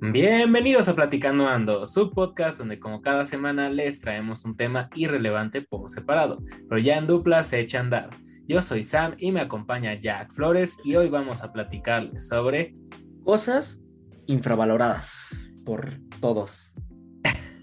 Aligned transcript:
Bienvenidos 0.00 0.88
a 0.88 0.94
Platicando 0.94 1.48
Ando, 1.48 1.86
su 1.86 2.10
podcast 2.10 2.58
donde 2.58 2.78
como 2.80 3.00
cada 3.00 3.24
semana 3.24 3.70
les 3.70 4.00
traemos 4.00 4.44
un 4.44 4.56
tema 4.56 4.90
irrelevante 4.94 5.62
por 5.62 5.88
separado, 5.88 6.42
pero 6.68 6.80
ya 6.80 6.98
en 6.98 7.06
dupla 7.06 7.42
se 7.42 7.60
echa 7.60 7.78
a 7.78 7.82
andar. 7.82 8.10
Yo 8.46 8.60
soy 8.60 8.82
Sam 8.82 9.14
y 9.18 9.32
me 9.32 9.40
acompaña 9.40 9.94
Jack 9.94 10.32
Flores 10.32 10.76
y 10.84 10.96
hoy 10.96 11.08
vamos 11.08 11.42
a 11.42 11.52
platicarles 11.52 12.28
sobre 12.28 12.74
cosas 13.24 13.80
infravaloradas 14.26 15.14
por 15.64 15.98
todos. 16.20 16.74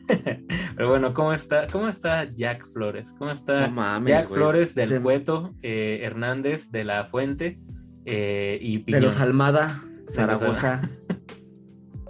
Pero 0.75 0.89
bueno, 0.89 1.13
¿cómo 1.13 1.33
está, 1.33 1.67
cómo 1.67 1.87
está 1.87 2.25
Jack 2.33 2.65
Flores? 2.67 3.13
¿Cómo 3.17 3.31
está 3.31 3.71
Jack 4.05 4.29
Flores 4.29 4.73
del 4.73 5.01
Cueto, 5.01 5.53
eh, 5.61 5.99
Hernández 6.01 6.71
de 6.71 6.83
la 6.83 7.05
Fuente 7.05 7.59
eh, 8.05 8.57
y 8.61 8.83
De 8.83 8.99
los 8.99 9.19
Almada, 9.19 9.83
Zaragoza. 10.09 10.81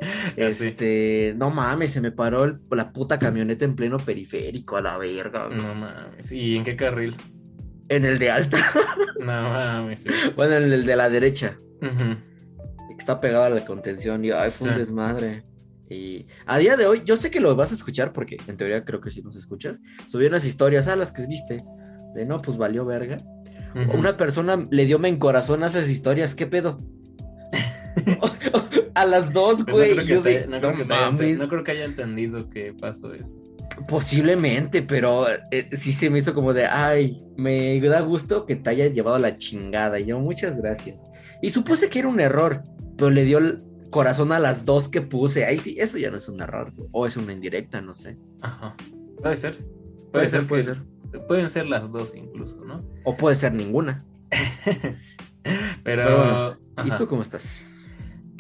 este, 0.35 1.33
no 1.37 1.51
mames, 1.51 1.91
se 1.91 2.01
me 2.01 2.11
paró 2.11 2.59
la 2.71 2.91
puta 2.91 3.19
camioneta 3.19 3.65
en 3.65 3.75
pleno 3.75 3.97
periférico 3.97 4.77
a 4.77 4.81
la 4.81 4.97
verga. 4.97 5.49
No 5.49 5.75
mames, 5.75 6.31
¿y 6.31 6.57
en 6.57 6.63
qué 6.63 6.75
carril? 6.75 7.15
En 7.89 8.05
el 8.05 8.19
de 8.19 8.31
alta. 8.31 8.57
no 9.19 9.25
mames. 9.25 10.05
Bueno, 10.35 10.55
en 10.55 10.71
el 10.71 10.85
de 10.85 10.95
la 10.95 11.09
derecha. 11.09 11.57
Está 12.97 13.19
pegado 13.19 13.45
a 13.45 13.49
la 13.49 13.65
contención 13.65 14.23
y 14.23 14.31
ay, 14.31 14.51
fue 14.51 14.69
un 14.69 14.77
desmadre. 14.77 15.43
Y 15.89 16.27
a 16.45 16.57
día 16.57 16.77
de 16.77 16.85
hoy, 16.85 17.01
yo 17.03 17.17
sé 17.17 17.31
que 17.31 17.39
lo 17.39 17.55
vas 17.55 17.71
a 17.71 17.75
escuchar 17.75 18.13
porque 18.13 18.37
en 18.47 18.55
teoría 18.55 18.85
creo 18.85 19.01
que 19.01 19.11
sí 19.11 19.21
nos 19.21 19.35
escuchas. 19.35 19.81
Subí 20.07 20.25
unas 20.25 20.45
historias 20.45 20.87
a 20.87 20.95
las 20.95 21.11
que 21.11 21.25
viste. 21.27 21.57
De 22.13 22.25
no, 22.25 22.37
pues 22.37 22.57
valió 22.57 22.85
verga. 22.85 23.17
Una 23.93 24.17
persona 24.17 24.67
le 24.69 24.85
dio 24.85 24.99
me 24.99 25.09
en 25.09 25.17
corazón 25.17 25.63
a 25.63 25.67
esas 25.67 25.89
historias. 25.89 26.35
¿Qué 26.35 26.45
pedo? 26.45 26.77
a 28.95 29.05
las 29.05 29.33
dos, 29.33 29.65
güey. 29.65 29.95
no, 29.95 31.49
creo 31.49 31.63
que 31.63 31.71
haya 31.71 31.85
entendido 31.85 32.49
que 32.49 32.73
pasó 32.73 33.13
eso. 33.13 33.39
Posiblemente, 33.87 34.81
pero 34.81 35.25
eh, 35.51 35.69
sí 35.73 35.93
se 35.93 36.09
me 36.09 36.19
hizo 36.19 36.33
como 36.33 36.53
de, 36.53 36.65
ay, 36.65 37.21
me 37.37 37.79
da 37.81 38.01
gusto 38.01 38.45
que 38.45 38.55
te 38.55 38.69
haya 38.69 38.87
llevado 38.87 39.17
la 39.17 39.37
chingada. 39.37 39.99
Y 39.99 40.05
yo, 40.05 40.19
muchas 40.19 40.57
gracias. 40.57 40.99
Y 41.41 41.49
supuse 41.51 41.89
que 41.89 41.99
era 41.99 42.07
un 42.07 42.19
error, 42.19 42.63
pero 42.97 43.09
le 43.09 43.23
dio 43.23 43.39
corazón 43.89 44.31
a 44.31 44.39
las 44.39 44.65
dos 44.65 44.87
que 44.87 45.01
puse. 45.01 45.45
Ahí 45.45 45.57
sí, 45.57 45.75
eso 45.79 45.97
ya 45.97 46.11
no 46.11 46.17
es 46.17 46.27
un 46.27 46.41
error. 46.41 46.73
O 46.91 47.05
es 47.05 47.17
una 47.17 47.33
indirecta, 47.33 47.81
no 47.81 47.93
sé. 47.93 48.17
Ajá. 48.41 48.75
Puede 49.21 49.37
ser. 49.37 49.57
Puede, 50.11 50.29
ser, 50.29 50.45
puede 50.45 50.63
ser. 50.63 50.77
Pueden 51.27 51.49
ser 51.49 51.67
las 51.67 51.91
dos 51.91 52.15
incluso, 52.15 52.63
¿no? 52.65 52.77
O 53.03 53.15
puede 53.15 53.35
ser 53.35 53.53
ninguna. 53.53 54.03
Pero. 55.83 56.57
¿Y 56.83 56.91
tú 56.97 57.07
cómo 57.07 57.21
estás? 57.21 57.65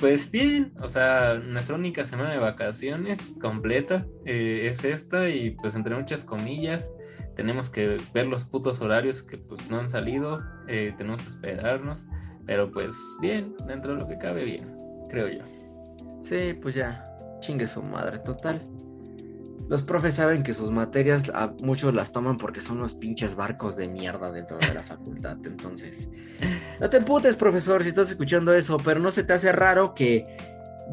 Pues 0.01 0.31
bien, 0.31 0.73
o 0.81 0.89
sea, 0.89 1.35
nuestra 1.35 1.75
única 1.75 2.03
semana 2.03 2.31
de 2.31 2.39
vacaciones 2.39 3.37
completa 3.39 4.07
eh, 4.25 4.61
es 4.63 4.83
esta 4.83 5.29
y 5.29 5.51
pues 5.51 5.75
entre 5.75 5.95
muchas 5.95 6.25
comillas 6.25 6.91
tenemos 7.35 7.69
que 7.69 7.99
ver 8.11 8.25
los 8.25 8.43
putos 8.43 8.81
horarios 8.81 9.21
que 9.21 9.37
pues 9.37 9.69
no 9.69 9.77
han 9.79 9.89
salido, 9.89 10.39
eh, 10.67 10.95
tenemos 10.97 11.21
que 11.21 11.27
esperarnos, 11.27 12.07
pero 12.47 12.71
pues 12.71 12.95
bien, 13.21 13.53
dentro 13.67 13.93
de 13.93 13.99
lo 13.99 14.07
que 14.07 14.17
cabe 14.17 14.43
bien 14.43 14.75
creo 15.07 15.27
yo. 15.27 15.43
Sí, 16.19 16.57
pues 16.59 16.73
ya, 16.73 17.05
chingue 17.39 17.67
su 17.67 17.83
madre, 17.83 18.17
total. 18.17 18.59
Los 19.71 19.83
profes 19.83 20.15
saben 20.15 20.43
que 20.43 20.53
sus 20.53 20.69
materias 20.69 21.31
a 21.33 21.53
muchos 21.63 21.93
las 21.93 22.11
toman 22.11 22.35
porque 22.35 22.59
son 22.59 22.79
los 22.79 22.93
pinches 22.93 23.35
barcos 23.37 23.77
de 23.77 23.87
mierda 23.87 24.29
dentro 24.29 24.57
de 24.57 24.73
la 24.73 24.83
facultad. 24.83 25.37
Entonces, 25.45 26.09
no 26.81 26.89
te 26.89 26.97
emputes, 26.97 27.37
profesor, 27.37 27.81
si 27.81 27.87
estás 27.87 28.09
escuchando 28.09 28.53
eso, 28.53 28.75
pero 28.83 28.99
no 28.99 29.11
se 29.11 29.23
te 29.23 29.31
hace 29.31 29.53
raro 29.53 29.95
que 29.95 30.27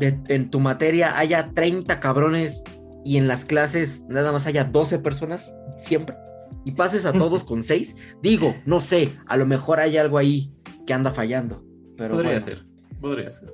en 0.01 0.49
tu 0.51 0.61
materia 0.61 1.19
haya 1.19 1.51
30 1.57 1.99
cabrones 1.99 2.63
y 3.05 3.17
en 3.17 3.27
las 3.27 3.45
clases 3.45 4.03
nada 4.03 4.31
más 4.31 4.47
haya 4.47 4.63
12 4.63 5.01
personas, 5.01 5.53
siempre, 5.77 6.17
y 6.65 6.71
pases 6.71 7.05
a 7.05 7.13
todos 7.13 7.43
con 7.45 7.65
6. 7.65 7.97
Digo, 8.23 8.55
no 8.65 8.79
sé, 8.79 9.11
a 9.27 9.37
lo 9.37 9.45
mejor 9.45 9.81
hay 9.81 9.97
algo 9.97 10.19
ahí 10.19 10.55
que 10.87 10.95
anda 10.95 11.11
fallando. 11.11 11.65
Pero 11.97 12.15
podría 12.15 12.41
ser, 12.41 12.65
podría 13.01 13.29
ser. 13.29 13.53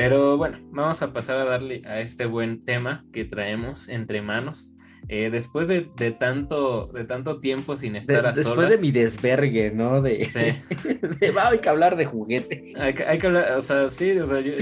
Pero 0.00 0.38
bueno, 0.38 0.56
vamos 0.70 1.02
a 1.02 1.12
pasar 1.12 1.36
a 1.36 1.44
darle 1.44 1.82
a 1.84 2.00
este 2.00 2.24
buen 2.24 2.64
tema 2.64 3.04
que 3.12 3.26
traemos 3.26 3.86
entre 3.86 4.22
manos. 4.22 4.74
Eh, 5.08 5.28
después 5.28 5.68
de, 5.68 5.82
tanto, 6.18 6.86
de 6.86 7.04
tanto 7.04 7.38
tiempo 7.38 7.76
sin 7.76 7.96
estar 7.96 8.24
a 8.24 8.32
Después 8.32 8.70
de 8.70 8.78
mi 8.78 8.92
desvergue, 8.92 9.72
¿no? 9.72 10.00
De, 10.00 10.24
sí. 10.24 11.28
hay 11.42 11.58
que 11.58 11.68
hablar 11.68 11.96
de 11.96 12.06
juguetes. 12.06 12.74
Hay, 12.80 12.94
que 12.94 13.26
hablar, 13.26 13.52
o 13.52 13.60
sea, 13.60 13.90
sí, 13.90 14.18
o 14.18 14.26
sea, 14.26 14.40
yo, 14.40 14.52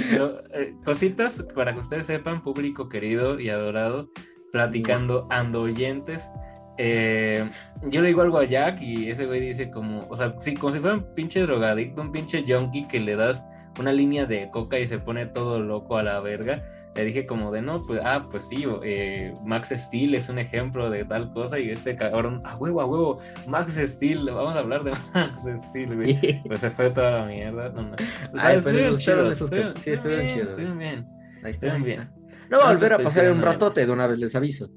eh, 0.55 0.75
cositas 0.85 1.45
para 1.55 1.73
que 1.73 1.79
ustedes 1.79 2.07
sepan, 2.07 2.43
público 2.43 2.89
querido 2.89 3.39
y 3.39 3.49
adorado, 3.49 4.11
platicando 4.51 5.29
ando 5.31 5.63
oyentes. 5.63 6.33
Eh, 6.79 7.49
yo 7.85 8.03
le 8.03 8.09
digo 8.09 8.23
algo 8.23 8.39
a 8.39 8.45
Jack 8.45 8.83
y 8.83 9.09
ese 9.09 9.25
güey 9.27 9.41
dice 9.41 9.71
como, 9.71 10.05
o 10.09 10.17
sea, 10.17 10.35
sí, 10.41 10.55
como 10.55 10.73
si 10.73 10.81
fuera 10.81 10.97
un 10.97 11.15
pinche 11.15 11.43
drogadicto, 11.43 12.03
un 12.03 12.11
pinche 12.11 12.45
junkie 12.45 12.89
que 12.89 12.99
le 12.99 13.15
das 13.15 13.45
una 13.79 13.93
línea 13.93 14.27
de 14.27 14.51
coca 14.51 14.79
y 14.79 14.87
se 14.87 14.99
pone 14.99 15.27
todo 15.27 15.61
loco 15.61 15.97
a 15.97 16.03
la 16.03 16.21
verga. 16.21 16.65
Le 16.95 17.05
dije 17.05 17.27
como 17.27 17.53
de 17.53 17.63
no, 17.63 17.83
pues, 17.83 18.01
ah, 18.03 18.27
pues 18.29 18.49
sí, 18.49 18.65
eh, 18.83 19.33
Max 19.45 19.69
Steel 19.73 20.17
es 20.17 20.29
un 20.29 20.39
ejemplo 20.39 20.91
de 20.91 21.05
tal 21.05 21.33
cosa 21.33 21.61
y 21.61 21.71
este 21.71 21.95
cabrón, 21.95 22.43
a 22.45 22.57
huevo, 22.57 22.81
a 22.81 22.87
huevo, 22.87 23.21
Max 23.47 23.79
Steel, 23.81 24.25
vamos 24.25 24.57
a 24.57 24.61
hablar 24.61 24.83
de 24.83 24.91
Max 25.15 25.47
Steel, 25.55 25.95
güey. 25.95 26.43
Pues 26.49 26.61
se 26.61 26.71
fue 26.71 26.91
toda 26.91 27.21
la 27.21 27.27
mierda. 27.27 27.69
No, 27.69 27.83
no. 27.83 27.97
O 28.35 28.39
sea, 28.39 28.55
estuvieron 28.55 28.97
chidos, 28.97 29.39
sí, 29.77 29.91
estuvieron 29.93 30.27
chidos. 30.27 30.49
Estuvieron 30.51 30.79
bien, 30.79 31.07
estuvieron 31.45 31.83
bien. 31.85 32.11
No 32.51 32.59
va 32.59 32.71
a 32.71 32.73
volver 32.73 32.95
a 32.95 32.99
pasar 32.99 33.31
un 33.31 33.43
ratote, 33.43 33.87
de 33.87 33.93
una 33.93 34.07
vez 34.07 34.19
les 34.19 34.35
aviso. 34.35 34.71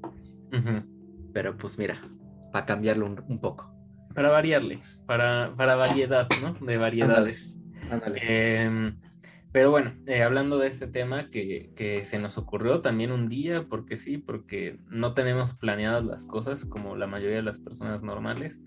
Pero 1.32 1.56
pues 1.56 1.76
mira, 1.78 2.00
para 2.52 2.66
cambiarlo 2.66 3.06
un, 3.06 3.40
poco. 3.40 3.74
Para 4.14 4.30
variarle, 4.30 4.78
para, 5.06 5.52
para 5.56 5.74
variedad, 5.74 6.28
¿no? 6.42 6.54
De 6.64 6.76
variedades. 6.76 7.58
Em, 8.16 8.96
pero 9.52 9.70
bueno, 9.70 9.92
eh, 10.06 10.22
hablando 10.22 10.58
de 10.58 10.68
este 10.68 10.86
tema 10.86 11.28
que, 11.28 12.02
se 12.04 12.18
nos 12.18 12.38
ocurrió 12.38 12.80
también 12.80 13.12
un 13.12 13.28
día, 13.28 13.66
porque 13.68 13.98
sí, 13.98 14.16
porque 14.16 14.78
no 14.88 15.12
tenemos 15.12 15.52
planeadas 15.52 16.04
las 16.04 16.24
cosas 16.24 16.64
como 16.64 16.96
la 16.96 17.06
mayoría 17.06 17.36
de 17.36 17.42
las 17.42 17.60
personas 17.60 18.02
normales. 18.02 18.60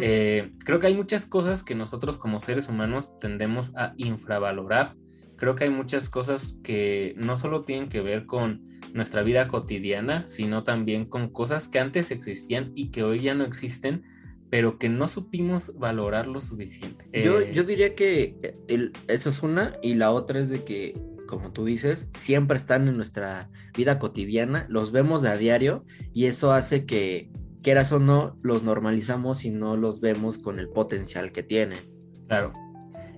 Eh, 0.00 0.52
creo 0.64 0.78
que 0.78 0.86
hay 0.86 0.94
muchas 0.94 1.26
cosas 1.26 1.64
que 1.64 1.74
nosotros 1.74 2.18
como 2.18 2.38
seres 2.38 2.68
humanos 2.68 3.16
tendemos 3.18 3.74
a 3.76 3.94
infravalorar. 3.96 4.94
Creo 5.36 5.56
que 5.56 5.64
hay 5.64 5.70
muchas 5.70 6.08
cosas 6.08 6.58
que 6.62 7.14
no 7.16 7.36
solo 7.36 7.64
tienen 7.64 7.88
que 7.88 8.00
ver 8.00 8.26
con 8.26 8.62
nuestra 8.92 9.22
vida 9.22 9.48
cotidiana, 9.48 10.26
sino 10.28 10.62
también 10.62 11.04
con 11.04 11.30
cosas 11.30 11.68
que 11.68 11.80
antes 11.80 12.10
existían 12.10 12.72
y 12.74 12.90
que 12.90 13.02
hoy 13.02 13.22
ya 13.22 13.34
no 13.34 13.44
existen, 13.44 14.04
pero 14.50 14.78
que 14.78 14.88
no 14.88 15.08
supimos 15.08 15.78
valorar 15.78 16.26
lo 16.26 16.40
suficiente. 16.40 17.06
Yo, 17.12 17.40
eh, 17.40 17.52
yo 17.54 17.64
diría 17.64 17.94
que 17.94 18.54
el, 18.68 18.92
eso 19.08 19.30
es 19.30 19.42
una, 19.42 19.74
y 19.82 19.94
la 19.94 20.10
otra 20.10 20.40
es 20.40 20.48
de 20.48 20.64
que, 20.64 20.98
como 21.26 21.52
tú 21.52 21.64
dices, 21.64 22.08
siempre 22.14 22.56
están 22.56 22.88
en 22.88 22.96
nuestra 22.96 23.50
vida 23.76 23.98
cotidiana, 23.98 24.66
los 24.68 24.92
vemos 24.92 25.22
de 25.22 25.28
a 25.28 25.36
diario, 25.36 25.84
y 26.12 26.26
eso 26.26 26.52
hace 26.52 26.86
que, 26.86 27.30
quieras 27.62 27.92
o 27.92 27.98
no, 27.98 28.38
los 28.42 28.62
normalizamos 28.62 29.44
y 29.44 29.50
no 29.50 29.76
los 29.76 30.00
vemos 30.00 30.38
con 30.38 30.58
el 30.58 30.68
potencial 30.68 31.32
que 31.32 31.42
tienen. 31.42 31.78
Claro. 32.26 32.52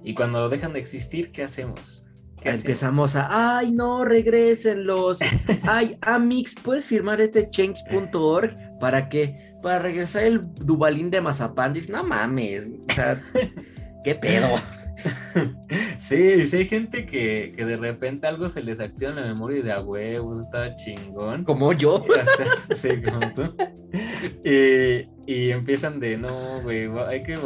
Y 0.02 0.14
cuando 0.14 0.48
dejan 0.48 0.72
de 0.72 0.80
existir, 0.80 1.30
¿qué 1.30 1.42
hacemos? 1.42 2.04
Empezamos 2.42 3.16
a, 3.16 3.58
ay, 3.58 3.70
no, 3.70 4.04
regresen 4.04 4.86
los. 4.86 5.18
ay, 5.62 5.98
Amix, 6.00 6.54
¿puedes 6.54 6.86
firmar 6.86 7.20
este 7.20 7.46
change.org 7.50 8.56
para 8.80 9.10
que 9.10 9.49
para 9.62 9.78
regresar 9.78 10.24
el 10.24 10.54
Dubalín 10.54 11.10
de 11.10 11.20
Mazapán, 11.20 11.72
dices, 11.72 11.90
no 11.90 12.04
mames, 12.04 12.70
o 12.88 12.92
sea, 12.92 13.20
qué 14.04 14.14
pedo. 14.14 14.56
Sí, 15.98 16.46
sí 16.46 16.56
hay 16.56 16.64
gente 16.66 17.06
que, 17.06 17.54
de 17.56 17.76
repente 17.76 18.26
algo 18.26 18.48
se 18.48 18.62
les 18.62 18.80
activa 18.80 19.10
en 19.10 19.16
la 19.16 19.22
memoria 19.22 19.58
y 19.58 19.62
de 19.62 19.72
a 19.72 19.80
huevos, 19.80 20.46
está 20.46 20.74
chingón. 20.76 21.44
Como 21.44 21.72
yo. 21.72 22.04
Sí, 22.74 22.90
como 23.02 23.32
tú. 23.32 23.54
Y, 24.44 25.08
y 25.26 25.50
empiezan 25.50 26.00
de, 26.00 26.16
no, 26.16 26.60
güey, 26.62 26.90
hay 27.06 27.22
que, 27.22 27.38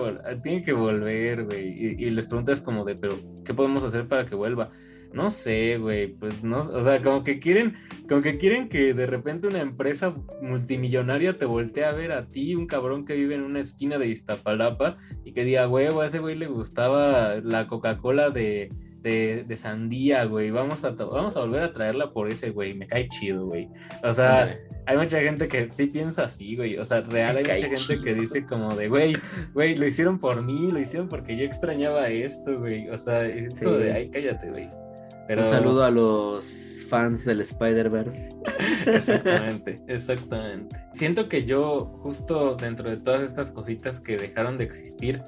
tiene 0.43 0.62
que 0.62 0.72
volver, 0.72 1.44
güey. 1.44 1.69
Y, 1.69 2.05
y 2.05 2.10
les 2.10 2.26
preguntas 2.26 2.60
como 2.60 2.84
de, 2.84 2.96
pero, 2.96 3.17
¿qué 3.44 3.55
podemos 3.55 3.84
hacer 3.84 4.08
para 4.08 4.25
que 4.25 4.34
vuelva? 4.34 4.70
No 5.14 5.31
sé, 5.31 5.78
güey, 5.78 6.08
pues 6.08 6.43
no, 6.43 6.58
o 6.58 6.82
sea, 6.82 7.00
como 7.00 7.22
que 7.22 7.38
quieren, 7.38 7.75
como 8.08 8.20
que 8.20 8.37
quieren 8.37 8.69
que 8.69 8.94
de 8.94 9.06
repente 9.06 9.46
una 9.46 9.61
empresa 9.61 10.12
multimillonaria 10.43 11.38
te 11.38 11.44
voltee 11.44 11.84
a 11.84 11.93
ver 11.93 12.11
a 12.11 12.26
ti, 12.26 12.56
un 12.56 12.66
cabrón 12.66 13.05
que 13.05 13.14
vive 13.14 13.37
en 13.37 13.43
una 13.43 13.61
esquina 13.61 13.96
de 13.96 14.08
Iztapalapa, 14.08 14.99
y 15.25 15.32
que 15.32 15.44
diga, 15.44 15.66
güey, 15.66 15.87
a 15.87 16.05
ese 16.05 16.19
güey 16.19 16.34
le 16.34 16.49
gustaba 16.49 17.37
la 17.37 17.69
Coca-Cola 17.69 18.31
de, 18.31 18.70
de, 19.02 19.56
sandía, 19.56 20.25
güey, 20.25 20.50
vamos 20.50 20.82
a, 20.84 20.90
vamos 20.90 21.37
a 21.37 21.40
volver 21.40 21.62
a 21.62 21.72
traerla 21.72 22.10
por 22.12 22.28
ese 22.28 22.50
güey, 22.50 22.75
me 22.75 22.88
cae 22.88 23.08
chido, 23.08 23.46
güey. 23.46 23.69
O 24.02 24.12
sea, 24.12 24.58
hay 24.87 24.96
mucha 24.96 25.20
gente 25.20 25.46
que 25.46 25.70
sí 25.70 25.87
piensa 25.87 26.25
así, 26.25 26.56
güey, 26.56 26.76
o 26.76 26.82
sea, 26.82 27.02
real 27.02 27.37
hay 27.37 27.44
mucha 27.44 27.69
gente 27.69 28.02
que 28.02 28.14
dice 28.14 28.44
como 28.46 28.75
de, 28.75 28.88
güey, 28.88 29.17
güey, 29.52 29.76
lo 29.76 29.87
hicieron 29.87 30.19
por 30.19 30.43
mí, 30.43 30.72
lo 30.72 30.81
hicieron 30.81 31.08
porque 31.08 31.37
yo 31.37 31.44
extrañaba 31.44 32.08
esto, 32.08 32.58
güey, 32.58 32.88
o 32.88 32.99
sea, 32.99 33.25
es 33.26 33.60
de, 33.60 33.93
ay, 33.93 34.10
cállate, 34.10 34.50
güey. 34.50 34.69
Un 35.29 35.47
saludo 35.47 35.85
a 35.85 35.91
los 35.91 36.65
fans 36.88 37.25
del 37.25 37.41
Spider-Verse. 37.41 38.37
Exactamente, 38.87 39.82
exactamente. 39.88 40.76
Siento 40.93 41.29
que 41.29 41.44
yo, 41.44 41.99
justo 42.03 42.55
dentro 42.56 42.91
de 42.91 42.99
todas 42.99 43.23
estas 43.23 43.50
cositas 43.50 44.00
que 44.00 44.17
dejaron 44.17 44.59
de 44.59 44.65
existir 44.65 45.23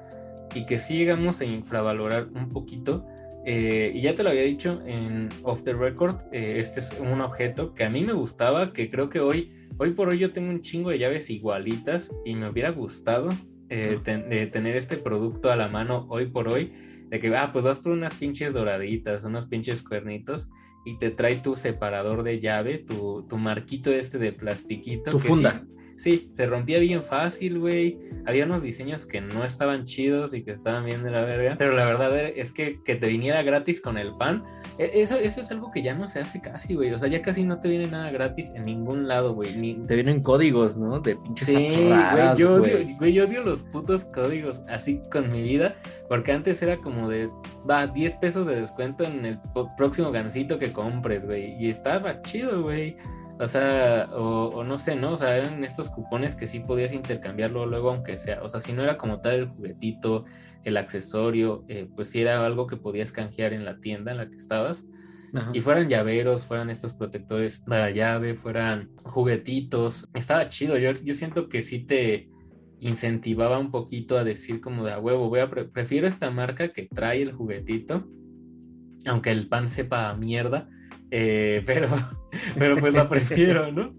y 0.54 0.66
que 0.66 0.78
sí 0.78 0.98
llegamos 0.98 1.40
a 1.40 1.44
infravalorar 1.46 2.28
un 2.34 2.50
poquito, 2.50 3.06
eh, 3.46 3.92
y 3.94 4.02
ya 4.02 4.14
te 4.14 4.22
lo 4.22 4.30
había 4.30 4.42
dicho 4.42 4.82
en 4.86 5.28
Off 5.42 5.62
the 5.62 5.72
Record, 5.72 6.16
eh, 6.32 6.56
este 6.58 6.80
es 6.80 6.92
un 7.00 7.20
objeto 7.20 7.74
que 7.74 7.84
a 7.84 7.90
mí 7.90 8.02
me 8.02 8.12
gustaba, 8.12 8.72
que 8.72 8.90
creo 8.90 9.08
que 9.08 9.20
hoy, 9.20 9.50
hoy 9.78 9.92
por 9.92 10.08
hoy 10.08 10.18
yo 10.18 10.32
tengo 10.32 10.50
un 10.50 10.60
chingo 10.60 10.90
de 10.90 10.98
llaves 10.98 11.30
igualitas 11.30 12.10
y 12.24 12.34
me 12.34 12.48
hubiera 12.48 12.70
gustado 12.70 13.30
eh, 13.68 13.98
tener 14.52 14.76
este 14.76 14.96
producto 14.96 15.50
a 15.50 15.56
la 15.56 15.68
mano 15.68 16.06
hoy 16.08 16.26
por 16.26 16.48
hoy, 16.48 16.72
de 17.08 17.20
que, 17.20 17.34
ah, 17.36 17.50
pues 17.52 17.64
vas 17.64 17.78
por 17.78 17.92
unas 17.92 18.14
pinches 18.14 18.54
doraditas, 18.54 19.24
unos 19.24 19.46
pinches 19.46 19.82
cuernitos 19.82 20.48
y 20.84 20.98
te 20.98 21.10
trae 21.10 21.36
tu 21.36 21.56
separador 21.56 22.22
de 22.22 22.40
llave, 22.40 22.78
tu, 22.78 23.26
tu 23.28 23.38
marquito 23.38 23.92
este 23.92 24.18
de 24.18 24.32
plastiquito. 24.32 25.10
Tu 25.10 25.18
funda. 25.18 25.64
Sí, 25.66 25.76
se 25.96 26.46
rompía 26.46 26.78
bien 26.78 27.02
fácil, 27.02 27.58
güey. 27.58 27.98
Había 28.26 28.44
unos 28.44 28.62
diseños 28.62 29.06
que 29.06 29.20
no 29.20 29.44
estaban 29.44 29.84
chidos 29.84 30.34
y 30.34 30.42
que 30.42 30.52
estaban 30.52 30.84
bien 30.84 31.02
de 31.02 31.10
la 31.10 31.22
verga. 31.22 31.56
Pero 31.58 31.72
la 31.72 31.84
verdad 31.84 32.16
es 32.16 32.52
que, 32.52 32.82
que 32.84 32.96
te 32.96 33.08
viniera 33.08 33.42
gratis 33.42 33.80
con 33.80 33.98
el 33.98 34.14
pan, 34.16 34.44
e, 34.78 34.90
eso, 34.94 35.16
eso 35.16 35.40
es 35.40 35.50
algo 35.50 35.70
que 35.70 35.82
ya 35.82 35.94
no 35.94 36.08
se 36.08 36.20
hace 36.20 36.40
casi, 36.40 36.74
güey. 36.74 36.92
O 36.92 36.98
sea, 36.98 37.08
ya 37.08 37.22
casi 37.22 37.44
no 37.44 37.60
te 37.60 37.68
viene 37.68 37.86
nada 37.86 38.10
gratis 38.10 38.52
en 38.54 38.64
ningún 38.64 39.08
lado, 39.08 39.34
güey. 39.34 39.54
Ni... 39.56 39.74
Te 39.86 39.94
vienen 39.94 40.22
códigos, 40.22 40.76
¿no? 40.76 41.00
De 41.00 41.16
pinches 41.16 41.46
sí, 41.46 41.54
güey, 41.54 42.36
yo 42.36 42.54
odio, 42.54 42.78
güey, 42.98 43.12
yo 43.12 43.24
odio 43.24 43.42
los 43.42 43.62
putos 43.62 44.04
códigos 44.04 44.62
así 44.68 45.00
con 45.10 45.30
mi 45.30 45.42
vida. 45.42 45.76
Porque 46.08 46.32
antes 46.32 46.62
era 46.62 46.76
como 46.76 47.08
de, 47.08 47.28
va, 47.68 47.86
10 47.86 48.14
pesos 48.16 48.46
de 48.46 48.60
descuento 48.60 49.04
en 49.04 49.24
el 49.24 49.40
próximo 49.76 50.12
gancito 50.12 50.58
que 50.58 50.72
compres, 50.72 51.24
güey. 51.24 51.56
Y 51.58 51.68
estaba 51.68 52.22
chido, 52.22 52.62
güey. 52.62 52.96
O 53.38 53.46
sea, 53.46 54.08
o, 54.14 54.64
no 54.64 54.78
sé, 54.78 54.96
¿no? 54.96 55.12
O 55.12 55.16
sea, 55.16 55.36
eran 55.36 55.62
estos 55.62 55.90
cupones 55.90 56.34
que 56.34 56.46
sí 56.46 56.60
podías 56.60 56.92
intercambiarlo 56.92 57.66
luego, 57.66 57.90
aunque 57.90 58.16
sea. 58.16 58.42
O 58.42 58.48
sea, 58.48 58.60
si 58.60 58.72
no 58.72 58.82
era 58.82 58.96
como 58.96 59.20
tal 59.20 59.34
el 59.34 59.48
juguetito, 59.48 60.24
el 60.64 60.76
accesorio, 60.78 61.64
eh, 61.68 61.88
pues 61.94 62.10
sí 62.10 62.20
era 62.22 62.44
algo 62.44 62.66
que 62.66 62.76
podías 62.76 63.12
canjear 63.12 63.52
en 63.52 63.64
la 63.64 63.78
tienda 63.78 64.10
en 64.12 64.18
la 64.18 64.30
que 64.30 64.36
estabas. 64.36 64.86
Y 65.52 65.60
fueran 65.60 65.90
llaveros, 65.90 66.46
fueran 66.46 66.70
estos 66.70 66.94
protectores 66.94 67.58
para 67.58 67.90
llave, 67.90 68.36
fueran 68.36 68.90
juguetitos. 69.04 70.08
Estaba 70.14 70.48
chido. 70.48 70.78
Yo, 70.78 70.90
yo 70.92 71.12
siento 71.12 71.50
que 71.50 71.60
sí 71.60 71.80
te 71.80 72.30
incentivaba 72.80 73.58
un 73.58 73.70
poquito 73.70 74.16
a 74.16 74.24
decir 74.24 74.62
como 74.62 74.86
de 74.86 74.92
a 74.92 74.98
huevo, 74.98 75.28
voy 75.28 75.40
a 75.40 75.50
prefiero 75.50 76.06
esta 76.06 76.30
marca 76.30 76.72
que 76.72 76.88
trae 76.94 77.20
el 77.20 77.32
juguetito, 77.32 78.08
aunque 79.04 79.30
el 79.30 79.48
pan 79.48 79.68
sepa 79.68 80.08
a 80.08 80.16
mierda 80.16 80.70
eh, 81.10 81.62
pero, 81.64 81.88
pero 82.58 82.76
pues 82.78 82.94
la 82.94 83.08
prefiero, 83.08 83.72
¿no? 83.72 83.94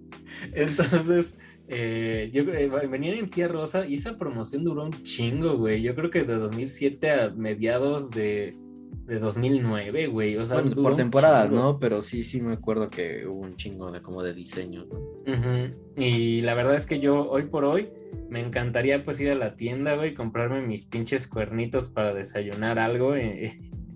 Entonces, 0.53 1.35
eh, 1.67 2.29
yo 2.33 2.43
eh, 2.43 2.69
venía 2.89 3.13
en 3.17 3.29
Tía 3.29 3.47
Rosa 3.47 3.85
y 3.85 3.95
esa 3.95 4.17
promoción 4.17 4.63
duró 4.63 4.83
un 4.83 5.03
chingo, 5.03 5.57
güey. 5.57 5.81
Yo 5.81 5.95
creo 5.95 6.09
que 6.09 6.23
de 6.23 6.35
2007 6.35 7.11
a 7.11 7.29
mediados 7.31 8.09
de, 8.11 8.55
de 9.05 9.19
2009, 9.19 10.07
güey. 10.07 10.37
O 10.37 10.45
sea, 10.45 10.61
por 10.63 10.95
temporadas, 10.95 11.51
¿no? 11.51 11.79
Pero 11.79 12.01
sí, 12.01 12.23
sí 12.23 12.41
me 12.41 12.53
acuerdo 12.53 12.89
que 12.89 13.25
hubo 13.27 13.41
un 13.41 13.55
chingo 13.55 13.91
de 13.91 14.01
como 14.01 14.23
de 14.23 14.33
diseño, 14.33 14.85
¿no? 14.85 15.71
Y 15.95 16.41
la 16.41 16.53
verdad 16.53 16.75
es 16.75 16.85
que 16.85 16.99
yo 16.99 17.29
hoy 17.29 17.43
por 17.43 17.65
hoy 17.65 17.89
me 18.29 18.39
encantaría 18.39 19.03
pues 19.03 19.19
ir 19.19 19.31
a 19.31 19.35
la 19.35 19.55
tienda, 19.55 19.95
güey, 19.95 20.13
comprarme 20.13 20.61
mis 20.61 20.85
pinches 20.85 21.27
cuernitos 21.27 21.89
para 21.89 22.13
desayunar 22.13 22.79
algo. 22.79 23.13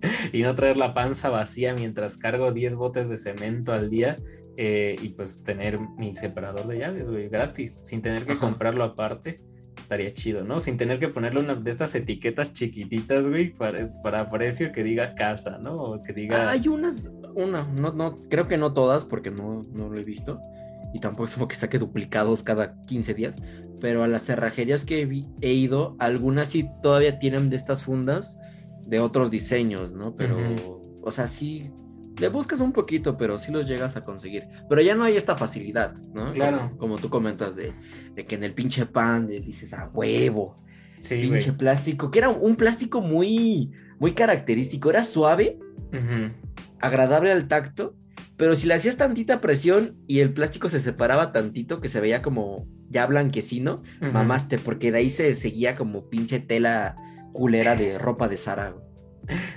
y 0.32 0.42
no 0.42 0.54
traer 0.54 0.76
la 0.76 0.94
panza 0.94 1.30
vacía 1.30 1.74
mientras 1.74 2.16
cargo 2.16 2.52
10 2.52 2.74
botes 2.74 3.08
de 3.08 3.16
cemento 3.16 3.72
al 3.72 3.90
día 3.90 4.16
eh, 4.56 4.96
y 5.00 5.10
pues 5.10 5.42
tener 5.42 5.78
mi 5.96 6.14
separador 6.14 6.66
de 6.66 6.78
llaves, 6.78 7.08
güey, 7.08 7.28
gratis, 7.28 7.80
sin 7.82 8.02
tener 8.02 8.24
que 8.24 8.38
comprarlo 8.38 8.84
aparte. 8.84 9.40
Estaría 9.76 10.12
chido, 10.12 10.44
¿no? 10.44 10.60
Sin 10.60 10.76
tener 10.76 10.98
que 10.98 11.08
ponerle 11.08 11.40
una 11.40 11.54
de 11.54 11.70
estas 11.70 11.94
etiquetas 11.94 12.52
chiquititas, 12.52 13.26
güey, 13.26 13.54
para, 13.54 13.90
para 14.02 14.28
precio 14.28 14.70
que 14.70 14.84
diga 14.84 15.14
casa, 15.14 15.58
¿no? 15.58 15.74
O 15.74 16.02
que 16.02 16.12
diga. 16.12 16.50
Hay 16.50 16.68
unas, 16.68 17.08
una, 17.34 17.64
no, 17.64 17.92
no, 17.92 18.16
creo 18.28 18.46
que 18.46 18.58
no 18.58 18.74
todas, 18.74 19.04
porque 19.04 19.30
no, 19.30 19.62
no 19.72 19.88
lo 19.88 19.98
he 19.98 20.04
visto. 20.04 20.38
Y 20.92 21.00
tampoco 21.00 21.24
es 21.24 21.34
como 21.34 21.48
que 21.48 21.56
saque 21.56 21.78
duplicados 21.78 22.42
cada 22.42 22.78
15 22.82 23.14
días. 23.14 23.36
Pero 23.80 24.04
a 24.04 24.08
las 24.08 24.24
cerrajerías 24.24 24.84
que 24.84 25.02
he, 25.02 25.24
he 25.40 25.52
ido, 25.54 25.96
algunas 25.98 26.50
sí 26.50 26.68
todavía 26.82 27.18
tienen 27.18 27.48
de 27.48 27.56
estas 27.56 27.82
fundas 27.82 28.38
de 28.86 29.00
otros 29.00 29.30
diseños, 29.30 29.92
¿no? 29.92 30.14
Pero, 30.14 30.80
o 31.02 31.10
sea, 31.10 31.26
sí, 31.26 31.70
le 32.18 32.28
buscas 32.28 32.60
un 32.60 32.72
poquito, 32.72 33.16
pero 33.16 33.38
sí 33.38 33.52
los 33.52 33.66
llegas 33.66 33.96
a 33.96 34.02
conseguir. 34.02 34.44
Pero 34.68 34.80
ya 34.80 34.94
no 34.94 35.04
hay 35.04 35.16
esta 35.16 35.36
facilidad, 35.36 35.94
¿no? 36.14 36.32
Claro. 36.32 36.72
Como, 36.78 36.98
tú 36.98 37.08
comentas 37.08 37.56
de, 37.56 37.72
que 38.26 38.34
en 38.34 38.44
el 38.44 38.54
pinche 38.54 38.86
pan 38.86 39.28
dices 39.28 39.72
a 39.72 39.88
huevo. 39.88 40.56
Sí, 40.98 41.22
pinche 41.22 41.52
plástico, 41.52 42.10
que 42.10 42.20
era 42.20 42.28
un 42.28 42.54
plástico 42.54 43.00
muy, 43.00 43.72
muy 43.98 44.14
característico. 44.14 44.90
Era 44.90 45.04
suave, 45.04 45.58
agradable 46.78 47.32
al 47.32 47.48
tacto, 47.48 47.96
pero 48.36 48.56
si 48.56 48.66
le 48.66 48.74
hacías 48.74 48.96
tantita 48.96 49.40
presión 49.40 49.96
y 50.06 50.20
el 50.20 50.32
plástico 50.32 50.68
se 50.68 50.80
separaba 50.80 51.32
tantito 51.32 51.80
que 51.80 51.88
se 51.88 52.00
veía 52.00 52.22
como 52.22 52.66
ya 52.88 53.06
blanquecino, 53.06 53.82
mamaste, 54.00 54.58
porque 54.58 54.92
de 54.92 54.98
ahí 54.98 55.10
se 55.10 55.34
seguía 55.34 55.76
como 55.76 56.08
pinche 56.08 56.40
tela 56.40 56.94
culera 57.32 57.76
de 57.76 57.98
ropa 57.98 58.28
de 58.28 58.36
Sara, 58.36 58.74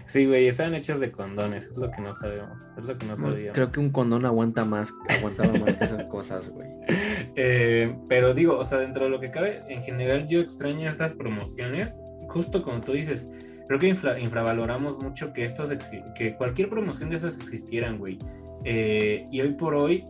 Sí, 0.06 0.26
güey, 0.26 0.48
estaban 0.48 0.76
hechos 0.76 1.00
de 1.00 1.12
condones, 1.12 1.66
es 1.72 1.78
lo 1.78 1.90
que 1.90 2.02
no 2.02 2.14
sabemos, 2.14 2.72
es 2.78 2.84
lo 2.84 2.98
que 2.98 3.06
no 3.06 3.18
sabíamos. 3.18 3.54
Creo 3.54 3.72
que 3.72 3.80
un 3.80 3.90
condón 3.90 4.26
aguanta 4.26 4.64
más, 4.64 4.94
aguantaba 5.10 5.54
más 5.54 5.76
que 5.76 5.86
esas 5.86 6.04
cosas, 6.06 6.50
güey. 6.50 6.68
Eh, 7.38 7.94
pero 8.08 8.34
digo, 8.34 8.58
o 8.58 8.64
sea, 8.64 8.78
dentro 8.78 9.06
de 9.06 9.10
lo 9.10 9.20
que 9.20 9.30
cabe, 9.30 9.62
en 9.68 9.82
general 9.82 10.26
yo 10.30 10.40
extraño 10.40 10.90
estas 10.90 11.12
promociones, 11.12 12.00
justo 12.30 12.64
como 12.64 12.80
tú 12.80 12.94
dices, 12.94 13.30
creo 13.68 13.78
que 13.78 13.88
infravaloramos 13.88 15.04
mucho 15.04 15.34
que 15.34 15.44
estos, 15.44 15.74
que 16.16 16.36
cualquier 16.38 16.70
promoción 16.70 17.10
de 17.10 17.18
esas 17.18 17.36
existieran, 17.36 17.98
güey. 17.98 18.18
Eh, 18.64 19.28
y 19.32 19.42
hoy 19.42 19.52
por 19.52 19.76
hoy, 19.76 20.06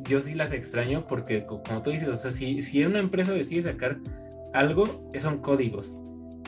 yo 0.00 0.22
sí 0.22 0.34
las 0.34 0.52
extraño 0.52 1.06
porque, 1.06 1.44
como 1.44 1.82
tú 1.82 1.90
dices, 1.90 2.08
o 2.08 2.16
sea, 2.16 2.30
si, 2.30 2.62
si 2.62 2.82
una 2.82 3.00
empresa 3.00 3.32
decide 3.34 3.60
sacar 3.60 3.98
algo, 4.54 5.10
son 5.18 5.42
códigos 5.42 5.94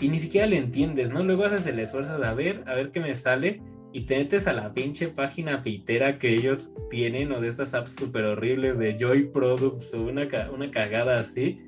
y 0.02 0.08
ni 0.08 0.18
siquiera 0.18 0.48
le 0.48 0.56
entiendes, 0.56 1.10
¿no? 1.10 1.22
Luego 1.22 1.44
haces 1.44 1.64
el 1.66 1.78
esfuerzo 1.78 2.18
de 2.18 2.26
a 2.26 2.34
ver, 2.34 2.64
a 2.66 2.74
ver 2.74 2.90
qué 2.90 2.98
me 2.98 3.14
sale 3.14 3.62
y 3.92 4.00
te 4.02 4.18
metes 4.18 4.48
a 4.48 4.52
la 4.52 4.74
pinche 4.74 5.08
página 5.08 5.62
pitera 5.62 6.18
que 6.18 6.34
ellos 6.34 6.72
tienen 6.90 7.30
o 7.30 7.40
de 7.40 7.48
estas 7.48 7.72
apps 7.72 7.94
súper 7.94 8.24
horribles 8.24 8.78
de 8.78 8.96
Joy 8.98 9.28
Products 9.28 9.94
o 9.94 10.02
una, 10.02 10.28
una 10.52 10.70
cagada 10.72 11.20
así. 11.20 11.60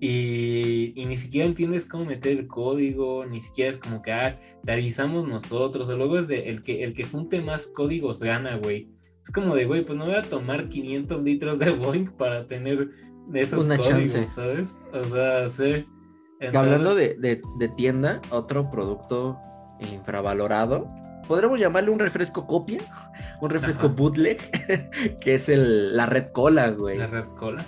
Y, 0.00 0.92
y, 0.96 1.06
ni 1.06 1.16
siquiera 1.16 1.46
entiendes 1.46 1.86
cómo 1.86 2.04
meter 2.04 2.38
el 2.38 2.46
código, 2.46 3.24
ni 3.24 3.40
siquiera 3.40 3.70
es 3.70 3.78
como 3.78 4.02
que, 4.02 4.12
ah, 4.12 4.38
te 4.62 4.70
avisamos 4.70 5.26
nosotros, 5.26 5.88
o 5.88 5.96
luego 5.96 6.18
es 6.18 6.28
de 6.28 6.50
el 6.50 6.62
que, 6.62 6.84
el 6.84 6.92
que 6.92 7.02
junte 7.02 7.40
más 7.40 7.66
códigos 7.66 8.22
gana, 8.22 8.58
güey. 8.58 8.86
Es 9.24 9.32
como 9.32 9.56
de, 9.56 9.64
güey, 9.64 9.84
pues 9.84 9.98
no 9.98 10.06
voy 10.06 10.14
a 10.14 10.22
tomar 10.22 10.68
500 10.68 11.22
litros 11.22 11.58
de 11.58 11.70
Boeing 11.72 12.12
para 12.16 12.46
tener 12.46 12.90
esos 13.34 13.66
códigos, 13.66 14.28
¿sabes? 14.28 14.78
O 14.92 15.04
sea, 15.04 15.48
sí. 15.48 15.84
Hablando 16.54 16.94
de, 16.94 17.40
tienda, 17.76 18.20
otro 18.30 18.70
producto 18.70 19.38
infravalorado, 19.80 20.88
podríamos 21.26 21.58
llamarle 21.58 21.90
un 21.90 21.98
refresco 21.98 22.46
copia, 22.46 22.80
un 23.40 23.50
refresco 23.50 23.88
bootleg, 23.88 24.38
que 25.20 25.34
es 25.34 25.48
el, 25.48 25.96
la 25.96 26.06
Red 26.06 26.32
Cola, 26.32 26.70
güey. 26.70 26.98
La 26.98 27.06
Red 27.06 27.26
Cola. 27.38 27.64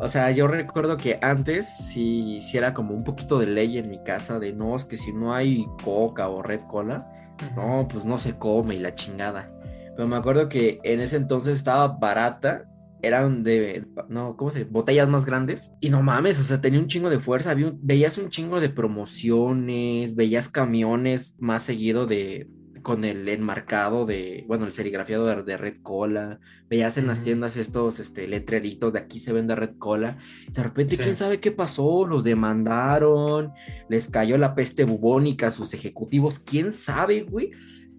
O 0.00 0.06
sea, 0.06 0.30
yo 0.30 0.46
recuerdo 0.46 0.96
que 0.96 1.18
antes 1.22 1.66
sí, 1.66 2.40
era 2.52 2.72
como 2.72 2.94
un 2.94 3.02
poquito 3.02 3.38
de 3.38 3.46
ley 3.46 3.78
en 3.78 3.90
mi 3.90 4.02
casa 4.04 4.38
de 4.38 4.52
no, 4.52 4.76
es 4.76 4.84
que 4.84 4.96
si 4.96 5.12
no 5.12 5.34
hay 5.34 5.66
coca 5.82 6.28
o 6.28 6.40
Red 6.40 6.62
Cola, 6.62 7.10
no, 7.56 7.86
pues 7.90 8.04
no 8.04 8.18
se 8.18 8.38
come 8.38 8.76
y 8.76 8.78
la 8.78 8.94
chingada. 8.94 9.50
Pero 9.96 10.06
me 10.06 10.16
acuerdo 10.16 10.48
que 10.48 10.78
en 10.84 11.00
ese 11.00 11.16
entonces 11.16 11.58
estaba 11.58 11.88
barata 11.88 12.66
eran 13.02 13.44
de, 13.44 13.86
no, 14.08 14.36
¿cómo 14.36 14.50
se 14.50 14.64
Botellas 14.64 15.08
más 15.08 15.24
grandes. 15.24 15.72
Y 15.80 15.90
no 15.90 16.02
mames, 16.02 16.38
o 16.40 16.42
sea, 16.42 16.60
tenía 16.60 16.80
un 16.80 16.88
chingo 16.88 17.10
de 17.10 17.20
fuerza. 17.20 17.54
veías 17.54 18.18
un 18.18 18.30
chingo 18.30 18.60
de 18.60 18.68
promociones, 18.68 20.14
veías 20.14 20.48
camiones 20.48 21.36
más 21.38 21.62
seguido 21.62 22.06
de, 22.06 22.48
con 22.82 23.04
el 23.04 23.28
enmarcado 23.28 24.06
de, 24.06 24.44
bueno, 24.48 24.64
el 24.64 24.72
serigrafiado 24.72 25.26
de, 25.26 25.56
Red 25.56 25.76
Cola. 25.82 26.40
Veías 26.68 26.98
en 26.98 27.06
las 27.06 27.22
tiendas 27.22 27.56
estos 27.56 28.00
este, 28.00 28.26
letreritos 28.26 28.92
de 28.92 28.98
aquí 28.98 29.20
se 29.20 29.32
vende 29.32 29.54
Red 29.54 29.76
Cola. 29.78 30.18
De 30.50 30.62
repente, 30.62 30.96
quién 30.96 31.16
sabe 31.16 31.40
qué 31.40 31.50
pasó, 31.50 32.06
los 32.06 32.24
demandaron, 32.24 33.52
les 33.88 34.08
cayó 34.08 34.36
la 34.38 34.54
peste 34.54 34.84
bubónica 34.84 35.48
a 35.48 35.50
sus 35.50 35.72
ejecutivos, 35.74 36.40
quién 36.40 36.72
sabe, 36.72 37.22
güey. 37.22 37.50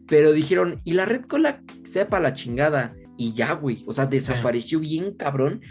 Pero 0.08 0.32
dijeron, 0.32 0.82
y 0.84 0.94
la 0.94 1.06
Red 1.06 1.26
Cola 1.26 1.62
sepa 1.84 2.20
la 2.20 2.34
chingada 2.34 2.96
y 3.20 3.34
ya, 3.34 3.52
güey. 3.52 3.84
O 3.86 3.92
sea, 3.92 4.06
desapareció 4.06 4.80
bien 4.80 5.14
cabrón 5.14 5.62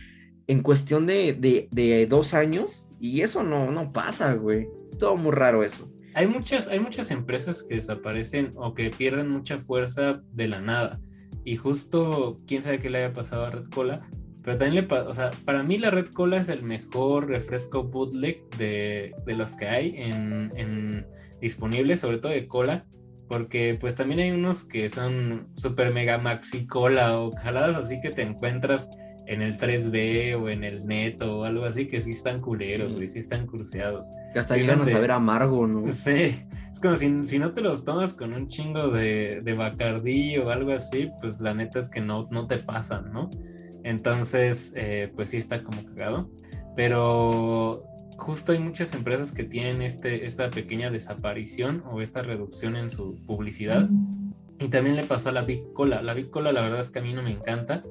en 0.46 0.62
cuestión 0.62 1.06
de, 1.06 2.06
dos 2.08 2.34
años 2.34 2.90
y 3.00 3.22
eso 3.22 3.42
no, 3.42 3.72
no 3.72 3.90
pasa, 3.90 4.34
güey. 4.34 4.68
Todo 4.98 5.16
muy 5.16 5.32
raro 5.32 5.64
eso. 5.64 5.90
Hay 6.12 6.26
muchas, 6.26 6.68
hay 6.68 6.78
muchas 6.78 7.10
empresas 7.10 7.62
que 7.62 7.76
desaparecen 7.76 8.50
o 8.56 8.74
que 8.74 8.90
pierden 8.90 9.30
mucha 9.30 9.56
fuerza 9.56 10.22
de 10.34 10.48
la 10.48 10.60
nada. 10.60 11.00
y 11.44 11.56
justo 11.56 12.40
quién 12.46 12.62
sabe 12.62 12.80
qué 12.80 12.90
le 12.90 12.98
haya 12.98 13.14
pasado 13.14 13.46
a 13.46 13.50
Red 13.50 13.70
Cola, 13.70 14.06
pero 14.42 14.58
también 14.58 14.74
le 14.74 14.82
pasa, 14.82 15.08
o 15.08 15.14
sea, 15.14 15.30
para 15.46 15.62
mí 15.62 15.78
la 15.78 15.90
Red 15.90 16.08
Cola 16.08 16.36
es 16.36 16.50
el 16.50 16.62
mejor 16.62 17.28
refresco 17.28 17.84
bootleg 17.84 18.46
de, 18.58 19.14
de 19.24 19.34
los 19.34 19.56
que 19.56 19.66
hay 19.66 19.94
en, 19.96 20.52
en 20.56 21.06
disponibles, 21.40 22.00
sobre 22.00 22.18
todo 22.18 22.32
de 22.32 22.46
cola, 22.46 22.84
porque 23.28 23.76
pues 23.80 23.94
también 23.94 24.20
hay 24.20 24.30
unos 24.30 24.64
que 24.64 24.88
son 24.88 25.48
super 25.54 25.92
mega 25.92 26.18
maxi 26.18 26.66
cola 26.66 27.18
o 27.18 27.30
jaladas 27.32 27.76
así 27.76 28.00
que 28.00 28.10
te 28.10 28.22
encuentras 28.22 28.88
en 29.26 29.42
el 29.42 29.58
3B 29.58 30.40
o 30.40 30.48
en 30.48 30.64
el 30.64 30.86
neto 30.86 31.40
o 31.40 31.44
algo 31.44 31.66
así 31.66 31.86
que 31.86 32.00
sí 32.00 32.10
están 32.10 32.40
culeros, 32.40 32.96
güey, 32.96 33.08
sí. 33.08 33.18
están 33.18 33.46
cruceados. 33.46 34.06
Que 34.32 34.38
hasta 34.38 34.56
llegan 34.56 34.80
a 34.80 34.88
saber 34.88 35.10
amargo, 35.10 35.66
¿no? 35.66 35.86
Sí, 35.88 36.42
es 36.72 36.80
como 36.80 36.96
si, 36.96 37.22
si, 37.24 37.38
no 37.38 37.52
te 37.52 37.60
los 37.60 37.84
tomas 37.84 38.14
con 38.14 38.32
un 38.32 38.48
chingo 38.48 38.88
de, 38.88 39.42
de 39.42 39.52
bacardí 39.52 40.38
o 40.38 40.50
algo 40.50 40.72
así, 40.72 41.10
pues 41.20 41.40
la 41.40 41.52
neta 41.52 41.78
es 41.78 41.90
que 41.90 42.00
no, 42.00 42.26
no 42.30 42.46
te 42.46 42.56
pasan, 42.56 43.12
¿no? 43.12 43.28
Entonces, 43.84 44.72
eh, 44.76 45.12
pues 45.14 45.30
sí 45.30 45.36
está 45.36 45.62
como 45.62 45.84
cagado. 45.84 46.30
Pero 46.74 47.82
justo 48.18 48.52
hay 48.52 48.58
muchas 48.58 48.92
empresas 48.92 49.32
que 49.32 49.44
tienen 49.44 49.80
este, 49.80 50.26
esta 50.26 50.50
pequeña 50.50 50.90
desaparición 50.90 51.82
o 51.90 52.02
esta 52.02 52.22
reducción 52.22 52.76
en 52.76 52.90
su 52.90 53.14
publicidad. 53.26 53.88
Y 54.58 54.68
también 54.68 54.96
le 54.96 55.04
pasó 55.04 55.28
a 55.28 55.32
la 55.32 55.42
Big 55.42 55.72
Cola. 55.72 56.02
La 56.02 56.14
Big 56.14 56.28
Cola 56.28 56.52
la 56.52 56.60
verdad 56.60 56.80
es 56.80 56.90
que 56.90 56.98
a 56.98 57.02
mí 57.02 57.14
no 57.14 57.22
me 57.22 57.30
encanta, 57.30 57.82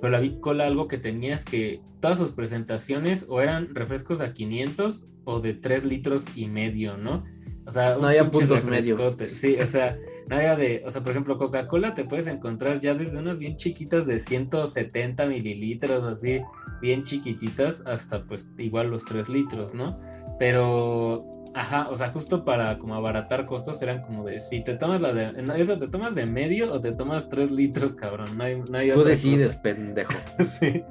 pero 0.00 0.10
la 0.10 0.20
Big 0.20 0.38
Cola 0.40 0.66
algo 0.66 0.86
que 0.86 0.98
tenía 0.98 1.34
es 1.34 1.44
que 1.44 1.80
todas 2.00 2.16
sus 2.16 2.30
presentaciones 2.30 3.26
o 3.28 3.40
eran 3.40 3.74
refrescos 3.74 4.20
a 4.20 4.32
500 4.32 5.04
o 5.24 5.40
de 5.40 5.54
3 5.54 5.84
litros 5.84 6.26
y 6.36 6.46
medio, 6.46 6.96
¿no? 6.96 7.24
O 7.66 7.70
sea, 7.70 7.96
no 7.96 8.06
había 8.06 8.30
puntos 8.30 8.64
medios. 8.64 9.16
Sí, 9.32 9.56
o 9.60 9.66
sea, 9.66 9.98
no 10.28 10.36
había 10.36 10.56
de, 10.56 10.82
o 10.86 10.90
sea, 10.90 11.02
por 11.02 11.10
ejemplo, 11.10 11.38
Coca-Cola 11.38 11.94
te 11.94 12.04
puedes 12.04 12.28
encontrar 12.28 12.80
ya 12.80 12.94
desde 12.94 13.18
unas 13.18 13.38
bien 13.38 13.56
chiquitas 13.56 14.06
de 14.06 14.20
170 14.20 15.26
mililitros, 15.26 16.04
así, 16.06 16.40
bien 16.82 17.02
chiquititas, 17.04 17.82
hasta 17.86 18.24
pues 18.24 18.50
igual 18.58 18.90
los 18.90 19.06
3 19.06 19.30
litros, 19.30 19.72
¿no? 19.72 19.98
Pero, 20.38 21.24
ajá, 21.54 21.88
o 21.88 21.96
sea, 21.96 22.10
justo 22.10 22.44
para 22.44 22.78
como 22.78 22.94
abaratar 22.94 23.46
costos 23.46 23.80
eran 23.80 24.02
como 24.02 24.24
de, 24.24 24.40
si 24.40 24.62
te 24.62 24.74
tomas 24.74 25.00
la 25.00 25.14
de, 25.14 25.32
eso 25.56 25.78
te 25.78 25.88
tomas 25.88 26.14
de 26.14 26.26
medio 26.26 26.70
o 26.70 26.80
te 26.80 26.92
tomas 26.92 27.30
3 27.30 27.50
litros, 27.52 27.94
cabrón, 27.94 28.36
no 28.36 28.44
hay, 28.44 28.60
no 28.60 28.76
hay 28.76 28.90
Tú 28.90 29.04
decides, 29.04 29.56
pendejo. 29.56 30.12
sí. 30.44 30.84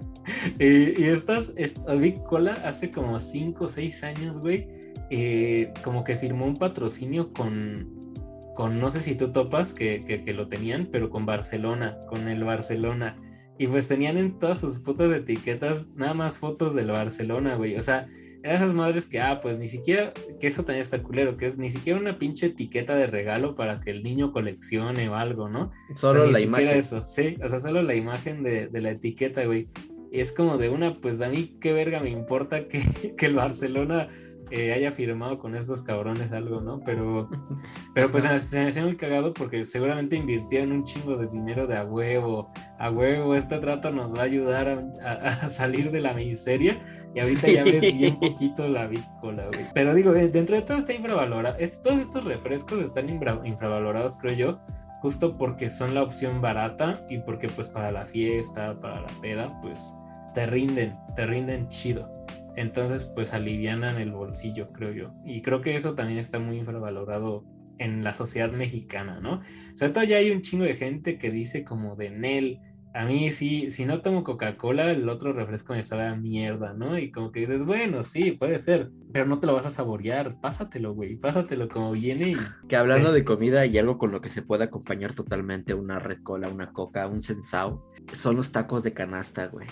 Y, 0.58 1.00
y 1.00 1.10
estas, 1.10 1.52
esta 1.56 1.94
Big 1.94 2.24
Cola 2.24 2.54
hace 2.66 2.90
como 2.90 3.20
5 3.20 3.66
o 3.66 3.68
6 3.68 4.04
años, 4.04 4.40
güey 4.40 4.82
eh, 5.14 5.74
como 5.84 6.06
que 6.06 6.16
firmó 6.16 6.46
un 6.46 6.56
patrocinio 6.56 7.34
con, 7.34 8.14
con 8.56 8.80
no 8.80 8.90
sé 8.90 9.02
si 9.02 9.16
tú 9.16 9.34
topas 9.34 9.74
que, 9.74 10.06
que, 10.06 10.34
lo 10.34 10.48
tenían, 10.48 10.88
pero 10.90 11.10
con 11.10 11.26
Barcelona, 11.26 11.98
con 12.08 12.30
el 12.30 12.46
Barcelona. 12.46 13.18
Y 13.62 13.68
pues 13.68 13.88
tenían 13.88 14.18
en 14.18 14.40
todas 14.40 14.60
sus 14.60 14.84
de 14.84 15.18
etiquetas 15.18 15.90
nada 15.96 16.16
más 16.16 16.40
fotos 16.40 16.74
del 16.74 16.88
Barcelona, 16.88 17.54
güey. 17.58 17.76
O 17.76 17.82
sea, 17.82 18.08
eran 18.42 18.56
esas 18.56 18.74
madres 18.74 19.08
que, 19.08 19.20
ah, 19.20 19.40
pues 19.40 19.60
ni 19.60 19.68
siquiera, 19.68 20.14
que 20.40 20.48
eso 20.48 20.66
también 20.66 20.82
está 20.82 21.04
culero, 21.04 21.38
que 21.38 21.46
es 21.46 21.60
ni 21.60 21.70
siquiera 21.70 22.00
una 22.00 22.18
pinche 22.18 22.48
etiqueta 22.48 22.96
de 22.96 23.06
regalo 23.06 23.54
para 23.56 23.80
que 23.80 23.92
el 23.92 24.02
niño 24.02 24.32
coleccione 24.32 25.08
o 25.10 25.14
algo, 25.14 25.48
¿no? 25.48 25.70
Solo 25.94 26.26
la 26.26 26.40
imagen. 26.40 26.70
Eso, 26.70 27.06
sí, 27.06 27.38
o 27.44 27.48
sea, 27.48 27.60
solo 27.60 27.84
la 27.84 27.94
imagen 27.94 28.42
de, 28.42 28.66
de 28.66 28.82
la 28.82 28.90
etiqueta, 28.90 29.46
güey. 29.46 29.68
Y 30.12 30.22
es 30.22 30.32
como 30.32 30.58
de 30.58 30.70
una, 30.70 31.00
pues 31.00 31.22
a 31.22 31.30
mí 31.30 31.56
qué 31.62 31.72
verga 31.72 32.00
me 32.00 32.10
importa 32.10 32.68
que, 32.68 32.82
que 33.16 33.28
el 33.28 33.36
Barcelona 33.36 34.10
eh, 34.52 34.74
haya 34.74 34.92
firmado 34.92 35.40
con 35.40 35.56
estos 35.56 35.84
cabrones 35.84 36.32
algo, 36.32 36.62
¿no? 36.62 36.80
Pero, 36.82 37.30
pero 37.94 38.12
pues 38.12 38.24
se 38.44 38.60
me 38.60 38.68
hacía 38.68 38.84
muy 38.84 38.98
cagado 38.98 39.34
porque 39.34 39.66
seguramente 39.66 40.16
invirtieron 40.16 40.72
un 40.72 40.84
chingo 40.84 41.18
de 41.18 41.28
dinero 41.28 41.68
de 41.68 41.78
a 41.78 41.86
huevo, 41.86 42.52
a 42.78 42.92
huevo, 42.92 43.36
este 43.36 43.58
trato 43.60 43.92
nos 43.92 44.14
va 44.14 44.22
a 44.22 44.24
ayudar 44.24 44.86
a, 45.04 45.50
salir 45.50 45.92
de 45.92 46.02
la 46.02 46.14
miseria. 46.14 46.82
Y 47.14 47.20
ahorita 47.20 47.50
ya 47.50 47.64
ves 47.64 47.82
bien 47.82 48.18
poquito 48.18 48.68
la 48.68 48.88
vícola, 48.88 49.48
güey. 49.48 49.68
Pero 49.74 49.94
digo, 49.94 50.16
eh, 50.16 50.30
dentro 50.30 50.56
de 50.56 50.62
todo 50.62 50.78
está 50.78 50.94
infravalorado. 50.94 51.58
todos 51.84 52.00
estos 52.00 52.24
refrescos 52.24 52.80
están 52.84 53.10
infravalorados, 53.10 54.16
creo 54.16 54.34
yo, 54.34 54.60
justo 55.02 55.38
porque 55.38 55.68
son 55.68 55.94
la 55.94 56.04
opción 56.04 56.42
barata 56.42 57.06
y 57.10 57.18
porque 57.20 57.50
pues 57.50 57.68
para 57.68 57.92
la 57.92 58.06
fiesta, 58.06 58.80
para 58.80 59.02
la 59.02 59.10
peda, 59.22 59.60
pues 59.62 59.94
te 60.34 60.46
rinden, 60.46 60.98
te 61.16 61.26
rinden 61.26 61.68
chido 61.68 62.21
entonces 62.56 63.06
pues 63.06 63.34
alivianan 63.34 64.00
el 64.00 64.12
bolsillo, 64.12 64.72
creo 64.72 64.94
yo. 64.94 65.14
Y 65.26 65.42
creo 65.42 65.62
que 65.62 65.76
eso 65.76 65.96
también 65.96 66.20
está 66.20 66.40
muy 66.40 66.58
infravalorado 66.58 67.46
en 67.78 68.04
la 68.04 68.14
sociedad 68.14 68.52
mexicana, 68.52 69.20
¿no? 69.20 69.42
Sobre 69.76 70.08
ya 70.08 70.18
hay 70.18 70.32
un 70.32 70.42
chingo 70.42 70.66
de 70.66 70.76
gente 70.76 71.18
que 71.18 71.32
dice 71.32 71.64
como 71.64 71.96
de 71.96 72.12
Nel, 72.12 72.60
a 72.94 73.06
mí 73.06 73.32
sí, 73.32 73.70
si 73.70 73.86
no 73.86 74.02
tomo 74.02 74.24
Coca-Cola, 74.24 74.92
el 74.92 75.08
otro 75.08 75.32
refresco 75.32 75.74
me 75.74 75.82
sabe 75.82 76.04
a 76.04 76.16
mierda, 76.16 76.74
¿no? 76.74 76.98
Y 76.98 77.10
como 77.12 77.32
que 77.32 77.42
dices, 77.42 77.64
bueno, 77.64 78.04
sí, 78.04 78.34
puede 78.34 78.60
ser, 78.60 78.92
pero 79.14 79.26
no 79.26 79.40
te 79.40 79.48
lo 79.48 79.54
vas 79.54 79.66
a 79.66 79.72
saborear, 79.72 80.40
pásatelo, 80.42 80.94
güey, 80.94 81.16
pásatelo 81.16 81.70
como 81.70 81.94
viene. 81.94 82.36
Que 82.68 82.76
hablando 82.76 83.14
de 83.14 83.24
comida 83.24 83.66
y 83.66 83.78
algo 83.78 83.98
con 83.98 84.12
lo 84.12 84.20
que 84.20 84.28
se 84.28 84.42
puede 84.42 84.66
acompañar 84.66 85.14
totalmente 85.14 85.74
una 85.74 86.00
Red 86.00 86.22
Cola, 86.22 86.50
una 86.50 86.74
Coca, 86.74 87.08
un 87.08 87.22
Sensao, 87.22 87.90
son 88.12 88.36
los 88.36 88.52
tacos 88.52 88.84
de 88.84 88.94
canasta, 88.94 89.48
güey. 89.48 89.68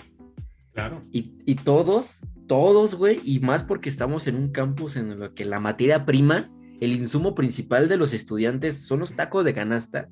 Claro. 0.88 1.02
Y, 1.12 1.34
y 1.44 1.54
todos 1.56 2.20
todos, 2.50 2.96
güey, 2.96 3.20
y 3.22 3.38
más 3.38 3.62
porque 3.62 3.88
estamos 3.88 4.26
en 4.26 4.34
un 4.34 4.48
campus 4.50 4.96
en 4.96 5.12
el 5.12 5.34
que 5.34 5.44
la 5.44 5.60
materia 5.60 6.04
prima, 6.04 6.50
el 6.80 6.94
insumo 6.94 7.36
principal 7.36 7.88
de 7.88 7.96
los 7.96 8.12
estudiantes 8.12 8.82
son 8.82 8.98
los 8.98 9.12
tacos 9.12 9.44
de 9.44 9.54
canasta. 9.54 10.08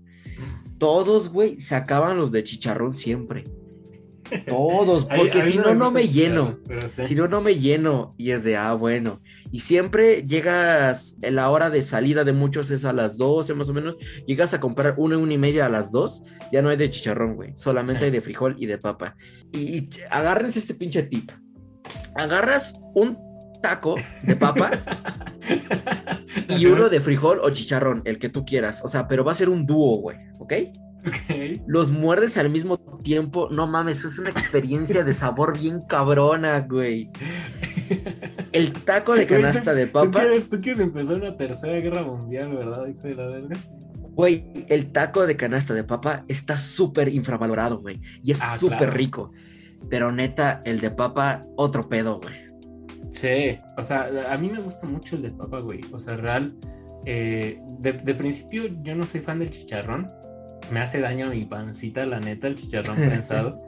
Todos, 0.78 1.30
güey, 1.30 1.60
sacaban 1.60 2.16
los 2.16 2.30
de 2.30 2.44
chicharrón 2.44 2.94
siempre. 2.94 3.42
Todos, 4.46 5.04
porque 5.04 5.42
si 5.42 5.58
no, 5.58 5.74
no 5.74 5.90
me 5.90 6.08
lleno. 6.08 6.58
Si 6.86 7.14
no, 7.14 7.28
no 7.28 7.40
me 7.40 7.56
lleno. 7.58 8.14
Y 8.16 8.30
es 8.30 8.44
de, 8.44 8.56
ah, 8.56 8.74
bueno. 8.74 9.20
Y 9.50 9.60
siempre 9.60 10.22
llegas, 10.24 11.16
en 11.22 11.36
la 11.36 11.50
hora 11.50 11.70
de 11.70 11.82
salida 11.82 12.24
de 12.24 12.32
muchos 12.32 12.70
es 12.70 12.84
a 12.84 12.92
las 12.92 13.16
12 13.16 13.54
más 13.54 13.68
o 13.68 13.74
menos. 13.74 13.96
Llegas 14.26 14.54
a 14.54 14.60
comprar 14.60 14.94
una, 14.98 15.18
una 15.18 15.34
y 15.34 15.38
media 15.38 15.66
a 15.66 15.68
las 15.68 15.90
2. 15.92 16.22
Ya 16.52 16.62
no 16.62 16.68
hay 16.68 16.76
de 16.76 16.90
chicharrón, 16.90 17.36
güey. 17.36 17.52
Solamente 17.56 18.04
hay 18.04 18.10
de 18.10 18.20
frijol 18.20 18.56
y 18.58 18.66
de 18.66 18.78
papa. 18.78 19.16
Y, 19.52 19.78
y 19.78 19.90
agárrense 20.10 20.58
este 20.58 20.74
pinche 20.74 21.02
tip 21.02 21.30
agarras 22.14 22.74
un 22.94 23.16
taco 23.62 23.96
de 24.22 24.36
papa 24.36 24.70
y 26.48 26.66
uno 26.66 26.88
de 26.88 27.00
frijol 27.00 27.40
o 27.42 27.50
chicharrón, 27.50 28.02
el 28.04 28.18
que 28.18 28.28
tú 28.28 28.44
quieras. 28.44 28.82
O 28.84 28.88
sea, 28.88 29.08
pero 29.08 29.24
va 29.24 29.32
a 29.32 29.34
ser 29.34 29.48
un 29.48 29.66
dúo, 29.66 29.96
güey, 29.96 30.18
¿ok? 30.38 30.52
Los 31.66 31.90
muerdes 31.90 32.36
al 32.36 32.50
mismo 32.50 32.78
tiempo. 33.02 33.48
No 33.50 33.66
mames, 33.66 33.98
eso 33.98 34.08
es 34.08 34.18
una 34.18 34.30
experiencia 34.30 35.04
de 35.04 35.14
sabor 35.14 35.58
bien 35.58 35.82
cabrona, 35.88 36.60
güey. 36.60 37.10
El 38.52 38.72
taco 38.72 39.14
de 39.14 39.26
canasta 39.26 39.74
de 39.74 39.86
papa. 39.86 40.22
¿Tú 40.50 40.60
quieres, 40.60 40.80
empezar 40.80 41.16
una 41.16 41.36
tercera 41.36 41.78
guerra 41.78 42.02
mundial, 42.02 42.54
¿verdad, 42.56 42.86
hijo 42.86 43.02
de 43.02 43.14
la 43.14 43.26
verga? 43.26 43.56
Güey, 44.12 44.66
el 44.68 44.90
taco 44.90 45.26
de 45.26 45.36
canasta 45.36 45.74
de 45.74 45.84
papa 45.84 46.24
está 46.28 46.58
súper 46.58 47.08
infravalorado, 47.08 47.78
güey. 47.78 48.00
Y 48.24 48.32
es 48.32 48.42
ah, 48.42 48.56
súper 48.58 48.92
rico. 48.94 49.32
Pero 49.88 50.10
neta, 50.10 50.60
el 50.64 50.80
de 50.80 50.90
papa, 50.90 51.42
otro 51.56 51.88
pedo, 51.88 52.20
güey. 52.20 52.34
Sí, 53.10 53.58
o 53.76 53.82
sea, 53.82 54.10
a 54.28 54.36
mí 54.36 54.50
me 54.50 54.60
gusta 54.60 54.86
mucho 54.86 55.16
el 55.16 55.22
de 55.22 55.30
papa, 55.30 55.60
güey. 55.60 55.80
O 55.92 56.00
sea, 56.00 56.16
real, 56.16 56.54
eh, 57.06 57.60
de, 57.78 58.14
principio 58.14 58.64
yo 58.82 58.94
no 58.94 59.06
soy 59.06 59.20
fan 59.20 59.38
del 59.38 59.50
chicharrón. 59.50 60.10
Me 60.72 60.80
hace 60.80 61.00
daño 61.00 61.26
a 61.26 61.30
mi 61.30 61.44
pancita, 61.44 62.04
la 62.06 62.20
neta, 62.20 62.48
el 62.48 62.54
chicharrón 62.54 62.96
prensado. 63.06 63.60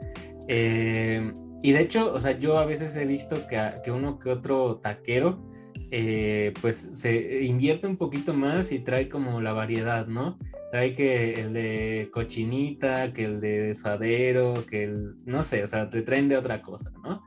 Eh, 0.47 1.31
y 1.63 1.71
de 1.71 1.81
hecho, 1.81 2.13
o 2.13 2.19
sea, 2.19 2.37
yo 2.37 2.57
a 2.57 2.65
veces 2.65 2.95
he 2.95 3.05
visto 3.05 3.47
que, 3.47 3.59
que 3.83 3.91
uno 3.91 4.19
que 4.19 4.29
otro 4.29 4.77
taquero, 4.77 5.47
eh, 5.91 6.53
pues 6.61 6.89
se 6.93 7.43
invierte 7.43 7.87
un 7.87 7.97
poquito 7.97 8.33
más 8.33 8.71
y 8.71 8.79
trae 8.79 9.09
como 9.09 9.41
la 9.41 9.53
variedad, 9.53 10.07
¿no? 10.07 10.37
trae 10.71 10.95
que 10.95 11.33
el 11.33 11.53
de 11.53 12.09
cochinita, 12.13 13.11
que 13.13 13.25
el 13.25 13.41
de 13.41 13.75
suadero, 13.75 14.65
que 14.65 14.85
el, 14.85 15.15
no 15.25 15.43
sé, 15.43 15.63
o 15.63 15.67
sea, 15.67 15.89
te 15.89 16.01
traen 16.01 16.29
de 16.29 16.37
otra 16.37 16.61
cosa, 16.61 16.91
¿no? 17.03 17.21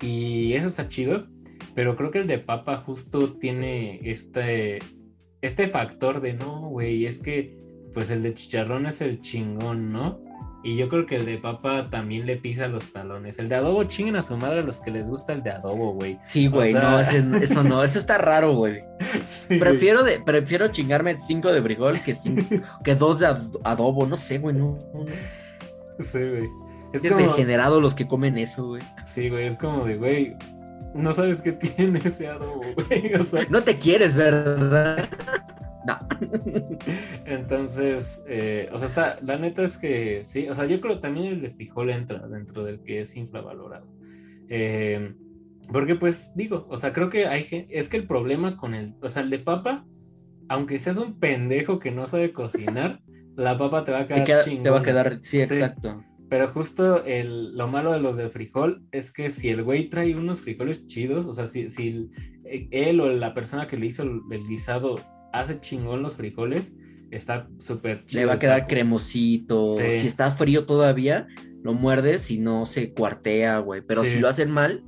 Y 0.00 0.54
eso 0.54 0.68
está 0.68 0.88
chido, 0.88 1.26
pero 1.74 1.94
creo 1.94 2.10
que 2.10 2.20
el 2.20 2.26
de 2.26 2.38
papa 2.38 2.78
justo 2.78 3.34
tiene 3.34 4.00
este, 4.02 4.78
este 5.42 5.68
factor 5.68 6.20
de, 6.22 6.32
no, 6.32 6.70
güey, 6.70 7.04
es 7.04 7.18
que 7.18 7.58
pues 7.96 8.10
el 8.10 8.22
de 8.22 8.34
chicharrón 8.34 8.84
es 8.84 9.00
el 9.00 9.22
chingón, 9.22 9.90
¿no? 9.90 10.20
Y 10.62 10.76
yo 10.76 10.90
creo 10.90 11.06
que 11.06 11.16
el 11.16 11.24
de 11.24 11.38
papa 11.38 11.88
también 11.88 12.26
le 12.26 12.36
pisa 12.36 12.68
los 12.68 12.92
talones. 12.92 13.38
El 13.38 13.48
de 13.48 13.54
adobo 13.54 13.84
chinguen 13.84 14.16
a 14.16 14.22
su 14.22 14.36
madre 14.36 14.58
a 14.58 14.62
los 14.62 14.82
que 14.82 14.90
les 14.90 15.08
gusta 15.08 15.32
el 15.32 15.42
de 15.42 15.52
adobo, 15.52 15.94
güey. 15.94 16.18
Sí, 16.20 16.46
güey, 16.46 16.74
no, 16.74 17.00
eso 17.00 17.62
no, 17.62 17.82
eso 17.82 17.98
está 17.98 18.18
raro, 18.18 18.54
güey. 18.54 18.82
prefiero, 19.48 20.04
de, 20.04 20.20
prefiero 20.20 20.68
chingarme 20.68 21.18
cinco 21.26 21.50
de 21.50 21.62
frijol 21.62 21.98
que, 22.02 22.14
que 22.84 22.94
dos 22.96 23.18
de 23.18 23.34
adobo, 23.64 24.06
no 24.06 24.16
sé, 24.16 24.36
güey, 24.40 24.54
no, 24.54 24.78
Sí, 25.98 26.18
güey. 26.18 26.50
Es, 26.92 27.02
es 27.02 27.16
degenerado 27.16 27.80
los 27.80 27.94
que 27.94 28.06
comen 28.06 28.36
eso, 28.36 28.66
güey. 28.66 28.82
Sí, 29.02 29.30
güey, 29.30 29.46
es 29.46 29.56
como 29.56 29.86
de, 29.86 29.96
güey, 29.96 30.36
no 30.92 31.14
sabes 31.14 31.40
qué 31.40 31.52
tiene 31.52 31.98
ese 32.04 32.28
adobo, 32.28 32.60
güey. 32.74 33.14
O 33.14 33.22
sea... 33.22 33.46
No 33.48 33.62
te 33.62 33.78
quieres, 33.78 34.14
¿verdad? 34.14 35.08
No. 35.86 35.96
Entonces, 37.26 38.22
eh, 38.28 38.68
o 38.72 38.78
sea, 38.78 38.86
está, 38.88 39.18
la 39.22 39.38
neta 39.38 39.62
es 39.62 39.76
que 39.78 40.22
sí, 40.24 40.48
o 40.48 40.54
sea, 40.54 40.66
yo 40.66 40.80
creo 40.80 41.00
también 41.00 41.26
el 41.26 41.40
de 41.40 41.50
frijol 41.50 41.90
entra 41.90 42.26
dentro 42.28 42.64
del 42.64 42.80
que 42.82 43.00
es 43.00 43.16
infravalorado. 43.16 43.86
Eh, 44.48 45.14
porque 45.72 45.96
pues 45.96 46.32
digo, 46.36 46.66
o 46.70 46.76
sea, 46.76 46.92
creo 46.92 47.10
que 47.10 47.26
hay 47.26 47.42
gente, 47.42 47.76
es 47.78 47.88
que 47.88 47.96
el 47.96 48.06
problema 48.06 48.56
con 48.56 48.74
el, 48.74 48.94
o 49.02 49.08
sea, 49.08 49.22
el 49.22 49.30
de 49.30 49.38
papa, 49.40 49.84
aunque 50.48 50.78
seas 50.78 50.96
un 50.98 51.18
pendejo 51.18 51.78
que 51.78 51.90
no 51.90 52.06
sabe 52.06 52.32
cocinar, 52.32 53.00
la 53.36 53.56
papa 53.58 53.84
te 53.84 53.92
va 53.92 54.00
a 54.00 54.06
quedar 54.06 54.20
Te, 54.20 54.26
queda- 54.32 54.44
chingona. 54.44 54.62
te 54.62 54.70
va 54.70 54.78
a 54.78 54.82
quedar, 54.82 55.18
sí, 55.20 55.38
Sí. 55.38 55.54
exacto. 55.54 56.02
Pero 56.28 56.48
justo 56.48 57.04
el, 57.04 57.56
lo 57.56 57.68
malo 57.68 57.92
de 57.92 58.00
los 58.00 58.16
de 58.16 58.28
frijol 58.30 58.84
es 58.90 59.12
que 59.12 59.30
si 59.30 59.48
el 59.48 59.62
güey 59.62 59.88
trae 59.88 60.16
unos 60.16 60.40
frijoles 60.40 60.84
chidos, 60.86 61.24
o 61.26 61.32
sea, 61.32 61.46
si, 61.46 61.70
si 61.70 62.08
eh, 62.44 62.66
él 62.72 63.00
o 63.00 63.08
la 63.12 63.32
persona 63.32 63.68
que 63.68 63.76
le 63.76 63.86
hizo 63.86 64.02
el, 64.02 64.20
el 64.32 64.44
guisado 64.44 64.98
hace 65.40 65.58
chingón 65.58 66.02
los 66.02 66.16
frijoles, 66.16 66.74
está 67.10 67.48
súper 67.58 68.04
chido. 68.04 68.20
Le 68.22 68.26
va 68.26 68.34
a 68.34 68.38
quedar 68.38 68.60
taco. 68.60 68.68
cremosito. 68.70 69.76
Sí. 69.78 69.98
Si 70.00 70.06
está 70.06 70.30
frío 70.32 70.64
todavía, 70.66 71.26
lo 71.62 71.72
muerdes 71.72 72.30
y 72.30 72.38
no 72.38 72.66
se 72.66 72.92
cuartea, 72.92 73.58
güey. 73.58 73.82
Pero 73.82 74.02
Sí. 74.02 74.10
si 74.10 74.18
lo 74.18 74.28
hacen 74.28 74.50
mal, 74.50 74.84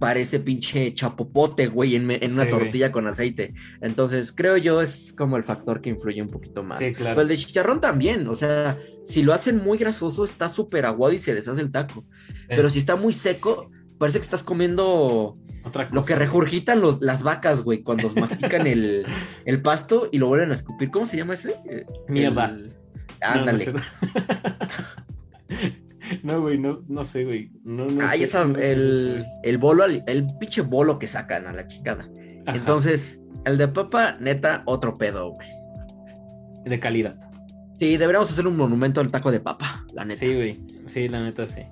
parece 0.00 0.40
pinche 0.40 0.92
chapopote, 0.92 1.68
güey, 1.68 1.94
en, 1.94 2.04
una 2.06 2.18
Sí, 2.18 2.34
güey. 2.34 2.50
tortilla 2.50 2.90
con 2.90 3.06
aceite. 3.06 3.54
Entonces, 3.80 4.32
creo 4.32 4.56
yo 4.56 4.82
es 4.82 5.12
como 5.12 5.36
el 5.36 5.44
factor 5.44 5.80
que 5.80 5.90
influye 5.90 6.20
un 6.20 6.28
poquito 6.28 6.64
más. 6.64 6.78
Sí, 6.78 6.92
claro. 6.92 7.14
Pero 7.14 7.22
el 7.22 7.28
de 7.28 7.36
chicharrón 7.36 7.80
también, 7.80 8.26
o 8.26 8.34
sea, 8.34 8.76
si 9.04 9.22
lo 9.22 9.32
hacen 9.32 9.58
muy 9.62 9.78
grasoso, 9.78 10.24
está 10.24 10.48
súper 10.48 10.84
aguado 10.84 11.14
y 11.14 11.18
se 11.20 11.34
deshace 11.34 11.60
el 11.60 11.70
taco. 11.70 12.04
Pero 12.48 12.68
si 12.70 12.80
está 12.80 12.96
muy 12.96 13.12
seco, 13.12 13.70
parece 13.98 14.18
que 14.18 14.24
estás 14.24 14.42
comiendo 14.42 15.36
Otra 15.64 15.84
cosa. 15.84 15.94
lo 15.94 16.04
que 16.04 16.14
regurgitan 16.14 16.80
los, 16.80 17.00
las 17.00 17.22
vacas, 17.22 17.62
güey, 17.62 17.82
cuando 17.82 18.10
mastican 18.16 18.66
el, 18.66 19.04
el 19.44 19.62
pasto 19.62 20.08
y 20.12 20.18
lo 20.18 20.28
vuelven 20.28 20.50
a 20.50 20.54
escupir. 20.54 20.90
¿Cómo 20.90 21.06
se 21.06 21.16
llama 21.16 21.34
ese? 21.34 21.54
Eh, 21.68 21.84
Mierda. 22.08 22.46
el- 22.50 22.72
Ándale. 23.20 23.72
No, 26.22 26.40
güey, 26.40 26.58
no, 26.58 26.82
no 26.88 27.02
sé, 27.02 27.24
güey. 27.24 27.50
No, 27.64 27.86
no 27.86 28.06
Ahí 28.08 28.24
sé, 28.24 28.38
no 28.44 28.56
el, 28.58 29.26
el 29.42 29.58
bolo, 29.58 29.84
el 29.84 30.26
pinche 30.40 30.62
bolo 30.62 30.98
que 30.98 31.06
sacan 31.06 31.46
a 31.46 31.52
la 31.52 31.66
chingada. 31.66 32.08
Ajá, 32.46 32.56
Entonces, 32.56 33.20
el 33.44 33.58
de 33.58 33.68
papa, 33.68 34.16
neta, 34.18 34.62
otro 34.64 34.94
pedo, 34.96 35.32
güey. 35.32 35.48
De 36.64 36.80
calidad. 36.80 37.18
Sí, 37.78 37.96
deberíamos 37.98 38.30
hacer 38.30 38.46
un 38.46 38.56
monumento 38.56 39.00
al 39.00 39.10
taco 39.10 39.30
de 39.30 39.40
papa, 39.40 39.84
la 39.92 40.04
neta. 40.04 40.20
Sí, 40.20 40.34
güey. 40.34 40.60
Sí, 40.86 41.08
la 41.08 41.22
neta 41.22 41.46
sí. 41.46 41.62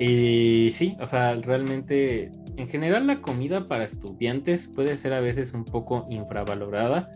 Y 0.00 0.70
sí, 0.72 0.96
o 1.00 1.06
sea, 1.06 1.34
realmente, 1.36 2.32
en 2.56 2.68
general 2.68 3.06
la 3.06 3.20
comida 3.20 3.66
para 3.66 3.84
estudiantes 3.84 4.68
puede 4.68 4.96
ser 4.96 5.12
a 5.12 5.20
veces 5.20 5.52
un 5.52 5.64
poco 5.64 6.06
infravalorada. 6.08 7.10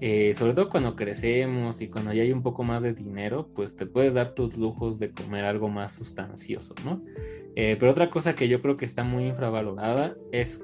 eh, 0.00 0.34
sobre 0.34 0.52
todo 0.52 0.68
cuando 0.68 0.94
crecemos 0.94 1.80
y 1.80 1.88
cuando 1.88 2.12
ya 2.12 2.22
hay 2.22 2.30
un 2.30 2.42
poco 2.42 2.62
más 2.64 2.82
de 2.82 2.92
dinero, 2.92 3.48
pues 3.54 3.76
te 3.76 3.86
puedes 3.86 4.12
dar 4.12 4.34
tus 4.34 4.58
lujos 4.58 4.98
de 4.98 5.10
comer 5.10 5.44
algo 5.46 5.68
más 5.68 5.94
sustancioso, 5.94 6.74
¿no? 6.84 7.02
Eh, 7.54 7.76
pero 7.80 7.92
otra 7.92 8.10
cosa 8.10 8.34
que 8.34 8.48
yo 8.48 8.60
creo 8.60 8.76
que 8.76 8.84
está 8.84 9.04
muy 9.04 9.24
infravalorada 9.24 10.14
es 10.32 10.62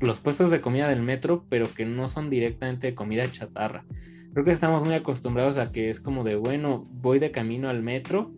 los 0.00 0.20
puestos 0.20 0.50
de 0.50 0.60
comida 0.60 0.88
del 0.90 1.00
metro, 1.00 1.46
pero 1.48 1.72
que 1.72 1.86
no 1.86 2.08
son 2.08 2.28
directamente 2.28 2.88
de 2.88 2.94
comida 2.94 3.30
chatarra. 3.30 3.86
Creo 4.34 4.44
que 4.44 4.50
estamos 4.50 4.84
muy 4.84 4.94
acostumbrados 4.94 5.56
a 5.56 5.72
que 5.72 5.88
es 5.88 6.00
como 6.00 6.24
de, 6.24 6.34
bueno, 6.34 6.84
voy 6.90 7.20
de 7.20 7.30
camino 7.30 7.70
al 7.70 7.82
metro 7.82 8.32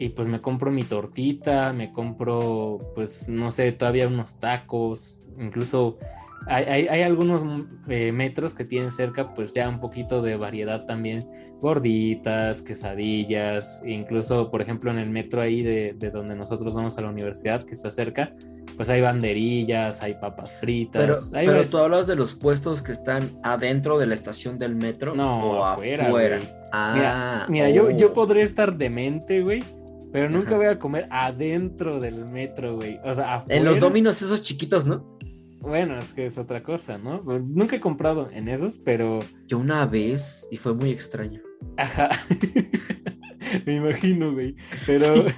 y 0.00 0.08
pues 0.08 0.26
me 0.26 0.40
compro 0.40 0.70
mi 0.72 0.82
tortita, 0.82 1.72
me 1.72 1.92
compro, 1.92 2.78
pues 2.96 3.28
no 3.28 3.52
sé, 3.52 3.70
todavía 3.72 4.08
unos 4.08 4.40
tacos, 4.40 5.20
incluso 5.38 5.98
hay, 6.46 6.64
hay- 6.64 6.88
hay 6.88 7.02
algunos 7.02 7.44
eh, 7.88 8.10
metros 8.10 8.54
que 8.54 8.64
tienen 8.64 8.90
cerca 8.90 9.34
pues 9.34 9.52
ya 9.52 9.68
un 9.68 9.78
poquito 9.78 10.22
de 10.22 10.36
variedad 10.36 10.86
también, 10.86 11.20
gorditas, 11.60 12.62
quesadillas, 12.62 13.82
incluso 13.86 14.50
por 14.50 14.62
ejemplo 14.62 14.90
en 14.90 14.98
el 14.98 15.10
metro 15.10 15.40
ahí 15.42 15.62
de, 15.62 15.92
de 15.92 16.10
donde 16.10 16.34
nosotros 16.34 16.74
vamos 16.74 16.96
a 16.96 17.02
la 17.02 17.10
universidad, 17.10 17.62
que 17.62 17.74
está 17.74 17.90
cerca, 17.90 18.32
pues 18.76 18.88
hay 18.88 19.02
banderillas, 19.02 20.00
hay 20.02 20.14
papas 20.14 20.58
fritas, 20.58 21.02
Pero, 21.30 21.38
hay 21.38 21.46
pero 21.46 21.58
ves- 21.60 21.70
tú 21.70 21.76
hablas 21.78 22.06
de 22.06 22.16
los 22.16 22.32
puestos 22.34 22.82
que 22.82 22.92
están 22.92 23.28
adentro 23.42 23.98
de 23.98 24.06
la 24.06 24.14
estación 24.14 24.58
del 24.58 24.74
metro 24.76 25.14
No, 25.14 25.58
o 25.58 25.64
afuera, 25.64 26.06
afuera. 26.06 26.40
Ah, 26.72 27.44
Mira, 27.50 27.68
yo, 27.68 27.86
oh. 27.86 27.90
yo 27.90 28.12
podré 28.14 28.42
estar 28.42 28.76
demente, 28.76 29.42
güey, 29.42 29.62
pero 30.12 30.28
nunca 30.28 30.48
Ajá. 30.48 30.56
voy 30.56 30.66
a 30.66 30.78
comer 30.78 31.06
adentro 31.10 32.00
del 32.00 32.24
metro, 32.26 32.76
güey. 32.76 32.98
O 33.04 33.14
sea, 33.14 33.34
afuera. 33.36 33.58
En 33.58 33.64
los 33.64 33.78
dominos 33.78 34.20
esos 34.22 34.42
chiquitos, 34.42 34.86
¿no? 34.86 35.18
Bueno, 35.60 35.96
es 35.98 36.12
que 36.12 36.24
es 36.24 36.38
otra 36.38 36.62
cosa, 36.62 36.96
¿no? 36.98 37.22
Nunca 37.22 37.76
he 37.76 37.80
comprado 37.80 38.30
en 38.32 38.48
esos, 38.48 38.78
pero. 38.78 39.20
Yo 39.46 39.58
una 39.58 39.84
vez 39.86 40.46
y 40.50 40.56
fue 40.56 40.74
muy 40.74 40.90
extraño. 40.90 41.40
Ajá. 41.76 42.08
Me 43.66 43.76
imagino, 43.76 44.32
güey. 44.32 44.54
Pero. 44.86 45.14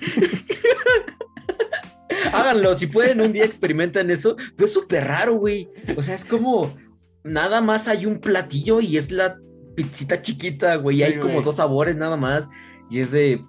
Háganlo, 2.32 2.74
si 2.78 2.87
pueden 2.87 3.20
un 3.20 3.32
día 3.32 3.44
experimenten 3.44 4.11
eso, 4.11 4.37
pero 4.56 4.66
es 4.66 4.72
súper 4.72 5.04
raro, 5.06 5.35
güey. 5.35 5.68
O 5.96 6.02
sea, 6.02 6.14
es 6.14 6.24
como 6.24 6.72
nada 7.24 7.61
más 7.61 7.88
hay 7.88 8.06
un 8.06 8.20
platillo 8.20 8.80
y 8.80 8.96
es 8.96 9.11
la 9.11 9.37
pizzita 9.74 10.22
chiquita, 10.22 10.76
güey. 10.76 10.96
y 10.96 10.98
Sí, 11.00 11.04
hay 11.04 11.18
como 11.18 11.35
güey. 11.35 11.44
dos 11.44 11.56
sabores 11.56 11.96
nada 11.96 12.16
más. 12.16 12.48
Y 12.90 13.00
es 13.00 13.11
de. 13.11 13.44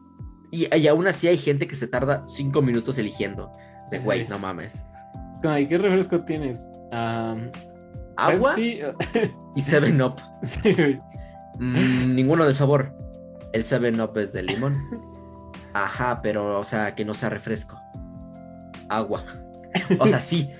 Y, 0.53 0.67
y 0.75 0.87
aún 0.87 1.07
así 1.07 1.27
hay 1.27 1.37
gente 1.37 1.65
que 1.67 1.75
se 1.75 1.87
tarda 1.87 2.23
cinco 2.27 2.61
minutos 2.61 2.99
eligiendo. 2.99 3.51
De 3.89 3.97
Sí. 3.97 4.05
güey, 4.05 4.27
no 4.27 4.37
mames. 4.37 4.85
Es 5.31 5.39
como, 5.41 5.57
¿y 5.57 5.67
qué 5.67 5.79
refresco 5.79 6.21
tienes? 6.25 6.67
Agua 8.17 8.53
Pepsi. 8.55 8.79
y 9.55 9.61
7-Up. 9.61 10.15
Sí, 10.43 10.73
güey. 10.73 10.99
Mm, 11.59 12.13
ninguno 12.15 12.45
de 12.45 12.53
sabor. 12.53 12.93
El 13.51 13.63
7-Up 13.63 14.17
es 14.19 14.31
de 14.31 14.43
limón. 14.43 14.77
Ajá, 15.73 16.21
pero, 16.21 16.59
o 16.59 16.63
sea, 16.63 16.93
que 16.93 17.03
no 17.03 17.15
sea 17.15 17.29
refresco. 17.29 17.79
Agua. 18.89 19.25
O 19.99 20.05
sea, 20.05 20.19
sí, 20.19 20.51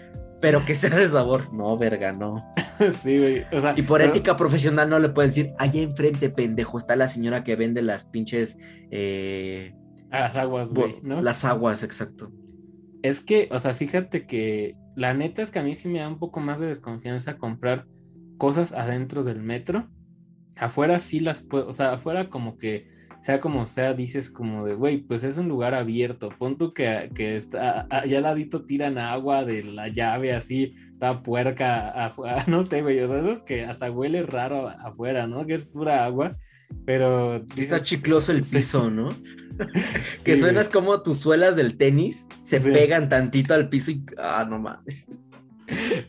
pero 0.42 0.66
que 0.66 0.74
sea 0.74 0.90
de 0.90 1.08
sabor. 1.08 1.54
No, 1.54 1.78
verga, 1.78 2.14
no. 2.14 2.52
Sí, 2.94 3.20
güey. 3.20 3.46
O 3.56 3.60
sea, 3.62 3.76
Y 3.78 3.84
por 3.84 4.00
pero- 4.02 4.10
ética 4.12 4.36
profesional 4.36 4.90
no 4.90 4.98
le 4.98 5.10
pueden 5.10 5.30
decir, 5.30 5.54
allá 5.60 5.80
enfrente, 5.82 6.32
pendejo, 6.32 6.80
está 6.80 6.96
la 6.96 7.08
señora 7.08 7.44
que 7.44 7.56
vende 7.56 7.84
las 7.84 8.06
pinches... 8.06 8.58
eh, 8.90 9.76
A 10.14 10.20
las 10.20 10.36
aguas, 10.36 10.74
güey, 10.74 10.96
¿no? 11.02 11.24
Las 11.24 11.44
aguas, 11.44 11.82
exacto. 11.82 12.32
Es 13.02 13.22
que, 13.22 13.50
o 13.52 13.58
sea, 13.58 13.74
fíjate 13.74 14.28
que 14.28 14.76
la 14.96 15.16
neta 15.16 15.42
es 15.42 15.50
que 15.50 15.58
a 15.58 15.64
mí 15.64 15.74
sí 15.74 15.90
me 15.90 16.00
da 16.00 16.08
un 16.08 16.20
poco 16.20 16.40
más 16.40 16.60
de 16.60 16.68
desconfianza 16.68 17.40
comprar 17.40 17.88
cosas 18.38 18.74
adentro 18.74 19.24
del 19.24 19.42
metro. 19.42 19.90
Afuera 20.56 21.00
sí 21.00 21.20
las 21.20 21.42
puedo, 21.42 21.68
o 21.68 21.74
sea, 21.74 21.94
afuera 21.94 22.30
como 22.30 22.60
que 22.60 22.88
sea 23.22 23.40
como 23.40 23.66
sea, 23.66 23.96
dices 23.96 24.30
como 24.30 24.68
de, 24.68 24.76
güey, 24.76 24.98
pues 24.98 25.24
es 25.24 25.40
un 25.40 25.48
lugar 25.48 25.74
abierto. 25.74 26.30
Pon 26.38 26.60
tú 26.60 26.74
que, 26.74 27.10
que 27.16 27.36
está, 27.36 27.88
allá 27.90 28.18
al 28.18 28.24
ladito 28.24 28.66
tiran 28.66 29.00
agua 29.00 29.46
de 29.46 29.64
la 29.64 29.88
llave 29.88 30.34
así, 30.34 30.74
está 30.92 31.24
puerca 31.24 31.90
afuera, 31.90 32.44
no 32.48 32.62
sé, 32.62 32.84
güey, 32.84 33.00
o 33.00 33.08
sea, 33.08 33.18
eso 33.18 33.32
es 33.32 33.42
que 33.42 33.64
hasta 33.66 33.90
huele 33.90 34.22
raro 34.22 34.68
afuera, 34.68 35.26
¿no? 35.26 35.48
Que 35.48 35.56
es 35.56 35.72
pura 35.72 36.06
agua, 36.06 36.36
pero... 36.86 37.46
Está 37.56 37.82
chicloso 37.82 38.32
el 38.32 38.44
sí, 38.44 38.58
piso, 38.58 38.90
¿no? 38.90 39.12
sí, 40.16 40.24
que 40.26 40.38
suenas 40.38 40.70
como 40.70 41.02
tus 41.02 41.20
suelas 41.20 41.56
del 41.56 41.78
tenis 41.78 42.28
se 42.42 42.60
Sí. 42.60 42.72
pegan 42.72 43.10
tantito 43.10 43.54
al 43.54 43.70
piso 43.70 43.92
y... 43.92 44.04
Ah, 44.18 44.46
no 44.50 44.60
mames. 44.60 45.08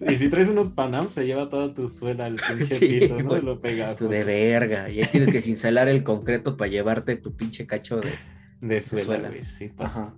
Y 0.08 0.16
si 0.16 0.28
traes 0.28 0.48
unos 0.48 0.70
Panam, 0.70 1.08
se 1.08 1.24
lleva 1.24 1.48
toda 1.48 1.72
tu 1.72 1.88
suela 1.88 2.26
al 2.26 2.36
pinche 2.36 2.78
piso, 2.78 3.20
¿no? 3.20 3.36
lo 3.36 3.60
pegajoso. 3.60 4.04
Tú 4.06 4.10
de 4.10 4.24
verga. 4.24 4.90
Y 4.90 5.00
ahí 5.00 5.06
tienes 5.10 5.30
que 5.30 5.40
cincelar 5.40 5.88
el 5.88 6.02
concreto 6.02 6.56
para 6.56 6.70
llevarte 6.70 7.16
tu 7.16 7.36
pinche 7.36 7.66
cacho 7.66 8.00
de... 8.00 8.12
De 8.60 8.80
suela, 8.82 9.30
sí 9.48 9.68
pasa. 9.68 10.02
Ajá. 10.08 10.14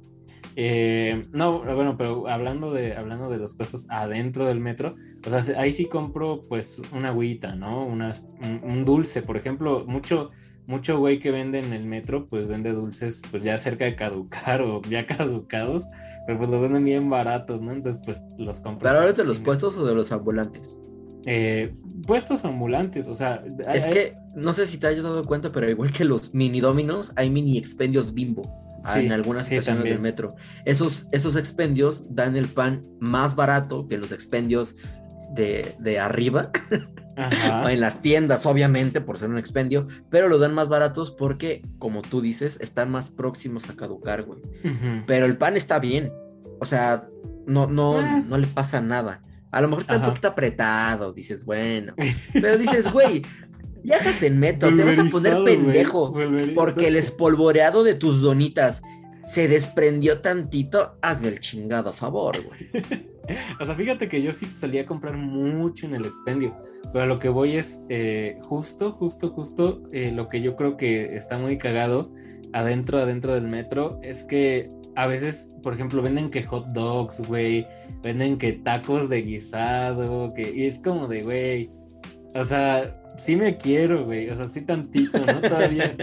Eh, 0.59 1.23
no, 1.33 1.61
bueno, 1.61 1.97
pero 1.99 2.29
hablando 2.29 2.73
de, 2.73 2.97
hablando 2.97 3.29
de 3.29 3.37
los 3.37 3.55
puestos 3.55 3.85
adentro 3.90 4.47
del 4.47 4.59
metro, 4.59 4.95
o 5.27 5.29
sea, 5.31 5.42
se- 5.42 5.55
ahí 5.57 5.71
sí 5.71 5.85
compro 5.85 6.40
pues 6.49 6.81
una 6.92 7.09
agüita, 7.11 7.55
¿no? 7.55 7.85
Unas, 7.87 8.25
un, 8.42 8.62
un 8.64 8.85
dulce, 8.87 9.21
por 9.21 9.37
ejemplo, 9.37 9.85
mucho, 9.87 10.31
mucho 10.66 10.99
güey 10.99 11.19
que 11.21 11.31
vende 11.31 11.59
en 11.59 11.75
el 11.75 11.85
metro, 11.85 12.27
pues 12.27 12.49
vende 12.49 12.73
dulces 12.73 13.21
pues 13.31 13.42
ya 13.42 13.59
cerca 13.59 13.85
de 13.85 13.97
caducar 13.97 14.62
o 14.62 14.81
ya 14.88 15.05
caducados, 15.07 15.85
pero 16.27 16.38
pues 16.38 16.49
los 16.49 16.62
venden 16.62 16.85
bien 16.85 17.11
baratos, 17.11 17.61
¿no? 17.61 17.73
Entonces 17.73 18.01
pues 18.03 18.25
los 18.38 18.61
compro. 18.61 18.88
¿Pero 18.88 19.01
ahora 19.01 19.12
de 19.12 19.25
los 19.27 19.38
puestos 19.38 19.77
o 19.77 19.85
de 19.87 19.95
los 19.95 20.11
ambulantes? 20.11 20.79
Eh, 21.27 21.71
puestos 22.07 22.47
ambulantes, 22.47 23.07
o 23.09 23.14
sea, 23.14 23.45
hay- 23.66 23.77
Es 23.77 23.87
que 23.88 24.14
no 24.35 24.55
sé 24.55 24.64
si 24.66 24.79
te 24.79 24.87
hayas 24.87 25.03
dado 25.03 25.23
cuenta, 25.25 25.53
pero 25.53 25.69
igual 25.69 25.92
que 25.92 26.05
los 26.07 26.33
mini 26.33 26.61
dominos, 26.61 27.12
hay 27.16 27.29
mini 27.29 27.59
expendios 27.59 28.14
bimbo 28.14 28.64
Sí, 28.87 29.01
en 29.07 29.12
algunas 29.12 29.46
sí, 29.49 29.57
estaciones 29.57 29.85
del 29.90 30.01
metro. 30.01 30.35
Esos, 30.64 31.07
esos 31.12 31.37
expendios 31.37 32.14
dan 32.14 32.37
el 32.37 32.46
pan 32.49 32.83
más 33.01 33.35
barato 33.37 33.87
que 33.88 33.99
los 33.99 34.12
expendios 34.12 34.75
de, 35.35 35.75
de 35.81 35.99
arriba, 35.99 36.51
Ajá. 37.16 37.70
en 37.72 37.81
las 37.81 38.01
tiendas, 38.01 38.46
obviamente, 38.46 39.01
por 39.01 39.18
ser 39.18 39.29
un 39.29 39.38
expendio, 39.38 39.87
pero 40.11 40.29
lo 40.29 40.38
dan 40.38 40.55
más 40.55 40.68
baratos 40.68 41.11
porque, 41.11 41.62
como 41.79 42.03
tú 42.03 42.20
dices, 42.20 42.59
están 42.61 42.90
más 42.90 43.11
próximos 43.11 43.68
a 43.70 43.75
caducar, 43.75 44.22
güey. 44.22 44.40
Pero 45.07 45.27
el 45.27 45.37
pan 45.37 45.57
está 45.57 45.79
bien. 45.79 46.12
O 46.61 46.64
sea, 46.66 47.07
no, 47.46 47.66
no, 47.66 47.99
Ah. 47.99 48.22
no 48.27 48.38
le 48.38 48.46
pasa 48.46 48.81
nada. 48.81 49.20
A 49.53 49.61
lo 49.61 49.68
mejor 49.68 49.83
está 49.83 49.94
Ajá. 49.94 50.05
un 50.05 50.11
poquito 50.11 50.29
apretado, 50.29 51.12
dices, 51.12 51.44
bueno. 51.44 51.94
Pero 52.33 52.59
dices, 52.59 52.92
güey, 52.92 53.22
Viajas 53.87 54.20
en 54.25 54.40
metro, 54.40 54.75
te 54.75 54.83
vas 54.83 54.99
a 54.99 55.05
poner 55.05 55.44
pendejo. 55.44 56.12
Porque 56.57 56.88
el 56.88 56.96
espolvoreado 56.96 57.85
de 57.85 57.94
tus 57.94 58.20
donitas 58.20 58.83
se 59.25 59.46
desprendió 59.46 60.20
tantito. 60.20 60.96
Hazme 61.03 61.29
el 61.29 61.38
chingado 61.38 61.92
favor, 61.92 62.37
güey. 62.42 62.83
O 63.61 63.64
sea, 63.64 63.75
fíjate 63.75 64.09
que 64.09 64.22
yo 64.22 64.31
sí 64.31 64.46
solía 64.55 64.87
comprar 64.87 65.16
mucho 65.16 65.85
en 65.87 65.96
el 65.96 66.05
expendio, 66.05 66.57
pero 66.92 67.03
a 67.03 67.07
lo 67.09 67.18
que 67.18 67.29
voy 67.29 67.57
es 67.57 67.85
eh, 67.88 68.38
justo, 68.44 68.92
justo, 68.92 69.31
justo 69.31 69.83
eh, 69.92 70.12
lo 70.12 70.29
que 70.29 70.40
yo 70.40 70.55
creo 70.55 70.77
que 70.77 71.16
está 71.16 71.37
muy 71.37 71.59
cagado 71.59 72.12
adentro, 72.53 72.99
adentro 72.99 73.35
del 73.35 73.49
metro, 73.49 73.99
es 74.05 74.22
que 74.22 74.70
a 74.94 75.09
veces, 75.09 75.53
por 75.61 75.75
ejemplo, 75.75 76.03
venden 76.03 76.31
que 76.31 76.44
hot 76.44 76.66
dogs, 76.68 77.20
güey, 77.27 77.66
venden 78.01 78.38
que 78.38 78.53
tacos 78.53 79.09
de 79.09 79.22
guisado, 79.22 80.33
que 80.33 80.49
y 80.55 80.66
es 80.66 80.79
como 80.79 81.09
de, 81.09 81.22
güey, 81.22 81.70
o 82.35 82.45
sea, 82.45 83.03
sí 83.19 83.37
me 83.37 83.57
quiero, 83.57 84.05
güey, 84.05 84.29
o 84.31 84.37
sea, 84.37 84.49
sí 84.49 84.62
tantito, 84.62 85.19
¿no? 85.19 85.41
Todavía. 85.41 85.97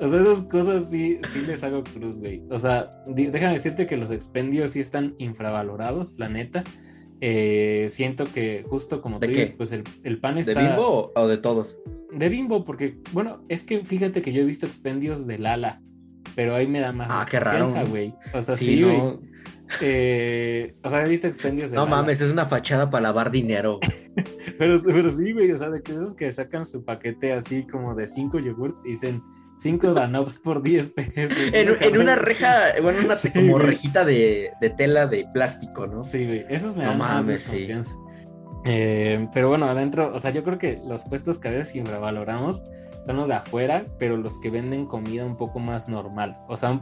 O 0.00 0.08
sea, 0.08 0.20
esas 0.20 0.40
cosas 0.42 0.90
sí, 0.90 1.18
sí 1.32 1.40
les 1.42 1.62
hago 1.64 1.82
cruz, 1.84 2.18
güey. 2.20 2.42
O 2.50 2.58
sea, 2.58 2.90
déjame 3.06 3.52
decirte 3.54 3.86
que 3.86 3.96
los 3.96 4.10
expendios 4.10 4.72
sí 4.72 4.80
están 4.80 5.14
infravalorados, 5.18 6.14
la 6.18 6.28
neta. 6.28 6.64
Eh, 7.20 7.86
siento 7.90 8.24
que 8.26 8.64
justo 8.68 9.00
como 9.02 9.18
¿De 9.18 9.26
tú 9.26 9.32
qué? 9.32 9.38
dices, 9.40 9.54
pues 9.56 9.72
el, 9.72 9.82
el 10.04 10.18
pan 10.20 10.36
¿De 10.36 10.42
está... 10.42 10.60
bimbo 10.60 11.10
o- 11.14 11.26
de 11.26 11.38
todos? 11.38 11.78
De 12.12 12.28
bimbo, 12.28 12.64
porque, 12.64 12.98
bueno, 13.12 13.44
es 13.48 13.64
que 13.64 13.84
fíjate 13.84 14.22
que 14.22 14.32
yo 14.32 14.42
he 14.42 14.44
visto 14.44 14.66
expendios 14.66 15.26
de 15.26 15.38
Lala, 15.38 15.82
pero 16.36 16.54
ahí 16.54 16.66
me 16.68 16.78
da 16.80 16.92
más 16.92 17.08
Ah, 17.10 17.26
qué 17.28 17.38
raro, 17.40 17.66
güey. 17.88 18.14
O 18.32 18.40
sea, 18.40 18.56
Sí, 18.56 18.64
sí, 18.66 18.82
güey. 18.82 19.00
Eh, 19.80 20.74
o 20.82 20.88
sea, 20.88 21.04
he 21.04 21.08
visto 21.08 21.26
expendios 21.26 21.70
de 21.70 21.76
no 21.76 21.84
Lala. 21.84 21.96
mames, 21.96 22.20
es 22.20 22.32
una 22.32 22.46
fachada 22.46 22.88
para 22.90 23.02
lavar 23.02 23.30
dinero. 23.30 23.78
güey. 23.82 23.98
Pero, 24.58 24.80
pero 24.84 25.10
sí, 25.10 25.32
güey, 25.32 25.50
o 25.52 25.56
sea, 25.56 25.70
de 25.70 25.82
que 25.82 25.92
esos 25.92 26.14
que 26.14 26.30
sacan 26.32 26.64
su 26.64 26.84
paquete 26.84 27.32
así 27.32 27.66
como 27.66 27.94
de 27.94 28.08
5 28.08 28.38
yogurts 28.40 28.80
y 28.84 28.90
dicen 28.90 29.22
5 29.58 29.94
Danops 29.94 30.38
por 30.38 30.62
10 30.62 30.90
pesos. 30.90 31.12
En, 31.52 31.76
en 31.80 31.98
una 32.00 32.14
reja, 32.16 32.72
bueno, 32.82 33.00
una 33.04 33.16
Sí, 33.16 33.30
como 33.30 33.52
güey. 33.52 33.66
rejita 33.66 34.04
de, 34.04 34.50
de 34.60 34.70
tela 34.70 35.06
de 35.06 35.26
plástico, 35.32 35.86
¿no? 35.86 36.02
Sí, 36.02 36.24
güey, 36.26 36.44
esos 36.48 36.76
me 36.76 36.84
No 36.84 36.90
dan 36.90 36.98
más 36.98 37.10
mames, 37.14 37.40
sí. 37.40 37.50
desconfianza. 37.66 37.94
Eh, 38.64 39.28
pero 39.32 39.48
bueno, 39.48 39.66
adentro, 39.66 40.12
o 40.14 40.18
sea, 40.20 40.30
yo 40.30 40.42
creo 40.44 40.58
que 40.58 40.80
los 40.86 41.04
puestos 41.06 41.38
que 41.38 41.48
a 41.48 41.50
veces 41.52 41.74
infravaloramos 41.76 42.62
son 43.06 43.16
los 43.16 43.28
de 43.28 43.34
afuera, 43.34 43.86
pero 43.98 44.16
los 44.16 44.38
que 44.40 44.50
venden 44.50 44.84
comida 44.86 45.24
un 45.24 45.36
poco 45.36 45.58
más 45.60 45.88
normal. 45.88 46.36
O 46.48 46.56
sea, 46.56 46.80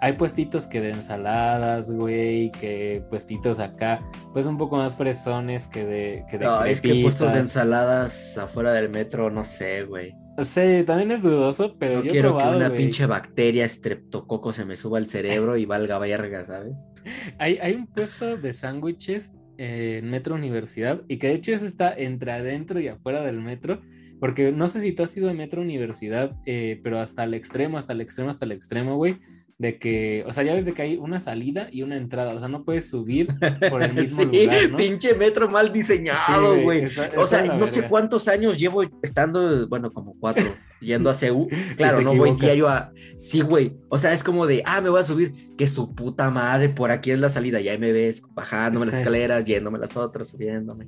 hay 0.00 0.12
puestitos 0.14 0.66
que 0.66 0.80
de 0.80 0.90
ensaladas, 0.90 1.90
güey, 1.90 2.50
que 2.52 3.02
puestitos 3.10 3.58
acá, 3.58 4.02
pues 4.32 4.46
un 4.46 4.58
poco 4.58 4.76
más 4.76 4.96
fresones 4.96 5.68
que 5.68 5.84
de, 5.84 6.24
que 6.30 6.38
de 6.38 6.44
No, 6.44 6.64
es 6.64 6.80
que 6.80 7.02
puestos 7.02 7.32
de 7.32 7.40
ensaladas 7.40 8.36
afuera 8.38 8.72
del 8.72 8.88
metro, 8.88 9.30
no 9.30 9.44
sé, 9.44 9.84
güey. 9.84 10.14
Sí, 10.42 10.84
también 10.86 11.10
es 11.12 11.22
dudoso, 11.22 11.76
pero 11.78 11.94
No 11.94 12.02
yo 12.02 12.10
he 12.10 12.12
quiero 12.12 12.30
probado, 12.30 12.58
que 12.58 12.66
una 12.66 12.74
pinche 12.74 13.06
bacteria 13.06 13.64
estreptococo 13.64 14.52
se 14.52 14.66
me 14.66 14.76
suba 14.76 14.98
al 14.98 15.06
cerebro 15.06 15.56
y 15.56 15.64
valga 15.64 15.98
verga, 15.98 16.44
¿sabes? 16.44 16.86
Hay, 17.38 17.58
hay 17.58 17.74
un 17.74 17.86
puesto 17.86 18.36
de 18.36 18.52
sándwiches 18.52 19.32
en 19.58 20.10
Metro 20.10 20.34
Universidad 20.34 21.02
y 21.08 21.16
que 21.16 21.28
de 21.28 21.34
hecho 21.34 21.52
ese 21.52 21.66
está 21.66 21.94
entre 21.94 22.32
adentro 22.32 22.80
y 22.80 22.88
afuera 22.88 23.22
del 23.22 23.40
metro, 23.40 23.80
porque 24.20 24.52
no 24.52 24.68
sé 24.68 24.80
si 24.80 24.92
tú 24.92 25.02
has 25.02 25.16
ido 25.16 25.28
de 25.28 25.34
Metro 25.34 25.62
Universidad, 25.62 26.36
eh, 26.46 26.80
pero 26.82 26.98
hasta 26.98 27.24
el 27.24 27.34
extremo, 27.34 27.78
hasta 27.78 27.92
el 27.92 28.00
extremo, 28.00 28.30
hasta 28.30 28.44
el 28.44 28.52
extremo, 28.52 28.96
güey, 28.96 29.18
de 29.58 29.78
que, 29.78 30.22
o 30.26 30.32
sea, 30.32 30.44
ya 30.44 30.52
ves 30.52 30.66
de 30.66 30.74
que 30.74 30.82
hay 30.82 30.96
una 30.96 31.18
salida 31.18 31.68
y 31.72 31.82
una 31.82 31.96
entrada, 31.96 32.34
o 32.34 32.38
sea, 32.38 32.48
no 32.48 32.64
puedes 32.64 32.90
subir 32.90 33.28
por 33.70 33.82
el 33.82 33.94
mismo 33.94 34.24
sí, 34.30 34.44
lugar, 34.44 34.70
¿no? 34.70 34.76
pinche 34.76 35.14
metro 35.14 35.48
mal 35.48 35.72
diseñado, 35.72 36.60
güey. 36.60 36.84
O 37.16 37.26
sea, 37.26 37.42
no 37.42 37.66
sé 37.66 37.88
cuántos 37.88 38.28
años 38.28 38.58
llevo 38.58 38.82
estando, 39.02 39.66
bueno, 39.68 39.92
como 39.92 40.14
cuatro, 40.18 40.44
yendo 40.80 41.10
a 41.10 41.14
CEU. 41.14 41.48
Claro, 41.76 42.00
no 42.00 42.14
voy 42.14 42.32
diario 42.32 42.68
a. 42.68 42.92
Sí, 43.16 43.40
güey. 43.40 43.76
O 43.88 43.98
sea, 43.98 44.12
es 44.12 44.24
como 44.24 44.46
de, 44.46 44.62
ah, 44.64 44.80
me 44.80 44.88
voy 44.88 45.00
a 45.00 45.04
subir. 45.04 45.54
Que 45.56 45.68
su 45.68 45.94
puta 45.94 46.30
madre, 46.30 46.68
por 46.68 46.90
aquí 46.90 47.10
es 47.10 47.18
la 47.18 47.28
salida. 47.28 47.60
Ya 47.60 47.72
ahí 47.72 47.78
me 47.78 47.92
ves 47.92 48.22
bajándome 48.34 48.86
las 48.86 48.96
escaleras, 48.96 49.44
yéndome 49.44 49.78
las 49.78 49.96
otras, 49.96 50.28
subiéndome. 50.28 50.86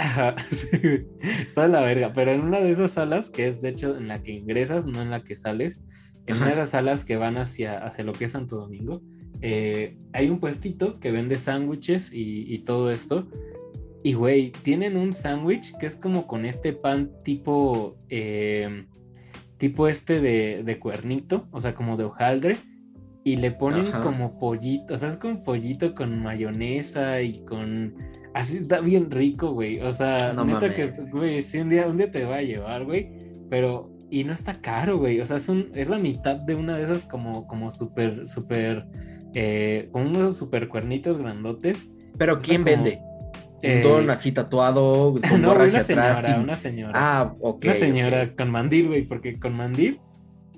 Ajá, 0.00 0.34
sí. 0.50 0.68
Está 1.20 1.62
de 1.62 1.68
la 1.68 1.82
verga, 1.82 2.12
pero 2.14 2.30
en 2.30 2.40
una 2.40 2.58
de 2.58 2.70
esas 2.70 2.92
salas, 2.92 3.28
que 3.28 3.46
es 3.46 3.60
de 3.60 3.68
hecho 3.68 3.96
en 3.96 4.08
la 4.08 4.22
que 4.22 4.32
ingresas, 4.32 4.86
no 4.86 5.02
en 5.02 5.10
la 5.10 5.22
que 5.22 5.36
sales, 5.36 5.84
en 6.26 6.36
una 6.36 6.46
de 6.46 6.52
esas 6.52 6.70
salas 6.70 7.04
que 7.04 7.16
van 7.16 7.36
hacia, 7.36 7.84
hacia 7.84 8.04
lo 8.04 8.12
que 8.12 8.24
es 8.24 8.30
Santo 8.30 8.56
Domingo, 8.56 9.02
eh, 9.42 9.98
hay 10.14 10.30
un 10.30 10.40
puestito 10.40 10.98
que 10.98 11.10
vende 11.10 11.36
sándwiches 11.36 12.14
y, 12.14 12.52
y 12.52 12.58
todo 12.60 12.90
esto. 12.90 13.28
Y 14.02 14.14
güey, 14.14 14.52
tienen 14.62 14.96
un 14.96 15.12
sándwich 15.12 15.76
que 15.78 15.84
es 15.84 15.96
como 15.96 16.26
con 16.26 16.46
este 16.46 16.72
pan 16.72 17.10
tipo, 17.22 17.98
eh, 18.08 18.86
tipo 19.58 19.86
este 19.86 20.22
de, 20.22 20.62
de 20.64 20.78
cuernito, 20.78 21.46
o 21.50 21.60
sea, 21.60 21.74
como 21.74 21.98
de 21.98 22.04
hojaldre. 22.04 22.56
Y 23.22 23.36
le 23.36 23.50
ponen 23.50 23.88
Ajá. 23.88 24.02
como 24.02 24.38
pollito, 24.38 24.94
o 24.94 24.96
sea, 24.96 25.10
es 25.10 25.18
como 25.18 25.42
pollito 25.42 25.94
con 25.94 26.22
mayonesa 26.22 27.20
y 27.20 27.44
con... 27.44 27.94
Así 28.34 28.58
está 28.58 28.80
bien 28.80 29.10
rico, 29.10 29.52
güey. 29.52 29.80
O 29.80 29.92
sea, 29.92 30.32
No 30.32 30.44
neta 30.44 30.74
que, 30.74 30.86
mames. 30.86 31.10
güey, 31.12 31.42
sí, 31.42 31.58
un 31.58 31.68
día, 31.68 31.86
un 31.86 31.96
día 31.96 32.10
te 32.10 32.24
va 32.24 32.36
a 32.36 32.42
llevar, 32.42 32.84
güey. 32.84 33.10
Pero, 33.48 33.90
y 34.10 34.24
no 34.24 34.32
está 34.32 34.60
caro, 34.60 34.98
güey. 34.98 35.20
O 35.20 35.26
sea, 35.26 35.36
es, 35.38 35.48
un, 35.48 35.70
es 35.74 35.88
la 35.88 35.98
mitad 35.98 36.36
de 36.36 36.54
una 36.54 36.76
de 36.76 36.84
esas 36.84 37.04
como, 37.04 37.46
como 37.46 37.70
súper, 37.70 38.28
súper, 38.28 38.86
eh, 39.34 39.88
con 39.92 40.06
unos 40.06 40.36
súper 40.36 40.68
cuernitos 40.68 41.18
grandotes. 41.18 41.84
Pero 42.18 42.38
¿quién 42.38 42.62
como, 42.62 42.76
vende? 42.76 43.00
eh, 43.62 43.82
Un 43.84 43.90
don 43.90 44.10
así 44.10 44.30
tatuado, 44.32 45.12
con 45.20 45.22
no, 45.42 45.52
una 45.52 45.64
hacia 45.64 45.80
atrás. 45.80 46.18
señora, 46.24 46.40
una 46.42 46.56
señora. 46.56 46.92
Ah, 46.94 47.34
ok. 47.40 47.64
una 47.64 47.74
señora 47.74 48.34
con 48.36 48.50
mandil, 48.50 48.88
güey, 48.88 49.02
porque 49.02 49.38
con 49.40 49.56
mandil 49.56 50.00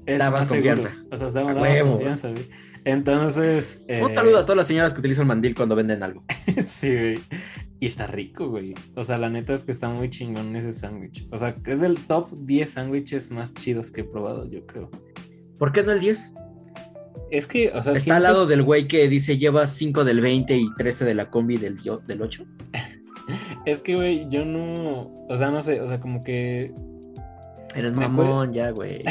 es 0.04 0.18
Da 0.18 0.30
más 0.30 0.40
más 0.40 0.48
seguro. 0.50 0.74
confianza. 0.82 1.04
O 1.10 1.16
sea, 1.16 1.30
da, 1.30 1.40
A 1.40 1.54
da 1.54 1.60
más 1.60 1.62
huevo. 1.62 1.90
confianza, 1.92 2.30
güey. 2.30 2.44
Entonces. 2.84 3.84
Un 3.88 4.10
eh, 4.10 4.14
saludo 4.14 4.38
a 4.38 4.42
todas 4.42 4.56
las 4.56 4.66
señoras 4.66 4.92
que 4.92 5.00
utilizan 5.00 5.26
mandil 5.26 5.54
cuando 5.54 5.76
venden 5.76 6.02
algo. 6.02 6.24
sí, 6.66 6.88
güey. 6.88 7.18
Y 7.80 7.86
está 7.86 8.06
rico, 8.06 8.48
güey. 8.48 8.74
O 8.94 9.04
sea, 9.04 9.18
la 9.18 9.28
neta 9.28 9.54
es 9.54 9.64
que 9.64 9.72
está 9.72 9.88
muy 9.88 10.08
chingón 10.08 10.54
ese 10.54 10.72
sándwich. 10.72 11.26
O 11.32 11.38
sea, 11.38 11.54
es 11.66 11.80
del 11.80 11.98
top 12.06 12.30
10 12.32 12.70
sándwiches 12.70 13.30
más 13.30 13.52
chidos 13.54 13.90
que 13.90 14.02
he 14.02 14.04
probado, 14.04 14.48
yo 14.48 14.64
creo. 14.66 14.90
¿Por 15.58 15.72
qué 15.72 15.82
no 15.82 15.92
el 15.92 16.00
10? 16.00 16.32
Es 17.30 17.46
que, 17.46 17.68
o 17.68 17.82
sea, 17.82 17.92
Está 17.92 18.00
siento- 18.00 18.14
al 18.14 18.22
lado 18.22 18.46
del 18.46 18.62
güey 18.62 18.86
que 18.86 19.08
dice 19.08 19.38
lleva 19.38 19.66
5 19.66 20.04
del 20.04 20.20
20 20.20 20.56
y 20.56 20.74
13 20.76 21.04
de 21.04 21.14
la 21.14 21.30
combi 21.30 21.56
del, 21.56 21.78
del 22.06 22.22
8. 22.22 22.44
Es 23.66 23.80
que, 23.82 23.94
güey, 23.94 24.28
yo 24.28 24.44
no. 24.44 25.14
O 25.28 25.36
sea, 25.36 25.50
no 25.50 25.62
sé, 25.62 25.80
o 25.80 25.86
sea, 25.86 26.00
como 26.00 26.22
que. 26.24 26.72
Eres 27.74 27.94
mamón, 27.94 28.52
ya, 28.52 28.70
güey. 28.70 29.02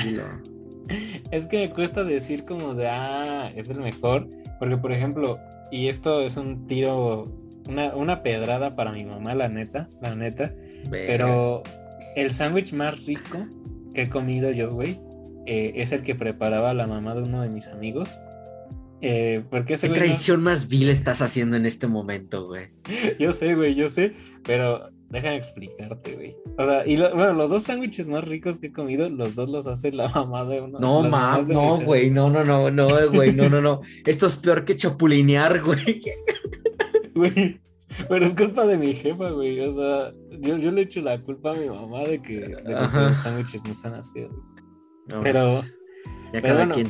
Es 1.32 1.48
que 1.48 1.68
me 1.68 1.70
cuesta 1.74 2.04
decir 2.04 2.44
como 2.46 2.74
de, 2.76 2.88
ah, 2.88 3.52
es 3.56 3.70
el 3.70 3.80
mejor. 3.80 4.28
Porque, 4.60 4.78
por 4.78 4.92
ejemplo, 4.92 5.40
y 5.72 5.88
esto 5.88 6.22
es 6.22 6.38
un 6.38 6.68
tiro, 6.68 7.24
una, 7.68 7.96
una 7.96 8.22
pedrada 8.24 8.76
para 8.76 8.92
mi 8.92 9.04
mamá, 9.04 9.34
la 9.36 9.48
neta, 9.50 9.90
la 10.02 10.16
neta. 10.16 10.54
Pero 10.90 11.64
el 12.16 12.32
sándwich 12.32 12.74
más 12.74 13.06
rico 13.06 13.46
que 13.94 14.04
he 14.04 14.10
comido 14.10 14.52
yo, 14.52 14.72
güey, 14.72 15.00
eh, 15.46 15.74
es 15.76 15.92
el 15.92 16.04
que 16.04 16.16
preparaba 16.16 16.74
la 16.74 16.88
mamá 16.88 17.16
de 17.16 17.24
uno 17.24 17.42
de 17.42 17.50
mis 17.50 17.68
amigos. 17.68 18.20
Eh, 19.04 19.44
porque 19.50 19.74
ese 19.74 19.88
¿Qué 19.88 19.94
no- 19.94 19.96
traición 19.96 20.44
más 20.44 20.68
vil 20.68 20.90
estás 20.90 21.22
haciendo 21.24 21.58
en 21.58 21.66
este 21.66 21.88
momento, 21.88 22.46
güey? 22.48 22.68
Yo 23.20 23.34
sé, 23.34 23.56
güey, 23.56 23.74
yo 23.74 23.90
sé, 23.90 24.14
pero 24.44 24.92
déjame 25.12 25.36
explicarte, 25.38 26.16
güey. 26.16 26.36
O 26.58 26.66
sea, 26.66 26.86
y 26.88 26.98
lo- 26.98 27.14
bueno, 27.16 27.34
los 27.34 27.50
dos 27.50 27.64
sándwiches 27.64 28.08
más 28.08 28.26
ricos 28.28 28.58
que 28.60 28.68
he 28.68 28.72
comido, 28.74 29.08
los 29.10 29.36
dos 29.36 29.50
los 29.50 29.68
hace 29.68 29.92
la 29.92 30.08
mamá 30.16 30.46
de 30.46 30.62
uno. 30.62 30.80
No, 30.80 31.04
de 31.04 31.54
no, 31.54 31.78
güey, 31.82 32.10
no, 32.10 32.30
no, 32.30 32.44
no, 32.44 32.72
no, 32.72 32.88
güey, 33.12 33.34
no, 33.34 33.50
no, 33.50 33.62
no. 33.62 33.82
Esto 34.06 34.28
es 34.28 34.38
peor 34.38 34.66
que 34.66 34.76
chapulinear, 34.76 35.62
güey. 35.62 36.02
Güey, 37.14 37.60
pero 38.08 38.26
es 38.26 38.34
culpa 38.34 38.66
de 38.66 38.78
mi 38.78 38.94
jefa, 38.94 39.30
güey. 39.32 39.60
O 39.60 39.74
sea, 39.74 40.14
yo, 40.40 40.58
yo 40.58 40.72
le 40.72 40.84
echo 40.84 41.02
la 41.02 41.22
culpa 41.22 41.52
a 41.52 41.56
mi 41.56 41.70
mamá 41.70 42.04
de 42.04 42.22
que, 42.22 42.40
de 42.40 42.64
que 42.64 42.74
Ajá. 42.74 43.10
los 43.10 43.18
sándwiches 43.18 43.62
no 43.66 43.72
están 43.74 43.96
así. 43.96 44.22
No, 45.10 45.22
Pero, 45.22 45.62
ya 45.62 46.42
pero 46.42 46.42
cada 46.42 46.56
bueno. 46.66 46.74
quien 46.76 46.88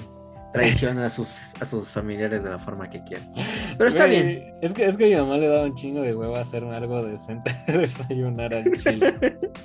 traiciona 0.51 1.05
a 1.05 1.09
sus, 1.09 1.39
a 1.59 1.65
sus 1.65 1.89
familiares 1.89 2.43
de 2.43 2.49
la 2.49 2.59
forma 2.59 2.89
que 2.89 3.03
quiere. 3.03 3.23
Pero 3.77 3.89
está 3.89 4.05
bien. 4.05 4.53
Es 4.61 4.73
que, 4.73 4.85
es 4.85 4.97
que 4.97 5.05
a 5.05 5.07
mi 5.07 5.15
mamá 5.15 5.37
le 5.37 5.47
daba 5.47 5.63
un 5.63 5.75
chingo 5.75 6.01
de 6.01 6.15
huevo 6.15 6.35
hacerme 6.35 6.75
algo 6.75 7.03
decente 7.03 7.51
de 7.67 7.77
desayunar 7.79 8.53
al 8.53 8.71
chile. 8.73 9.15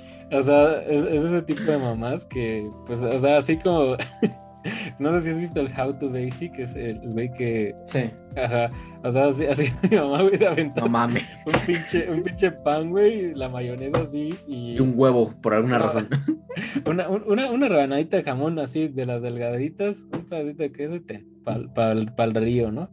o 0.31 0.41
sea, 0.41 0.81
es, 0.83 1.01
es 1.01 1.23
ese 1.23 1.41
tipo 1.43 1.63
de 1.63 1.77
mamás 1.77 2.25
que, 2.25 2.69
pues, 2.85 3.01
o 3.01 3.19
sea, 3.19 3.37
así 3.37 3.57
como. 3.57 3.97
no 4.99 5.11
sé 5.13 5.21
si 5.21 5.29
has 5.31 5.39
visto 5.39 5.59
el 5.61 5.71
How 5.77 5.93
to 5.93 6.09
Basic, 6.09 6.57
es 6.59 6.75
el 6.75 6.97
el 7.03 7.09
güey 7.11 7.31
que. 7.33 7.75
Sí. 7.85 8.09
Ajá. 8.35 8.69
O 9.03 9.11
sea, 9.11 9.27
así, 9.27 9.45
así 9.45 9.71
mi 9.89 9.97
mamá, 9.97 10.21
güey, 10.23 10.37
de 10.37 10.47
aventar 10.47 10.83
No 10.83 10.89
mames. 10.89 11.25
un, 11.45 11.53
pinche, 11.65 12.09
un 12.09 12.23
pinche 12.23 12.51
pan, 12.51 12.89
güey, 12.89 13.33
la 13.35 13.49
mayonesa 13.49 14.01
así 14.01 14.29
y. 14.47 14.73
Y 14.73 14.79
un 14.79 14.93
huevo, 14.95 15.33
por 15.41 15.53
alguna 15.53 15.79
razón. 15.79 16.07
Una, 16.85 17.07
un- 17.07 17.23
una, 17.27 17.51
una 17.51 17.67
rebanadita 17.69 18.17
de 18.17 18.23
jamón 18.23 18.57
así, 18.57 18.87
de 18.87 19.05
las 19.05 19.21
delgaditas, 19.21 20.07
un 20.11 20.25
pedacito 20.25 20.63
de 20.63 20.71
queso 20.71 20.95
y 20.95 20.99
te, 21.01 21.23
pal, 21.43 21.71
pal, 21.71 22.15
pal 22.15 22.33
río, 22.33 22.71
¿no? 22.71 22.89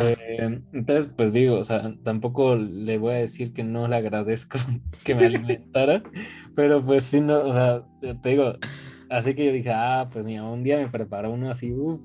Eh, 0.00 0.60
entonces, 0.72 1.10
pues 1.16 1.32
digo, 1.32 1.56
o 1.58 1.64
sea, 1.64 1.92
tampoco 2.04 2.54
le 2.54 2.96
voy 2.98 3.14
a 3.14 3.18
decir 3.18 3.52
que 3.52 3.64
no 3.64 3.88
le 3.88 3.96
agradezco 3.96 4.58
que 5.04 5.16
me 5.16 5.26
alimentara, 5.26 6.02
pero 6.54 6.80
pues 6.80 7.02
sí, 7.04 7.20
no, 7.20 7.40
o 7.40 7.52
sea, 7.52 7.82
te 8.22 8.28
digo, 8.28 8.54
así 9.14 9.34
que 9.34 9.46
yo 9.46 9.52
dije, 9.52 9.70
ah, 9.72 10.08
pues 10.12 10.24
mira, 10.26 10.44
un 10.44 10.62
día 10.62 10.76
me 10.78 10.88
preparó 10.88 11.32
uno 11.32 11.50
así, 11.50 11.72
uff, 11.72 12.02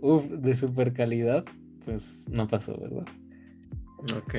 uff, 0.00 0.24
de 0.26 0.54
super 0.54 0.92
calidad, 0.92 1.44
pues 1.84 2.26
no 2.30 2.48
pasó, 2.48 2.78
¿verdad? 2.80 3.06
Ok. 4.16 4.34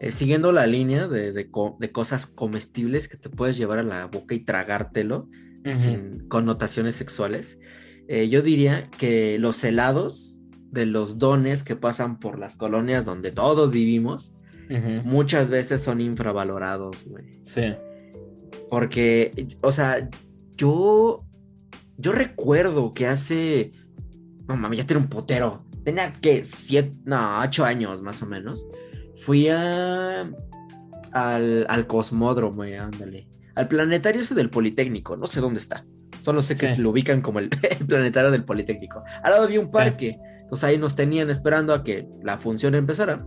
Eh, 0.00 0.10
siguiendo 0.10 0.50
la 0.50 0.66
línea 0.66 1.06
de, 1.06 1.50
cosas 1.92 2.26
comestibles 2.26 3.08
que 3.08 3.16
te 3.16 3.30
puedes 3.30 3.56
llevar 3.56 3.78
a 3.78 3.84
la 3.84 4.06
boca 4.06 4.34
y 4.34 4.40
tragártelo 4.40 5.28
sin 5.64 6.26
connotaciones 6.28 6.96
sexuales, 6.96 7.60
eh, 8.08 8.28
yo 8.28 8.42
diría 8.42 8.90
que 8.98 9.38
los 9.38 9.62
helados 9.62 10.42
de 10.72 10.86
los 10.86 11.18
dones 11.18 11.62
que 11.62 11.76
pasan 11.76 12.18
por 12.18 12.40
las 12.40 12.56
colonias 12.56 13.04
donde 13.04 13.30
todos 13.30 13.70
vivimos, 13.70 14.34
muchas 15.04 15.50
veces 15.50 15.82
son 15.82 16.00
infravalorados, 16.00 17.04
güey. 17.06 17.26
Sí. 17.42 17.72
Porque, 18.70 19.56
o 19.60 19.70
sea, 19.70 20.08
yo, 20.56 21.24
yo 21.96 22.12
recuerdo 22.12 22.92
que 22.92 23.06
hace, 23.06 23.72
no 24.48 24.56
mames, 24.56 24.78
ya 24.78 24.86
tiene 24.86 25.02
un 25.02 25.08
potero. 25.08 25.64
Tenía 25.84 26.12
que 26.12 26.44
siete, 26.44 26.96
no, 27.04 27.40
ocho 27.40 27.64
años 27.64 28.02
más 28.02 28.22
o 28.22 28.26
menos. 28.26 28.66
Fui 29.16 29.48
a, 29.48 30.30
al, 31.12 31.66
al 31.68 31.86
cosmódromo, 31.86 32.62
ándale. 32.62 33.28
Al 33.54 33.68
planetario 33.68 34.22
ese 34.22 34.34
del 34.34 34.50
Politécnico, 34.50 35.16
no 35.16 35.26
sé 35.26 35.40
dónde 35.40 35.60
está. 35.60 35.84
Solo 36.22 36.40
sé 36.40 36.54
que 36.54 36.74
se 36.74 36.80
lo 36.80 36.90
ubican 36.90 37.20
como 37.20 37.38
el, 37.40 37.50
planetario 37.86 38.30
del 38.30 38.44
Politécnico. 38.44 39.02
Al 39.22 39.32
lado 39.32 39.44
había 39.44 39.60
un 39.60 39.70
parque. 39.70 40.18
Entonces 40.42 40.64
ahí 40.64 40.78
nos 40.78 40.94
tenían 40.94 41.30
esperando 41.30 41.74
a 41.74 41.82
que 41.82 42.08
la 42.22 42.38
función 42.38 42.74
empezara. 42.74 43.26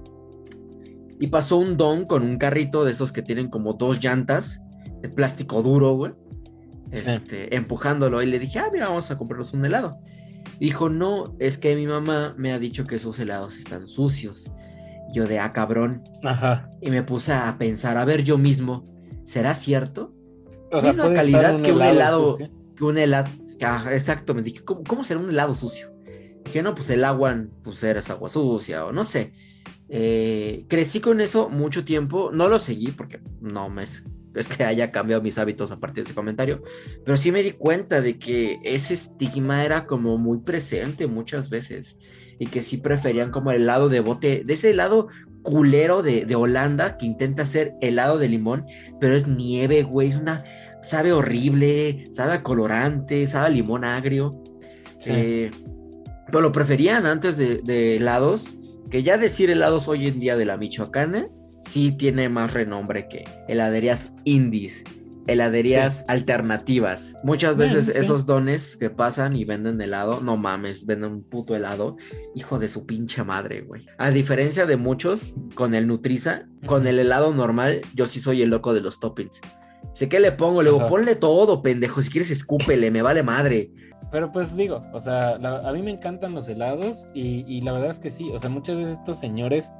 Y 1.19 1.27
pasó 1.27 1.57
un 1.57 1.77
don 1.77 2.05
con 2.05 2.23
un 2.23 2.38
carrito 2.38 2.85
de 2.85 2.91
esos 2.91 3.11
que 3.11 3.21
tienen 3.21 3.49
como 3.49 3.73
dos 3.73 4.03
llantas 4.03 4.61
de 5.01 5.09
plástico 5.09 5.61
duro, 5.61 5.95
güey. 5.95 6.13
Este, 6.95 7.55
empujándolo. 7.55 8.21
Y 8.21 8.25
le 8.27 8.39
dije, 8.39 8.60
ah, 8.60 8.69
mira, 8.71 8.88
vamos 8.88 9.10
a 9.12 9.17
comprarnos 9.17 9.53
un 9.53 9.65
helado. 9.65 9.97
Dijo, 10.60 10.89
no, 10.89 11.36
es 11.39 11.58
que 11.58 11.75
mi 11.75 11.88
mamá 11.88 12.34
me 12.38 12.53
ha 12.53 12.60
dicho 12.60 12.84
que 12.86 12.95
esos 12.95 13.19
helados 13.19 13.58
están 13.58 13.88
sucios. 13.88 14.51
Yo 15.13 15.27
de, 15.27 15.39
ah, 15.39 15.53
cabrón. 15.53 16.01
Ajá. 16.23 16.69
Y 16.81 16.91
me 16.91 17.03
puse 17.03 17.34
a 17.34 17.58
pensar, 17.58 17.97
a 17.97 18.05
ver 18.05 18.23
yo 18.23 18.38
mismo, 18.38 18.84
¿será 19.23 19.53
cierto? 19.53 20.13
O 20.71 20.81
sea, 20.81 20.93
Misma 20.93 21.13
calidad 21.13 21.62
que 21.62 21.71
un 21.71 21.81
helado, 21.81 22.38
que 22.75 22.84
un 22.84 22.97
helado. 22.97 23.29
Ah, 23.62 23.86
exacto, 23.91 24.34
me 24.34 24.41
dije, 24.41 24.63
¿cómo, 24.63 24.84
¿cómo 24.84 25.03
será 25.03 25.19
un 25.19 25.29
helado 25.29 25.55
sucio? 25.55 25.91
Dije, 26.43 26.62
no, 26.62 26.75
pues 26.75 26.89
el 26.89 27.03
agua, 27.03 27.45
pues 27.63 27.84
eres 27.84 28.10
agua 28.10 28.29
sucia 28.29 28.86
o 28.86 28.91
no 28.91 29.03
sé. 29.03 29.34
Eh, 29.88 30.65
crecí 30.67 30.99
con 30.99 31.21
eso 31.21 31.49
mucho 31.49 31.86
tiempo, 31.86 32.31
no 32.31 32.47
lo 32.47 32.60
seguí 32.60 32.88
porque 32.88 33.19
no 33.39 33.69
me 33.69 33.86
es, 34.35 34.47
que 34.47 34.63
haya 34.63 34.91
cambiado 34.91 35.21
mis 35.21 35.37
hábitos 35.37 35.71
a 35.71 35.79
partir 35.79 36.03
de 36.03 36.09
ese 36.09 36.15
comentario, 36.15 36.63
pero 37.03 37.17
sí 37.17 37.31
me 37.31 37.43
di 37.43 37.51
cuenta 37.51 38.01
de 38.01 38.19
que 38.19 38.59
ese 38.63 38.93
estigma 38.93 39.65
era 39.65 39.85
como 39.85 40.17
muy 40.17 40.39
presente 40.39 41.07
muchas 41.07 41.49
veces 41.49 41.97
y 42.39 42.47
que 42.47 42.61
sí 42.61 42.77
preferían 42.77 43.31
como 43.31 43.51
el 43.51 43.63
helado 43.63 43.89
de 43.89 43.99
bote, 43.99 44.43
de 44.45 44.53
ese 44.53 44.71
helado 44.71 45.07
culero 45.41 46.01
de, 46.01 46.25
de 46.25 46.35
Holanda 46.35 46.97
que 46.97 47.05
intenta 47.05 47.43
hacer 47.43 47.75
helado 47.81 48.17
de 48.17 48.27
limón, 48.27 48.65
pero 48.99 49.15
es 49.15 49.27
nieve, 49.27 49.83
güey, 49.83 50.09
es 50.09 50.15
una, 50.15 50.43
sabe 50.81 51.13
horrible, 51.13 52.05
sabe 52.11 52.33
a 52.33 52.43
colorante, 52.43 53.27
sabe 53.27 53.47
a 53.47 53.49
limón 53.49 53.85
agrio. 53.85 54.41
Sí. 54.97 55.11
Eh, 55.13 55.51
pero 56.27 56.41
lo 56.41 56.51
preferían 56.51 57.05
antes 57.05 57.37
de, 57.37 57.95
helados, 57.95 58.57
que 58.89 59.03
ya 59.03 59.17
decir 59.17 59.49
helados 59.49 59.87
hoy 59.87 60.07
en 60.07 60.19
día 60.19 60.35
de 60.35 60.45
la 60.45 60.57
Michoacana, 60.57 61.27
sí 61.67 61.91
tiene 61.91 62.30
más 62.30 62.54
renombre 62.54 63.08
que 63.08 63.23
heladerías 63.47 64.12
indies, 64.23 64.84
heladerías 65.28 66.06
alternativas. 66.08 67.15
Muchas 67.23 67.58
veces 67.58 67.89
esos 67.89 68.25
dones 68.25 68.78
que 68.78 68.89
pasan 68.89 69.36
y 69.36 69.45
venden 69.45 69.82
helado, 69.82 70.21
no 70.21 70.38
mames, 70.38 70.86
venden 70.86 71.12
un 71.12 71.23
puto 71.23 71.56
helado, 71.56 71.97
hijo 72.36 72.60
de 72.60 72.69
su 72.69 72.86
pinche 72.86 73.23
madre, 73.23 73.62
güey. 73.62 73.86
A 73.97 74.12
diferencia 74.12 74.65
de 74.65 74.78
muchos, 74.78 75.36
con 75.56 75.73
el 75.73 75.88
Nutriza, 75.88 76.43
con 76.65 76.88
el 76.88 76.99
helado 76.99 77.34
normal, 77.34 77.82
yo 77.95 78.08
sí 78.08 78.19
soy 78.19 78.41
el 78.41 78.49
loco 78.49 78.73
de 78.73 78.82
los 78.82 78.99
toppings. 78.99 79.41
Sé 79.93 80.10
que 80.10 80.19
le 80.19 80.32
pongo, 80.32 80.62
luego 80.62 80.88
ponle 80.88 81.15
todo, 81.15 81.62
pendejo, 81.62 82.01
si 82.01 82.10
quieres 82.10 82.32
escúpele, 82.32 82.91
me 82.91 83.01
vale 83.01 83.23
madre. 83.23 83.71
Pero 84.12 84.32
pues 84.32 84.56
digo, 84.56 84.82
o 84.93 84.99
sea, 84.99 85.36
a 85.36 85.73
mí 85.73 85.82
me 85.82 85.91
encantan 85.91 86.34
los 86.34 86.47
helados 86.47 87.08
y, 87.13 87.62
la 87.62 87.71
verdad 87.71 87.89
es 87.89 87.99
que 87.99 88.12
sí, 88.12 88.30
o 88.32 88.39
sea, 88.39 88.49
muchas 88.49 88.78
veces 88.78 88.97
estos 88.99 89.17
señores 89.17 89.71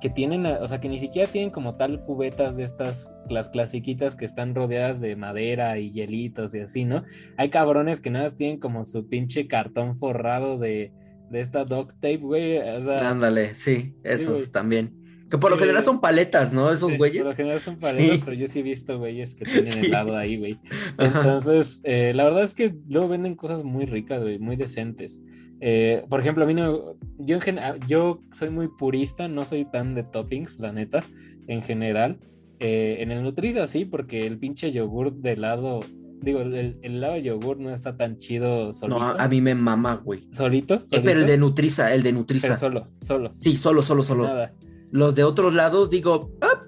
que 0.00 0.10
tienen, 0.10 0.46
o 0.46 0.66
sea, 0.68 0.80
que 0.80 0.88
ni 0.88 0.98
siquiera 0.98 1.30
tienen 1.30 1.50
como 1.50 1.74
tal 1.76 2.04
cubetas 2.04 2.56
de 2.56 2.64
estas, 2.64 3.12
las 3.28 3.50
clasiquitas 3.50 4.14
que 4.14 4.24
están 4.24 4.54
rodeadas 4.54 5.00
de 5.00 5.16
madera 5.16 5.78
y 5.78 5.90
hielitos 5.90 6.54
y 6.54 6.60
así, 6.60 6.84
¿no? 6.84 7.04
Hay 7.36 7.50
cabrones 7.50 8.00
que 8.00 8.10
nada 8.10 8.26
más 8.26 8.36
tienen 8.36 8.60
como 8.60 8.84
su 8.84 9.08
pinche 9.08 9.48
cartón 9.48 9.96
forrado 9.96 10.58
de, 10.58 10.92
de 11.30 11.40
esta 11.40 11.64
duct 11.64 11.94
tape, 11.94 12.18
güey. 12.18 12.58
O 12.58 12.82
sea, 12.82 13.10
Ándale, 13.10 13.54
sí, 13.54 13.94
esos 14.04 14.52
también. 14.52 14.94
Que 15.30 15.36
por 15.36 15.50
lo 15.50 15.58
general 15.58 15.84
son 15.84 16.00
paletas, 16.00 16.54
¿no? 16.54 16.72
Esos 16.72 16.96
güeyes. 16.96 17.22
Por 17.22 17.32
lo 17.32 17.36
general 17.36 17.60
son 17.60 17.78
paletas, 17.78 18.20
pero 18.24 18.34
yo 18.34 18.46
sí 18.46 18.60
he 18.60 18.62
visto 18.62 18.98
güeyes 18.98 19.34
que 19.34 19.44
tienen 19.44 19.84
helado 19.84 20.16
ahí, 20.16 20.38
güey. 20.38 20.58
Entonces, 20.98 21.82
eh, 21.84 22.12
la 22.14 22.24
verdad 22.24 22.44
es 22.44 22.54
que 22.54 22.74
luego 22.88 23.08
venden 23.08 23.34
cosas 23.34 23.62
muy 23.62 23.84
ricas, 23.84 24.22
güey, 24.22 24.38
muy 24.38 24.56
decentes. 24.56 25.20
Eh, 25.60 26.04
por 26.08 26.20
ejemplo, 26.20 26.44
a 26.44 26.46
mí 26.46 26.54
no. 26.54 26.94
Yo, 27.18 27.38
en 27.44 27.58
yo 27.86 28.20
soy 28.32 28.50
muy 28.50 28.68
purista, 28.68 29.28
no 29.28 29.44
soy 29.44 29.64
tan 29.64 29.94
de 29.94 30.04
toppings, 30.04 30.58
la 30.60 30.72
neta, 30.72 31.04
en 31.46 31.62
general. 31.62 32.18
Eh, 32.60 32.96
en 33.00 33.12
el 33.12 33.22
Nutriza 33.22 33.66
sí, 33.66 33.84
porque 33.84 34.26
el 34.26 34.38
pinche 34.38 34.70
yogur 34.70 35.12
de 35.14 35.32
helado. 35.32 35.80
Digo, 36.20 36.40
el, 36.40 36.78
helado 36.82 37.14
de 37.14 37.22
yogur 37.22 37.58
no 37.58 37.70
está 37.70 37.96
tan 37.96 38.18
chido 38.18 38.72
solito. 38.72 38.98
No, 38.98 39.04
a, 39.04 39.28
mí 39.28 39.40
me 39.40 39.54
mama, 39.54 40.00
güey. 40.04 40.28
¿Solito? 40.32 40.84
pero 40.90 41.20
el 41.20 41.26
de 41.26 41.38
Nutriza, 41.38 41.94
el 41.94 42.02
de 42.02 42.12
Nutriza. 42.12 42.56
solo, 42.56 42.88
solo. 43.00 43.34
Sí, 43.38 43.56
solo, 43.56 43.82
solo, 43.82 44.02
solo. 44.02 44.24
Nada. 44.24 44.54
Los 44.90 45.14
de 45.14 45.22
otros 45.22 45.52
lados, 45.54 45.90
digo, 45.90 46.32
ah, 46.40 46.60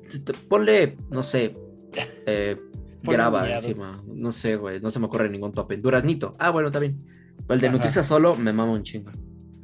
ponle, 0.48 0.98
no 1.10 1.22
sé, 1.22 1.52
eh, 2.26 2.56
graba 3.02 3.48
encima. 3.50 4.04
No 4.06 4.30
sé, 4.30 4.56
güey, 4.56 4.80
no 4.80 4.90
se 4.90 4.98
me 5.00 5.06
ocurre 5.06 5.28
ningún 5.28 5.52
tope. 5.52 5.76
Duraznito. 5.76 6.34
Ah, 6.38 6.50
bueno, 6.50 6.68
está 6.68 6.78
bien. 6.78 7.02
El 7.48 7.60
de 7.60 7.70
Nutriza 7.70 8.04
solo 8.04 8.34
me 8.36 8.52
mama 8.52 8.72
un 8.72 8.82
chingo. 8.82 9.10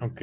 Ok. 0.01 0.23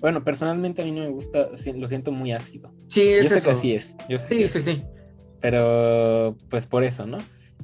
Bueno, 0.00 0.22
personalmente 0.22 0.82
a 0.82 0.84
mí 0.84 0.92
no 0.92 1.00
me 1.00 1.08
gusta, 1.08 1.48
lo 1.74 1.86
siento 1.88 2.12
muy 2.12 2.32
ácido. 2.32 2.72
Sí, 2.88 3.02
es 3.02 3.30
Yo 3.30 3.36
sé 3.36 3.42
que 3.42 3.50
así 3.50 3.74
es. 3.74 3.96
sí, 4.28 4.48
sí, 4.48 4.60
sí. 4.60 4.84
Pero, 5.40 6.36
pues 6.48 6.66
por 6.66 6.84
eso, 6.84 7.06
¿no? 7.06 7.18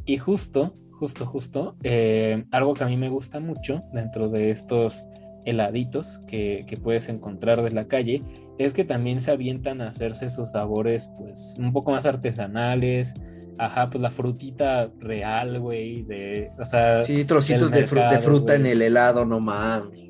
Y 0.05 0.17
justo, 0.19 0.73
justo, 0.91 1.27
justo, 1.27 1.77
eh, 1.83 2.45
algo 2.51 2.75
que 2.75 2.85
a 2.85 2.87
mí 2.87 2.97
me 2.97 3.09
gusta 3.09 3.41
mucho 3.41 3.83
dentro 3.93 4.29
de 4.29 4.51
estos 4.51 5.05
heladitos 5.45 6.21
que, 6.29 6.65
que, 6.69 6.77
puedes 6.77 7.09
encontrar 7.09 7.63
de 7.63 7.73
la 7.73 7.89
calle, 7.89 8.23
es 8.59 8.73
que 8.73 8.85
también 8.85 9.21
se 9.21 9.31
avientan 9.31 9.81
a 9.81 9.89
hacerse 9.89 10.29
sus 10.29 10.53
sabores 10.53 11.11
pues 11.19 11.57
un 11.59 11.73
poco 11.73 11.91
más 11.91 12.07
artesanales. 12.07 13.15
Ajá, 13.59 13.91
pues 13.91 14.01
la 14.01 14.11
frutita 14.11 14.91
real, 14.99 15.61
güey, 15.61 16.03
de, 16.03 16.51
o 16.59 16.65
sea... 16.65 17.05
Sí, 17.05 17.25
trocitos 17.25 17.71
de, 17.71 17.87
fruta 17.87 18.55
en 18.55 18.67
el 18.67 18.83
helado, 18.83 19.25
no 19.25 19.41
mames. 19.41 20.01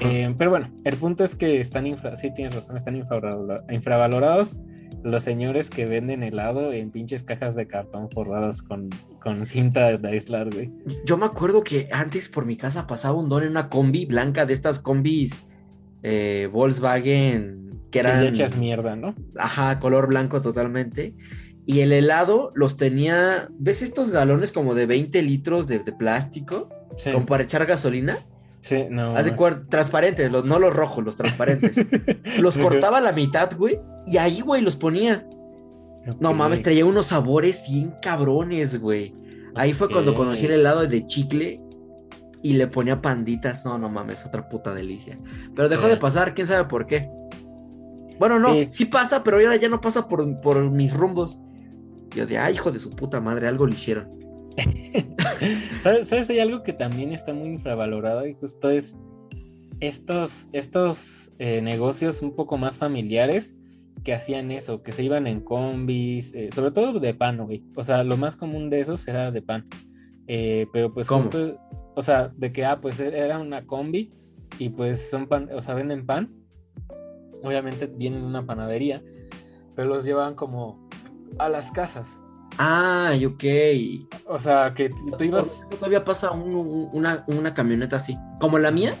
Eh, 0.00 0.34
pero 0.36 0.50
bueno, 0.50 0.70
el 0.84 0.96
punto 0.96 1.24
es 1.24 1.34
que 1.34 1.60
están, 1.60 1.86
infra, 1.86 2.16
sí 2.16 2.32
tienes 2.34 2.54
razón, 2.54 2.76
están 2.76 2.96
infravalorados 2.96 4.60
los 5.02 5.22
señores 5.22 5.70
que 5.70 5.86
venden 5.86 6.22
helado 6.22 6.72
en 6.72 6.90
pinches 6.90 7.22
cajas 7.22 7.54
de 7.54 7.66
cartón 7.66 8.10
forradas 8.10 8.62
con, 8.62 8.90
con 9.20 9.46
cinta 9.46 9.96
de 9.96 10.08
aislar, 10.08 10.52
güey. 10.52 10.70
Yo 11.04 11.16
me 11.16 11.26
acuerdo 11.26 11.62
que 11.62 11.88
antes 11.92 12.28
por 12.28 12.46
mi 12.46 12.56
casa 12.56 12.86
pasaba 12.86 13.14
un 13.14 13.28
don 13.28 13.42
en 13.42 13.50
una 13.50 13.68
combi 13.68 14.06
blanca 14.06 14.44
de 14.46 14.54
estas 14.54 14.78
combis 14.78 15.44
eh, 16.02 16.48
Volkswagen 16.50 17.70
que 17.90 18.00
eran. 18.00 18.26
hechas 18.26 18.56
mierda, 18.56 18.96
¿no? 18.96 19.14
Ajá, 19.38 19.78
color 19.78 20.08
blanco 20.08 20.42
totalmente. 20.42 21.14
Y 21.68 21.80
el 21.80 21.92
helado 21.92 22.50
los 22.54 22.78
tenía. 22.78 23.50
¿Ves 23.58 23.82
estos 23.82 24.10
galones 24.10 24.52
como 24.52 24.74
de 24.74 24.86
20 24.86 25.20
litros 25.20 25.66
de, 25.66 25.80
plástico? 25.80 26.70
Sí. 26.96 27.12
Como 27.12 27.26
para 27.26 27.42
echar 27.42 27.66
gasolina. 27.66 28.20
Sí, 28.60 28.86
no. 28.88 29.14
transparentes, 29.68 30.32
los, 30.32 30.46
no 30.46 30.58
los 30.58 30.74
rojos, 30.74 31.04
los 31.04 31.16
transparentes. 31.16 31.76
los 32.40 32.56
cortaba 32.56 32.96
a 32.96 33.00
la 33.02 33.12
mitad, 33.12 33.54
güey. 33.54 33.78
Y 34.06 34.16
ahí, 34.16 34.40
güey, 34.40 34.62
los 34.62 34.76
ponía. 34.76 35.26
No 36.18 36.32
mames, 36.32 36.62
traía 36.62 36.86
unos 36.86 37.08
sabores 37.08 37.62
bien 37.68 37.92
cabrones, 38.00 38.80
güey. 38.80 39.14
Ahí 39.54 39.74
fue 39.74 39.90
cuando 39.90 40.14
conocí 40.14 40.46
el 40.46 40.52
helado 40.52 40.86
de 40.86 41.06
chicle 41.06 41.60
y 42.42 42.54
le 42.54 42.66
ponía 42.68 43.02
panditas. 43.02 43.62
No, 43.66 43.76
no 43.76 43.90
mames, 43.90 44.24
otra 44.24 44.48
puta 44.48 44.72
delicia. 44.72 45.18
Pero 45.54 45.68
dejó 45.68 45.86
de 45.86 45.98
pasar, 45.98 46.34
quién 46.34 46.46
sabe 46.46 46.64
por 46.64 46.86
qué. 46.86 47.10
Bueno, 48.18 48.38
no, 48.38 48.54
sí, 48.70 48.86
pasa, 48.86 49.22
pero 49.22 49.36
ahora 49.36 49.56
ya 49.56 49.68
no 49.68 49.82
pasa 49.82 50.08
por, 50.08 50.40
por 50.40 50.70
mis 50.70 50.94
rumbos. 50.94 51.38
Yo 52.14 52.26
de, 52.26 52.38
ay, 52.38 52.54
hijo 52.54 52.70
de 52.70 52.78
su 52.78 52.90
puta 52.90 53.20
madre, 53.20 53.48
algo 53.48 53.66
le 53.66 53.74
hicieron. 53.74 54.08
¿Sabes? 55.80 56.30
Hay 56.30 56.40
algo 56.40 56.62
que 56.62 56.72
también 56.72 57.12
está 57.12 57.32
muy 57.32 57.48
infravalorado 57.48 58.26
y 58.26 58.34
justo 58.34 58.70
es 58.70 58.96
estos, 59.80 60.48
estos 60.52 61.32
eh, 61.38 61.62
negocios 61.62 62.22
un 62.22 62.34
poco 62.34 62.58
más 62.58 62.76
familiares 62.76 63.54
que 64.04 64.12
hacían 64.12 64.50
eso, 64.50 64.82
que 64.82 64.92
se 64.92 65.02
iban 65.02 65.26
en 65.26 65.40
combis, 65.40 66.34
eh, 66.34 66.50
sobre 66.54 66.70
todo 66.70 66.98
de 66.98 67.14
pan, 67.14 67.38
güey. 67.44 67.64
O 67.76 67.84
sea, 67.84 68.04
lo 68.04 68.16
más 68.16 68.36
común 68.36 68.70
de 68.70 68.80
esos 68.80 69.06
era 69.08 69.30
de 69.30 69.42
pan. 69.42 69.68
Eh, 70.26 70.66
pero 70.72 70.92
pues 70.92 71.08
¿Cómo? 71.08 71.22
justo, 71.22 71.58
o 71.94 72.02
sea, 72.02 72.28
de 72.36 72.52
que, 72.52 72.64
ah, 72.64 72.80
pues 72.80 73.00
era 73.00 73.38
una 73.38 73.66
combi 73.66 74.12
y 74.58 74.68
pues 74.68 75.10
son 75.10 75.26
pan, 75.26 75.48
o 75.52 75.62
sea, 75.62 75.74
venden 75.74 76.06
pan. 76.06 76.32
Obviamente 77.42 77.86
vienen 77.86 78.22
de 78.22 78.26
una 78.26 78.46
panadería, 78.46 79.02
pero 79.74 79.88
los 79.88 80.04
llevan 80.04 80.34
como 80.34 80.87
a 81.38 81.48
las 81.48 81.70
casas. 81.70 82.18
Ah, 82.58 83.12
ok. 83.26 83.44
O 84.26 84.38
sea, 84.38 84.72
que 84.74 84.90
tú 85.16 85.24
ibas... 85.24 85.66
Todavía 85.70 86.04
pasa 86.04 86.30
un- 86.30 86.54
un- 86.54 86.88
una, 86.92 87.24
una 87.28 87.54
camioneta 87.54 87.96
así, 87.96 88.16
como 88.40 88.58
la 88.58 88.70
mía, 88.70 88.94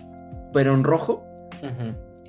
pero 0.52 0.74
en 0.74 0.84
rojo. 0.84 1.24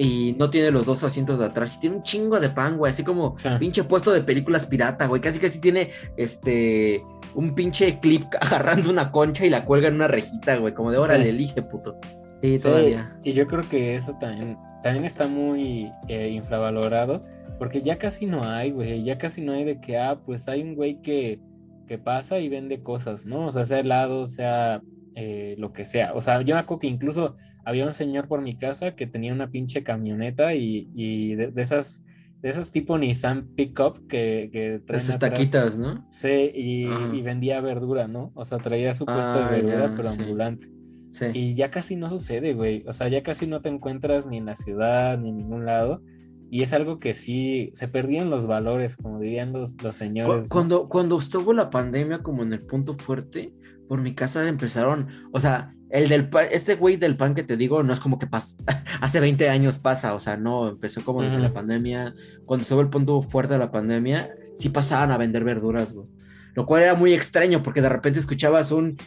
Y 0.02 0.34
no 0.40 0.50
tiene 0.50 0.72
los 0.72 0.86
dos 0.86 1.04
asientos 1.04 1.38
de 1.40 1.46
atrás. 1.46 1.76
Y 1.76 1.80
tiene 1.82 1.98
un 1.98 2.04
chingo 2.04 2.40
de 2.40 2.48
pan, 2.50 2.78
güey. 2.78 2.92
Así 2.94 3.04
como 3.04 3.38
Sí. 3.38 3.50
pinche 3.60 3.84
puesto 3.84 4.14
de 4.14 4.22
películas 4.22 4.66
pirata, 4.66 5.08
güey. 5.08 5.20
Casi 5.22 5.40
casi 5.40 5.60
tiene 5.60 5.90
este 6.16 7.04
un 7.36 7.54
pinche 7.54 8.00
clip 8.00 8.24
agarrando 8.42 8.90
una 8.90 9.12
concha 9.12 9.46
y 9.46 9.50
la 9.50 9.66
cuelga 9.66 9.90
en 9.90 9.96
una 9.96 10.08
rejita, 10.08 10.56
güey. 10.56 10.74
Como 10.74 10.92
de 10.92 11.00
órale, 11.00 11.24
Sí. 11.26 11.30
elige, 11.30 11.62
puto. 11.64 11.98
Sí, 12.42 12.58
Sí, 12.58 12.64
todavía. 12.64 13.18
y 13.24 13.34
yo 13.34 13.46
creo 13.48 13.68
que 13.70 13.96
eso 13.96 14.16
también, 14.22 14.58
también 14.82 15.04
está 15.04 15.28
muy 15.28 15.92
eh, 16.08 16.30
infravalorado, 16.30 17.22
porque 17.60 17.82
ya 17.82 17.98
casi 18.00 18.26
no 18.26 18.44
hay, 18.44 18.72
güey, 18.72 19.04
ya 19.04 19.18
casi 19.18 19.42
no 19.42 19.52
hay 19.54 19.66
de 19.66 19.80
que, 19.80 19.98
ah, 19.98 20.22
pues 20.26 20.48
hay 20.48 20.62
un 20.64 20.74
güey 20.76 21.02
que, 21.02 21.40
que 21.88 21.98
pasa 21.98 22.40
y 22.40 22.50
vende 22.50 22.82
cosas, 22.82 23.26
¿no? 23.26 23.48
O 23.48 23.52
sea, 23.52 23.66
sea 23.66 23.80
helado, 23.80 24.26
sea 24.28 24.82
eh, 25.16 25.56
lo 25.60 25.74
que 25.74 25.86
sea. 25.86 26.14
O 26.14 26.22
sea, 26.22 26.42
yo 26.42 26.56
me 26.56 26.62
acuerdo 26.62 26.80
que 26.80 26.88
incluso 26.88 27.36
había 27.66 27.86
un 27.86 27.94
señor 27.94 28.28
por 28.28 28.42
mi 28.42 28.56
casa 28.58 28.96
que 28.96 29.06
tenía 29.06 29.34
una 29.34 29.52
pinche 29.52 29.84
camioneta 29.84 30.56
y, 30.56 30.88
y 30.96 31.36
de, 31.36 31.52
de 31.52 31.62
esas, 31.62 32.04
de 32.42 32.50
esas 32.50 32.72
tipo 32.72 32.98
Nissan 32.98 33.48
Pickup 33.56 34.08
que, 34.08 34.50
que 34.54 34.82
traen 34.86 35.02
Esas 35.02 35.16
atrás- 35.18 35.32
taquitas, 35.32 35.78
¿no? 35.78 36.08
Sí, 36.10 36.52
y, 36.54 36.86
vendía 37.22 37.60
verdura, 37.60 38.08
¿no? 38.08 38.32
O 38.34 38.46
sea, 38.46 38.60
traía 38.60 38.94
su 38.94 39.06
puesto 39.06 39.34
de 39.34 39.44
Ah, 39.44 39.50
verdura, 39.50 39.88
ya, 39.90 39.94
pero 39.96 40.10
sí. 40.10 40.22
ambulante. 40.22 40.70
Sí. 41.12 41.26
Y 41.34 41.54
ya 41.56 41.72
casi 41.72 41.96
no 41.96 42.08
sucede, 42.10 42.54
güey. 42.54 42.84
O 42.88 42.94
sea, 42.94 43.08
ya 43.10 43.24
casi 43.24 43.46
no 43.48 43.62
te 43.62 43.70
encuentras 43.70 44.28
ni 44.28 44.38
en 44.38 44.46
la 44.46 44.56
ciudad 44.56 45.18
ni 45.18 45.30
en 45.30 45.38
ningún 45.38 45.66
lado. 45.66 46.02
Y 46.50 46.64
es 46.64 46.74
algo 46.74 47.00
que 47.00 47.14
sí, 47.14 47.72
se 47.74 47.88
perdían 47.88 48.30
los 48.30 48.48
valores, 48.48 48.98
como 48.98 49.20
dirían 49.20 49.54
los, 49.54 49.82
los 49.84 49.96
señores. 49.96 50.44
¿no? 50.44 50.50
Cuando, 50.50 50.88
cuando 50.88 51.18
estuvo 51.18 51.54
la 51.54 51.70
pandemia 51.70 52.20
como 52.20 52.44
en 52.44 52.54
el 52.54 52.62
punto 52.62 52.96
fuerte, 52.96 53.54
por 53.88 54.02
mi 54.02 54.16
casa 54.16 54.48
empezaron, 54.48 55.08
o 55.32 55.40
sea, 55.40 55.74
el 55.90 56.10
del 56.10 56.30
pan, 56.30 56.48
este 56.52 56.76
güey 56.76 56.98
del 56.98 57.18
pan 57.18 57.34
que 57.34 57.44
te 57.44 57.58
digo, 57.58 57.82
no 57.84 57.94
es 57.94 58.00
como 58.00 58.20
que 58.20 58.28
pasa, 58.28 58.56
hace 59.02 59.20
20 59.20 59.50
años 59.50 59.80
pasa, 59.80 60.14
o 60.14 60.20
sea, 60.20 60.38
no, 60.38 60.70
empezó 60.70 61.04
como 61.04 61.22
desde 61.22 61.40
la 61.40 61.54
pandemia, 61.54 62.14
cuando 62.46 62.64
estuvo 62.64 62.82
el 62.82 62.90
punto 62.90 63.22
fuerte 63.22 63.54
de 63.54 63.60
la 63.60 63.72
pandemia, 63.72 64.30
sí 64.56 64.70
pasaban 64.70 65.12
a 65.12 65.18
vender 65.18 65.44
verduras, 65.44 65.94
güey. 65.94 66.08
Lo 66.56 66.66
cual 66.66 66.84
era 66.84 66.96
muy 66.96 67.14
extraño 67.14 67.64
porque 67.64 67.82
de 67.82 67.90
repente 67.90 68.20
escuchabas 68.20 68.72
un, 68.72 68.98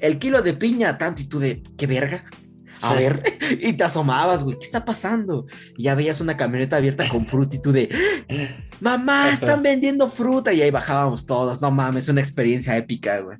el 0.00 0.18
kilo 0.18 0.42
de 0.42 0.54
piña 0.54 0.98
tanto 0.98 1.22
y 1.22 1.26
tú 1.26 1.38
de, 1.38 1.62
¿qué 1.76 1.86
verga? 1.86 2.24
A 2.84 2.94
ver, 2.94 3.22
y 3.60 3.72
te 3.74 3.84
asomabas, 3.84 4.42
güey, 4.42 4.58
¿qué 4.58 4.64
está 4.64 4.84
pasando? 4.84 5.46
Y 5.76 5.84
ya 5.84 5.94
veías 5.94 6.20
una 6.20 6.36
camioneta 6.36 6.76
abierta 6.76 7.08
con 7.08 7.26
fruta 7.26 7.56
y 7.56 7.60
tú 7.60 7.72
de, 7.72 7.88
mamá, 8.80 9.30
están 9.32 9.62
vendiendo 9.62 10.08
fruta. 10.10 10.52
Y 10.52 10.62
ahí 10.62 10.70
bajábamos 10.70 11.26
todos, 11.26 11.60
no 11.60 11.70
mames, 11.70 12.08
una 12.08 12.20
experiencia 12.20 12.76
épica, 12.76 13.20
güey. 13.20 13.38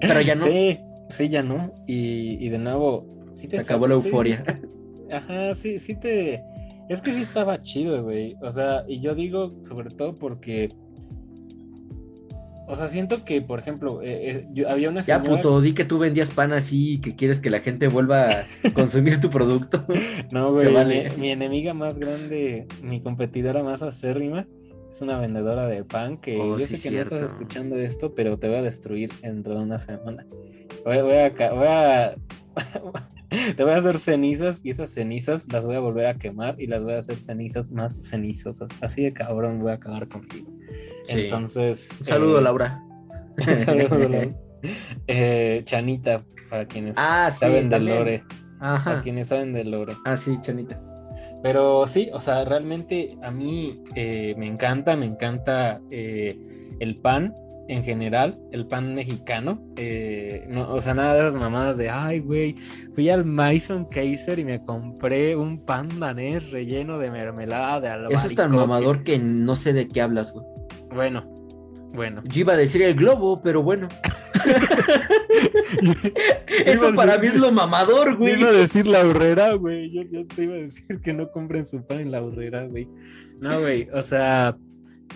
Pero 0.00 0.20
ya 0.20 0.34
no. 0.36 0.44
Sí, 0.44 0.78
sí, 1.08 1.28
ya 1.28 1.42
no. 1.42 1.74
Y, 1.86 2.44
y 2.44 2.48
de 2.48 2.58
nuevo, 2.58 3.06
sí 3.34 3.48
te 3.48 3.56
Se 3.56 3.62
acabó 3.62 3.86
la 3.86 3.94
euforia. 3.94 4.36
sí, 4.36 4.44
sí. 4.46 5.14
Ajá, 5.14 5.54
sí, 5.54 5.78
sí 5.78 5.94
te. 5.96 6.42
Es 6.88 7.00
que 7.00 7.12
sí 7.12 7.22
estaba 7.22 7.60
chido, 7.60 8.02
güey. 8.02 8.34
O 8.42 8.50
sea, 8.50 8.84
y 8.88 9.00
yo 9.00 9.14
digo, 9.14 9.50
sobre 9.62 9.90
todo 9.90 10.14
porque. 10.14 10.68
O 12.70 12.76
sea, 12.76 12.86
siento 12.86 13.24
que, 13.24 13.42
por 13.42 13.58
ejemplo, 13.58 14.00
eh, 14.00 14.30
eh, 14.30 14.46
yo- 14.52 14.68
había 14.70 14.88
una 14.88 15.00
Ya, 15.00 15.18
señora. 15.18 15.42
puto, 15.42 15.60
di 15.60 15.72
que 15.74 15.84
tú 15.84 15.98
vendías 15.98 16.30
pan 16.30 16.52
así 16.52 16.94
y 16.94 16.98
que 17.00 17.16
quieres 17.16 17.40
que 17.40 17.50
la 17.50 17.60
gente 17.60 17.88
vuelva 17.88 18.28
a 18.30 18.44
consumir 18.74 19.20
tu 19.20 19.28
producto. 19.30 19.84
No, 20.32 20.52
güey, 20.52 20.72
vale. 20.72 21.10
mi, 21.10 21.16
mi 21.16 21.30
enemiga 21.30 21.74
más 21.74 21.98
grande, 21.98 22.66
mi 22.82 23.00
competidora 23.02 23.62
más 23.64 23.82
acérrima, 23.82 24.46
es 24.90 25.00
una 25.02 25.18
vendedora 25.18 25.66
de 25.66 25.84
pan 25.84 26.16
que 26.18 26.38
Oh, 26.40 26.58
yo 26.58 26.66
sí, 26.66 26.76
sé 26.76 26.88
que 26.88 26.94
no 26.96 27.02
estás 27.02 27.22
escuchando 27.22 27.76
esto, 27.76 28.14
pero 28.14 28.38
te 28.38 28.48
voy 28.48 28.58
a 28.58 28.62
destruir 28.62 29.10
dentro 29.22 29.54
de 29.54 29.60
una 29.62 29.78
semana. 29.78 30.26
Voy, 30.84 31.00
voy 31.02 31.14
a, 31.16 31.30
voy 31.52 31.66
a- 31.66 32.14
te 33.56 33.62
voy 33.64 33.72
a 33.72 33.76
hacer 33.78 33.98
cenizas 33.98 34.60
y 34.64 34.70
esas 34.70 34.90
cenizas 34.92 35.46
las 35.52 35.64
voy 35.66 35.76
a 35.76 35.80
volver 35.80 36.06
a 36.06 36.14
quemar 36.14 36.54
y 36.60 36.66
las 36.66 36.82
voy 36.84 36.92
a 36.94 36.98
hacer 36.98 37.20
cenizas 37.20 37.72
más 37.72 37.96
cenizosas. 38.00 38.68
Así 38.80 39.02
de 39.02 39.12
cabrón 39.12 39.60
voy 39.60 39.70
a 39.72 39.74
acabar 39.74 40.08
contigo. 40.08 40.50
Sí. 41.04 41.20
Entonces. 41.22 41.90
Un 42.00 42.04
saludo, 42.06 42.38
eh, 42.38 42.42
Laura. 42.42 42.82
un 43.46 43.56
saludo, 43.56 43.98
Laura. 43.98 44.28
Eh, 45.06 45.62
Chanita, 45.64 46.22
para 46.50 46.66
quienes 46.66 46.94
Ah, 46.98 47.30
sí, 47.32 47.38
saben 47.40 47.70
del 47.70 47.78
también. 47.78 47.98
lore. 47.98 48.24
Para 48.60 49.00
quienes 49.00 49.28
saben 49.28 49.54
del 49.54 49.70
lore. 49.70 49.94
Ah, 50.04 50.18
sí, 50.18 50.36
Chanita. 50.42 50.78
Pero 51.42 51.86
sí, 51.86 52.10
o 52.12 52.20
sea, 52.20 52.44
realmente 52.44 53.16
a 53.22 53.30
mí 53.30 53.82
eh, 53.94 54.34
me 54.36 54.46
encanta, 54.46 54.96
me 54.96 55.06
encanta 55.06 55.80
el 55.90 56.96
pan 57.02 57.32
en 57.68 57.82
general, 57.84 58.38
el 58.52 58.66
pan 58.66 58.94
mexicano. 58.94 59.62
eh, 59.76 60.44
no, 60.50 60.68
o 60.68 60.80
sea, 60.82 60.92
nada 60.92 61.14
de 61.14 61.20
esas 61.20 61.36
mamadas 61.36 61.78
de, 61.78 61.88
ay, 61.88 62.18
güey, 62.18 62.56
fui 62.92 63.08
al 63.08 63.24
Mason 63.24 63.86
Kaiser 63.86 64.38
y 64.40 64.44
me 64.44 64.62
compré 64.62 65.36
un 65.36 65.64
pan 65.64 65.88
danés 66.00 66.50
relleno 66.50 66.98
de 66.98 67.10
mermelada 67.10 67.80
de 67.80 67.88
albaricoque. 67.88 68.16
Eso 68.18 68.26
es 68.26 68.34
tan 68.34 68.50
mamador 68.50 69.04
que 69.04 69.18
no 69.18 69.56
sé 69.56 69.72
de 69.72 69.88
qué 69.88 70.02
hablas, 70.02 70.34
güey. 70.34 70.44
Bueno, 70.94 71.24
bueno. 71.94 72.22
Yo 72.24 72.40
iba 72.40 72.52
a 72.52 72.56
decir 72.56 72.82
el 72.82 72.94
globo, 72.94 73.40
pero 73.42 73.62
bueno. 73.62 73.88
Eso 76.66 76.94
para 76.94 77.16
mí 77.18 77.26
decir- 77.26 77.34
es 77.36 77.40
lo 77.40 77.52
mamador, 77.52 78.10
Te 78.10 78.14
güey. 78.16 78.40
iba 78.40 78.50
a 78.50 78.52
decir 78.52 78.86
la 78.86 79.00
horrera, 79.06 79.52
güey. 79.54 79.90
Yo, 79.92 80.02
yo 80.10 80.26
te 80.26 80.44
iba 80.44 80.54
a 80.54 80.58
decir 80.58 81.00
que 81.02 81.12
no 81.12 81.30
compren 81.30 81.64
su 81.64 81.84
pan 81.86 82.00
en 82.00 82.10
la 82.10 82.22
horrera, 82.22 82.66
güey. 82.66 82.88
No, 83.40 83.60
güey, 83.60 83.88
o 83.92 84.02
sea. 84.02 84.56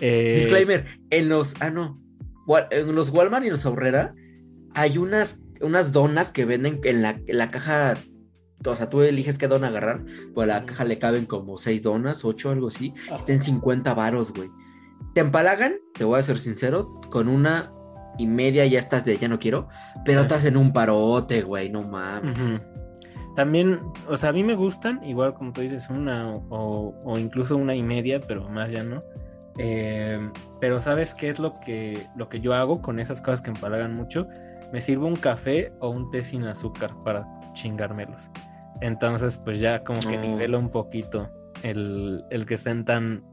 eh, 0.01 0.35
Disclaimer, 0.37 0.85
en 1.09 1.29
los, 1.29 1.53
ah 1.61 1.69
no, 1.69 2.01
en 2.71 2.95
los 2.95 3.09
Walmart 3.11 3.45
y 3.45 3.49
los 3.49 3.65
Aurrera 3.65 4.13
hay 4.73 4.97
unas, 4.97 5.39
unas 5.61 5.91
donas 5.91 6.31
que 6.31 6.45
venden 6.45 6.79
en 6.83 7.01
la, 7.01 7.19
en 7.27 7.37
la 7.37 7.51
caja, 7.51 7.95
o 8.65 8.75
sea, 8.75 8.89
tú 8.89 9.01
eliges 9.03 9.37
qué 9.37 9.47
dona 9.47 9.67
agarrar, 9.67 10.03
pues 10.33 10.45
a 10.49 10.59
la 10.59 10.65
caja 10.65 10.83
le 10.85 10.97
caben 10.99 11.25
como 11.25 11.57
seis 11.57 11.83
donas, 11.83 12.25
ocho, 12.25 12.49
algo 12.49 12.67
así, 12.69 12.93
ajá. 13.07 13.17
estén 13.17 13.43
50 13.43 13.93
varos, 13.93 14.33
güey. 14.33 14.49
Te 15.15 15.21
empalagan, 15.21 15.75
te 15.93 16.03
voy 16.03 16.19
a 16.19 16.23
ser 16.23 16.37
sincero, 16.39 16.99
con 17.09 17.27
una 17.29 17.71
y 18.17 18.27
media 18.27 18.65
ya 18.65 18.79
estás 18.79 19.03
de 19.05 19.17
ya 19.17 19.27
no 19.29 19.39
quiero, 19.39 19.67
pero 20.05 20.19
Sí. 20.19 20.23
estás 20.25 20.45
en 20.45 20.57
un 20.57 20.71
parote, 20.73 21.41
güey, 21.41 21.69
no 21.69 21.81
mames. 21.83 22.37
También, 23.35 23.79
o 24.09 24.15
sea, 24.17 24.29
a 24.29 24.33
mí 24.33 24.43
me 24.43 24.55
gustan, 24.55 25.03
igual 25.03 25.33
como 25.33 25.51
tú 25.53 25.61
dices, 25.61 25.89
una 25.89 26.33
o, 26.35 26.93
o 27.03 27.17
incluso 27.17 27.57
una 27.57 27.75
y 27.75 27.81
media, 27.81 28.19
pero 28.21 28.47
más 28.49 28.69
ya 28.71 28.83
no. 28.83 29.03
Eh, 29.57 30.19
pero 30.59 30.81
¿sabes 30.81 31.15
qué 31.15 31.29
es 31.29 31.39
lo 31.39 31.53
que, 31.61 32.05
lo 32.17 32.27
que 32.29 32.41
yo 32.41 32.53
hago 32.53 32.81
con 32.81 32.99
esas 32.99 33.21
cosas 33.21 33.41
que 33.41 33.51
empalagan 33.51 33.93
mucho? 33.93 34.27
Me 34.73 34.81
sirvo 34.81 35.07
un 35.07 35.15
café 35.15 35.71
o 35.79 35.89
un 35.91 36.09
té 36.09 36.23
sin 36.23 36.43
azúcar 36.43 36.91
para 37.05 37.25
chingármelos. 37.53 38.29
Entonces, 38.81 39.37
pues 39.37 39.61
ya 39.61 39.83
como 39.85 40.01
que 40.01 40.17
No. 40.17 40.23
nivelo 40.23 40.59
un 40.59 40.69
poquito 40.69 41.29
el, 41.63 42.23
el 42.31 42.45
que 42.45 42.55
estén 42.55 42.83
tan, 42.83 43.23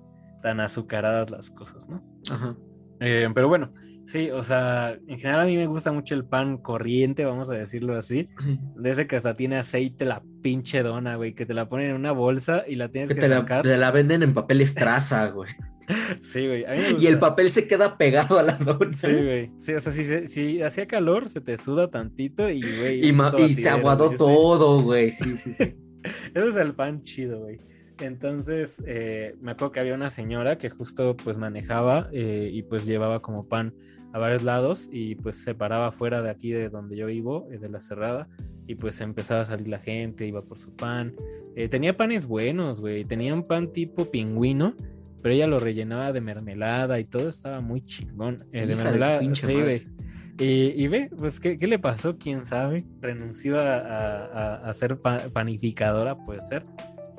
tan 0.43 0.61
azucaradas 0.61 1.31
las 1.31 1.51
cosas, 1.51 1.89
¿no? 1.89 2.03
Ajá. 2.31 2.57
Eh, 3.01 3.29
pero 3.35 3.49
bueno, 3.49 3.73
sí, 4.05 4.31
o 4.31 4.43
sea, 4.45 4.97
en 5.09 5.19
general 5.19 5.41
a 5.41 5.45
mí 5.45 5.57
me 5.57 5.67
gusta 5.67 5.91
mucho 5.93 6.15
el 6.15 6.25
pan 6.25 6.59
corriente, 6.59 7.25
vamos 7.25 7.51
a 7.51 7.55
decirlo 7.55 7.97
así. 7.97 8.29
De 8.77 8.91
ese 8.91 9.07
que 9.07 9.17
hasta 9.17 9.35
tiene 9.35 9.57
aceite 9.57 10.05
la 10.05 10.23
pinche 10.43 10.83
dona, 10.83 11.17
güey, 11.17 11.35
que 11.35 11.47
te 11.47 11.55
la 11.55 11.69
ponen 11.69 11.91
en 11.91 11.97
una 11.97 12.13
bolsa 12.13 12.65
y 12.67 12.77
la 12.77 12.89
tienes 12.89 13.09
Que 13.09 13.17
que, 13.17 13.21
te 13.23 13.29
la, 13.29 13.39
sacar. 13.39 13.63
te 13.63 13.77
la 13.77 13.91
venden 13.91 14.23
en 14.23 14.35
papel 14.35 14.61
estraza, 14.61 15.29
güey. 15.31 15.51
Sí, 16.21 16.47
güey. 16.47 16.65
a 16.65 16.71
mí 16.71 16.95
me 16.95 17.03
Y 17.03 17.07
el 17.07 17.19
papel 17.19 17.51
se 17.51 17.67
queda 17.67 17.99
pegado 17.99 18.39
a 18.39 18.43
la 18.45 18.55
dona. 18.55 18.95
Sí, 18.95 19.13
güey. 19.13 19.51
Sí, 19.59 19.75
o 19.75 19.81
sea, 19.81 19.93
si, 19.93 20.29
si 20.29 20.63
hacía 20.63 20.87
calor, 20.87 21.29
se 21.29 21.41
te 21.41 21.59
suda 21.59 21.91
tantito 21.91 22.49
y, 22.49 22.61
güey. 22.61 23.05
Y, 23.05 23.13
y 23.43 23.55
se 23.55 23.69
aguadó 23.69 24.11
todo, 24.11 24.81
güey. 24.83 25.11
Sí, 25.11 25.37
sí, 25.37 25.53
sí. 25.53 25.75
Ese 26.35 26.49
es 26.49 26.57
el 26.57 26.75
pan 26.75 27.03
chido, 27.03 27.41
güey. 27.41 27.59
Entonces, 27.99 28.83
eh, 28.87 29.37
me 29.41 29.53
acuerdo 29.53 29.73
que 29.73 29.81
había 29.81 29.95
una 29.95 30.11
señora 30.11 30.59
que 30.59 30.71
justo 30.71 31.17
pues 31.17 31.37
manejaba 31.37 32.09
eh, 32.13 32.51
y 32.53 32.63
pues 32.63 32.87
llevaba 32.87 33.21
como 33.21 33.47
pan 33.47 33.75
a 34.13 34.19
varios 34.19 34.43
lados 34.43 34.89
y 34.93 35.15
pues 35.15 35.43
se 35.43 35.55
paraba 35.55 35.91
fuera 35.93 36.23
de 36.23 36.31
aquí 36.31 36.51
de 36.51 36.69
donde 36.69 36.97
yo 36.97 37.07
vivo, 37.07 37.49
eh, 37.51 37.59
de 37.59 37.69
la 37.69 37.81
cerrada, 37.81 38.29
y 38.67 38.75
pues 38.75 39.01
empezaba 39.01 39.43
a 39.43 39.45
salir 39.47 39.69
la 39.69 39.79
gente, 39.79 40.27
iba 40.27 40.43
por 40.43 40.59
su 40.59 40.75
pan. 40.75 41.15
Eh, 41.57 41.69
tenía 41.69 41.97
panes 41.97 42.27
buenos, 42.27 42.81
güey. 42.81 43.05
Tenía 43.05 43.35
un 43.35 43.47
pan 43.47 43.73
tipo 43.73 44.11
pingüino, 44.11 44.75
pero 45.23 45.35
ella 45.35 45.47
lo 45.47 45.59
rellenaba 45.59 46.13
de 46.13 46.21
mermelada 46.21 47.01
y 47.01 47.05
todo 47.05 47.29
estaba 47.29 47.61
muy 47.61 47.83
chingón. 47.85 48.39
De 48.53 48.67
mermelada, 48.67 49.21
sí, 49.35 49.53
güey. 49.53 49.87
Y, 50.39 50.89
ve, 50.89 51.11
pues, 51.17 51.39
¿qué, 51.39 51.57
le 51.57 51.79
pasó? 51.79 52.17
¿Quién 52.19 52.45
sabe? 52.45 52.85
Renunció 53.01 53.59
a, 53.61 54.73
ser 54.75 54.99
panificadora, 55.33 56.17
puede 56.17 56.43
ser. 56.43 56.65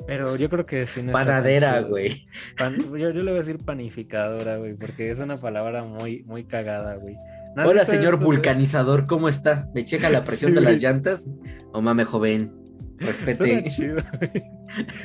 Pero 0.06 0.36
yo 0.36 0.50
creo 0.50 0.66
que 0.66 0.86
sí. 0.86 1.02
No 1.02 1.14
Panadera, 1.14 1.82
güey. 1.82 2.28
yo, 2.60 3.12
le 3.12 3.24
voy 3.24 3.32
a 3.32 3.36
decir 3.36 3.58
panificadora, 3.58 4.58
güey, 4.58 4.76
porque 4.76 5.10
es 5.10 5.20
una 5.20 5.40
palabra 5.40 5.84
muy, 5.84 6.24
muy 6.24 6.44
cagada, 6.46 6.96
güey. 6.96 7.16
Hola, 7.56 7.86
señor 7.86 8.18
vulcanizador, 8.18 9.06
¿cómo 9.06 9.30
está? 9.30 9.70
¿Me 9.74 9.86
checa 9.86 10.10
la 10.10 10.24
presión 10.24 10.56
de 10.56 10.62
las 10.62 10.82
llantas? 10.82 11.24
O 11.72 11.82
mame 11.82 12.04
joven, 12.04 12.52
respete. 12.98 13.36
Suena 13.36 13.70
chido, 13.70 13.98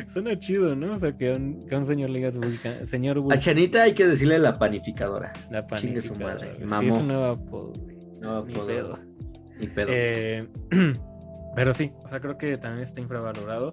Suena 0.09 0.38
chido, 0.38 0.74
¿no? 0.74 0.94
O 0.94 0.99
sea, 0.99 1.16
que 1.16 1.32
un, 1.32 1.66
que 1.66 1.76
un 1.76 1.84
señor 1.84 2.11
le 2.11 2.20
diga 2.20 2.30
vulcan... 2.30 2.86
señor 2.86 3.22
A 3.30 3.38
Chanita 3.38 3.82
hay 3.82 3.92
que 3.92 4.07
decirle 4.07 4.38
la 4.38 4.55
panificadora. 4.55 5.32
La 5.51 5.66
panificadora. 5.66 6.14
su 6.14 6.20
madre. 6.20 6.55
Sí, 6.57 6.88
es 6.88 6.94
un 6.94 7.09
nuevo 7.09 7.24
apodo, 7.26 7.72
güey. 7.74 7.96
No 8.20 8.44
Ni 8.44 8.55
pedo. 8.55 8.99
Ni 9.61 9.66
pedo. 9.66 9.88
Eh, 9.90 10.49
pero 11.55 11.74
sí, 11.74 11.92
o 12.03 12.09
sea, 12.09 12.20
creo 12.20 12.38
que 12.38 12.57
también 12.57 12.82
está 12.82 13.01
infravalorado. 13.01 13.72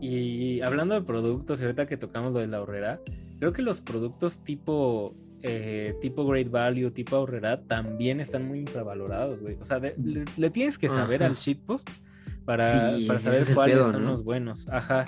Y 0.00 0.60
hablando 0.62 0.94
de 0.94 1.02
productos, 1.02 1.60
y 1.60 1.64
ahorita 1.64 1.86
que 1.86 1.96
tocamos 1.96 2.32
lo 2.32 2.40
de 2.40 2.46
la 2.46 2.62
horrera, 2.62 3.00
creo 3.38 3.52
que 3.52 3.62
los 3.62 3.80
productos 3.80 4.42
tipo 4.42 5.14
eh, 5.42 5.94
tipo 6.00 6.26
Great 6.26 6.50
Value, 6.50 6.90
tipo 6.90 7.16
Ahorrera, 7.16 7.62
también 7.62 8.20
están 8.20 8.46
muy 8.46 8.60
infravalorados, 8.60 9.40
güey. 9.40 9.56
O 9.60 9.64
sea, 9.64 9.78
le, 9.78 10.50
tienes 10.50 10.78
que 10.78 10.88
saber 10.88 11.22
al 11.22 11.36
shitpost 11.36 11.88
para, 12.44 12.96
para 13.06 13.20
saber 13.20 13.54
cuáles 13.54 13.86
son 13.86 14.04
los 14.04 14.22
buenos. 14.22 14.68
Ajá. 14.68 15.06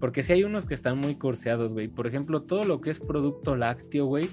Porque 0.00 0.22
si 0.22 0.32
hay 0.32 0.44
unos 0.44 0.66
que 0.66 0.74
están 0.74 0.98
muy 0.98 1.16
curseados, 1.16 1.72
güey. 1.74 1.88
Por 1.88 2.06
ejemplo, 2.06 2.42
todo 2.42 2.64
lo 2.64 2.80
que 2.80 2.90
es 2.90 3.00
producto 3.00 3.56
lácteo, 3.56 4.06
güey, 4.06 4.28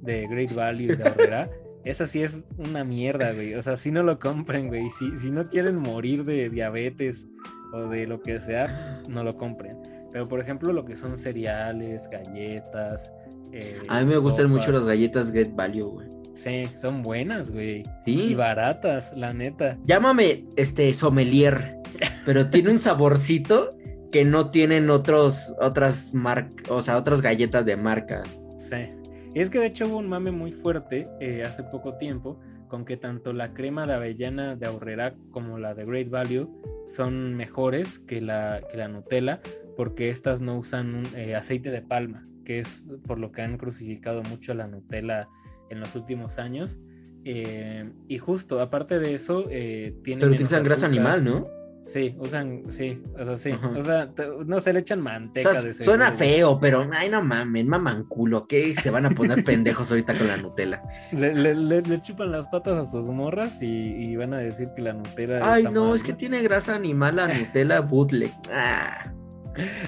de 0.00 0.26
Great 0.26 0.54
Value 0.54 0.92
y 0.92 0.96
de 0.96 1.08
Ahorrera, 1.08 1.50
esa 1.84 2.06
sí 2.06 2.22
es 2.22 2.44
una 2.56 2.82
mierda, 2.82 3.32
güey. 3.32 3.54
O 3.54 3.62
sea, 3.62 3.76
si 3.76 3.92
no 3.92 4.02
lo 4.02 4.18
compren, 4.18 4.68
güey. 4.68 4.90
Si, 4.90 5.16
si 5.16 5.30
no 5.30 5.48
quieren 5.48 5.76
morir 5.76 6.24
de 6.24 6.50
diabetes 6.50 7.28
o 7.72 7.88
de 7.88 8.06
lo 8.06 8.20
que 8.20 8.40
sea, 8.40 9.02
no 9.08 9.24
lo 9.24 9.36
compren. 9.36 9.78
Pero 10.12 10.26
por 10.26 10.40
ejemplo, 10.40 10.72
lo 10.72 10.84
que 10.84 10.96
son 10.96 11.16
cereales, 11.16 12.08
galletas, 12.10 13.12
eh, 13.52 13.80
a 13.88 14.00
mí 14.00 14.06
me 14.06 14.18
gustan 14.18 14.50
mucho 14.50 14.72
las 14.72 14.84
galletas 14.84 15.32
Get 15.32 15.54
Value, 15.54 15.88
güey. 15.88 16.08
Sí, 16.34 16.68
son 16.76 17.02
buenas, 17.02 17.50
güey. 17.50 17.82
Sí. 18.04 18.20
Y 18.30 18.34
baratas, 18.34 19.12
la 19.16 19.32
neta. 19.32 19.76
Llámame 19.84 20.44
este 20.56 20.94
sommelier, 20.94 21.78
pero 22.24 22.48
tiene 22.48 22.70
un 22.70 22.78
saborcito 22.78 23.76
que 24.12 24.24
no 24.24 24.50
tienen 24.50 24.88
otros, 24.88 25.54
otras 25.60 26.14
marcas, 26.14 26.70
o 26.70 26.80
sea, 26.80 26.96
otras 26.96 27.20
galletas 27.20 27.64
de 27.66 27.76
marca. 27.76 28.22
Sí. 28.56 28.90
Es 29.34 29.50
que 29.50 29.58
de 29.58 29.66
hecho 29.66 29.88
hubo 29.88 29.98
un 29.98 30.08
mame 30.08 30.30
muy 30.30 30.52
fuerte 30.52 31.06
eh, 31.20 31.44
hace 31.44 31.62
poco 31.62 31.96
tiempo 31.96 32.40
con 32.68 32.84
que 32.84 32.96
tanto 32.96 33.32
la 33.32 33.54
crema 33.54 33.86
de 33.86 33.94
avellana 33.94 34.56
de 34.56 34.66
Aurrera 34.66 35.14
como 35.30 35.58
la 35.58 35.74
de 35.74 35.84
Great 35.84 36.10
Value 36.10 36.48
son 36.86 37.34
mejores 37.34 37.98
que 37.98 38.20
la, 38.20 38.62
que 38.70 38.76
la 38.76 38.88
Nutella 38.88 39.40
porque 39.76 40.10
estas 40.10 40.40
no 40.40 40.58
usan 40.58 41.04
eh, 41.14 41.34
aceite 41.34 41.70
de 41.70 41.82
palma 41.82 42.28
que 42.48 42.60
es 42.60 42.86
por 43.06 43.18
lo 43.18 43.30
que 43.30 43.42
han 43.42 43.58
crucificado 43.58 44.22
mucho 44.22 44.54
la 44.54 44.66
Nutella 44.66 45.28
en 45.68 45.80
los 45.80 45.94
últimos 45.94 46.38
años. 46.38 46.78
Eh, 47.24 47.92
y 48.08 48.16
justo, 48.16 48.60
aparte 48.60 48.98
de 48.98 49.14
eso, 49.14 49.46
eh, 49.50 49.94
tienen. 50.02 50.22
Pero 50.22 50.32
utilizan 50.32 50.64
grasa 50.64 50.86
animal, 50.86 51.22
¿no? 51.22 51.46
Sí, 51.88 52.14
usan, 52.18 52.64
sí, 52.68 53.02
o 53.18 53.24
sea, 53.24 53.36
sí. 53.38 53.50
O 53.74 53.80
sea, 53.80 54.10
no 54.44 54.60
se 54.60 54.74
le 54.74 54.80
echan 54.80 55.00
manteca 55.00 55.62
de 55.62 55.72
Suena 55.72 56.12
feo, 56.12 56.58
pero 56.60 56.86
ay, 56.92 57.08
no 57.08 57.22
mamen, 57.22 57.66
maman 57.66 58.04
culo, 58.04 58.46
¿qué? 58.46 58.74
Se 58.74 58.90
van 58.90 59.06
a 59.06 59.10
poner 59.10 59.42
pendejos 59.44 59.90
ahorita 59.90 60.16
con 60.18 60.28
la 60.28 60.36
Nutella. 60.36 60.82
Le, 61.12 61.98
chupan 62.02 62.30
las 62.30 62.46
patas 62.48 62.76
a 62.76 62.84
sus 62.84 63.08
morras 63.08 63.62
y, 63.62 64.14
van 64.16 64.34
a 64.34 64.38
decir 64.38 64.68
que 64.76 64.82
la 64.82 64.92
Nutella. 64.92 65.50
Ay, 65.50 65.62
no, 65.64 65.94
es 65.94 66.02
que 66.02 66.12
tiene 66.12 66.42
grasa 66.42 66.74
animal 66.74 67.16
la 67.16 67.28
Nutella 67.28 67.80
bootleg. 67.80 68.32
Ah. 68.52 69.10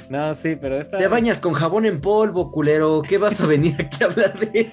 No, 0.09 0.33
sí, 0.33 0.57
pero 0.59 0.77
esta. 0.77 0.97
Te 0.97 1.07
bañas 1.07 1.39
con 1.39 1.53
jabón 1.53 1.85
en 1.85 2.01
polvo, 2.01 2.51
culero. 2.51 3.03
¿Qué 3.07 3.19
vas 3.19 3.43
a 3.43 3.47
venir 3.47 3.77
aquí 3.79 4.03
a 4.03 4.07
hablar 4.07 4.39
de? 4.39 4.73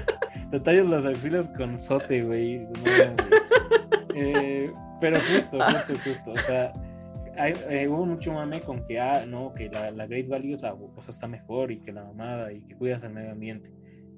Te 0.52 0.60
tallas 0.60 0.86
las 0.86 1.04
axilas 1.04 1.50
con 1.56 1.76
sote, 1.76 2.22
güey. 2.22 2.62
Eh, 4.14 4.72
pero 5.00 5.18
justo, 5.20 5.58
justo, 5.58 5.94
justo. 6.04 6.30
O 6.30 6.38
sea, 6.38 6.72
eh, 7.70 7.88
hubo 7.88 8.04
mucho 8.06 8.32
mame 8.32 8.60
con 8.60 8.84
que, 8.84 8.98
ah, 9.00 9.24
no, 9.26 9.54
que 9.54 9.68
la, 9.68 10.06
Great 10.06 10.28
Value 10.28 10.56
la, 10.60 10.76
está 11.08 11.28
mejor 11.28 11.70
y 11.72 11.80
que 11.80 11.92
la 11.92 12.04
mamada 12.04 12.52
y 12.52 12.62
que 12.62 12.74
cuidas 12.74 13.02
el 13.02 13.10
medio 13.10 13.32
ambiente. 13.32 13.70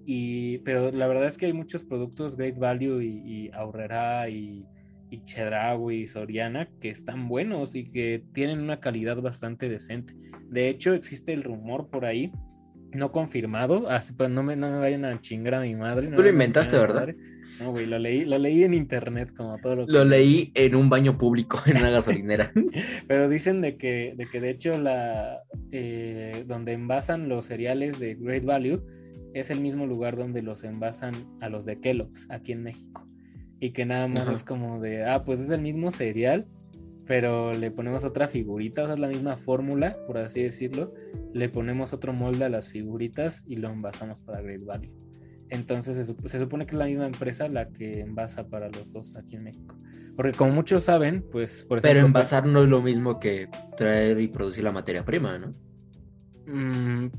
Y, 0.06 0.58
pero 0.58 0.90
la 0.90 1.06
verdad 1.06 1.26
es 1.26 1.36
que 1.36 1.46
hay 1.46 1.52
muchos 1.52 1.84
productos 1.84 2.36
Great 2.36 2.56
Value 2.56 3.02
y, 3.02 3.22
y 3.24 3.50
Ahorrera 3.52 4.28
y 4.28 4.66
y 5.10 5.22
Chedraui 5.22 6.02
y 6.02 6.06
Soriana 6.06 6.68
que 6.80 6.88
están 6.88 7.28
buenos 7.28 7.74
y 7.74 7.90
que 7.90 8.22
tienen 8.32 8.60
una 8.60 8.80
calidad 8.80 9.20
bastante 9.20 9.68
decente. 9.68 10.14
De 10.48 10.68
hecho, 10.68 10.94
existe 10.94 11.32
el 11.32 11.42
rumor 11.42 11.88
por 11.88 12.04
ahí, 12.04 12.32
no 12.92 13.12
confirmado, 13.12 13.88
así 13.88 14.12
pues 14.12 14.30
no 14.30 14.42
me, 14.42 14.56
no 14.56 14.70
me 14.70 14.78
vayan 14.78 15.04
a 15.04 15.20
chingar 15.20 15.56
a 15.56 15.60
mi 15.60 15.74
madre. 15.74 16.08
Tú 16.08 16.22
lo 16.22 16.28
inventaste, 16.28 16.78
¿verdad? 16.78 17.14
No, 17.61 17.72
güey, 17.72 17.86
lo 17.86 17.98
leí, 17.98 18.24
lo 18.24 18.38
leí 18.38 18.64
en 18.64 18.74
internet 18.74 19.32
como 19.36 19.58
todo 19.58 19.76
lo 19.76 19.86
que... 19.86 19.92
Lo 19.92 20.04
leí 20.04 20.50
en 20.54 20.74
un 20.74 20.88
baño 20.88 21.18
público, 21.18 21.61
en 21.66 21.78
una 21.78 21.90
gasolinera. 21.90 22.52
Pero 23.06 23.28
dicen 23.28 23.61
de 23.61 23.76
que, 23.76 24.14
de 24.16 24.26
que 24.26 24.40
de 24.40 24.50
hecho 24.50 24.78
la 24.78 25.38
eh, 25.72 26.44
donde 26.46 26.72
envasan 26.72 27.28
los 27.28 27.46
cereales 27.46 28.00
de 28.00 28.14
Great 28.14 28.44
Value 28.44 28.82
es 29.34 29.50
el 29.50 29.61
mismo 29.61 29.86
lugar 29.86 30.16
donde 30.16 30.42
los 30.42 30.64
envasan 30.64 31.14
a 31.40 31.48
los 31.48 31.64
de 31.66 31.78
Kellogg's, 31.80 32.26
aquí 32.30 32.52
en 32.52 32.62
México 32.62 33.06
y 33.61 33.70
que 33.70 33.84
nada 33.84 34.08
más 34.08 34.28
es 34.28 34.42
como 34.42 34.80
de, 34.80 35.04
ah, 35.04 35.22
pues 35.24 35.38
es 35.38 35.50
el 35.50 35.61
mismo 35.61 35.90
cereal, 35.90 36.46
pero 37.06 37.52
le 37.52 37.70
ponemos 37.70 38.04
otra 38.04 38.26
figurita, 38.26 38.82
o 38.82 38.86
sea, 38.86 38.94
es 38.94 39.00
la 39.00 39.08
misma 39.08 39.36
fórmula, 39.36 39.96
por 40.06 40.16
así 40.16 40.42
decirlo, 40.42 40.94
le 41.34 41.48
ponemos 41.50 41.92
otro 41.92 42.14
molde 42.14 42.46
a 42.46 42.48
las 42.48 42.70
figuritas 42.70 43.44
y 43.46 43.56
lo 43.56 43.68
envasamos 43.68 44.22
para 44.22 44.40
Great 44.40 44.64
Value. 44.64 44.90
Entonces 45.51 46.14
se, 46.24 46.38
supone 46.38 46.66
que 46.66 46.72
es 46.72 46.78
la 46.78 46.86
misma 46.86 47.07
empresa 47.07 47.48
la 47.48 47.68
que 47.68 48.01
envasa 48.01 48.46
para 48.46 48.68
los 48.68 48.92
dos 48.92 49.16
aquí 49.16 49.36
en 49.36 49.44
México. 49.44 49.76
Porque 50.16 50.32
como 50.32 50.53
muchos 50.53 50.84
saben, 50.84 51.24
pues... 51.30 51.64
Por 51.64 51.78
ejemplo, 51.78 51.90
pero 51.94 52.07
envasar 52.07 52.46
no 52.46 52.62
es 52.62 52.68
lo 52.68 52.82
mismo 52.82 53.18
que 53.18 53.48
traer 53.76 54.20
y 54.20 54.28
producir 54.28 54.64
la 54.64 54.72
materia 54.72 55.05
prima, 55.05 55.38
¿no? 55.38 55.51
Mm, 56.46 57.11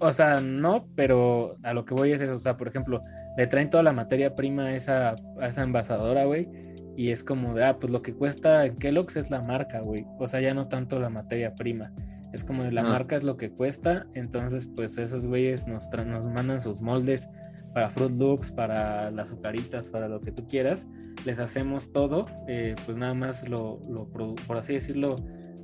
o 0.00 0.12
sea, 0.12 0.40
no, 0.40 0.88
pero 0.94 1.54
a 1.62 1.72
lo 1.74 1.84
que 1.84 1.94
voy 1.94 2.12
es 2.12 2.20
eso. 2.20 2.34
O 2.34 2.38
sea, 2.38 2.56
por 2.56 2.68
ejemplo, 2.68 3.00
le 3.36 3.46
traen 3.46 3.70
toda 3.70 3.82
la 3.82 3.92
materia 3.92 4.34
prima 4.34 4.66
a 4.66 4.74
esa, 4.74 5.14
a 5.40 5.48
esa 5.48 5.62
envasadora, 5.62 6.24
güey. 6.24 6.48
Y 6.96 7.10
es 7.10 7.24
como 7.24 7.54
de, 7.54 7.64
ah, 7.64 7.78
pues 7.78 7.92
lo 7.92 8.02
que 8.02 8.14
cuesta 8.14 8.66
en 8.66 8.76
Kellogg's 8.76 9.16
es 9.16 9.30
la 9.30 9.42
marca, 9.42 9.80
güey. 9.80 10.06
O 10.18 10.28
sea, 10.28 10.40
ya 10.40 10.54
no 10.54 10.68
tanto 10.68 10.98
la 10.98 11.10
materia 11.10 11.54
prima. 11.54 11.92
Es 12.34 12.44
como 12.44 12.64
la 12.64 12.82
marca 12.82 13.16
es 13.16 13.22
lo 13.22 13.36
que 13.36 13.50
cuesta. 13.50 14.06
Entonces, 14.14 14.68
pues 14.74 14.98
esos 14.98 15.26
güeyes 15.26 15.66
nos, 15.68 15.88
nos 15.90 16.26
mandan 16.26 16.60
sus 16.60 16.80
moldes 16.80 17.28
para 17.72 17.90
Fruit 17.90 18.12
Loops, 18.12 18.52
para 18.52 19.10
las 19.10 19.28
azucaritas, 19.28 19.90
para 19.90 20.08
lo 20.08 20.20
que 20.20 20.32
tú 20.32 20.46
quieras. 20.46 20.86
Les 21.24 21.38
hacemos 21.38 21.92
todo. 21.92 22.26
Eh, 22.48 22.74
pues 22.84 22.98
nada 22.98 23.14
más 23.14 23.48
lo, 23.48 23.80
lo, 23.88 24.08
por 24.08 24.56
así 24.56 24.74
decirlo, 24.74 25.16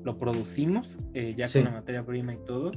lo 0.05 0.17
producimos 0.17 0.99
eh, 1.13 1.35
ya 1.37 1.51
con 1.51 1.65
la 1.65 1.71
materia 1.71 2.07
prima 2.07 2.35
y 2.35 2.39
todo 2.45 2.73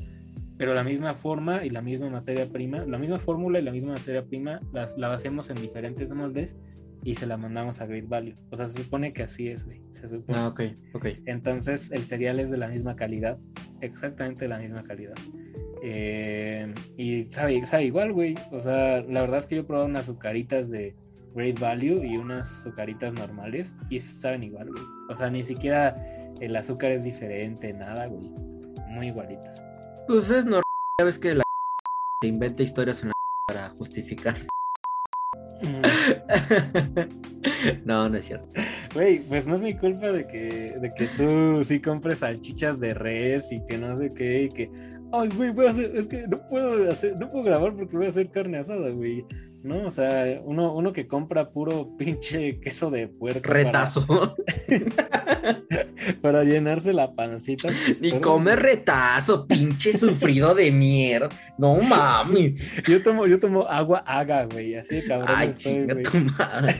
pero 0.57 0.73
la 0.73 0.83
misma 0.83 1.13
forma 1.13 1.65
y 1.65 1.69
la 1.69 1.81
misma 1.81 2.09
materia 2.09 2.47
prima, 2.47 2.85
la 2.85 2.97
misma 2.97 3.17
fórmula 3.17 3.59
y 3.59 3.63
la 3.63 3.71
misma 3.71 3.93
materia 3.93 4.23
prima 4.23 4.61
las, 4.71 4.97
la 4.97 5.07
hacemos 5.07 5.49
en 5.49 5.57
diferentes 5.57 6.11
moldes 6.11 6.55
y 7.03 7.15
se 7.15 7.25
la 7.25 7.37
mandamos 7.37 7.81
a 7.81 7.85
Great 7.85 8.07
Value. 8.07 8.35
O 8.51 8.55
sea, 8.55 8.67
se 8.67 8.83
supone 8.83 9.13
que 9.13 9.23
así 9.23 9.47
es, 9.47 9.65
güey. 9.65 9.81
Se 9.91 10.07
supone. 10.07 10.37
Ah, 10.37 10.47
ok, 10.47 10.61
ok. 10.93 11.07
Entonces 11.25 11.91
el 11.91 12.03
cereal 12.03 12.39
es 12.39 12.49
de 12.49 12.57
la 12.57 12.67
misma 12.67 12.95
calidad, 12.95 13.37
exactamente 13.81 14.45
de 14.45 14.49
la 14.49 14.59
misma 14.59 14.83
calidad. 14.83 15.15
Eh, 15.81 16.73
y 16.97 17.25
sabe, 17.25 17.65
sabe 17.65 17.85
igual, 17.85 18.13
güey. 18.13 18.35
O 18.51 18.59
sea, 18.59 19.01
la 19.01 19.21
verdad 19.21 19.39
es 19.39 19.47
que 19.47 19.55
yo 19.55 19.61
he 19.61 19.65
probado 19.65 19.87
unas 19.87 20.03
azucaritas 20.03 20.69
de 20.69 20.95
Great 21.35 21.59
Value 21.59 22.03
y 22.03 22.17
unas 22.17 22.59
azucaritas 22.59 23.13
normales 23.13 23.75
y 23.89 23.99
saben 23.99 24.43
igual, 24.43 24.69
güey. 24.69 24.83
O 25.09 25.15
sea, 25.15 25.29
ni 25.29 25.43
siquiera 25.43 25.95
el 26.39 26.55
azúcar 26.55 26.91
es 26.91 27.03
diferente, 27.03 27.73
nada, 27.73 28.07
güey. 28.07 28.29
Muy 28.87 29.07
igualitas. 29.07 29.61
Pues 30.07 30.29
es 30.29 30.45
normal, 30.45 30.63
sabes 30.99 31.19
que 31.19 31.35
la 31.35 31.43
se 32.21 32.27
inventa 32.27 32.63
historias 32.63 33.01
en 33.01 33.09
la 33.09 33.13
para 33.47 33.69
justificarse. 33.69 34.47
No, 37.85 38.07
no 38.07 38.17
es 38.17 38.25
cierto. 38.25 38.47
Güey, 38.93 39.19
pues 39.19 39.47
no 39.47 39.55
es 39.55 39.61
mi 39.61 39.73
culpa 39.73 40.11
de 40.11 40.27
que, 40.27 40.77
de 40.79 40.93
que 40.93 41.07
tú 41.17 41.63
sí 41.63 41.81
compres 41.81 42.19
salchichas 42.19 42.79
de 42.79 42.93
res 42.93 43.51
y 43.51 43.65
que 43.65 43.77
no 43.77 43.95
sé 43.95 44.13
qué, 44.13 44.43
y 44.43 44.49
que, 44.49 44.69
ay, 45.11 45.29
güey, 45.35 45.51
voy 45.51 45.67
a 45.67 45.69
hacer, 45.71 45.95
es 45.95 46.07
que 46.07 46.27
no 46.27 46.45
puedo 46.47 46.89
hacer, 46.89 47.17
no 47.17 47.29
puedo 47.29 47.43
grabar 47.43 47.75
porque 47.75 47.97
voy 47.97 48.05
a 48.05 48.09
hacer 48.09 48.29
carne 48.29 48.59
asada, 48.59 48.89
güey. 48.89 49.25
¿No? 49.63 49.85
O 49.85 49.89
sea, 49.89 50.41
uno, 50.43 50.73
uno 50.75 50.93
que 50.93 51.07
compra 51.07 51.49
puro 51.49 51.95
pinche 51.97 52.59
queso 52.59 52.91
de 52.91 53.07
puerco. 53.07 53.41
Retazo. 53.51 54.05
Para, 56.21 56.43
llenarse 56.43 56.93
la 56.93 57.13
pancita. 57.15 57.69
Pues, 57.85 58.01
y 58.01 58.11
come 58.19 58.55
retazo, 58.55 59.47
pinche 59.47 59.93
sufrido 59.97 60.53
de 60.53 60.71
mierda. 60.71 61.29
No 61.57 61.75
mami. 61.81 62.55
Yo 62.87 63.01
tomo, 63.01 63.25
yo 63.27 63.39
tomo 63.39 63.67
agua 63.67 63.99
haga, 64.05 64.45
güey. 64.45 64.75
Así 64.75 64.95
de 64.95 65.05
cabrón. 65.05 65.29
Ay, 65.35 65.53
tu 65.61 66.17
madre. 66.37 66.75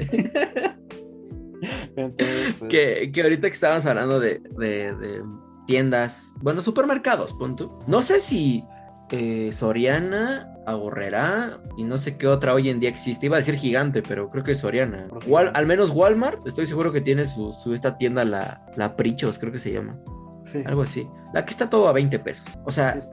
Entonces, 1.96 2.56
pues, 2.60 2.70
Que, 2.72 3.12
que 3.12 3.22
ahorita 3.22 3.48
que 3.48 3.54
estábamos 3.54 3.86
hablando 3.86 4.20
de, 4.20 4.42
de- 4.58 4.94
de 4.96 5.22
tiendas, 5.68 6.34
bueno, 6.42 6.62
supermercados, 6.62 7.34
punto. 7.34 7.80
No 7.88 8.02
sé 8.02 8.20
si 8.20 8.64
eh, 9.12 9.52
Soriana, 9.54 10.53
Agorrera 10.66 11.60
y 11.78 11.84
no 11.84 11.98
sé 11.98 12.18
qué 12.18 12.28
otra 12.28 12.54
hoy 12.54 12.70
en 12.70 12.80
día 12.80 12.90
existe. 12.90 13.26
Iba 13.28 13.38
a 13.38 13.40
decir 13.40 13.56
gigante, 13.56 14.02
pero 14.02 14.30
creo 14.30 14.44
que 14.44 14.54
es 14.54 14.60
Soriana. 14.60 15.08
Wal- 15.28 15.52
al 15.54 15.66
menos 15.66 15.90
Walmart, 15.92 16.46
estoy 16.48 16.66
seguro 16.68 16.92
que 16.92 17.02
tiene 17.02 17.26
su, 17.26 17.54
su 17.54 17.74
esta 17.74 17.98
tienda, 17.98 18.24
la, 18.26 18.66
la 18.76 18.96
Prichos, 18.96 19.40
creo 19.40 19.52
que 19.52 19.60
se 19.60 19.72
llama. 19.74 19.98
sí, 20.44 20.62
Algo 20.66 20.82
así. 20.84 21.08
La 21.34 21.46
que 21.46 21.52
está 21.52 21.68
todo 21.68 21.88
a 21.88 21.94
20 21.94 22.20
pesos. 22.20 22.46
O 22.64 22.72
sea, 22.72 23.00
sí, 23.00 23.08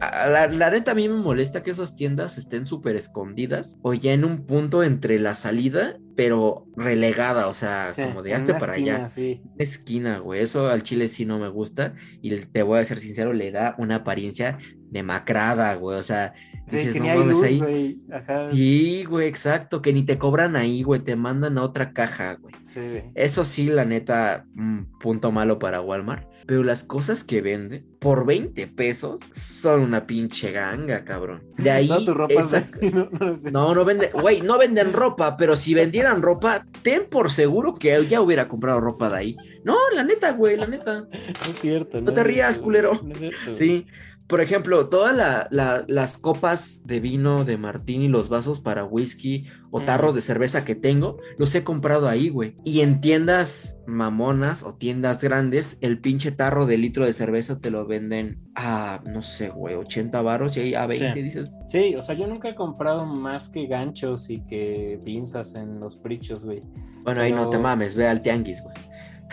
a- 0.00 0.26
la, 0.28 0.46
la 0.48 0.70
neta 0.70 0.90
a 0.90 0.94
mí 0.94 1.08
me 1.08 1.14
molesta 1.16 1.62
que 1.62 1.70
esas 1.70 1.94
tiendas 1.94 2.36
estén 2.36 2.66
súper 2.66 2.96
escondidas 2.96 3.78
o 3.80 3.94
ya 3.94 4.12
en 4.12 4.26
un 4.26 4.44
punto 4.44 4.82
entre 4.82 5.18
la 5.18 5.34
salida, 5.34 5.96
pero 6.16 6.66
relegada, 6.76 7.46
o 7.48 7.54
sea, 7.54 7.88
Sí, 7.88 8.02
como 8.02 8.22
de 8.22 8.34
una 8.36 8.58
para 8.58 8.72
esquina, 8.72 8.94
allá. 9.06 9.40
Una 9.42 9.64
esquina, 9.64 10.18
güey. 10.18 10.42
Eso 10.42 10.68
al 10.68 10.82
chile 10.82 11.08
sí 11.08 11.24
no 11.24 11.38
me 11.38 11.48
gusta. 11.48 11.94
Y 12.20 12.36
te 12.36 12.62
voy 12.62 12.78
a 12.78 12.84
ser 12.84 12.98
sincero, 12.98 13.32
le 13.32 13.50
da 13.52 13.74
una 13.78 13.96
apariencia 13.96 14.58
demacrada, 14.90 15.74
güey. 15.76 15.98
O 15.98 16.02
sea, 16.02 16.34
Sí, 16.66 16.76
dices, 16.78 16.92
que 16.92 16.98
"No 17.00 17.04
ni 17.04 17.10
hay 17.10 17.18
mames, 17.18 17.34
luz, 17.36 17.44
ahí". 17.46 17.58
güey. 17.58 17.98
Ajá. 18.12 18.50
Sí, 18.52 19.04
güey, 19.04 19.28
exacto. 19.28 19.82
Que 19.82 19.92
ni 19.92 20.02
te 20.04 20.18
cobran 20.18 20.56
ahí, 20.56 20.82
güey. 20.82 21.00
Te 21.00 21.16
mandan 21.16 21.58
a 21.58 21.62
otra 21.62 21.92
caja, 21.92 22.34
güey. 22.34 22.54
Sí, 22.60 22.80
güey. 22.80 23.04
Eso 23.14 23.44
sí, 23.44 23.66
la 23.68 23.84
neta, 23.84 24.46
un 24.56 24.88
punto 25.00 25.32
malo 25.32 25.58
para 25.58 25.80
Walmart. 25.80 26.26
Pero 26.44 26.64
las 26.64 26.82
cosas 26.82 27.22
que 27.22 27.40
vende 27.40 27.84
por 28.00 28.26
20 28.26 28.66
pesos 28.66 29.20
son 29.32 29.80
una 29.82 30.06
pinche 30.08 30.50
ganga, 30.50 31.04
cabrón. 31.04 31.44
De 31.56 31.70
ahí. 31.70 31.86
Toda 31.86 32.04
tu 32.04 32.14
ropa 32.14 32.34
esa- 32.34 32.64
no, 32.92 33.08
no 33.10 33.36
sé. 33.36 33.50
No, 33.52 33.74
no 33.74 33.84
venden, 33.84 34.10
güey, 34.12 34.40
no 34.42 34.58
venden 34.58 34.92
ropa, 34.92 35.36
pero 35.36 35.54
si 35.54 35.72
vendieran 35.72 36.20
ropa, 36.20 36.66
ten 36.82 37.04
por 37.08 37.30
seguro 37.30 37.74
que 37.74 38.06
ya 38.08 38.20
hubiera 38.20 38.48
comprado 38.48 38.80
ropa 38.80 39.08
de 39.08 39.16
ahí. 39.16 39.36
No, 39.64 39.76
la 39.94 40.02
neta, 40.02 40.32
güey, 40.32 40.56
la 40.56 40.66
neta. 40.66 41.06
No 41.12 41.50
es 41.50 41.58
cierto. 41.60 42.00
No 42.00 42.12
te 42.12 42.20
es 42.22 42.26
rías, 42.26 42.58
culero. 42.58 43.00
No 43.02 43.12
es 43.12 43.18
cierto. 43.18 43.54
Sí. 43.54 43.86
Por 44.32 44.40
ejemplo, 44.40 44.88
todas 44.88 45.14
la- 45.14 45.46
la- 45.50 45.84
las 45.88 46.16
copas 46.16 46.80
de 46.86 47.00
vino 47.00 47.44
de 47.44 47.58
Martín 47.58 48.00
y 48.00 48.08
los 48.08 48.30
vasos 48.30 48.60
para 48.60 48.82
whisky 48.86 49.44
o 49.70 49.82
tarros 49.82 50.14
de 50.14 50.22
cerveza 50.22 50.64
que 50.64 50.74
tengo, 50.74 51.18
los 51.36 51.54
he 51.54 51.64
comprado 51.64 52.08
ahí, 52.08 52.30
güey. 52.30 52.56
Y 52.64 52.80
en 52.80 53.02
tiendas 53.02 53.76
mamonas 53.86 54.62
o 54.62 54.72
tiendas 54.74 55.20
grandes, 55.20 55.76
el 55.82 56.00
pinche 56.00 56.32
tarro 56.32 56.64
de 56.64 56.78
litro 56.78 57.04
de 57.04 57.12
cerveza 57.12 57.58
te 57.60 57.70
lo 57.70 57.86
venden 57.86 58.38
a, 58.54 59.02
no 59.06 59.20
sé, 59.20 59.50
güey, 59.50 59.74
80 59.74 60.22
varos 60.22 60.56
y 60.56 60.60
ahí 60.60 60.74
a 60.74 60.86
20 60.86 61.12
Sí. 61.12 61.22
dices. 61.22 61.54
Sí, 61.66 61.94
o 61.94 62.00
sea, 62.00 62.14
yo 62.14 62.26
nunca 62.26 62.48
he 62.48 62.54
comprado 62.54 63.04
más 63.04 63.50
que 63.50 63.66
ganchos 63.66 64.30
y 64.30 64.42
que 64.46 64.98
pinzas 65.04 65.56
en 65.56 65.78
los 65.78 65.96
prichos, 65.96 66.46
güey. 66.46 66.62
Bueno, 67.04 67.20
ahí 67.20 67.32
no 67.32 67.44
te 67.50 67.50
Pero- 67.58 67.62
mames, 67.64 67.94
ve 67.96 68.08
al 68.08 68.22
tianguis, 68.22 68.62
güey. 68.62 68.74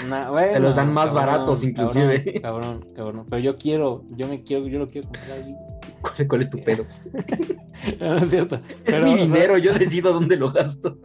Bueno, 0.08 0.54
Te 0.54 0.60
los 0.60 0.76
dan 0.76 0.94
más 0.94 1.14
baratos, 1.14 1.64
inclusive. 1.64 2.42
Cabrón, 2.42 2.80
cabrón, 2.80 2.94
cabrón. 2.96 3.26
Pero 3.30 3.42
yo 3.42 3.58
quiero, 3.58 4.04
yo 4.12 4.28
me 4.28 4.44
quiero, 4.44 4.68
yo 4.68 4.80
lo 4.80 4.88
quiero 4.90 5.08
comprar 5.08 5.32
ahí. 5.32 5.56
¿Cuál, 6.02 6.28
cuál 6.28 6.42
es 6.42 6.50
tu 6.50 6.60
pedo? 6.60 6.86
No, 7.98 8.16
no 8.16 8.18
es 8.18 8.30
cierto. 8.30 8.60
Es 8.84 9.02
mi 9.02 9.14
o 9.14 9.16
sea, 9.16 9.26
dinero, 9.26 9.58
yo 9.58 9.74
decido 9.74 10.12
dónde 10.12 10.36
lo 10.36 10.52
gasto. 10.52 10.98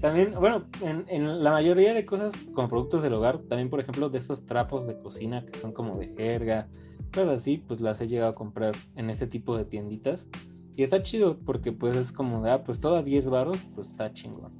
También, 0.00 0.32
bueno, 0.38 0.66
en, 0.80 1.04
en 1.08 1.42
la 1.42 1.50
mayoría 1.50 1.92
de 1.92 2.06
cosas 2.06 2.32
como 2.54 2.68
productos 2.68 3.02
del 3.02 3.14
hogar, 3.14 3.38
también, 3.48 3.68
por 3.68 3.80
ejemplo, 3.80 4.10
de 4.10 4.18
esos 4.18 4.46
trapos 4.46 4.86
de 4.86 4.96
cocina 4.96 5.44
que 5.44 5.58
son 5.58 5.72
como 5.72 5.98
de 5.98 6.14
jerga, 6.16 6.68
cosas 7.12 7.40
así, 7.40 7.58
pues 7.58 7.80
las 7.80 8.00
he 8.00 8.06
llegado 8.06 8.30
a 8.30 8.34
comprar 8.34 8.76
en 8.94 9.10
ese 9.10 9.26
tipo 9.26 9.56
de 9.56 9.64
tienditas. 9.64 10.28
Y 10.76 10.84
está 10.84 11.02
chido 11.02 11.38
porque 11.44 11.72
pues 11.72 11.96
es 11.96 12.12
como 12.12 12.42
de, 12.42 12.52
ah, 12.52 12.62
pues 12.62 12.78
todo 12.78 12.96
a 12.96 13.02
10 13.02 13.28
varos, 13.28 13.66
pues 13.74 13.88
está 13.88 14.12
chingón. 14.12 14.52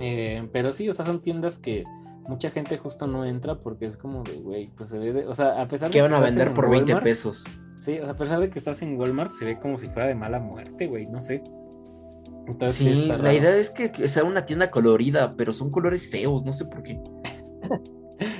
Eh, 0.00 0.48
pero 0.52 0.72
sí, 0.72 0.88
o 0.88 0.92
sea, 0.92 1.04
son 1.04 1.20
tiendas 1.20 1.58
que 1.58 1.84
mucha 2.28 2.50
gente 2.50 2.78
justo 2.78 3.06
no 3.06 3.24
entra 3.24 3.58
porque 3.58 3.86
es 3.86 3.96
como 3.96 4.22
de, 4.22 4.34
güey, 4.34 4.68
pues 4.76 4.90
se 4.90 4.98
ve 4.98 5.12
de, 5.12 5.26
o 5.26 5.34
sea, 5.34 5.60
a 5.60 5.68
pesar 5.68 5.88
de 5.88 5.92
¿Qué 5.94 6.02
van 6.02 6.14
a 6.14 6.20
vender 6.20 6.48
en 6.48 6.54
por 6.54 6.68
20 6.70 6.92
Walmart, 6.92 7.04
pesos? 7.04 7.44
Sí, 7.78 7.98
o 7.98 8.04
sea, 8.04 8.12
a 8.12 8.16
pesar 8.16 8.40
de 8.40 8.48
que 8.50 8.58
estás 8.58 8.80
en 8.82 8.98
Walmart, 8.98 9.30
se 9.32 9.44
ve 9.44 9.58
como 9.58 9.78
si 9.78 9.86
fuera 9.86 10.06
de 10.06 10.14
mala 10.14 10.38
muerte, 10.40 10.86
güey, 10.86 11.06
no 11.06 11.20
sé. 11.20 11.42
Entonces, 12.46 12.76
Sí, 12.76 12.88
está 13.02 13.16
la 13.16 13.24
raro. 13.24 13.36
idea 13.38 13.56
es 13.56 13.70
que, 13.70 13.92
que 13.92 14.08
sea 14.08 14.24
una 14.24 14.46
tienda 14.46 14.70
colorida, 14.70 15.34
pero 15.36 15.52
son 15.52 15.70
colores 15.70 16.08
feos, 16.10 16.44
no 16.44 16.52
sé 16.52 16.64
por 16.66 16.82
qué. 16.82 17.00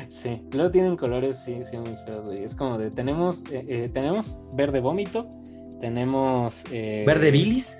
Sí, 0.08 0.46
luego 0.52 0.70
tienen 0.70 0.96
colores, 0.96 1.38
sí, 1.38 1.56
sí, 1.68 1.76
muy 1.76 1.96
feos, 2.04 2.26
güey. 2.26 2.44
Es 2.44 2.54
como 2.54 2.78
de, 2.78 2.90
tenemos, 2.92 3.42
eh, 3.50 3.64
eh, 3.66 3.90
tenemos 3.92 4.38
verde 4.52 4.78
vómito, 4.78 5.26
tenemos... 5.80 6.64
eh, 6.70 7.02
¿Verde 7.04 7.32
bilis? 7.32 7.76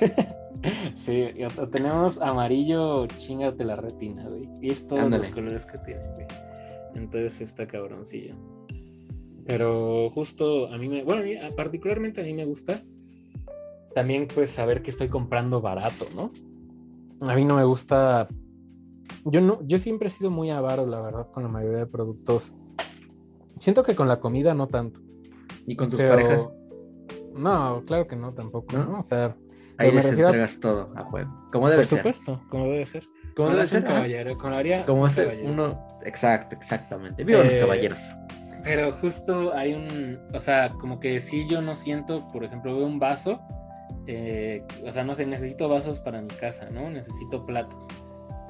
Sí, 0.94 1.24
tenemos 1.70 2.20
amarillo, 2.20 3.06
chingate 3.06 3.64
la 3.64 3.76
retina, 3.76 4.28
güey. 4.28 4.48
Y 4.62 4.70
es 4.70 4.86
todos 4.86 5.02
Ándale. 5.02 5.24
los 5.24 5.34
colores 5.34 5.66
que 5.66 5.78
tienen, 5.78 6.12
güey. 6.14 6.26
Entonces 6.94 7.40
está 7.40 7.66
cabroncillo. 7.66 8.34
Pero 9.46 10.10
justo 10.10 10.66
a 10.72 10.78
mí 10.78 10.88
me, 10.88 11.04
bueno, 11.04 11.22
particularmente 11.56 12.20
a 12.20 12.24
mí 12.24 12.32
me 12.32 12.44
gusta 12.44 12.82
también 13.94 14.26
pues 14.32 14.50
saber 14.50 14.82
que 14.82 14.90
estoy 14.90 15.08
comprando 15.08 15.60
barato, 15.60 16.04
¿no? 16.16 16.30
A 17.30 17.34
mí 17.34 17.44
no 17.44 17.56
me 17.56 17.64
gusta, 17.64 18.28
yo 19.24 19.40
no, 19.40 19.60
yo 19.66 19.78
siempre 19.78 20.08
he 20.08 20.10
sido 20.10 20.30
muy 20.30 20.50
avaro, 20.50 20.84
la 20.86 21.00
verdad, 21.00 21.26
con 21.32 21.42
la 21.44 21.48
mayoría 21.48 21.78
de 21.78 21.86
productos. 21.86 22.52
Siento 23.58 23.82
que 23.84 23.94
con 23.94 24.08
la 24.08 24.20
comida 24.20 24.52
no 24.54 24.66
tanto. 24.66 25.00
¿Y 25.66 25.76
con 25.76 25.88
tus 25.90 26.00
pero- 26.00 26.14
parejas? 26.14 26.50
No, 27.34 27.82
claro 27.86 28.06
que 28.06 28.16
no, 28.16 28.32
tampoco, 28.34 28.76
¿No? 28.76 28.84
¿no? 28.84 28.98
O 28.98 29.02
sea, 29.02 29.36
Ahí 29.78 29.90
les 29.92 30.04
refiero 30.04 30.28
a- 30.28 30.30
entregas 30.30 30.60
todo 30.60 30.90
a 30.96 31.02
juego. 31.04 31.48
Como 31.52 31.68
debe 31.68 31.82
por 31.82 31.86
ser. 31.86 31.98
supuesto, 31.98 32.40
como 32.50 32.64
debe 32.64 32.86
ser. 32.86 33.04
Como 33.36 33.50
debe 33.50 33.66
ser. 33.66 33.82
un 33.82 33.88
caballero, 33.88 34.38
como 34.38 34.54
haría 34.54 34.82
Como 34.86 35.06
caballero. 35.06 35.50
uno. 35.50 35.88
Exacto, 36.04 36.54
exactamente. 36.56 37.22
Viva 37.24 37.44
los 37.44 37.52
Eh, 37.54 37.60
caballeros. 37.60 37.98
Pero 38.64 38.92
justo 38.92 39.54
hay 39.54 39.74
un, 39.74 40.18
o 40.34 40.38
sea, 40.40 40.70
como 40.80 40.98
que 40.98 41.20
si 41.20 41.46
yo 41.48 41.60
no 41.62 41.74
siento, 41.76 42.26
por 42.28 42.42
ejemplo, 42.44 42.76
veo 42.76 42.86
un 42.86 42.98
vaso, 42.98 43.40
eh, 44.06 44.64
o 44.84 44.90
sea, 44.90 45.04
no 45.04 45.14
sé, 45.14 45.26
necesito 45.26 45.68
vasos 45.68 46.00
para 46.00 46.20
mi 46.22 46.28
casa, 46.28 46.70
¿no? 46.70 46.90
Necesito 46.90 47.44
platos. 47.46 47.86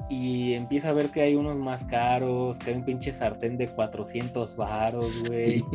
Y 0.09 0.53
empiezo 0.53 0.87
a 0.87 0.93
ver 0.93 1.09
que 1.11 1.21
hay 1.21 1.35
unos 1.35 1.57
más 1.57 1.83
caros, 1.85 2.57
que 2.59 2.71
hay 2.71 2.77
un 2.77 2.85
pinche 2.85 3.11
sartén 3.11 3.57
de 3.57 3.67
400 3.67 4.55
varos, 4.55 5.23
güey. 5.27 5.63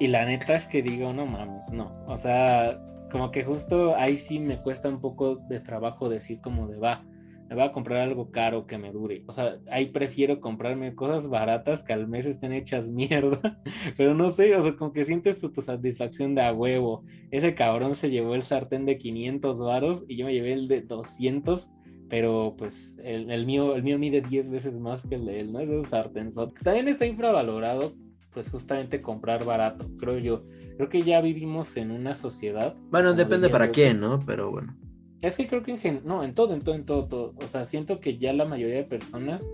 Y 0.00 0.08
la 0.08 0.24
neta 0.24 0.56
es 0.56 0.66
que 0.66 0.82
digo, 0.82 1.12
no 1.12 1.24
mames, 1.24 1.70
no. 1.70 2.02
O 2.08 2.18
sea, 2.18 2.76
como 3.14 3.30
que 3.30 3.44
justo 3.44 3.94
ahí 3.94 4.18
sí 4.18 4.40
me 4.40 4.60
cuesta 4.60 4.88
un 4.88 5.00
poco 5.00 5.36
de 5.36 5.60
trabajo 5.60 6.08
decir 6.08 6.40
como 6.40 6.66
de 6.66 6.78
va, 6.78 7.04
me 7.48 7.54
voy 7.54 7.62
a 7.62 7.70
comprar 7.70 8.00
algo 8.00 8.32
caro 8.32 8.66
que 8.66 8.76
me 8.76 8.90
dure. 8.90 9.22
O 9.28 9.32
sea, 9.32 9.60
ahí 9.70 9.86
prefiero 9.86 10.40
comprarme 10.40 10.96
cosas 10.96 11.28
baratas 11.28 11.84
que 11.84 11.92
al 11.92 12.08
mes 12.08 12.26
estén 12.26 12.52
hechas 12.52 12.90
mierda. 12.90 13.62
Pero 13.96 14.14
no 14.14 14.30
sé, 14.30 14.56
o 14.56 14.62
sea, 14.62 14.74
como 14.74 14.92
que 14.92 15.04
sientes 15.04 15.38
tu, 15.38 15.52
tu 15.52 15.62
satisfacción 15.62 16.34
de 16.34 16.42
a 16.42 16.52
huevo. 16.52 17.04
Ese 17.30 17.54
cabrón 17.54 17.94
se 17.94 18.10
llevó 18.10 18.34
el 18.34 18.42
sartén 18.42 18.84
de 18.84 18.98
500 18.98 19.60
varos 19.60 20.04
y 20.08 20.16
yo 20.16 20.26
me 20.26 20.32
llevé 20.32 20.52
el 20.52 20.66
de 20.66 20.80
200. 20.80 21.70
Pero 22.10 22.56
pues 22.58 22.98
el, 23.04 23.46
mío, 23.46 23.76
el 23.76 23.84
mío 23.84 23.96
mide 23.96 24.22
10 24.22 24.50
veces 24.50 24.80
más 24.80 25.06
que 25.06 25.14
el 25.14 25.24
de 25.26 25.38
él, 25.38 25.52
¿no? 25.52 25.60
Ese 25.60 25.82
sartén. 25.82 26.30
También 26.64 26.88
está 26.88 27.06
infravalorado 27.06 27.94
pues 28.32 28.50
justamente 28.50 29.00
comprar 29.00 29.44
barato, 29.44 29.88
creo 29.98 30.18
yo. 30.18 30.42
Creo 30.76 30.88
que 30.88 31.02
ya 31.02 31.20
vivimos 31.20 31.76
en 31.76 31.90
una 31.90 32.14
sociedad. 32.14 32.74
Bueno, 32.90 33.14
depende 33.14 33.48
para 33.48 33.70
quién, 33.70 34.00
¿no? 34.00 34.24
Pero 34.26 34.50
bueno. 34.50 34.76
Es 35.20 35.36
que 35.36 35.46
creo 35.46 35.62
que 35.62 35.70
en 35.70 35.78
gen... 35.78 36.00
no, 36.04 36.22
en 36.24 36.34
todo, 36.34 36.52
en 36.54 36.60
todo, 36.60 36.74
en 36.74 36.84
todo, 36.84 37.06
todo. 37.06 37.34
O 37.36 37.48
sea, 37.48 37.64
siento 37.64 38.00
que 38.00 38.18
ya 38.18 38.32
la 38.32 38.44
mayoría 38.44 38.76
de 38.76 38.84
personas, 38.84 39.48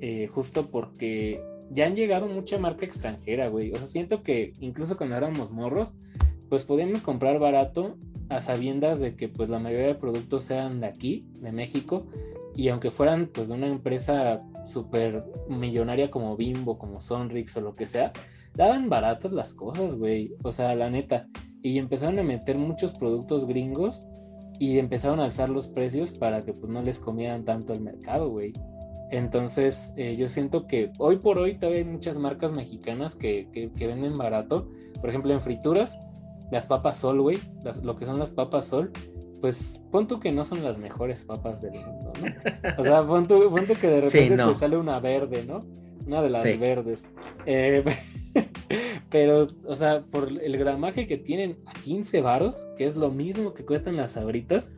eh, 0.00 0.28
justo 0.28 0.66
porque 0.70 1.42
ya 1.70 1.86
han 1.86 1.96
llegado 1.96 2.26
mucha 2.26 2.58
marca 2.58 2.86
extranjera, 2.86 3.48
güey. 3.48 3.72
O 3.72 3.76
sea, 3.76 3.86
siento 3.86 4.22
que 4.22 4.52
incluso 4.60 4.96
cuando 4.96 5.16
éramos 5.16 5.50
morros, 5.50 5.94
pues 6.48 6.64
podíamos 6.64 7.02
comprar 7.02 7.38
barato 7.38 7.96
a 8.28 8.40
sabiendas 8.40 9.00
de 9.00 9.16
que 9.16 9.28
pues 9.28 9.48
la 9.48 9.58
mayoría 9.58 9.88
de 9.88 9.94
productos 9.94 10.50
eran 10.50 10.80
de 10.80 10.86
aquí, 10.86 11.26
de 11.40 11.52
México, 11.52 12.06
y 12.54 12.68
aunque 12.68 12.90
fueran 12.90 13.28
pues 13.32 13.48
de 13.48 13.54
una 13.54 13.66
empresa 13.66 14.42
súper 14.66 15.24
millonaria 15.48 16.10
como 16.10 16.36
Bimbo, 16.36 16.78
como 16.78 17.00
Sonrix 17.00 17.56
o 17.56 17.60
lo 17.60 17.74
que 17.74 17.86
sea, 17.86 18.12
daban 18.58 18.90
baratas 18.90 19.32
las 19.32 19.54
cosas, 19.54 19.94
güey. 19.94 20.34
O 20.44 20.52
sea, 20.52 20.74
la 20.74 20.90
neta. 20.90 21.26
Y 21.62 21.78
empezaron 21.78 22.18
a 22.18 22.22
meter 22.22 22.58
muchos 22.58 22.92
productos 22.92 23.46
gringos 23.46 24.04
y 24.60 24.78
empezaron 24.78 25.20
a 25.20 25.24
alzar 25.24 25.48
los 25.48 25.68
precios 25.68 26.12
para 26.12 26.44
que 26.44 26.52
pues 26.52 26.70
no 26.70 26.82
les 26.82 26.98
comieran 26.98 27.44
tanto 27.44 27.72
el 27.72 27.80
mercado, 27.80 28.28
güey. 28.28 28.52
Entonces, 29.10 29.92
eh, 29.96 30.16
yo 30.16 30.28
siento 30.28 30.66
que 30.66 30.90
hoy 30.98 31.16
por 31.16 31.38
hoy 31.38 31.54
todavía 31.58 31.78
hay 31.80 31.84
muchas 31.88 32.18
marcas 32.18 32.52
mexicanas 32.52 33.14
que, 33.14 33.48
que, 33.52 33.72
que 33.72 33.86
venden 33.86 34.12
barato. 34.14 34.68
Por 35.00 35.08
ejemplo, 35.08 35.32
en 35.32 35.40
frituras, 35.40 35.98
las 36.50 36.66
papas 36.66 36.98
sol, 36.98 37.20
güey, 37.22 37.38
lo 37.82 37.96
que 37.96 38.04
son 38.04 38.18
las 38.18 38.30
papas 38.32 38.66
sol, 38.66 38.90
pues 39.40 39.82
pon 39.92 40.06
tú 40.08 40.18
que 40.20 40.32
no 40.32 40.44
son 40.44 40.62
las 40.64 40.78
mejores 40.78 41.24
papas 41.24 41.62
del 41.62 41.72
mundo, 41.74 42.12
¿no? 42.20 42.26
O 42.78 42.82
sea, 42.82 43.06
pon 43.06 43.26
tú, 43.26 43.48
pon 43.50 43.66
tú 43.66 43.74
que 43.80 43.88
de 43.88 44.10
Sí, 44.10 44.18
repente 44.18 44.36
no. 44.36 44.48
te 44.52 44.58
sale 44.58 44.76
una 44.76 44.98
verde, 45.00 45.44
¿no? 45.46 45.60
Una 46.06 46.20
de 46.22 46.30
las 46.30 46.42
Sí. 46.44 46.56
verdes. 46.56 47.04
Eh, 47.46 47.84
pero, 49.10 49.46
o 49.64 49.76
sea, 49.76 50.02
por 50.02 50.28
el 50.30 50.56
gramaje 50.58 51.06
que 51.06 51.16
tienen 51.16 51.58
a 51.66 51.72
15 51.72 52.20
varos, 52.20 52.68
que 52.76 52.84
es 52.84 52.96
lo 52.96 53.10
mismo 53.10 53.54
que 53.54 53.64
cuestan 53.64 53.96
las 53.96 54.12
sabritas, 54.12 54.72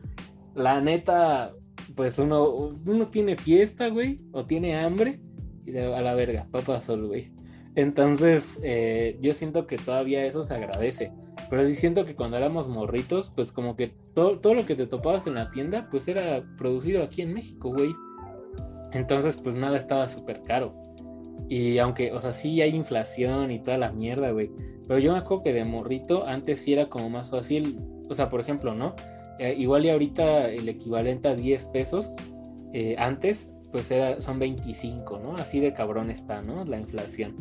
la 0.55 0.81
neta, 0.81 1.53
pues 1.95 2.17
uno, 2.19 2.49
uno 2.49 3.07
tiene 3.07 3.35
fiesta, 3.35 3.89
güey, 3.89 4.17
o 4.31 4.45
tiene 4.45 4.77
hambre, 4.77 5.19
y 5.65 5.71
se 5.71 5.87
va 5.87 5.99
a 5.99 6.01
la 6.01 6.13
verga, 6.13 6.47
papa 6.51 6.79
sol, 6.81 7.07
güey. 7.07 7.31
Entonces, 7.75 8.59
eh, 8.63 9.17
yo 9.21 9.33
siento 9.33 9.65
que 9.65 9.77
todavía 9.77 10.25
eso 10.25 10.43
se 10.43 10.53
agradece. 10.53 11.11
Pero 11.49 11.65
sí 11.65 11.75
siento 11.75 12.05
que 12.05 12.15
cuando 12.15 12.37
éramos 12.37 12.67
morritos, 12.67 13.31
pues 13.35 13.51
como 13.51 13.75
que 13.75 13.93
todo, 14.13 14.39
todo 14.39 14.53
lo 14.53 14.65
que 14.65 14.75
te 14.75 14.87
topabas 14.87 15.27
en 15.27 15.35
la 15.35 15.51
tienda, 15.51 15.87
pues 15.89 16.07
era 16.07 16.43
producido 16.57 17.03
aquí 17.03 17.21
en 17.21 17.33
México, 17.33 17.71
güey. 17.71 17.93
Entonces, 18.91 19.37
pues 19.37 19.55
nada 19.55 19.77
estaba 19.77 20.07
súper 20.07 20.41
caro. 20.43 20.73
Y 21.51 21.79
aunque, 21.79 22.13
o 22.13 22.19
sea, 22.21 22.31
sí 22.31 22.61
hay 22.61 22.73
inflación 22.73 23.51
y 23.51 23.59
toda 23.59 23.77
la 23.77 23.91
mierda, 23.91 24.31
güey. 24.31 24.49
Pero 24.87 25.01
yo 25.01 25.11
me 25.11 25.17
acuerdo 25.17 25.43
que 25.43 25.51
de 25.51 25.65
morrito 25.65 26.25
antes 26.25 26.61
sí 26.61 26.71
era 26.71 26.87
como 26.87 27.09
más 27.09 27.29
fácil. 27.29 27.75
O 28.07 28.15
sea, 28.15 28.29
por 28.29 28.39
ejemplo, 28.39 28.73
¿no? 28.73 28.95
Eh, 29.37 29.55
igual 29.57 29.85
y 29.85 29.89
ahorita 29.89 30.49
el 30.49 30.69
equivalente 30.69 31.27
a 31.27 31.35
10 31.35 31.65
pesos, 31.65 32.15
eh, 32.71 32.95
antes, 32.97 33.51
pues 33.69 33.91
era, 33.91 34.21
son 34.21 34.39
25, 34.39 35.19
¿no? 35.19 35.35
Así 35.35 35.59
de 35.59 35.73
cabrón 35.73 36.09
está, 36.09 36.41
¿no? 36.41 36.63
La 36.63 36.79
inflación. 36.79 37.35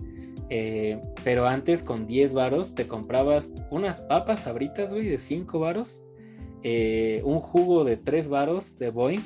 Eh, 0.48 1.00
pero 1.22 1.46
antes 1.46 1.84
con 1.84 2.08
10 2.08 2.34
varos 2.34 2.74
te 2.74 2.88
comprabas 2.88 3.54
unas 3.70 4.00
papas 4.00 4.48
abritas, 4.48 4.92
güey, 4.92 5.06
de 5.06 5.20
5 5.20 5.60
varos. 5.60 6.04
un 6.64 7.38
jugo 7.38 7.84
de 7.84 7.96
3 7.96 8.28
varos 8.28 8.76
de 8.76 8.90
Boeing. 8.90 9.22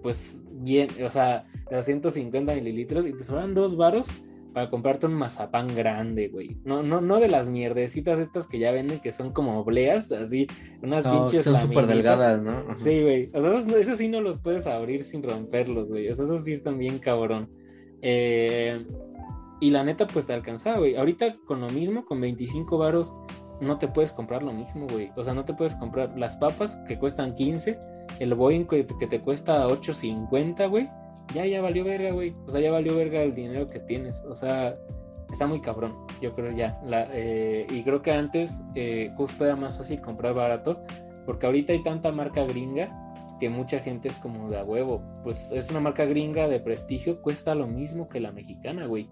Pues 0.00 0.41
bien, 0.62 0.88
o 1.04 1.10
sea, 1.10 1.44
de 1.70 1.76
250 1.76 2.54
mililitros 2.54 3.06
y 3.06 3.12
te 3.12 3.24
sobran 3.24 3.54
2 3.54 3.76
varos 3.76 4.08
para 4.52 4.70
comprarte 4.70 5.06
un 5.06 5.14
mazapán 5.14 5.74
grande, 5.74 6.28
güey. 6.28 6.56
No, 6.64 6.82
no, 6.82 7.00
no 7.00 7.20
de 7.20 7.28
las 7.28 7.50
mierdecitas 7.50 8.18
estas 8.18 8.46
que 8.46 8.58
ya 8.58 8.70
venden 8.70 9.00
que 9.00 9.12
son 9.12 9.32
como 9.32 9.58
obleas, 9.58 10.12
así, 10.12 10.46
unas 10.82 11.06
pinches. 11.06 11.44
Son 11.44 11.58
súper 11.58 11.86
delgadas, 11.86 12.42
¿no? 12.42 12.64
Sí, 12.76 13.02
güey. 13.02 13.30
O 13.32 13.40
sea, 13.40 13.58
esos, 13.78 13.98
sí 13.98 14.08
no 14.08 14.20
los 14.20 14.38
puedes 14.38 14.66
abrir 14.66 15.04
sin 15.04 15.22
romperlos, 15.22 15.88
güey. 15.88 16.08
O 16.08 16.14
sea, 16.14 16.26
esos 16.26 16.44
sí 16.44 16.52
están 16.52 16.78
bien 16.78 16.98
cabrón. 16.98 17.48
Eh, 18.02 18.84
y 19.60 19.70
la 19.70 19.84
neta, 19.84 20.06
pues 20.06 20.26
te 20.26 20.32
alcanzaba, 20.32 20.78
güey. 20.78 20.96
Ahorita 20.96 21.36
con 21.46 21.60
lo 21.60 21.70
mismo, 21.70 22.04
con 22.04 22.20
25 22.20 22.76
varos, 22.78 23.14
no 23.62 23.78
te 23.78 23.88
puedes 23.88 24.12
comprar 24.12 24.42
lo 24.42 24.52
mismo, 24.52 24.86
güey. 24.86 25.10
O 25.16 25.24
sea, 25.24 25.32
no 25.34 25.44
te 25.44 25.54
puedes 25.54 25.74
comprar 25.74 26.18
las 26.18 26.36
papas 26.36 26.76
que 26.86 26.98
cuestan 26.98 27.34
15, 27.34 27.78
el 28.18 28.34
Boeing 28.34 28.66
que, 28.66 28.84
te 28.84 29.20
cuesta 29.20 29.66
8.50, 29.68 30.68
güey 30.68 30.88
ya, 31.34 31.46
ya 31.46 31.60
valió 31.60 31.84
verga, 31.84 32.10
güey. 32.12 32.34
O 32.46 32.50
sea, 32.50 32.60
ya 32.60 32.70
valió 32.70 32.96
verga 32.96 33.22
el 33.22 33.34
dinero 33.34 33.66
que 33.66 33.80
tienes. 33.80 34.22
O 34.28 34.34
sea, 34.34 34.74
está 35.30 35.46
muy 35.46 35.60
cabrón, 35.60 35.94
yo 36.20 36.34
creo 36.34 36.50
ya. 36.52 36.80
Eh, 37.12 37.66
y 37.70 37.82
creo 37.82 38.02
que 38.02 38.12
antes 38.12 38.62
eh, 38.74 39.12
justo 39.16 39.44
era 39.44 39.56
más 39.56 39.78
fácil 39.78 40.00
comprar 40.00 40.34
barato, 40.34 40.82
porque 41.26 41.46
ahorita 41.46 41.72
hay 41.72 41.82
tanta 41.82 42.12
marca 42.12 42.44
gringa 42.44 42.88
que 43.40 43.48
mucha 43.48 43.80
gente 43.80 44.08
es 44.08 44.16
como 44.16 44.48
de 44.48 44.58
a 44.58 44.64
huevo. 44.64 45.02
Pues 45.22 45.50
es 45.52 45.70
una 45.70 45.80
marca 45.80 46.04
gringa 46.04 46.48
de 46.48 46.60
prestigio, 46.60 47.22
cuesta 47.22 47.54
lo 47.54 47.66
mismo 47.66 48.08
que 48.08 48.20
la 48.20 48.32
mexicana, 48.32 48.86
güey. 48.86 49.08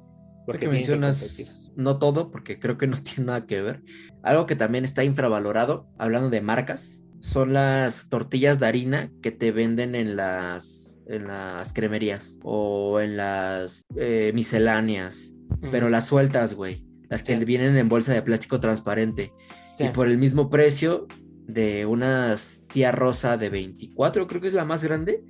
Porque 0.53 0.69
mencionas 0.69 1.73
no 1.77 1.99
todo, 1.99 2.31
porque 2.31 2.59
creo 2.59 2.79
que 2.79 2.87
no 2.87 2.97
tiene 3.03 3.27
nada 3.27 3.47
que 3.47 3.63
ver. 3.63 3.83
Algo 4.23 4.47
que 4.47 4.57
también 4.57 4.85
está 4.85 5.05
infravalorado, 5.05 5.89
hablando 5.99 6.31
de 6.31 6.41
marcas, 6.41 7.03
son 7.21 7.53
las 7.53 8.09
tortillas 8.09 8.59
de 8.59 8.67
harina 8.67 9.11
que 9.23 9.31
te 9.31 9.53
venden 9.53 9.95
en 9.95 10.17
las 10.17 10.87
en 11.07 11.27
las 11.27 11.73
cremerías 11.73 12.39
o 12.45 13.01
en 13.01 13.17
las 13.17 13.85
eh, 13.97 14.31
misceláneas, 14.33 15.35
pero 15.73 15.89
las 15.89 16.07
sueltas, 16.07 16.55
güey. 16.55 16.87
Las 17.09 17.25
que 17.25 17.37
vienen 17.45 17.77
en 17.77 17.89
bolsa 17.89 18.13
de 18.13 18.23
plástico 18.23 18.61
transparente. 18.61 19.33
Y 19.79 19.89
por 19.89 20.07
el 20.07 20.19
mismo 20.19 20.49
precio 20.49 21.09
de 21.47 21.85
unas 21.85 22.63
tía 22.73 22.93
rosa 22.93 23.37
de 23.37 23.51
24, 23.51 24.29
creo 24.29 24.41
que 24.41 24.47
es 24.47 24.53
la 24.53 24.65
más 24.65 24.85
grande, 24.85 25.25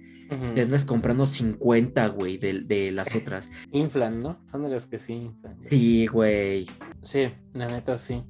te 0.54 0.62
andas 0.62 0.84
comprando 0.84 1.26
50, 1.26 2.06
güey, 2.08 2.38
de, 2.38 2.90
las 2.92 3.14
otras. 3.14 3.48
Inflan, 3.72 4.22
¿no? 4.22 4.40
Son 4.46 4.62
de 4.62 4.70
las 4.70 4.86
que 4.86 4.98
sí 4.98 5.14
inflan. 5.14 5.58
Sí, 5.66 6.06
güey. 6.06 6.66
Sí, 7.02 7.28
la 7.52 7.66
neta 7.66 7.98
sí. 7.98 8.22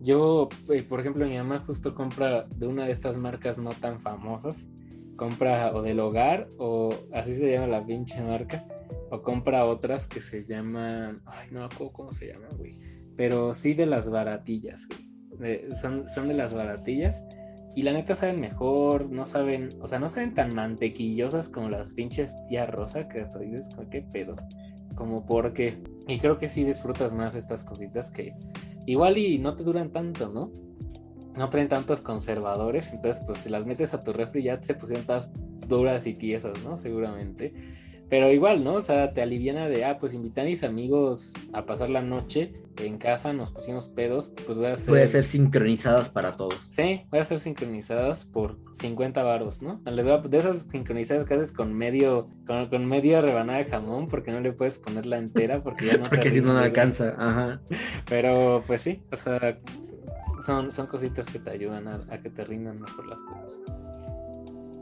Yo, 0.00 0.48
eh, 0.68 0.82
por 0.82 1.00
ejemplo, 1.00 1.26
mi 1.26 1.36
mamá 1.36 1.60
justo 1.66 1.94
compra 1.94 2.44
de 2.44 2.66
una 2.66 2.86
de 2.86 2.92
estas 2.92 3.16
marcas 3.16 3.58
no 3.58 3.70
tan 3.70 4.00
famosas 4.00 4.68
compra 5.16 5.70
o 5.72 5.82
del 5.82 6.00
hogar 6.00 6.48
o 6.58 6.92
así 7.12 7.34
se 7.34 7.52
llama 7.52 7.68
la 7.68 7.84
pinche 7.84 8.20
marca 8.20 8.64
o 9.10 9.22
compra 9.22 9.64
otras 9.66 10.06
que 10.06 10.20
se 10.20 10.44
llaman, 10.44 11.22
ay 11.26 11.48
no 11.52 11.60
me 11.60 11.66
acuerdo 11.66 11.92
cómo 11.92 12.12
se 12.12 12.28
llama, 12.28 12.48
güey, 12.56 12.76
pero 13.16 13.54
sí 13.54 13.74
de 13.74 13.86
las 13.86 14.10
baratillas, 14.10 14.88
son, 15.80 16.08
son 16.08 16.28
de 16.28 16.34
las 16.34 16.54
baratillas 16.54 17.22
y 17.74 17.82
la 17.82 17.92
neta 17.92 18.14
saben 18.14 18.40
mejor, 18.40 19.10
no 19.10 19.24
saben, 19.24 19.68
o 19.80 19.88
sea, 19.88 19.98
no 19.98 20.08
saben 20.08 20.34
tan 20.34 20.54
mantequillosas 20.54 21.48
como 21.48 21.68
las 21.68 21.94
pinches 21.94 22.34
tía 22.48 22.66
rosa 22.66 23.08
que 23.08 23.20
hasta 23.20 23.38
dices, 23.38 23.70
¿qué 23.90 24.02
pedo? 24.02 24.36
Como 24.94 25.24
porque, 25.24 25.82
y 26.06 26.18
creo 26.18 26.38
que 26.38 26.48
sí 26.48 26.64
disfrutas 26.64 27.12
más 27.12 27.34
estas 27.34 27.64
cositas 27.64 28.10
que 28.10 28.34
igual 28.86 29.18
y 29.18 29.38
no 29.38 29.54
te 29.54 29.62
duran 29.62 29.90
tanto, 29.90 30.28
¿no? 30.28 30.50
no 31.36 31.48
traen 31.48 31.68
tantos 31.68 32.00
conservadores, 32.00 32.92
entonces 32.92 33.22
pues 33.24 33.38
si 33.38 33.48
las 33.48 33.66
metes 33.66 33.94
a 33.94 34.02
tu 34.02 34.12
refri 34.12 34.42
ya 34.42 34.62
se 34.62 34.74
pusieron 34.74 35.06
todas 35.06 35.30
duras 35.66 36.06
y 36.06 36.14
tiesas, 36.14 36.62
¿no? 36.62 36.76
Seguramente. 36.76 37.54
Pero 38.12 38.30
igual, 38.30 38.62
¿no? 38.62 38.74
O 38.74 38.82
sea, 38.82 39.14
te 39.14 39.22
aliviana 39.22 39.70
de, 39.70 39.86
ah, 39.86 39.96
pues 39.98 40.12
invité 40.12 40.42
a 40.42 40.44
mis 40.44 40.64
amigos 40.64 41.32
a 41.54 41.64
pasar 41.64 41.88
la 41.88 42.02
noche 42.02 42.52
en 42.76 42.98
casa, 42.98 43.32
nos 43.32 43.50
pusimos 43.50 43.86
pedos, 43.86 44.34
pues 44.44 44.58
voy 44.58 44.66
a 44.66 44.74
hacer... 44.74 44.90
Voy 44.90 45.00
a 45.00 45.06
ser 45.06 45.24
sincronizadas 45.24 46.10
para 46.10 46.36
todos. 46.36 46.56
Sí, 46.56 47.06
voy 47.10 47.20
a 47.20 47.24
ser 47.24 47.40
sincronizadas 47.40 48.26
por 48.26 48.58
50 48.74 49.22
varos, 49.22 49.62
¿no? 49.62 49.80
de 49.86 50.38
esas 50.38 50.66
sincronizadas 50.68 51.24
que 51.24 51.32
haces 51.32 51.52
con 51.52 51.72
medio, 51.72 52.28
con, 52.46 52.68
con 52.68 52.84
media 52.84 53.22
rebanada 53.22 53.60
de 53.60 53.64
jamón, 53.64 54.06
porque 54.08 54.30
no 54.30 54.40
le 54.40 54.52
puedes 54.52 54.76
ponerla 54.76 55.16
entera, 55.16 55.62
porque 55.62 55.86
ya 55.86 55.96
no 55.96 56.04
Porque 56.10 56.30
si 56.30 56.42
no, 56.42 56.52
no 56.52 56.58
alcanza, 56.58 57.14
ajá. 57.16 57.62
Pero, 58.10 58.62
pues 58.66 58.82
sí, 58.82 59.00
o 59.10 59.16
sea, 59.16 59.58
son, 60.44 60.70
son 60.70 60.86
cositas 60.86 61.24
que 61.24 61.38
te 61.38 61.48
ayudan 61.48 61.88
a, 61.88 62.20
que 62.20 62.28
te 62.28 62.44
rindan 62.44 62.78
mejor 62.78 63.06
las 63.06 63.22
cosas. 63.22 63.58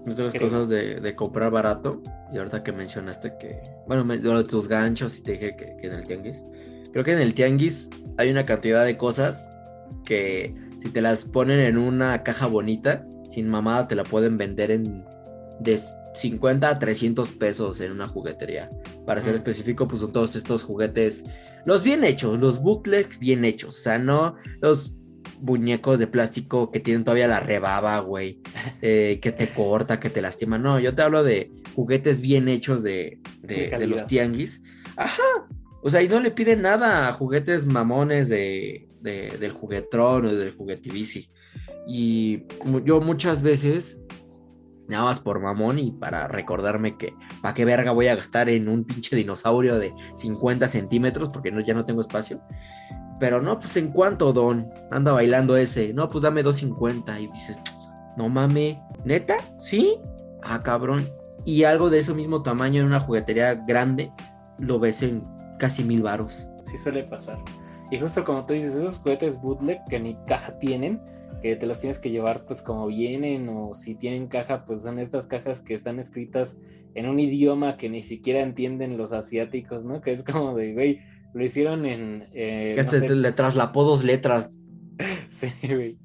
Otras 0.06 0.34
cosas 0.34 0.68
de, 0.68 1.14
comprar 1.14 1.50
barato, 1.50 2.02
y 2.32 2.38
ahorita 2.38 2.62
que 2.62 2.72
mencionaste 2.72 3.34
que, 3.38 3.60
bueno, 3.86 4.04
me, 4.04 4.18
de 4.18 4.44
tus 4.44 4.68
ganchos 4.68 5.18
y 5.18 5.22
te 5.22 5.32
dije 5.32 5.56
que, 5.56 5.86
en 5.86 5.92
el 5.92 6.06
tianguis, 6.06 6.44
creo 6.92 7.04
que 7.04 7.12
en 7.12 7.18
el 7.18 7.34
tianguis 7.34 7.90
hay 8.16 8.30
una 8.30 8.44
cantidad 8.44 8.84
de 8.84 8.96
cosas 8.96 9.50
que 10.04 10.54
si 10.82 10.90
te 10.90 11.02
las 11.02 11.24
ponen 11.24 11.60
en 11.60 11.76
una 11.76 12.22
caja 12.22 12.46
bonita, 12.46 13.06
sin 13.28 13.48
mamada, 13.48 13.88
te 13.88 13.94
la 13.94 14.04
pueden 14.04 14.38
vender 14.38 14.70
en 14.70 15.04
de 15.60 15.78
50 16.14 16.68
a 16.68 16.78
300 16.78 17.30
pesos 17.32 17.80
en 17.80 17.92
una 17.92 18.06
juguetería. 18.06 18.70
Para 19.06 19.20
ser 19.20 19.34
específico, 19.34 19.86
pues 19.86 20.00
son 20.00 20.12
todos 20.12 20.34
estos 20.34 20.64
juguetes, 20.64 21.24
los 21.66 21.82
bien 21.82 22.04
hechos, 22.04 22.40
los 22.40 22.60
bootlegs 22.60 23.18
bien 23.18 23.44
hechos, 23.44 23.78
o 23.78 23.82
sea, 23.82 23.98
no 23.98 24.36
los 24.60 24.94
muñecos 25.40 25.98
de 25.98 26.06
plástico 26.06 26.70
que 26.70 26.80
tienen 26.80 27.04
todavía 27.04 27.28
la 27.28 27.40
rebaba, 27.40 27.98
güey, 28.00 28.40
eh, 28.82 29.18
que 29.22 29.32
te 29.32 29.52
corta, 29.52 30.00
que 30.00 30.10
te 30.10 30.22
lastima. 30.22 30.58
No, 30.58 30.78
yo 30.78 30.94
te 30.94 31.02
hablo 31.02 31.22
de 31.24 31.50
juguetes 31.74 32.20
bien 32.20 32.48
hechos 32.48 32.82
de, 32.82 33.20
de, 33.42 33.86
los 33.86 34.06
tianguis. 34.06 34.62
Ajá. 34.96 35.22
O 35.82 35.90
sea, 35.90 36.02
y 36.02 36.08
no 36.08 36.20
le 36.20 36.30
piden 36.30 36.62
nada 36.62 37.08
a 37.08 37.12
juguetes 37.12 37.66
mamones 37.66 38.28
de, 38.28 38.88
del 39.00 39.52
juguetrón 39.52 40.26
o 40.26 40.34
del 40.34 40.54
juguetivici. 40.54 41.30
Y 41.86 42.44
yo 42.84 43.00
muchas 43.00 43.42
veces, 43.42 43.98
nada 44.88 45.04
más 45.04 45.20
por 45.20 45.40
mamón 45.40 45.78
y 45.78 45.92
para 45.92 46.28
recordarme 46.28 46.98
que, 46.98 47.14
¿para 47.40 47.54
qué 47.54 47.64
verga 47.64 47.92
voy 47.92 48.08
a 48.08 48.14
gastar 48.14 48.50
en 48.50 48.68
un 48.68 48.84
pinche 48.84 49.16
dinosaurio 49.16 49.78
de 49.78 49.94
50 50.16 50.68
centímetros? 50.68 51.30
Porque 51.30 51.50
no, 51.50 51.60
ya 51.60 51.72
no 51.72 51.84
tengo 51.84 52.02
espacio 52.02 52.42
pero 53.20 53.42
no, 53.42 53.60
pues 53.60 53.76
en 53.76 53.92
cuánto, 53.92 54.32
Don, 54.32 54.66
anda 54.90 55.12
bailando 55.12 55.56
ese. 55.56 55.92
No, 55.92 56.08
pues 56.08 56.22
dame 56.22 56.42
2.50. 56.42 57.20
Y 57.20 57.26
dices, 57.28 57.58
no 58.16 58.28
mames, 58.30 58.78
¿neta? 59.04 59.36
¿Sí? 59.58 59.98
Ah, 60.42 60.62
cabrón. 60.62 61.06
Y 61.44 61.64
algo 61.64 61.90
de 61.90 61.98
ese 62.00 62.14
mismo 62.14 62.42
tamaño 62.42 62.80
en 62.80 62.86
una 62.86 62.98
juguetería 62.98 63.54
grande, 63.54 64.10
lo 64.58 64.78
ves 64.78 65.02
en 65.02 65.22
casi 65.58 65.84
mil 65.84 66.02
varos. 66.02 66.48
Sí 66.64 66.78
suele 66.78 67.04
pasar. 67.04 67.38
Y 67.90 67.98
justo 67.98 68.24
como 68.24 68.46
tú 68.46 68.54
dices, 68.54 68.74
esos 68.74 68.98
juguetes 68.98 69.40
bootleg 69.40 69.80
que 69.88 70.00
ni 70.00 70.16
caja 70.26 70.58
tienen, 70.58 71.02
que 71.42 71.56
te 71.56 71.66
los 71.66 71.80
tienes 71.80 71.98
que 71.98 72.10
llevar 72.10 72.44
pues 72.46 72.62
como 72.62 72.86
vienen, 72.86 73.48
o 73.48 73.74
si 73.74 73.94
tienen 73.94 74.28
caja, 74.28 74.64
pues 74.64 74.82
son 74.82 74.98
estas 74.98 75.26
cajas 75.26 75.60
que 75.60 75.74
están 75.74 75.98
escritas 75.98 76.56
en 76.94 77.08
un 77.08 77.20
idioma 77.20 77.76
que 77.76 77.90
ni 77.90 78.02
siquiera 78.02 78.40
entienden 78.40 78.96
los 78.96 79.12
asiáticos, 79.12 79.84
¿no? 79.84 80.00
Que 80.00 80.12
es 80.12 80.22
como 80.22 80.54
de, 80.54 80.72
güey, 80.72 81.00
lo 81.34 81.44
hicieron 81.44 81.86
en. 81.86 82.28
Eh, 82.32 82.74
que 82.76 82.84
se 82.84 83.08
le 83.08 83.32
traslapó 83.32 83.84
dos 83.84 84.04
letras. 84.04 84.50
sí, 85.28 85.52
güey. 85.62 85.98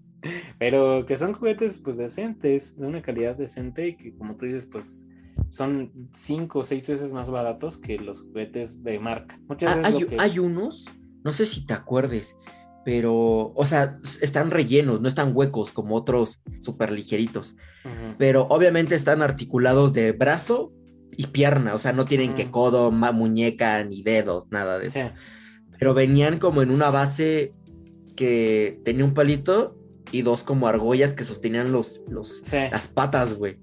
Pero 0.58 1.06
que 1.06 1.18
son 1.18 1.34
juguetes, 1.34 1.80
pues 1.80 1.98
decentes, 1.98 2.78
de 2.78 2.88
una 2.88 3.02
calidad 3.02 3.36
decente 3.36 3.90
y 3.90 3.96
que, 3.96 4.16
como 4.16 4.36
tú 4.36 4.46
dices, 4.46 4.66
pues 4.66 5.06
son 5.50 5.92
cinco 6.14 6.60
o 6.60 6.64
seis 6.64 6.88
veces 6.88 7.14
más 7.14 7.30
baratos 7.30 7.78
que 7.78 8.00
los 8.00 8.22
juguetes 8.22 8.84
de 8.84 9.00
marca. 9.00 9.40
Muchas 9.48 9.74
ah, 9.74 9.90
veces 9.90 10.12
hay, 10.12 10.18
hay 10.18 10.40
unos, 10.40 10.86
no 11.24 11.32
sé 11.32 11.46
si 11.46 11.66
te 11.66 11.74
acuerdes, 11.74 12.36
pero, 12.86 13.52
o 13.56 13.66
sea, 13.66 14.00
están 14.22 14.52
rellenos, 14.52 15.02
no 15.02 15.08
están 15.08 15.36
huecos 15.36 15.72
como 15.72 15.96
otros 15.96 16.44
súper 16.60 16.92
ligeritos. 16.92 17.56
Pero 18.20 18.48
obviamente 18.50 18.94
están 18.94 19.24
articulados 19.24 19.92
de 19.92 20.12
brazo 20.12 20.72
y 21.18 21.28
pierna, 21.28 21.74
o 21.76 21.80
sea, 21.80 21.94
no 21.94 22.06
tienen 22.06 22.36
que 22.36 22.50
codo, 22.52 22.92
ma- 22.92 23.12
muñeca, 23.12 23.84
ni 23.84 24.02
dedos, 24.04 24.46
nada 24.52 24.80
de 24.80 24.88
eso. 24.88 25.00
Sí. 25.00 25.06
Pero 25.80 25.94
venían 25.94 26.40
como 26.40 26.62
en 26.62 26.72
una 26.72 26.90
base 26.92 27.54
que 28.16 28.80
tenía 28.86 29.04
un 29.06 29.14
palito 29.14 29.78
y 30.12 30.22
dos 30.22 30.44
como 30.44 30.68
argollas 30.68 31.14
que 31.14 31.24
sostenían 31.24 31.72
los, 31.72 32.02
los, 32.10 32.40
Sí. 32.44 32.58
las 32.72 32.88
patas, 32.88 33.34
güey. 33.34 33.58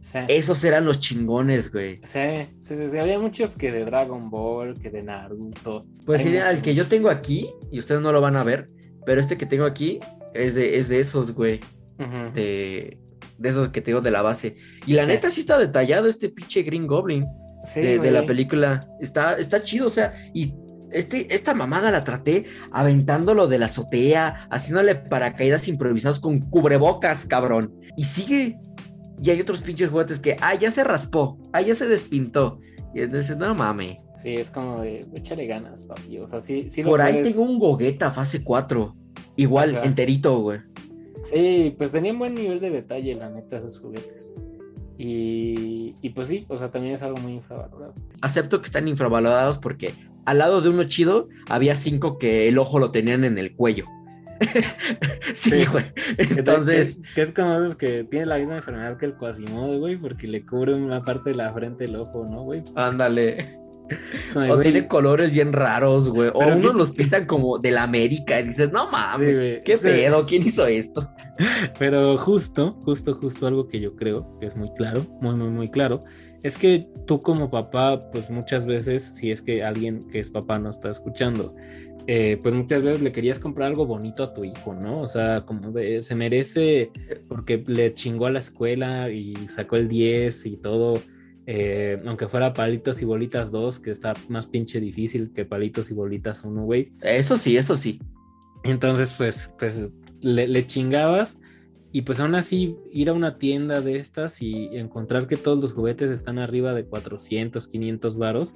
Sí. 0.00 0.18
Esos 0.28 0.62
eran 0.64 0.84
los 0.84 1.00
chingones, 1.00 1.72
güey. 1.72 1.96
Sí, 2.04 2.46
sí, 2.60 2.76
sí, 2.76 2.90
sí, 2.90 2.98
Había 2.98 3.18
muchos 3.18 3.56
que 3.56 3.72
de 3.72 3.86
Dragon 3.86 4.28
Ball, 4.28 4.78
que 4.78 4.90
de 4.90 5.02
Naruto. 5.02 5.86
Pues 6.04 6.20
sí, 6.20 6.36
el 6.36 6.60
que 6.60 6.74
yo 6.74 6.86
tengo 6.88 7.08
aquí, 7.08 7.48
y 7.72 7.78
ustedes 7.78 8.02
no 8.02 8.12
lo 8.12 8.20
van 8.20 8.36
a 8.36 8.44
ver, 8.44 8.68
pero 9.06 9.20
este 9.20 9.38
que 9.38 9.46
tengo 9.46 9.64
aquí 9.64 10.00
es 10.34 10.54
de, 10.54 10.76
es 10.76 10.88
de 10.90 11.00
esos, 11.00 11.32
güey. 11.32 11.60
De, 12.34 12.98
de 13.44 13.50
esos 13.50 13.68
que 13.68 13.80
te 13.80 13.90
digo 13.92 14.00
de 14.00 14.10
la 14.10 14.22
base. 14.22 14.56
Y 14.86 14.94
la 14.94 15.02
Sí. 15.02 15.08
neta 15.08 15.30
sí 15.30 15.40
está 15.42 15.58
detallado 15.58 16.08
este 16.08 16.28
pinche 16.30 16.62
Green 16.62 16.86
Goblin 16.88 17.24
Sí, 17.64 17.80
de, 17.80 17.98
de 17.98 18.10
la 18.10 18.26
película. 18.26 18.80
Está, 19.00 19.34
está 19.38 19.62
chido, 19.62 19.86
o 19.86 19.90
sea, 19.90 20.14
y 20.34 20.54
este, 20.92 21.34
esta 21.34 21.54
mamada 21.54 21.90
la 21.90 22.04
traté 22.04 22.44
aventándolo 22.72 23.46
de 23.48 23.58
la 23.58 23.66
azotea, 23.66 24.46
haciéndole 24.50 24.94
paracaídas 24.96 25.66
improvisados 25.68 26.20
con 26.20 26.40
cubrebocas, 26.40 27.24
cabrón. 27.26 27.72
Y 27.96 28.04
sigue. 28.04 28.58
Y 29.22 29.30
hay 29.30 29.40
otros 29.40 29.62
pinches 29.62 29.88
juguetes 29.90 30.18
que, 30.20 30.36
ah, 30.40 30.54
ya 30.54 30.70
se 30.70 30.84
raspó, 30.84 31.38
ah, 31.52 31.60
ya 31.62 31.74
se 31.74 31.86
despintó. 31.86 32.60
Y 32.94 33.00
entonces, 33.02 33.36
no 33.36 33.54
mames. 33.54 33.96
Sí, 34.22 34.34
es 34.34 34.50
como 34.50 34.80
de, 34.80 35.06
échale 35.14 35.46
ganas, 35.46 35.84
papi. 35.84 36.18
O 36.18 36.26
sea, 36.26 36.40
sí, 36.40 36.68
sí 36.68 36.82
lo 36.82 36.90
Por 36.90 37.00
ahí 37.02 37.22
tengo 37.22 37.42
un 37.42 37.58
Gogeta 37.58 38.10
fase 38.10 38.42
4. 38.44 38.94
Igual, 39.36 39.76
Ajá. 39.76 39.84
enterito, 39.86 40.38
güey. 40.40 40.60
Sí, 41.24 41.74
pues 41.78 41.90
tenían 41.92 42.18
buen 42.18 42.34
nivel 42.34 42.58
de 42.60 42.70
detalle, 42.70 43.14
la 43.14 43.28
neta, 43.30 43.58
esos 43.58 43.78
juguetes. 43.80 44.32
Y, 44.96 45.94
y 46.02 46.10
pues 46.10 46.28
sí, 46.28 46.46
o 46.48 46.56
sea, 46.56 46.70
también 46.70 46.94
es 46.94 47.02
algo 47.02 47.16
muy 47.18 47.32
infravalorado. 47.34 47.94
Acepto 48.20 48.60
que 48.60 48.66
están 48.66 48.86
infravalorados 48.86 49.58
porque 49.58 49.92
al 50.24 50.38
lado 50.38 50.60
de 50.60 50.68
uno 50.68 50.84
chido 50.84 51.28
había 51.48 51.76
cinco 51.76 52.18
que 52.18 52.48
el 52.48 52.58
ojo 52.58 52.78
lo 52.78 52.90
tenían 52.90 53.24
en 53.24 53.36
el 53.38 53.54
cuello. 53.56 53.86
sí, 55.34 55.50
Sí. 55.50 55.64
güey. 55.66 55.84
Entonces, 56.18 56.96
Que 56.96 57.02
es, 57.02 57.14
que 57.14 57.22
es 57.22 57.32
como 57.32 57.54
esos 57.58 57.76
que 57.76 58.04
tiene 58.04 58.26
la 58.26 58.38
misma 58.38 58.56
enfermedad 58.56 58.96
que 58.96 59.06
el 59.06 59.16
Quasimodo, 59.16 59.78
güey, 59.78 59.96
porque 59.96 60.26
le 60.26 60.44
cubre 60.44 60.74
una 60.74 61.02
parte 61.02 61.30
de 61.30 61.36
la 61.36 61.52
frente 61.52 61.84
el 61.84 61.96
ojo, 61.96 62.24
¿no, 62.28 62.42
güey? 62.42 62.62
ándale. 62.76 63.58
Ay, 64.34 64.50
O 64.50 64.58
tiene 64.60 64.86
colores 64.88 65.30
bien 65.32 65.52
raros, 65.52 66.08
güey. 66.08 66.30
O 66.34 66.38
unos 66.40 66.72
qué- 66.72 66.78
los 66.78 66.90
pintan 66.92 67.26
como 67.26 67.58
de 67.58 67.70
la 67.70 67.82
América. 67.84 68.40
Y 68.40 68.44
dices, 68.48 68.72
no 68.72 68.90
mames, 68.90 69.60
¿qué 69.64 69.78
pedo? 69.78 70.26
¿Quién 70.26 70.42
hizo 70.46 70.66
esto? 70.66 71.08
Pero 71.78 72.16
justo, 72.16 72.72
justo, 72.84 73.14
justo 73.14 73.46
algo 73.46 73.68
que 73.68 73.80
yo 73.80 73.96
creo 73.96 74.38
que 74.40 74.46
es 74.46 74.56
muy 74.56 74.70
claro, 74.74 75.04
muy, 75.20 75.34
muy, 75.34 75.48
muy 75.48 75.70
claro, 75.70 76.00
es 76.42 76.58
que 76.58 76.86
tú 77.06 77.20
como 77.22 77.50
papá, 77.50 78.10
pues 78.12 78.30
muchas 78.30 78.66
veces, 78.66 79.12
si 79.14 79.30
es 79.30 79.42
que 79.42 79.64
alguien 79.64 80.06
que 80.10 80.20
es 80.20 80.30
papá 80.30 80.58
no 80.58 80.70
está 80.70 80.90
escuchando, 80.90 81.54
eh, 82.06 82.38
pues 82.42 82.54
muchas 82.54 82.82
veces 82.82 83.00
le 83.00 83.12
querías 83.12 83.38
comprar 83.38 83.68
algo 83.68 83.86
bonito 83.86 84.22
a 84.22 84.34
tu 84.34 84.44
hijo, 84.44 84.74
¿no? 84.74 85.00
O 85.00 85.08
sea, 85.08 85.44
como 85.46 85.72
de, 85.72 86.02
se 86.02 86.14
merece 86.14 86.90
porque 87.28 87.64
le 87.66 87.94
chingó 87.94 88.26
a 88.26 88.30
la 88.30 88.40
escuela 88.40 89.08
y 89.10 89.34
sacó 89.48 89.76
el 89.76 89.88
10 89.88 90.44
y 90.46 90.56
todo, 90.58 91.00
eh, 91.46 92.00
aunque 92.06 92.28
fuera 92.28 92.54
palitos 92.54 93.02
y 93.02 93.04
bolitas 93.04 93.50
2, 93.50 93.80
que 93.80 93.90
está 93.90 94.14
más 94.28 94.46
pinche 94.46 94.80
difícil 94.80 95.32
que 95.32 95.44
palitos 95.44 95.90
y 95.90 95.94
bolitas 95.94 96.44
1, 96.44 96.62
güey. 96.64 96.92
Eso 97.02 97.36
sí, 97.36 97.56
eso 97.56 97.76
sí. 97.76 98.00
Entonces, 98.62 99.14
pues, 99.16 99.54
pues 99.58 99.94
le, 100.20 100.48
le 100.48 100.66
chingabas 100.66 101.38
y 101.92 102.02
pues 102.02 102.18
aún 102.18 102.34
así 102.34 102.76
ir 102.90 103.08
a 103.08 103.12
una 103.12 103.38
tienda 103.38 103.80
de 103.80 103.98
estas 103.98 104.42
y 104.42 104.76
encontrar 104.76 105.28
que 105.28 105.36
todos 105.36 105.62
los 105.62 105.74
juguetes 105.74 106.10
están 106.10 106.40
arriba 106.40 106.74
de 106.74 106.84
400, 106.86 107.68
500 107.68 108.18
varos, 108.18 108.52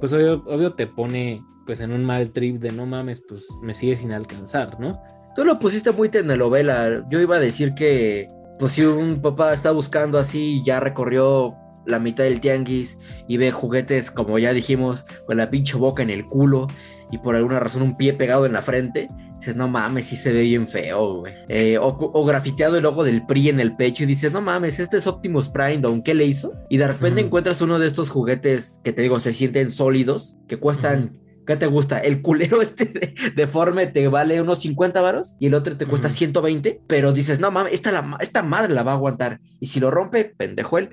pues 0.00 0.14
obvio, 0.14 0.42
obvio 0.46 0.72
te 0.72 0.86
pone 0.86 1.42
pues 1.66 1.80
en 1.80 1.92
un 1.92 2.02
mal 2.02 2.30
trip 2.30 2.62
de 2.62 2.72
no 2.72 2.86
mames, 2.86 3.22
pues 3.28 3.46
me 3.60 3.74
sigue 3.74 3.94
sin 3.94 4.12
alcanzar, 4.12 4.80
¿no? 4.80 5.02
Tú 5.36 5.44
lo 5.44 5.58
pusiste 5.58 5.92
muy 5.92 6.08
telenovela. 6.08 7.06
Yo 7.10 7.20
iba 7.20 7.36
a 7.36 7.40
decir 7.40 7.74
que, 7.74 8.26
pues 8.58 8.72
si 8.72 8.86
un 8.86 9.20
papá 9.20 9.52
está 9.52 9.70
buscando 9.70 10.18
así 10.18 10.60
y 10.60 10.64
ya 10.64 10.80
recorrió 10.80 11.54
la 11.88 11.98
mitad 11.98 12.24
del 12.24 12.40
tianguis 12.40 12.98
y 13.26 13.36
ve 13.38 13.50
juguetes, 13.50 14.10
como 14.10 14.38
ya 14.38 14.52
dijimos, 14.52 15.04
con 15.26 15.36
la 15.38 15.50
pinche 15.50 15.76
boca 15.76 16.02
en 16.02 16.10
el 16.10 16.26
culo 16.26 16.66
y 17.10 17.18
por 17.18 17.34
alguna 17.34 17.58
razón 17.58 17.82
un 17.82 17.96
pie 17.96 18.12
pegado 18.12 18.44
en 18.44 18.52
la 18.52 18.60
frente, 18.62 19.08
dices, 19.38 19.56
no 19.56 19.66
mames, 19.68 20.06
sí 20.06 20.16
se 20.16 20.32
ve 20.32 20.42
bien 20.42 20.68
feo, 20.68 21.20
güey. 21.20 21.32
Eh, 21.48 21.78
o, 21.78 21.88
o 21.88 22.24
grafiteado 22.26 22.76
el 22.76 22.82
logo 22.82 23.02
del 23.04 23.24
PRI 23.24 23.48
en 23.48 23.60
el 23.60 23.74
pecho 23.76 24.02
y 24.02 24.06
dices, 24.06 24.32
no 24.32 24.42
mames, 24.42 24.78
este 24.78 24.98
es 24.98 25.06
Optimus 25.06 25.48
Prime, 25.48 25.78
¿don 25.78 26.02
qué 26.02 26.12
le 26.14 26.26
hizo? 26.26 26.52
Y 26.68 26.76
de 26.76 26.86
repente 26.88 27.22
encuentras 27.22 27.62
uno 27.62 27.78
de 27.78 27.86
estos 27.86 28.10
juguetes 28.10 28.80
que 28.84 28.92
te 28.92 29.00
digo, 29.02 29.18
se 29.20 29.32
sienten 29.32 29.72
sólidos, 29.72 30.38
que 30.46 30.58
cuestan... 30.58 31.16
¿Qué 31.48 31.56
te 31.56 31.64
gusta? 31.64 31.98
El 31.98 32.20
culero 32.20 32.60
este 32.60 32.84
de- 32.84 33.14
deforme 33.34 33.86
te 33.86 34.06
vale 34.08 34.42
unos 34.42 34.58
50 34.58 35.00
varos 35.00 35.34
y 35.40 35.46
el 35.46 35.54
otro 35.54 35.78
te 35.78 35.86
cuesta 35.86 36.08
Ujú. 36.08 36.16
120, 36.18 36.82
pero 36.86 37.14
dices, 37.14 37.40
no 37.40 37.50
mames, 37.50 37.72
esta, 37.72 37.90
la 37.90 38.18
esta 38.20 38.42
madre 38.42 38.74
la 38.74 38.82
va 38.82 38.90
a 38.92 38.96
aguantar. 38.96 39.40
Y 39.58 39.68
si 39.68 39.80
lo 39.80 39.90
rompe, 39.90 40.26
pendejo 40.26 40.76
él. 40.76 40.90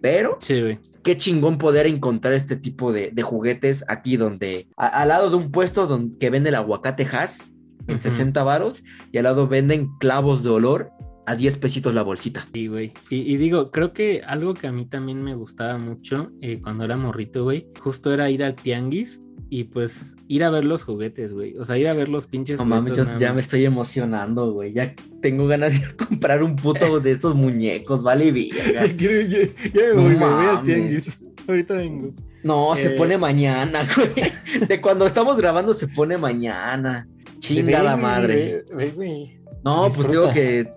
Pero 0.00 0.36
Sí, 0.40 0.60
güey. 0.60 0.78
qué 1.02 1.16
chingón 1.16 1.58
poder 1.58 1.86
encontrar 1.86 2.34
este 2.34 2.56
tipo 2.56 2.92
de, 2.92 3.10
de 3.12 3.22
juguetes 3.22 3.84
aquí 3.88 4.16
donde, 4.16 4.68
a- 4.76 4.86
al 4.88 5.08
lado 5.08 5.30
de 5.30 5.36
un 5.36 5.50
puesto 5.50 5.86
donde, 5.86 6.18
que 6.18 6.30
vende 6.30 6.48
el 6.50 6.54
aguacate 6.54 7.04
Hass 7.10 7.52
en 7.86 7.94
Ujú. 7.96 8.02
60 8.02 8.42
varos 8.44 8.82
y 9.12 9.18
al 9.18 9.24
lado 9.24 9.48
venden 9.48 9.88
clavos 9.98 10.42
de 10.42 10.50
olor 10.50 10.90
a 11.26 11.34
10 11.36 11.58
pesitos 11.58 11.94
la 11.94 12.02
bolsita. 12.02 12.46
Sí, 12.54 12.68
güey. 12.68 12.92
Y, 13.10 13.16
y 13.32 13.36
digo, 13.36 13.70
creo 13.70 13.92
que 13.92 14.22
algo 14.26 14.54
que 14.54 14.66
a 14.66 14.72
mí 14.72 14.86
también 14.86 15.22
me 15.22 15.34
gustaba 15.34 15.76
mucho 15.76 16.30
eh, 16.40 16.60
cuando 16.62 16.84
era 16.84 16.96
morrito, 16.96 17.44
güey, 17.44 17.68
justo 17.80 18.12
era 18.14 18.30
ir 18.30 18.42
al 18.44 18.54
tianguis 18.54 19.20
y 19.50 19.64
pues 19.64 20.14
ir 20.28 20.44
a 20.44 20.50
ver 20.50 20.64
los 20.64 20.84
juguetes, 20.84 21.32
güey. 21.32 21.56
O 21.58 21.64
sea, 21.64 21.78
ir 21.78 21.88
a 21.88 21.94
ver 21.94 22.08
los 22.08 22.26
pinches 22.26 22.58
No 22.58 22.64
mames, 22.66 22.96
yo 22.96 23.04
ya 23.18 23.32
me 23.32 23.40
estoy 23.40 23.64
emocionando, 23.64 24.52
güey. 24.52 24.72
Ya 24.72 24.94
tengo 25.22 25.46
ganas 25.46 25.80
de 25.80 25.96
comprar 26.08 26.42
un 26.42 26.56
puto 26.56 27.00
de 27.00 27.12
estos 27.12 27.34
muñecos, 27.34 28.02
vale, 28.02 28.30
verga. 28.32 28.86
Ya, 28.96 29.22
ya- 29.26 29.46
ya 29.72 29.80
me 29.88 29.94
No 29.94 30.02
voy, 30.02 30.10
me 30.10 30.16
voy 30.16 30.24
al 30.24 30.30
mames. 30.54 30.64
tianguis. 30.64 31.20
Ahorita 31.48 31.74
vengo. 31.74 32.12
No, 32.44 32.76
se 32.76 32.88
Eh. 32.94 32.96
pone 32.96 33.16
mañana, 33.18 33.80
güey. 33.96 34.66
De 34.68 34.80
cuando 34.80 35.06
estamos 35.06 35.36
grabando 35.38 35.72
se 35.74 35.88
pone 35.88 36.18
mañana. 36.18 37.08
Chingada 37.40 37.96
Ve, 37.96 38.02
madre. 38.02 38.64
ve, 38.68 38.74
ve, 38.76 38.90
güey. 38.90 39.40
No, 39.64 39.88
pues 39.94 40.10
digo 40.10 40.30
que. 40.32 40.60
eh, 40.60 40.68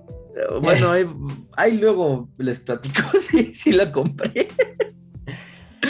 Bueno, 0.61 0.91
ahí, 0.91 1.05
ahí 1.57 1.77
luego 1.77 2.29
les 2.37 2.59
platico 2.59 3.01
si 3.19 3.53
sí, 3.53 3.71
la 3.73 3.91
compré. 3.91 4.47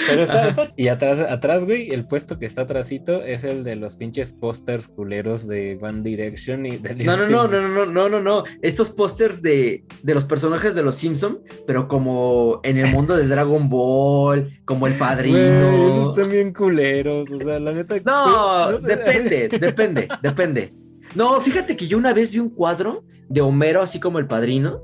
Pero 0.07 0.21
está, 0.23 0.47
está- 0.49 0.69
Y 0.77 0.87
atrás, 0.87 1.19
atrás, 1.19 1.65
güey, 1.65 1.91
el 1.91 2.07
puesto 2.07 2.39
que 2.39 2.45
está 2.45 2.61
atrásito 2.63 3.21
es 3.23 3.43
el 3.43 3.63
de 3.63 3.75
los 3.75 3.97
pinches 3.97 4.31
pósters 4.33 4.87
culeros 4.87 5.47
de 5.47 5.77
One 5.81 6.01
Direction 6.01 6.65
y 6.65 6.77
de 6.77 6.95
No, 7.03 7.17
no, 7.17 7.27
no, 7.27 7.47
no, 7.47 7.67
no, 7.67 7.85
no, 7.85 8.09
no, 8.09 8.21
no. 8.21 8.43
Estos 8.61 8.89
pósters 8.91 9.41
de, 9.41 9.83
de 10.03 10.13
los 10.13 10.25
personajes 10.25 10.73
de 10.75 10.81
los 10.83 10.95
Simpson, 10.95 11.39
pero 11.67 11.87
como 11.87 12.59
en 12.63 12.77
el 12.77 12.91
mundo 12.91 13.15
de 13.17 13.27
Dragon 13.27 13.69
Ball, 13.69 14.59
como 14.65 14.87
el 14.87 14.93
Güey, 14.93 14.99
padrino. 14.99 15.37
esos 15.39 16.09
están 16.17 16.31
bien 16.31 16.53
culeros. 16.53 17.29
O 17.31 17.37
sea, 17.37 17.59
la 17.59 17.73
neta. 17.73 17.95
No, 18.05 18.79
sé. 18.79 18.87
depende, 18.87 19.49
depende, 19.59 20.07
depende. 20.21 20.69
No, 21.15 21.41
fíjate 21.41 21.75
que 21.75 21.87
yo 21.87 21.97
una 21.97 22.13
vez 22.13 22.31
vi 22.31 22.39
un 22.39 22.49
cuadro 22.49 23.03
de 23.27 23.41
Homero, 23.41 23.81
así 23.81 23.99
como 23.99 24.19
el 24.19 24.27
padrino, 24.27 24.81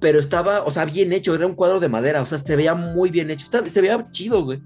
pero 0.00 0.18
estaba, 0.20 0.62
o 0.64 0.70
sea, 0.70 0.84
bien 0.84 1.12
hecho, 1.12 1.34
era 1.34 1.46
un 1.46 1.54
cuadro 1.54 1.80
de 1.80 1.88
madera, 1.88 2.22
o 2.22 2.26
sea, 2.26 2.38
se 2.38 2.56
veía 2.56 2.74
muy 2.74 3.10
bien 3.10 3.30
hecho, 3.30 3.44
estaba- 3.44 3.66
se 3.68 3.80
veía 3.80 4.02
chido, 4.10 4.44
güey. 4.44 4.60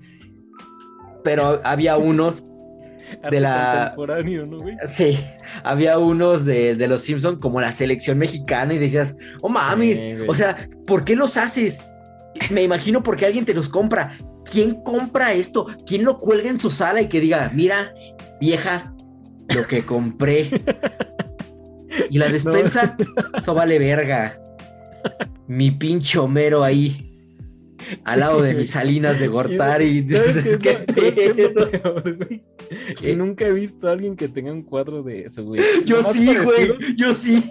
Pero 1.25 1.61
había 1.65 1.97
unos, 1.97 2.45
de 3.31 3.41
la- 3.41 3.93
contemporáneo, 3.97 4.47
¿no, 4.47 4.59
güey? 4.59 4.77
sí, 4.93 5.19
había 5.65 5.99
unos 5.99 6.45
de, 6.45 6.75
de 6.77 6.89
los 6.89 7.03
Simpson 7.03 7.39
como 7.39 7.61
la 7.61 7.73
selección 7.73 8.19
mexicana 8.19 8.75
y 8.75 8.79
decías, 8.79 9.17
oh 9.43 9.49
mames, 9.49 9.99
Sí, 9.99 10.17
o 10.29 10.35
sea, 10.35 10.69
¿por 10.87 11.05
qué 11.05 11.17
los 11.17 11.37
haces? 11.37 11.81
Me 12.51 12.63
imagino 12.63 13.03
porque 13.03 13.27
alguien 13.27 13.45
te 13.45 13.55
los 13.55 13.69
compra. 13.69 14.17
¿Quién 14.51 14.83
compra 14.83 15.33
esto? 15.33 15.67
¿Quién 15.85 16.05
lo 16.05 16.19
cuelga 16.19 16.49
en 16.49 16.61
su 16.61 16.71
sala 16.71 17.03
y 17.03 17.09
que 17.09 17.21
diga, 17.21 17.51
mira, 17.53 17.93
vieja, 18.41 18.95
lo 19.55 19.65
que 19.67 19.83
compré? 19.83 20.51
Y 22.09 22.19
la 22.19 22.29
despensa, 22.29 22.97
eso 23.37 23.53
vale 23.53 23.79
verga. 23.79 24.39
Mi 25.47 25.71
pinche 25.73 26.19
Homero 26.19 26.63
ahí, 26.63 27.07
al 28.05 28.15
Sí, 28.15 28.21
lado 28.21 28.43
de 28.43 28.55
mis 28.55 28.71
salinas 28.71 29.19
de 29.19 29.29
Gortari. 29.29 29.87
Y 29.87 30.09
¿Sabes 30.15 30.35
dices, 30.45 30.59
qué 30.59 30.85
¿qué. 30.95 32.43
Que 33.01 33.17
nunca 33.17 33.47
he 33.47 33.53
visto 33.53 33.89
a 33.89 33.93
alguien 33.93 34.17
que 34.17 34.29
tenga 34.29 34.53
un 34.53 34.63
cuadro 34.63 35.03
de 35.03 35.25
eso, 35.25 35.45
güey. 35.45 35.61
Yo 35.85 36.03
sí, 36.13 36.27
parecido- 36.27 36.45
güey, 36.45 36.97
yo 36.97 37.15
sí. 37.15 37.49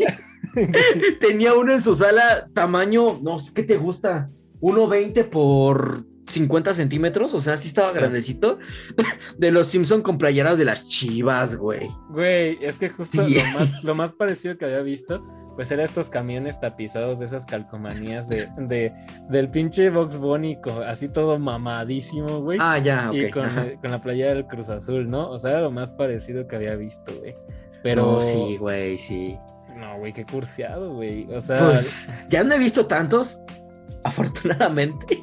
Tenía 1.20 1.54
uno 1.54 1.74
en 1.74 1.84
su 1.84 1.96
sala, 1.96 2.48
tamaño, 2.54 3.20
no 3.22 3.40
sé 3.40 3.54
qué 3.54 3.64
te 3.64 3.78
gusta, 3.78 4.30
1.20 4.62 5.26
por 5.30 6.06
50 6.28 6.74
centímetros, 6.74 7.34
o 7.34 7.42
sea, 7.42 7.58
sí 7.58 7.68
estaba 7.68 7.92
Sí. 7.92 7.98
grandecito. 7.98 8.60
De 9.38 9.52
los 9.52 9.68
Simpson 9.68 10.02
con 10.02 10.18
playeras 10.18 10.58
de 10.58 10.66
las 10.66 10.88
chivas, 10.88 11.56
güey. 11.56 11.88
Güey, 12.10 12.58
es 12.62 12.78
que 12.78 12.90
justo 12.90 13.26
Sí. 13.26 13.36
lo, 13.36 13.44
más, 13.60 13.84
lo 13.84 13.96
más 13.96 14.14
parecido 14.14 14.58
que 14.58 14.66
había 14.66 14.82
visto, 14.82 15.24
pues 15.60 15.72
era 15.72 15.84
estos 15.84 16.10
camiones 16.10 16.58
tapizados 16.62 17.20
de 17.20 17.26
esas 17.26 17.46
calcomanías 17.46 18.30
de, 18.30 18.48
de 18.56 18.94
del 19.30 19.50
pinche 19.50 19.90
Box 19.90 20.18
Bunny, 20.18 20.56
co- 20.62 20.84
así 20.88 21.10
todo 21.10 21.38
mamadísimo, 21.38 22.40
güey. 22.40 22.58
Ah, 22.62 22.78
ya, 22.78 23.10
ok. 23.10 23.16
y 23.18 23.30
con, 23.30 23.50
con 23.82 23.92
la 23.92 24.00
playa 24.00 24.30
del 24.30 24.46
Cruz 24.46 24.70
Azul, 24.70 25.10
¿no? 25.10 25.30
O 25.30 25.38
sea, 25.38 25.52
era 25.52 25.62
lo 25.62 25.72
más 25.72 25.92
parecido 25.92 26.48
que 26.48 26.56
había 26.56 26.76
visto, 26.76 27.12
güey. 27.20 27.36
Pero 27.84 28.04
No, 28.14 28.22
sí, 28.22 28.56
güey, 28.58 28.98
sí. 28.98 29.38
no, 29.76 29.98
güey, 30.00 30.14
qué 30.14 30.24
curseado, 30.26 30.94
güey. 30.94 31.28
O 31.34 31.42
sea, 31.42 31.60
Pues 31.66 32.08
ya 32.30 32.46
no 32.46 32.56
he 32.56 32.60
visto 32.60 32.86
tantos, 32.86 33.42
afortunadamente. 34.06 35.20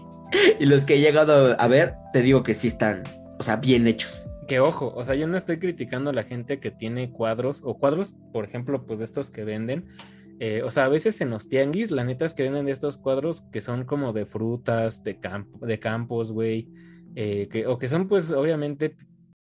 Y 0.60 0.66
los 0.66 0.84
que 0.84 0.96
he 0.96 1.00
llegado 1.00 1.58
a 1.58 1.66
ver, 1.68 1.94
te 2.12 2.20
digo 2.20 2.42
que 2.42 2.52
sí 2.54 2.68
están, 2.68 3.04
o 3.38 3.42
sea, 3.42 3.56
bien 3.56 3.86
hechos. 3.86 4.28
que 4.48 4.60
ojo, 4.60 4.92
o 4.94 5.02
sea, 5.02 5.14
yo 5.14 5.26
no 5.26 5.36
estoy 5.36 5.58
criticando 5.58 6.10
a 6.10 6.12
la 6.12 6.22
gente 6.24 6.60
que 6.60 6.70
tiene 6.70 7.10
cuadros, 7.10 7.62
o 7.64 7.78
cuadros, 7.78 8.14
por 8.32 8.44
ejemplo, 8.44 8.84
pues 8.86 8.98
de 8.98 9.04
estos 9.06 9.30
que 9.30 9.44
venden. 9.44 9.86
Eh, 10.40 10.62
o 10.64 10.70
sea, 10.70 10.84
a 10.84 10.88
veces 10.88 11.20
en 11.20 11.30
los 11.30 11.48
tianguis, 11.48 11.90
la 11.90 12.04
neta 12.04 12.24
es 12.24 12.34
que 12.34 12.42
venden 12.42 12.66
de 12.66 12.72
estos 12.72 12.98
cuadros 12.98 13.42
que 13.52 13.60
son 13.60 13.84
como 13.84 14.12
de 14.12 14.26
frutas, 14.26 15.02
de, 15.02 15.18
campo, 15.18 15.64
de 15.66 15.78
campos, 15.80 16.32
güey. 16.32 16.68
eh, 17.14 17.48
que, 17.50 17.66
o 17.66 17.78
que 17.78 17.88
son, 17.88 18.08
pues, 18.08 18.30
obviamente, 18.30 18.96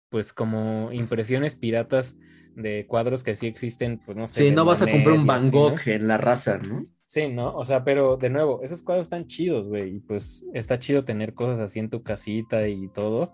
pues 0.09 0.31
como 0.33 0.91
impresiones 0.91 1.55
piratas 1.55 2.15
de 2.55 2.85
cuadros 2.85 3.23
que 3.23 3.35
sí 3.35 3.47
existen, 3.47 3.99
pues 4.05 4.15
no 4.15 4.27
sé. 4.27 4.49
Sí, 4.49 4.51
no 4.51 4.63
vas 4.65 4.83
a 4.83 4.87
comprar 4.89 5.15
un 5.17 5.25
Van 5.25 5.39
así, 5.39 5.49
Gogh 5.51 5.79
¿no? 5.87 5.91
en 5.91 6.07
la 6.07 6.17
raza, 6.19 6.59
¿no? 6.59 6.85
Sí, 7.05 7.27
¿no? 7.27 7.55
O 7.55 7.65
sea, 7.65 7.83
pero 7.83 8.15
de 8.17 8.29
nuevo, 8.29 8.61
esos 8.61 8.83
cuadros 8.83 9.07
están 9.07 9.25
chidos, 9.25 9.67
güey. 9.67 9.95
Y 9.95 9.99
pues 10.01 10.43
está 10.53 10.77
chido 10.79 11.03
tener 11.03 11.33
cosas 11.33 11.59
así 11.59 11.79
en 11.79 11.89
tu 11.89 12.03
casita 12.03 12.67
y 12.67 12.87
todo. 12.89 13.33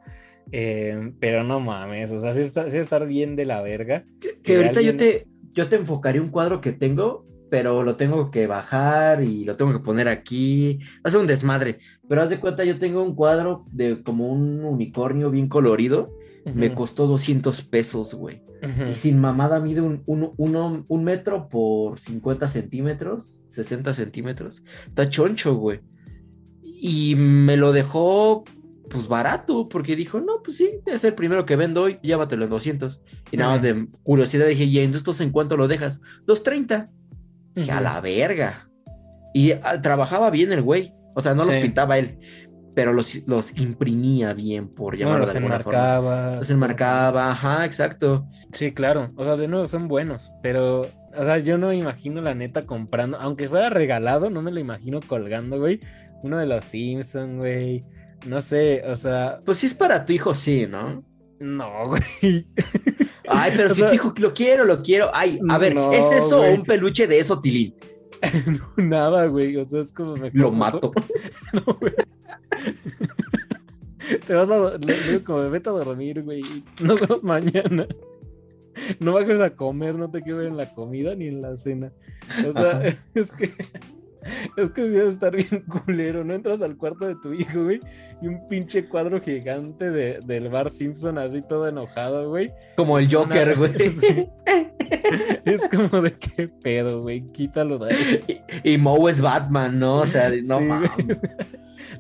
eh, 0.52 1.14
pero 1.20 1.44
no 1.44 1.60
mames, 1.60 2.10
o 2.12 2.20
sea, 2.20 2.34
sí 2.34 2.42
está, 2.42 2.72
sí 2.72 2.78
estar 2.78 3.06
bien 3.06 3.36
de 3.36 3.46
la 3.46 3.62
verga. 3.62 4.06
Que, 4.20 4.40
Que 4.42 4.56
ahorita 4.56 4.82
yo 4.82 4.92
alguien- 4.92 4.98
te, 4.98 5.28
yo 5.54 5.68
te 5.70 5.76
enfocaría 5.76 6.22
un 6.22 6.30
cuadro 6.30 6.60
que 6.62 6.72
tengo, 6.72 7.26
pero 7.50 7.84
lo 7.84 7.96
tengo 7.96 8.32
que 8.32 8.48
bajar 8.48 9.24
y 9.24 9.44
lo 9.46 9.56
tengo 9.56 9.72
que 9.74 9.80
poner 9.80 10.08
aquí. 10.08 10.80
Hace 11.04 11.18
un 11.18 11.28
desmadre. 11.28 11.80
Pero 12.08 12.22
haz 12.22 12.30
de 12.30 12.40
cuenta, 12.40 12.64
yo 12.64 12.78
tengo 12.80 13.02
un 13.04 13.16
cuadro 13.16 13.66
de 13.72 14.02
como 14.04 14.28
un 14.32 14.64
unicornio 14.64 15.32
bien 15.32 15.48
colorido. 15.48 16.14
Me 16.56 16.74
costó 16.74 17.06
200 17.08 17.62
pesos, 17.64 18.14
güey. 18.14 18.42
Y 18.90 18.94
sin 18.96 19.20
mamada 19.20 19.60
mide 19.60 19.82
un, 19.82 20.04
un, 20.06 20.32
uno- 20.38 20.84
un 20.88 21.04
metro 21.04 21.48
por 21.48 22.00
50 22.00 22.48
centímetros, 22.48 23.42
60 23.50 23.94
centímetros. 23.94 24.64
Está 24.88 25.10
choncho, 25.10 25.56
güey. 25.56 25.80
Y 26.64 27.16
me 27.16 27.56
lo 27.58 27.72
dejó, 27.72 28.44
pues 28.90 29.08
barato, 29.08 29.70
porque 29.70 29.96
dijo, 29.96 30.20
no, 30.22 30.42
pues 30.44 30.58
sí, 30.58 30.72
es 30.86 31.04
el 31.04 31.14
primero 31.14 31.46
que 31.46 31.56
vendo 31.56 31.84
hoy, 31.84 32.00
llévatelo 32.02 32.46
en 32.46 32.50
200. 32.50 33.02
Y 33.32 33.38
nada 33.38 33.52
más 33.54 33.62
de 33.62 33.88
curiosidad 34.04 34.48
dije, 34.48 34.64
¿y 34.64 34.80
en 34.80 34.96
estos 34.96 35.22
en 35.22 35.32
cuánto 35.32 35.56
lo 35.58 35.68
dejas? 35.68 36.02
230. 36.26 36.90
Dije, 37.60 37.72
a 37.72 37.82
la 37.82 38.00
verga. 38.02 38.70
Y 39.34 39.52
ah, 39.52 39.82
trabajaba 39.82 40.30
bien 40.30 40.52
el 40.52 40.62
güey. 40.62 40.94
O 41.16 41.22
sea, 41.22 41.34
no 41.34 41.44
los 41.46 41.56
pintaba 41.58 41.98
él, 41.98 42.18
pero 42.76 42.94
los, 42.94 43.16
los 43.28 43.58
imprimía 43.60 44.34
bien, 44.34 44.70
por 44.70 44.94
No, 44.94 45.00
llamarlo 45.00 45.20
los 45.26 45.34
de 45.34 45.38
alguna 45.40 45.60
forma. 45.60 45.80
enmarcaba. 45.80 46.36
Los 46.38 46.50
enmarcaba, 46.50 47.32
ajá, 47.32 47.66
exacto. 47.66 48.28
Sí, 48.54 48.72
claro. 48.72 49.12
O 49.16 49.24
sea, 49.24 49.36
de 49.36 49.48
nuevo 49.48 49.68
son 49.68 49.88
buenos, 49.88 50.32
pero, 50.42 50.82
o 50.82 51.24
sea, 51.24 51.40
yo 51.40 51.58
no 51.58 51.68
me 51.70 51.76
imagino 51.78 52.22
la 52.22 52.34
neta 52.36 52.62
comprando, 52.64 53.18
aunque 53.20 53.50
fuera 53.50 53.70
regalado, 53.70 54.30
no 54.30 54.42
me 54.42 54.52
lo 54.52 54.60
imagino 54.60 55.00
colgando, 55.06 55.60
güey. 55.60 55.80
Uno 56.24 56.38
de 56.38 56.46
los 56.46 56.64
Simpson, 56.66 57.40
güey. 57.40 57.84
No 58.26 58.42
sé, 58.42 58.84
o 58.86 58.96
sea, 58.96 59.40
Pues 59.46 59.58
si 59.60 59.68
es 59.68 59.74
para 59.74 60.06
tu 60.06 60.14
hijo, 60.14 60.34
sí, 60.34 60.68
¿no? 60.70 61.04
no, 61.40 61.88
güey. 61.88 62.02
Ay, 63.30 63.54
pero 63.56 63.68
O 63.72 63.74
si 63.74 63.82
sea, 63.82 63.90
tu 63.90 63.96
hijo 63.96 64.14
lo 64.18 64.34
quiero, 64.34 64.66
lo 64.66 64.82
quiero. 64.82 65.10
Ay, 65.14 65.40
a 65.50 65.58
ver, 65.58 65.76
no, 65.76 65.92
¿es 65.94 66.12
eso 66.12 66.38
güey. 66.40 66.52
o 66.52 66.56
un 66.56 66.64
peluche 66.64 67.08
de 67.08 67.20
eso, 67.20 67.40
Tilín? 67.40 67.76
No, 68.78 68.84
nada, 68.84 69.28
güey. 69.28 69.56
O 69.56 69.66
sea, 69.68 69.80
es 69.82 69.94
como 69.94 70.14
mejor. 70.16 70.34
Lo 70.34 70.52
mato. 70.52 70.92
No, 71.54 71.78
güey. 71.80 71.94
Te 74.26 74.34
vas 74.34 74.50
a. 74.50 74.78
digo 74.78 75.24
como, 75.26 75.50
vete 75.50 75.70
a 75.70 75.74
dormir, 75.74 76.24
güey. 76.24 76.42
Nos 76.82 77.00
vemos 77.00 77.24
mañana. 77.24 77.88
No 79.00 79.14
bajes 79.14 79.40
a 79.40 79.56
comer, 79.56 79.96
no 79.96 80.10
te 80.10 80.22
quiero 80.22 80.40
ver 80.40 80.48
en 80.48 80.58
la 80.58 80.74
comida 80.74 81.16
ni 81.16 81.28
en 81.28 81.42
la 81.42 81.56
cena. 81.58 81.92
O 82.48 82.54
sea, 82.54 82.78
Ajá. 82.78 82.88
es 83.14 83.32
que. 83.36 83.52
Es 84.58 84.70
que 84.72 84.82
debe 84.84 85.08
estar 85.10 85.36
bien 85.36 85.64
culero, 85.86 86.24
¿no? 86.24 86.34
Entras 86.34 86.62
al 86.62 86.76
cuarto 86.78 87.08
de 87.08 87.16
tu 87.16 87.34
hijo, 87.34 87.64
güey, 87.64 87.80
y 88.22 88.28
un 88.28 88.48
pinche 88.48 88.88
cuadro 88.88 89.22
gigante 89.22 89.90
de, 89.92 90.20
del 90.26 90.50
Bar 90.50 90.72
Simpson 90.72 91.18
así 91.18 91.42
todo 91.42 91.68
enojado, 91.68 92.30
güey. 92.30 92.52
Como 92.76 92.98
el 93.00 93.14
Joker, 93.14 93.56
güey. 93.58 93.72
Es 95.46 95.62
como 95.70 96.02
de 96.02 96.14
qué 96.14 96.48
pedo, 96.48 97.02
güey, 97.02 97.24
quítalo 97.32 97.78
de 97.80 97.94
ahí. 97.94 98.42
Y, 98.64 98.74
y 98.74 98.78
Moe 98.78 99.10
es 99.12 99.22
Batman, 99.22 99.80
¿no? 99.80 100.00
O 100.00 100.06
sea, 100.06 100.30
no 100.44 100.60
Sí, 100.60 100.66
mames. 100.66 101.22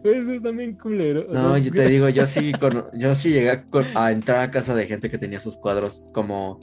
eso 0.03 0.31
está 0.33 0.51
bien 0.51 0.73
culero. 0.75 1.25
o 1.29 1.33
No, 1.33 1.49
sea, 1.53 1.59
yo 1.59 1.71
te 1.71 1.87
digo, 1.87 2.09
yo 2.09 2.25
sí, 2.25 2.51
con- 2.53 2.85
yo 2.93 3.15
sí 3.15 3.31
llegué 3.31 3.51
a, 3.51 3.63
a 3.95 4.11
entrar 4.11 4.41
a 4.41 4.51
casa 4.51 4.75
de 4.75 4.85
gente 4.87 5.09
que 5.09 5.17
tenía 5.17 5.39
sus 5.39 5.55
cuadros 5.57 6.09
como, 6.13 6.59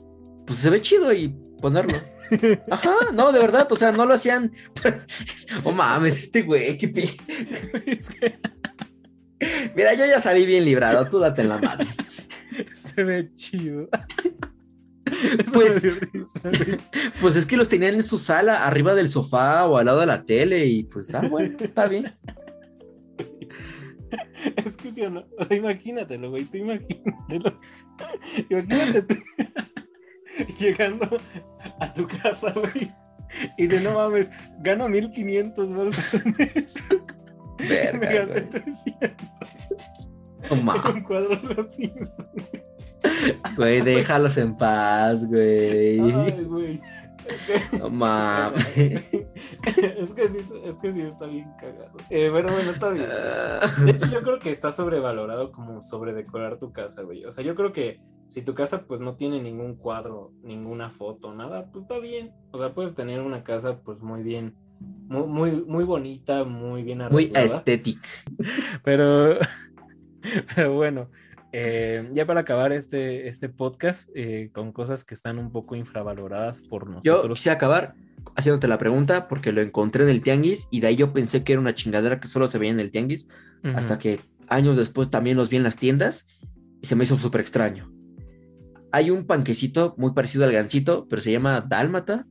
pues 0.47 0.59
se 0.61 0.71
ve 0.71 0.81
chido 0.81 1.13
y 1.13 1.29
ponerlo. 1.61 1.99
Ajá, 2.71 2.95
no, 3.15 3.33
de 3.33 3.39
verdad, 3.39 3.67
o 3.71 3.77
sea, 3.77 3.93
no 3.93 4.07
lo 4.07 4.15
hacían. 4.15 4.53
Oh 5.65 5.73
mames, 5.73 6.25
este 6.25 6.43
güey, 6.43 6.77
qué 6.77 6.89
pi- 6.89 7.17
Mira, 9.77 9.95
yo 9.95 10.07
ya 10.07 10.21
salí 10.21 10.45
bien 10.47 10.65
librado, 10.65 11.09
tú 11.09 11.19
date 11.19 11.43
en 11.43 11.49
la 11.51 11.59
madre. 11.59 11.87
se 12.75 13.05
ve 13.05 13.31
chido. 13.35 13.89
Pues-. 15.53 15.87
Pues 17.21 17.37
es 17.37 17.47
que 17.47 17.57
los 17.57 17.69
tenían 17.69 17.95
en 17.95 18.03
su 18.03 18.19
sala, 18.19 18.67
arriba 18.67 18.95
del 18.95 19.11
sofá 19.11 19.67
o 19.67 19.77
al 19.77 19.87
lado 19.87 20.01
de 20.01 20.07
la 20.07 20.25
tele, 20.25 20.67
y 20.67 20.85
pues, 20.85 21.15
ah, 21.15 21.27
bueno, 21.31 21.57
está 21.61 21.87
bien. 21.87 22.13
Es 24.65 24.77
que 24.77 24.91
sí 24.91 25.03
o 25.03 25.11
no. 25.11 25.25
O 25.39 25.45
sea, 25.45 25.57
imagínatelo, 25.57 26.31
güey. 26.31 26.45
Tú 26.45 26.59
imagínatelo. 26.59 27.61
Imagínate 28.51 29.03
tú 29.03 29.15
llegando 30.59 31.09
a 31.81 31.93
tu 31.93 32.07
casa, 32.07 32.53
güey. 32.53 32.93
Y 33.57 33.67
de 33.67 33.81
no 33.81 33.95
mames, 33.95 34.29
gano 34.61 34.89
1500 34.89 35.73
bolsas 35.73 36.15
al 36.15 36.35
mes. 36.37 36.75
Me 37.59 37.69
Verga, 37.69 38.27
gasté 38.27 38.41
güey. 38.43 38.49
300 38.49 39.11
No 40.51 40.57
mames, 40.63 40.85
un 40.95 41.01
cuadro 41.03 41.37
de 41.37 41.55
los 41.55 41.75
Simpsons. 41.75 42.27
güey, 43.57 43.81
déjalos 43.81 44.37
en 44.37 44.57
paz, 44.57 45.27
güey. 45.27 46.01
Ay, 46.01 46.45
güey. 46.45 46.81
No 47.79 47.91
mames. 47.91 48.67
Es 48.77 50.13
que 50.15 50.29
sí, 50.29 50.39
es 50.65 50.77
que 50.77 50.93
sí 50.93 51.03
está 51.03 51.27
bien 51.27 51.51
cagado. 51.59 51.97
Eh, 52.11 52.31
pero 52.33 52.53
bueno, 52.53 52.71
está 52.71 52.91
bien. 52.91 53.09
De 53.85 53.91
hecho, 53.91 54.07
yo 54.07 54.23
creo 54.23 54.39
que 54.39 54.51
está 54.51 54.73
sobrevalorado 54.73 55.53
como 55.53 55.83
sobredecorar 55.83 56.59
tu 56.59 56.73
casa, 56.73 57.03
güey. 57.03 57.25
O 57.25 57.33
sea, 57.33 57.45
yo 57.45 57.55
creo 57.55 57.73
que 57.73 58.01
si 58.29 58.43
tu 58.43 58.55
casa 58.55 58.87
pues 58.87 59.01
no 59.01 59.17
tiene 59.17 59.41
ningún 59.43 59.77
cuadro, 59.77 60.33
ninguna 60.43 60.91
foto, 60.91 61.35
nada, 61.35 61.71
pues 61.71 61.83
está 61.83 61.99
bien. 61.99 62.33
O 62.53 62.59
sea, 62.59 62.75
puedes 62.75 62.95
tener 62.95 63.21
una 63.21 63.43
casa 63.45 63.81
pues 63.83 64.03
muy 64.03 64.23
bien, 64.23 64.55
muy, 64.81 65.27
muy, 65.27 65.51
muy 65.65 65.85
bonita, 65.85 66.45
muy 66.45 66.83
bien 66.83 66.99
Muy 67.11 67.25
arreglada. 67.25 67.47
estético. 67.47 68.03
Pero, 68.83 69.37
pero 70.55 70.75
bueno, 70.75 71.09
eh, 71.53 72.09
ya 72.13 72.27
para 72.27 72.41
acabar 72.41 72.73
este, 72.73 73.29
este 73.29 73.49
podcast 73.49 74.11
eh, 74.15 74.51
con 74.53 74.73
cosas 74.73 75.05
que 75.05 75.15
están 75.15 75.39
un 75.39 75.51
poco 75.51 75.77
infravaloradas 75.77 76.63
por 76.63 76.87
Yo 77.03 77.13
nosotros. 77.15 77.39
quise 77.39 77.51
acabar 77.51 77.95
haciéndote 78.35 78.69
la 78.69 78.79
pregunta 78.79 79.29
porque 79.29 79.53
lo 79.53 79.61
encontré 79.63 80.05
en 80.05 80.11
el 80.11 80.23
tianguis 80.23 80.69
y 80.71 80.81
de 80.81 80.89
ahí 80.89 80.97
yo 80.97 81.13
pensé 81.13 81.45
que 81.45 81.53
era 81.53 81.61
una 81.61 81.75
chingadera 81.75 82.19
que 82.21 82.29
solo 82.29 82.49
se 82.49 82.59
veía 82.59 82.73
en 82.73 82.81
el 82.81 82.91
tianguis 82.91 83.29
hasta 83.75 83.99
que 83.99 84.21
años 84.49 84.77
después 84.77 85.11
también 85.11 85.37
los 85.37 85.49
vi 85.51 85.57
en 85.57 85.63
las 85.65 85.77
tiendas 85.77 86.27
y 86.81 86.87
se 86.87 86.95
me 86.95 87.05
hizo 87.05 87.17
súper 87.17 87.41
extraño. 87.41 87.91
Hay 88.93 89.11
un 89.11 89.27
panquecito 89.27 89.95
muy 89.99 90.13
parecido 90.13 90.45
al 90.45 90.53
gansito, 90.53 91.07
pero 91.09 91.21
se 91.21 91.33
llama 91.33 91.61
dálmata, 91.61 92.27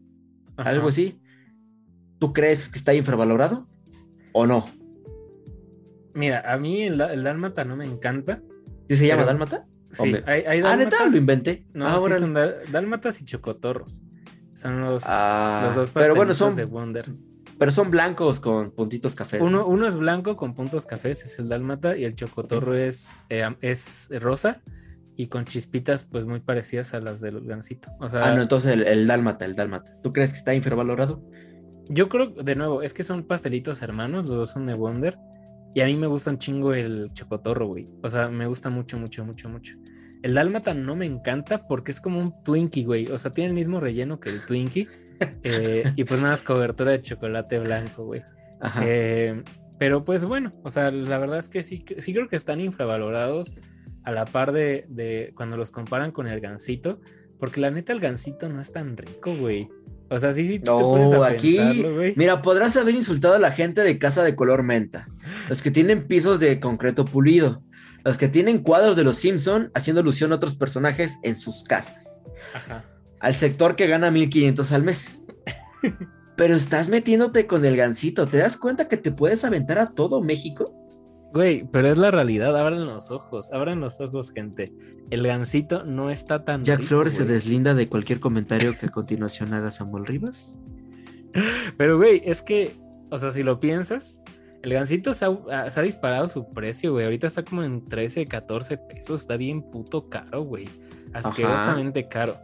Ajá. 0.56 0.70
algo 0.70 0.88
así. 0.88 1.20
¿Tú 2.20 2.32
crees 2.32 2.70
que 2.70 2.80
está 2.80 2.94
infravalorado 2.94 3.68
o 4.34 4.46
no? 4.48 4.66
Mira, 6.14 6.42
a 6.52 6.58
mí 6.58 6.84
el 6.84 6.98
dálmata 6.98 7.66
no 7.66 7.76
me 7.76 7.86
encanta. 7.86 8.42
¿Sí 8.90 8.98
se 8.98 9.08
llama 9.08 9.24
Pero- 9.24 9.28
dálmata? 9.28 9.66
Sí, 9.92 10.14
hay, 10.26 10.42
hay 10.46 10.62
Ah, 10.64 10.76
lo 10.76 11.18
inventé. 11.18 11.66
No, 11.74 11.88
Ah, 11.88 11.96
sí 11.98 12.04
órale. 12.04 12.20
son 12.20 12.34
dál- 12.34 12.56
dálmatas 12.72 13.22
y 13.22 13.26
chocotorros. 13.26 14.02
Son 14.54 14.82
los, 14.82 15.04
Ah, 15.08 15.64
los 15.68 15.76
dos 15.76 15.92
pero 15.92 16.16
bueno, 16.16 16.34
son, 16.34 16.56
de 16.56 16.66
Wonder. 16.66 17.12
pero 17.58 17.72
son 17.72 17.92
blancos 17.92 18.40
con 18.42 18.72
puntitos 18.72 19.16
café. 19.16 19.42
Uno, 19.42 19.66
uno 19.66 19.88
es 19.88 19.96
blanco 19.98 20.36
con 20.36 20.54
puntos 20.54 20.86
cafés, 20.86 21.24
es 21.24 21.40
el 21.40 21.48
dálmata, 21.48 21.96
y 21.96 22.04
el 22.04 22.16
chocotorro 22.16 22.76
es, 22.76 23.12
eh, 23.30 23.44
es 23.62 24.10
rosa 24.22 24.62
y 25.16 25.28
con 25.28 25.46
chispitas 25.46 26.04
pues 26.04 26.26
muy 26.26 26.42
parecidas 26.42 26.94
a 26.94 27.00
las 27.00 27.22
del 27.22 27.40
gansito. 27.46 27.90
O 28.02 28.10
sea, 28.10 28.26
Ah, 28.26 28.36
no, 28.36 28.42
entonces 28.42 28.74
el, 28.74 28.86
el 28.86 29.08
dálmata, 29.08 29.46
el 29.46 29.56
dálmata. 29.56 29.94
¿Tú 30.04 30.12
crees 30.12 30.32
que 30.32 30.38
está 30.38 30.54
infravalorado? 30.54 31.24
yo 31.88 32.10
creo, 32.10 32.32
de 32.32 32.56
nuevo, 32.56 32.82
es 32.82 32.94
que 32.96 33.04
son 33.04 33.24
pastelitos 33.28 33.82
hermanos, 33.84 34.26
los 34.26 34.36
dos 34.36 34.52
son 34.52 34.66
de 34.66 34.74
Wonder. 34.74 35.18
Y 35.76 35.82
a 35.82 35.86
mí 35.86 35.98
me 35.98 36.08
gusta 36.08 36.32
un 36.32 36.40
chingo 36.40 36.74
el 36.74 37.12
chocotorro, 37.14 37.68
güey. 37.68 37.86
O 38.02 38.10
sea, 38.10 38.30
me 38.30 38.48
gusta 38.48 38.70
mucho, 38.70 38.98
mucho, 38.98 39.26
mucho, 39.26 39.50
mucho. 39.50 39.76
El 40.24 40.34
dálmata 40.34 40.74
no 40.74 40.96
me 40.96 41.06
encanta 41.06 41.68
porque 41.68 41.92
es 41.92 42.00
como 42.00 42.22
un 42.22 42.34
Twinkie, 42.46 42.86
güey. 42.86 43.08
O 43.08 43.20
sea, 43.20 43.34
tiene 43.34 43.50
el 43.50 43.54
mismo 43.54 43.82
relleno 43.82 44.20
que 44.20 44.30
el 44.30 44.46
Twinkie. 44.46 44.88
Eh, 45.44 45.94
y 45.96 46.04
pues 46.04 46.20
nada 46.20 46.34
más 46.34 46.42
cobertura 46.42 46.92
de 46.92 47.02
chocolate 47.02 47.58
blanco, 47.60 48.04
güey. 48.04 48.22
Eh, 48.82 49.44
pero 49.80 50.04
pues 50.04 50.26
bueno, 50.26 50.52
o 50.62 50.70
sea, 50.70 50.92
la 50.92 51.18
verdad 51.18 51.40
es 51.40 51.48
que 51.48 51.64
sí, 51.64 51.86
sí 52.00 52.14
creo 52.14 52.28
que 52.28 52.36
están 52.36 52.60
infravalorados 52.60 53.56
a 54.04 54.12
la 54.12 54.26
par 54.26 54.52
de, 54.52 54.86
de 54.90 55.32
cuando 55.34 55.56
los 55.56 55.72
comparan 55.72 56.12
con 56.12 56.28
el 56.28 56.42
gansito. 56.42 57.00
Porque 57.40 57.62
la 57.62 57.72
neta, 57.72 57.94
el 57.94 58.02
gansito 58.02 58.50
no 58.50 58.60
es 58.60 58.74
tan 58.74 58.98
rico, 58.98 59.34
güey. 59.40 59.70
O 60.10 60.20
sea, 60.20 60.34
sí, 60.34 60.48
sí, 60.48 60.60
tú 60.60 60.72
no, 60.72 61.24
aquí, 61.24 61.60
mira, 62.16 62.42
podrás 62.44 62.78
haber 62.78 62.94
insultado 62.94 63.34
a 63.34 63.40
la 63.40 63.52
gente 63.52 63.82
de 63.82 63.98
casa 63.98 64.24
de 64.24 64.36
color 64.36 64.62
menta, 64.62 65.08
los 65.50 65.62
que 65.62 65.72
tienen 65.72 66.08
pisos 66.08 66.40
de 66.40 66.60
concreto 66.60 67.06
pulido, 67.06 67.64
los 68.04 68.18
que 68.18 68.28
tienen 68.28 68.60
cuadros 68.60 68.96
de 68.96 69.04
los 69.04 69.18
Simpson 69.18 69.72
haciendo 69.74 70.02
alusión 70.02 70.32
a 70.32 70.36
otros 70.36 70.56
personajes 70.56 71.18
en 71.24 71.38
sus 71.38 71.64
casas, 71.64 72.26
Ajá. 72.54 72.86
al 73.20 73.36
sector 73.36 73.76
que 73.76 73.88
gana 73.88 74.12
1500 74.12 74.72
al 74.72 74.84
mes. 74.84 75.26
Pero 76.36 76.56
estás 76.56 76.90
metiéndote 76.90 77.48
con 77.48 77.64
el 77.66 77.78
gancito, 77.78 78.28
¿te 78.28 78.38
das 78.38 78.58
cuenta 78.58 78.88
que 78.88 78.98
te 78.98 79.12
puedes 79.12 79.46
aventar 79.46 79.80
a 79.80 79.88
todo 79.88 80.22
México? 80.22 80.86
Güey, 81.36 81.68
pero 81.70 81.92
es 81.92 81.98
la 81.98 82.12
realidad, 82.12 82.58
abran 82.58 82.86
los 82.86 83.12
ojos, 83.12 83.52
abran 83.52 83.82
los 83.82 84.00
ojos, 84.00 84.32
gente. 84.32 84.72
El 85.10 85.28
gancito 85.28 85.84
no 85.84 86.10
está 86.10 86.46
tan. 86.46 86.64
Jack 86.64 86.84
Flores 86.84 87.16
se 87.16 87.26
deslinda 87.26 87.74
de 87.74 87.88
cualquier 87.88 88.22
comentario 88.22 88.78
que 88.78 88.86
a 88.86 88.90
continuación 88.90 89.54
haga 89.54 89.70
Samuel 89.70 90.06
Rivas. 90.06 90.62
Pero, 91.78 91.98
güey, 91.98 92.22
es 92.24 92.42
que, 92.42 92.78
o 93.12 93.18
sea, 93.18 93.32
si 93.32 93.44
lo 93.44 93.60
piensas, 93.60 94.22
el 94.66 94.74
gancito 94.74 95.14
se 95.14 95.26
ha, 95.26 95.82
disparado 95.84 96.28
su 96.28 96.52
precio, 96.52 96.94
güey. 96.94 97.06
Ahorita 97.06 97.28
está 97.28 97.44
como 97.44 97.62
en 97.62 97.88
13, 97.88 98.26
14 98.26 98.80
pesos. 98.80 99.22
Está 99.22 99.38
bien 99.38 99.62
puto 99.62 100.10
caro, 100.10 100.42
güey. 100.42 100.68
Asquerosamente 101.14 102.08
caro. 102.08 102.40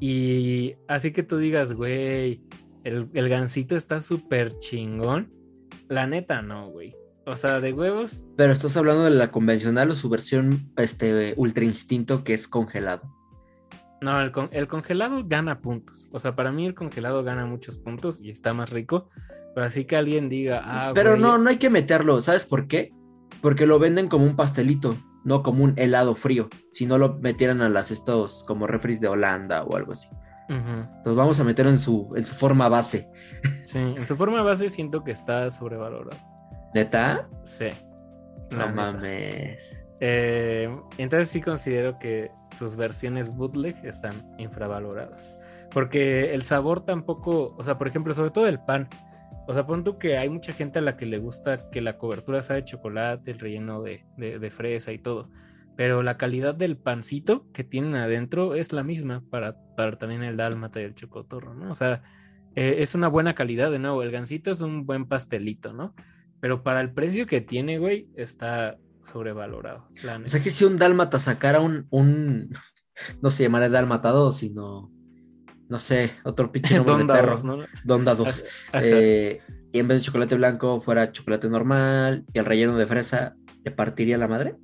Y 0.00 0.74
así 0.88 1.12
que 1.12 1.22
tú 1.22 1.36
digas, 1.36 1.72
güey, 1.72 2.42
el, 2.82 3.08
el 3.14 3.28
gancito 3.28 3.76
está 3.76 4.00
súper 4.00 4.58
chingón. 4.58 5.32
La 5.88 6.08
neta, 6.08 6.42
no, 6.42 6.70
güey. 6.70 6.96
O 7.24 7.36
sea, 7.36 7.60
de 7.60 7.72
huevos. 7.72 8.24
Pero 8.36 8.52
estás 8.52 8.76
hablando 8.76 9.04
de 9.04 9.10
la 9.10 9.30
convencional 9.30 9.92
o 9.92 9.94
su 9.94 10.08
versión 10.08 10.72
este, 10.76 11.34
ultra 11.36 11.62
instinto 11.62 12.24
que 12.24 12.34
es 12.34 12.48
congelado. 12.48 13.19
No, 14.00 14.20
el, 14.20 14.32
el, 14.52 14.66
congelado 14.66 15.22
gana 15.26 15.60
puntos. 15.60 16.08
O 16.12 16.18
sea, 16.18 16.34
para 16.34 16.52
mí 16.52 16.64
el 16.66 16.74
congelado 16.74 17.22
gana 17.22 17.44
muchos 17.44 17.78
puntos 17.78 18.20
y 18.20 18.30
está 18.30 18.54
más 18.54 18.70
rico. 18.70 19.08
Pero 19.54 19.66
así 19.66 19.84
que 19.84 19.96
alguien 19.96 20.28
diga, 20.28 20.62
ah, 20.64 20.92
Pero 20.94 21.16
no, 21.16 21.38
no 21.38 21.50
hay 21.50 21.58
que 21.58 21.70
meterlo. 21.70 22.20
¿Sabes 22.20 22.44
por 22.44 22.66
qué? 22.66 22.92
Porque 23.42 23.66
lo 23.66 23.78
venden 23.78 24.08
como 24.08 24.24
un 24.24 24.36
pastelito, 24.36 24.96
no 25.24 25.42
como 25.42 25.64
un 25.64 25.74
helado 25.76 26.14
frío. 26.14 26.48
Si 26.72 26.86
no 26.86 26.98
lo 26.98 27.18
metieran 27.18 27.60
a 27.60 27.68
las 27.68 27.90
estos 27.90 28.44
como 28.44 28.66
refris 28.66 29.00
de 29.00 29.08
Holanda 29.08 29.64
o 29.64 29.76
algo 29.76 29.92
así. 29.92 30.08
Entonces 30.48 31.14
vamos 31.14 31.38
a 31.38 31.44
meterlo 31.44 31.70
en 31.70 31.78
su, 31.78 32.12
en 32.16 32.24
su 32.24 32.34
forma 32.34 32.68
base. 32.68 33.08
Sí, 33.64 33.78
en 33.78 34.04
su 34.06 34.16
forma 34.16 34.42
base 34.42 34.68
siento 34.68 35.04
que 35.04 35.12
está 35.12 35.48
sobrevalorado. 35.50 36.18
¿Neta? 36.74 37.28
Sí. 37.44 37.70
No 38.56 38.68
mames. 38.68 39.86
Eh, 40.00 40.68
entonces 40.98 41.28
sí 41.28 41.40
considero 41.40 41.98
que 42.00 42.32
sus 42.52 42.76
versiones 42.76 43.34
bootleg 43.34 43.76
están 43.84 44.34
infravaloradas. 44.38 45.36
Porque 45.70 46.34
el 46.34 46.42
sabor 46.42 46.84
tampoco, 46.84 47.54
o 47.56 47.64
sea, 47.64 47.78
por 47.78 47.88
ejemplo, 47.88 48.14
sobre 48.14 48.30
todo 48.30 48.46
el 48.46 48.60
pan. 48.60 48.88
O 49.46 49.54
sea, 49.54 49.66
pon 49.66 49.84
que 49.98 50.16
hay 50.16 50.28
mucha 50.28 50.52
gente 50.52 50.78
a 50.78 50.82
la 50.82 50.96
que 50.96 51.06
le 51.06 51.18
gusta 51.18 51.70
que 51.70 51.80
la 51.80 51.98
cobertura 51.98 52.42
sea 52.42 52.56
de 52.56 52.64
chocolate, 52.64 53.30
el 53.30 53.38
relleno 53.38 53.82
de, 53.82 54.50
fresa 54.50 54.92
y 54.92 54.98
todo. 54.98 55.30
Pero 55.76 56.02
la 56.02 56.16
calidad 56.18 56.54
del 56.54 56.76
pancito 56.76 57.46
que 57.52 57.64
tienen 57.64 57.94
adentro 57.94 58.54
es 58.54 58.72
la 58.72 58.84
misma 58.84 59.24
para, 59.30 59.56
para 59.76 59.92
también 59.92 60.22
el 60.22 60.36
dálmata 60.36 60.80
y 60.80 60.84
el 60.84 60.94
chocotorro, 60.94 61.54
¿no? 61.54 61.70
O 61.70 61.74
sea, 61.74 62.02
eh, 62.54 62.76
es 62.78 62.94
una 62.94 63.08
buena 63.08 63.34
calidad, 63.34 63.70
de 63.70 63.78
nuevo. 63.78 64.02
El 64.02 64.10
gansito 64.10 64.50
es 64.50 64.60
un 64.60 64.84
buen 64.86 65.06
pastelito, 65.06 65.72
¿no? 65.72 65.94
Pero 66.40 66.62
para 66.62 66.80
el 66.80 66.92
precio 66.92 67.26
que 67.26 67.40
tiene, 67.40 67.78
güey, 67.78 68.08
está 68.14 68.78
sobrevalorado. 69.04 69.88
O 70.24 70.28
sea 70.28 70.40
que 70.42 70.50
si 70.50 70.64
un 70.64 70.78
dálmata 70.78 71.18
sacara 71.18 71.60
un, 71.60 71.86
un 71.90 72.50
no 73.22 73.30
se 73.30 73.44
llamaría 73.44 73.68
dálmata 73.68 74.12
sino, 74.32 74.92
no 75.68 75.78
sé, 75.78 76.12
otro 76.24 76.52
pinche 76.52 76.76
nombre 76.84 76.96
de 76.98 77.06
perro. 77.06 77.36
¿no? 77.42 77.64
Donda 77.84 78.14
2. 78.14 78.44
Eh, 78.74 79.40
y 79.72 79.78
en 79.78 79.88
vez 79.88 80.00
de 80.00 80.04
chocolate 80.06 80.34
blanco 80.34 80.80
fuera 80.80 81.12
chocolate 81.12 81.48
normal 81.48 82.24
y 82.32 82.38
el 82.38 82.44
relleno 82.44 82.76
de 82.76 82.86
fresa, 82.86 83.34
¿te 83.62 83.70
partiría 83.70 84.18
la 84.18 84.28
madre? 84.28 84.56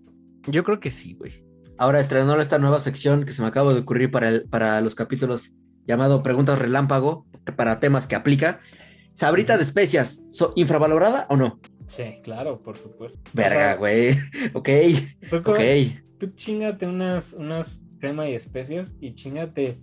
Yo 0.47 0.65
creo 0.65 0.81
que 0.81 0.91
sí, 0.91 1.15
güey. 1.15 1.45
Ahora 1.79 2.01
estrenó 2.01 2.41
esta 2.41 2.59
nueva 2.59 2.81
sección 2.81 3.25
que 3.25 3.33
se 3.33 3.43
me 3.43 3.49
acaba 3.49 3.75
de 3.75 3.81
ocurrir 3.81 4.11
para, 4.11 4.29
el, 4.29 4.49
para 4.49 4.81
los 4.81 4.95
capítulos 4.95 5.53
llamado 5.87 6.23
Preguntas 6.23 6.59
Relámpago, 6.59 7.27
para 7.57 7.81
temas 7.81 8.07
que 8.07 8.17
aplica. 8.17 8.61
Sabrita 9.13 9.57
de 9.57 9.63
especias, 9.63 10.21
¿infravalorada 10.57 11.27
o 11.31 11.37
no? 11.37 11.61
Sí, 11.87 12.21
claro, 12.23 12.63
por 12.63 12.77
supuesto. 12.77 13.21
Verga, 13.33 13.77
güey. 13.77 14.17
ok. 14.55 14.69
Ok. 15.33 15.61
Tú 16.19 16.27
chingate 16.35 16.87
unas, 16.87 17.33
unas 17.33 17.85
crema 17.99 18.29
y 18.29 18.35
especias 18.35 18.97
y 19.01 19.15
chingate 19.15 19.79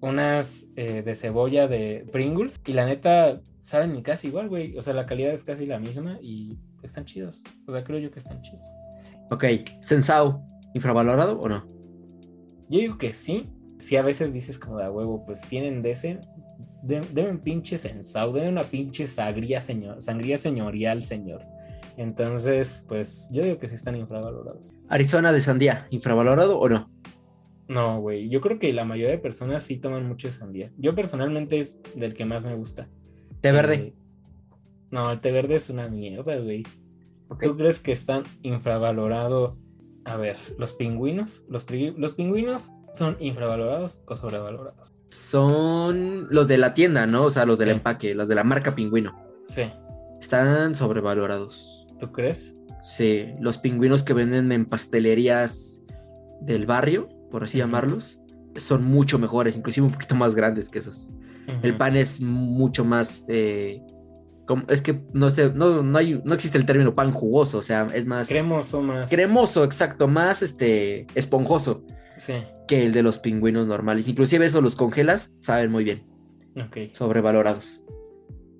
unas 0.00 0.66
eh, 0.76 1.02
de 1.02 1.14
cebolla 1.14 1.68
de 1.68 2.06
Pringles. 2.12 2.60
Y 2.66 2.72
la 2.72 2.86
neta, 2.86 3.40
saben 3.62 3.94
ni 3.94 4.02
casi 4.02 4.28
igual, 4.28 4.48
güey. 4.48 4.76
O 4.76 4.82
sea, 4.82 4.94
la 4.94 5.06
calidad 5.06 5.32
es 5.32 5.44
casi 5.44 5.66
la 5.66 5.78
misma 5.78 6.18
y 6.20 6.58
están 6.82 7.04
chidos. 7.04 7.42
O 7.66 7.72
sea, 7.72 7.84
creo 7.84 7.98
yo 7.98 8.10
que 8.10 8.18
están 8.18 8.40
chidos. 8.42 8.66
Ok. 9.30 9.44
Sensao, 9.80 10.42
¿infravalorado 10.74 11.38
o 11.40 11.48
no? 11.48 11.66
Yo 12.68 12.80
digo 12.80 12.98
que 12.98 13.12
sí. 13.12 13.48
Si 13.78 13.96
a 13.96 14.02
veces 14.02 14.32
dices 14.34 14.58
como 14.58 14.78
de 14.78 14.88
huevo, 14.90 15.24
pues 15.24 15.40
tienen 15.42 15.82
de 15.82 15.92
ese, 15.92 16.20
Deme 16.82 17.30
un 17.30 17.38
pinche 17.38 17.76
sensao, 17.76 18.32
deme 18.32 18.48
una 18.48 18.62
pinche 18.62 19.06
sangría, 19.06 19.60
señor, 19.60 20.00
sangría 20.00 20.38
señorial, 20.38 21.04
señor. 21.04 21.42
Entonces, 21.96 22.84
pues 22.88 23.28
yo 23.32 23.42
digo 23.42 23.58
que 23.58 23.68
sí 23.68 23.74
están 23.74 23.96
infravalorados. 23.96 24.72
Arizona 24.88 25.32
de 25.32 25.40
sandía, 25.40 25.88
¿infravalorado 25.90 26.58
o 26.58 26.68
no? 26.68 26.90
No, 27.66 28.00
güey. 28.00 28.28
Yo 28.28 28.40
creo 28.40 28.58
que 28.58 28.72
la 28.72 28.84
mayoría 28.84 29.10
de 29.10 29.18
personas 29.18 29.64
sí 29.64 29.78
toman 29.78 30.06
mucho 30.06 30.30
sandía. 30.30 30.70
Yo 30.78 30.94
personalmente 30.94 31.58
es 31.58 31.80
del 31.96 32.14
que 32.14 32.24
más 32.24 32.44
me 32.44 32.54
gusta. 32.54 32.88
¿Té 33.40 33.50
verde? 33.50 33.74
Eh, 33.74 33.94
no, 34.90 35.10
el 35.10 35.20
té 35.20 35.32
verde 35.32 35.56
es 35.56 35.68
una 35.70 35.88
mierda, 35.88 36.36
güey. 36.38 36.62
¿Tú 37.40 37.56
crees 37.56 37.80
que 37.80 37.92
están 37.92 38.22
infravalorado? 38.42 39.58
A 40.04 40.16
ver, 40.16 40.36
los 40.56 40.72
pingüinos. 40.72 41.44
Los, 41.48 41.66
los 41.70 42.14
pingüinos 42.14 42.72
son 42.94 43.16
infravalorados 43.18 44.02
o 44.06 44.16
sobrevalorados 44.16 44.97
son 45.10 46.26
los 46.30 46.48
de 46.48 46.58
la 46.58 46.74
tienda, 46.74 47.06
¿no? 47.06 47.24
O 47.24 47.30
sea, 47.30 47.46
los 47.46 47.58
del 47.58 47.70
empaque, 47.70 48.14
los 48.14 48.28
de 48.28 48.34
la 48.34 48.44
marca 48.44 48.74
Pingüino. 48.74 49.18
Sí. 49.46 49.70
Están 50.20 50.76
sobrevalorados. 50.76 51.86
¿Tú 51.98 52.12
crees? 52.12 52.54
Sí, 52.82 53.34
los 53.40 53.58
pingüinos 53.58 54.02
que 54.02 54.12
venden 54.12 54.52
en 54.52 54.66
pastelerías 54.66 55.82
del 56.40 56.66
barrio, 56.66 57.08
por 57.30 57.44
así 57.44 57.58
llamarlos, 57.58 58.20
son 58.56 58.84
mucho 58.84 59.18
mejores, 59.18 59.56
inclusive 59.56 59.86
un 59.86 59.92
poquito 59.92 60.14
más 60.14 60.34
grandes 60.34 60.68
que 60.68 60.78
esos. 60.78 61.10
El 61.62 61.76
pan 61.76 61.96
es 61.96 62.20
mucho 62.20 62.84
más... 62.84 63.24
Eh, 63.28 63.82
es 64.68 64.80
que 64.80 65.02
no 65.12 65.28
sé, 65.30 65.50
no, 65.54 65.82
no, 65.82 65.98
hay, 65.98 66.20
no 66.24 66.34
existe 66.34 66.56
el 66.56 66.64
término 66.66 66.94
pan 66.94 67.12
jugoso, 67.12 67.58
o 67.58 67.62
sea, 67.62 67.86
es 67.92 68.06
más... 68.06 68.28
Cremoso, 68.28 68.80
más... 68.80 69.10
Cremoso, 69.10 69.64
exacto, 69.64 70.08
más 70.08 70.42
este, 70.42 71.06
esponjoso. 71.14 71.84
Sí 72.16 72.34
que 72.68 72.86
el 72.86 72.92
de 72.92 73.02
los 73.02 73.18
pingüinos 73.18 73.66
normales. 73.66 74.06
Inclusive 74.06 74.46
eso 74.46 74.60
los 74.60 74.76
congelas, 74.76 75.34
saben 75.40 75.72
muy 75.72 75.82
bien. 75.82 76.06
Ok. 76.56 76.92
Sobrevalorados. 76.92 77.80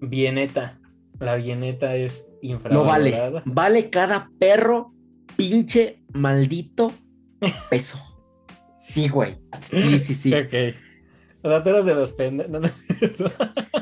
Bieneta. 0.00 0.80
La 1.20 1.36
bieneta 1.36 1.94
es 1.94 2.28
infravalorada. 2.42 3.28
No 3.28 3.32
vale. 3.34 3.42
Vale 3.44 3.90
cada 3.90 4.30
perro, 4.40 4.92
pinche, 5.36 6.02
maldito 6.12 6.92
peso. 7.70 7.98
Sí, 8.80 9.08
güey. 9.08 9.38
Sí, 9.70 9.98
sí, 10.00 10.14
sí. 10.14 10.34
Ok. 10.34 10.74
O 11.42 11.48
sea, 11.48 11.62
tú 11.62 11.70
eres 11.70 11.84
de 11.84 11.94
los 11.94 12.12
pendejos. 12.12 12.72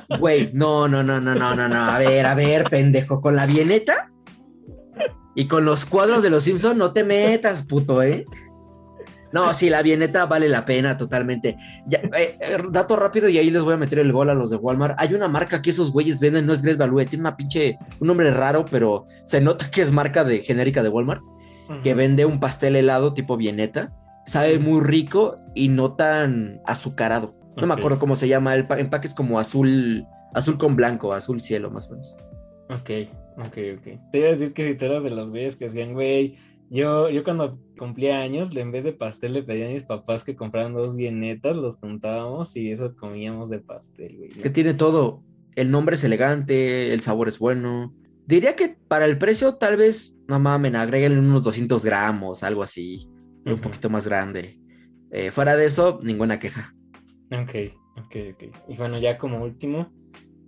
Güey, 0.21 0.51
no, 0.53 0.89
no, 0.89 1.03
no, 1.03 1.21
no, 1.21 1.35
no, 1.35 1.55
no, 1.55 1.69
no. 1.69 1.77
A 1.77 1.99
ver, 1.99 2.27
a 2.27 2.35
ver, 2.35 2.65
pendejo. 2.65 3.21
Con 3.21 3.35
la 3.35 3.45
bieneta 3.45 4.13
y 5.35 5.47
con 5.47 5.65
los 5.65 5.85
cuadros 5.85 6.23
de 6.23 6.31
los 6.31 6.45
Simpsons 6.45 6.77
no 6.77 6.93
te 6.93 7.05
metas, 7.05 7.63
puto, 7.63 8.03
¿eh? 8.03 8.25
No, 9.33 9.53
sí, 9.55 9.69
la 9.69 9.83
bieneta 9.83 10.27
vale 10.27 10.49
la 10.49 10.65
pena 10.65 10.97
totalmente. 10.97 11.57
Eh, 11.91 12.39
eh, 12.41 12.59
dato 12.71 12.97
rápido 12.97 13.29
y 13.29 13.39
ahí 13.39 13.51
les 13.51 13.63
voy 13.63 13.75
a 13.75 13.77
meter 13.77 13.99
el 13.99 14.13
gol 14.13 14.31
a 14.31 14.35
los 14.35 14.51
de 14.51 14.57
Walmart. 14.57 14.95
Hay 14.99 15.15
una 15.15 15.29
marca 15.29 15.63
que 15.63 15.71
esos 15.71 15.91
güeyes 15.93 16.19
venden, 16.19 16.47
no 16.47 16.53
es 16.53 16.63
Great 16.63 16.79
Value, 16.79 17.05
tiene 17.07 17.23
una 17.23 17.37
pinche, 17.37 17.79
un 18.01 18.09
nombre 18.09 18.31
raro, 18.31 18.65
pero 18.71 19.07
se 19.25 19.41
nota 19.41 19.71
que 19.71 19.83
es 19.83 19.91
marca 19.91 20.25
de 20.25 20.41
genérica 20.41 20.83
de 20.83 20.89
Walmart, 20.89 21.23
que 21.83 21.95
vende 21.95 22.25
un 22.25 22.41
pastel 22.41 22.77
helado 22.77 23.15
tipo 23.15 23.37
bieneta. 23.37 23.93
Sabe 24.27 24.59
muy 24.59 24.81
rico 24.81 25.37
y 25.55 25.69
no 25.69 25.95
tan 25.95 26.61
azucarado. 26.65 27.35
No 27.57 27.67
me 27.67 27.75
acuerdo 27.75 27.99
cómo 27.99 28.17
se 28.17 28.29
llama, 28.29 28.55
el 28.55 28.67
empaque 28.71 29.09
es 29.09 29.15
como 29.15 29.39
azul, 29.39 30.05
azul 30.35 30.59
con 30.59 30.77
blanco, 30.77 31.13
azul 31.13 31.41
cielo 31.41 31.71
más 31.71 31.89
o 31.89 31.93
menos. 31.93 32.17
Ok, 32.69 32.91
ok, 33.39 33.59
ok. 33.79 34.11
Te 34.11 34.19
iba 34.19 34.27
a 34.27 34.31
decir 34.31 34.53
que 34.53 34.65
si 34.65 34.75
tú 34.75 34.85
eras 34.85 35.05
de 35.05 35.11
los 35.11 35.31
güeyes 35.31 35.57
que 35.57 35.67
hacían, 35.67 35.95
güey, 35.95 36.37
yo, 36.71 37.09
yo 37.11 37.25
cuando 37.25 37.59
cumplía 37.79 38.21
años, 38.21 38.55
en 38.57 38.73
vez 38.73 38.85
de 38.85 38.93
pastel 38.93 39.35
le 39.35 39.43
pedía 39.43 39.67
a 39.67 39.71
mis 39.71 39.85
papás 39.85 40.25
que 40.25 40.35
compraran 40.35 40.75
dos 40.75 40.97
vienetas, 40.97 41.57
los 41.57 41.77
juntábamos 41.77 42.57
y 42.57 42.71
eso 42.71 42.95
comíamos 42.97 43.51
de 43.51 43.61
pastel, 43.61 44.17
güey. 44.17 44.31
Que 44.31 44.51
tiene 44.51 44.75
todo. 44.75 45.23
El 45.55 45.71
nombre 45.71 45.97
es 45.97 46.05
elegante, 46.05 46.93
el 46.93 47.01
sabor 47.01 47.29
es 47.29 47.39
bueno. 47.39 47.95
Diría 48.27 48.57
que 48.57 48.77
para 48.89 49.05
el 49.05 49.19
precio, 49.19 49.55
tal 49.55 49.77
vez, 49.77 50.15
no 50.27 50.39
mames, 50.39 50.75
agreguen 50.75 51.19
unos 51.19 51.43
200 51.43 51.85
gramos, 51.85 52.43
algo 52.43 52.63
así. 52.63 53.09
Un 53.45 53.59
poquito 53.59 53.89
más 53.89 54.07
grande. 54.09 54.59
Eh, 55.13 55.31
fuera 55.31 55.57
de 55.57 55.67
eso, 55.67 56.01
ninguna 56.03 56.41
queja. 56.41 56.75
Ok, 57.31 57.73
ok, 57.97 58.17
ok. 58.33 58.43
Y 58.69 58.77
bueno, 58.77 58.99
ya 58.99 59.19
como 59.19 59.43
último, 59.43 59.93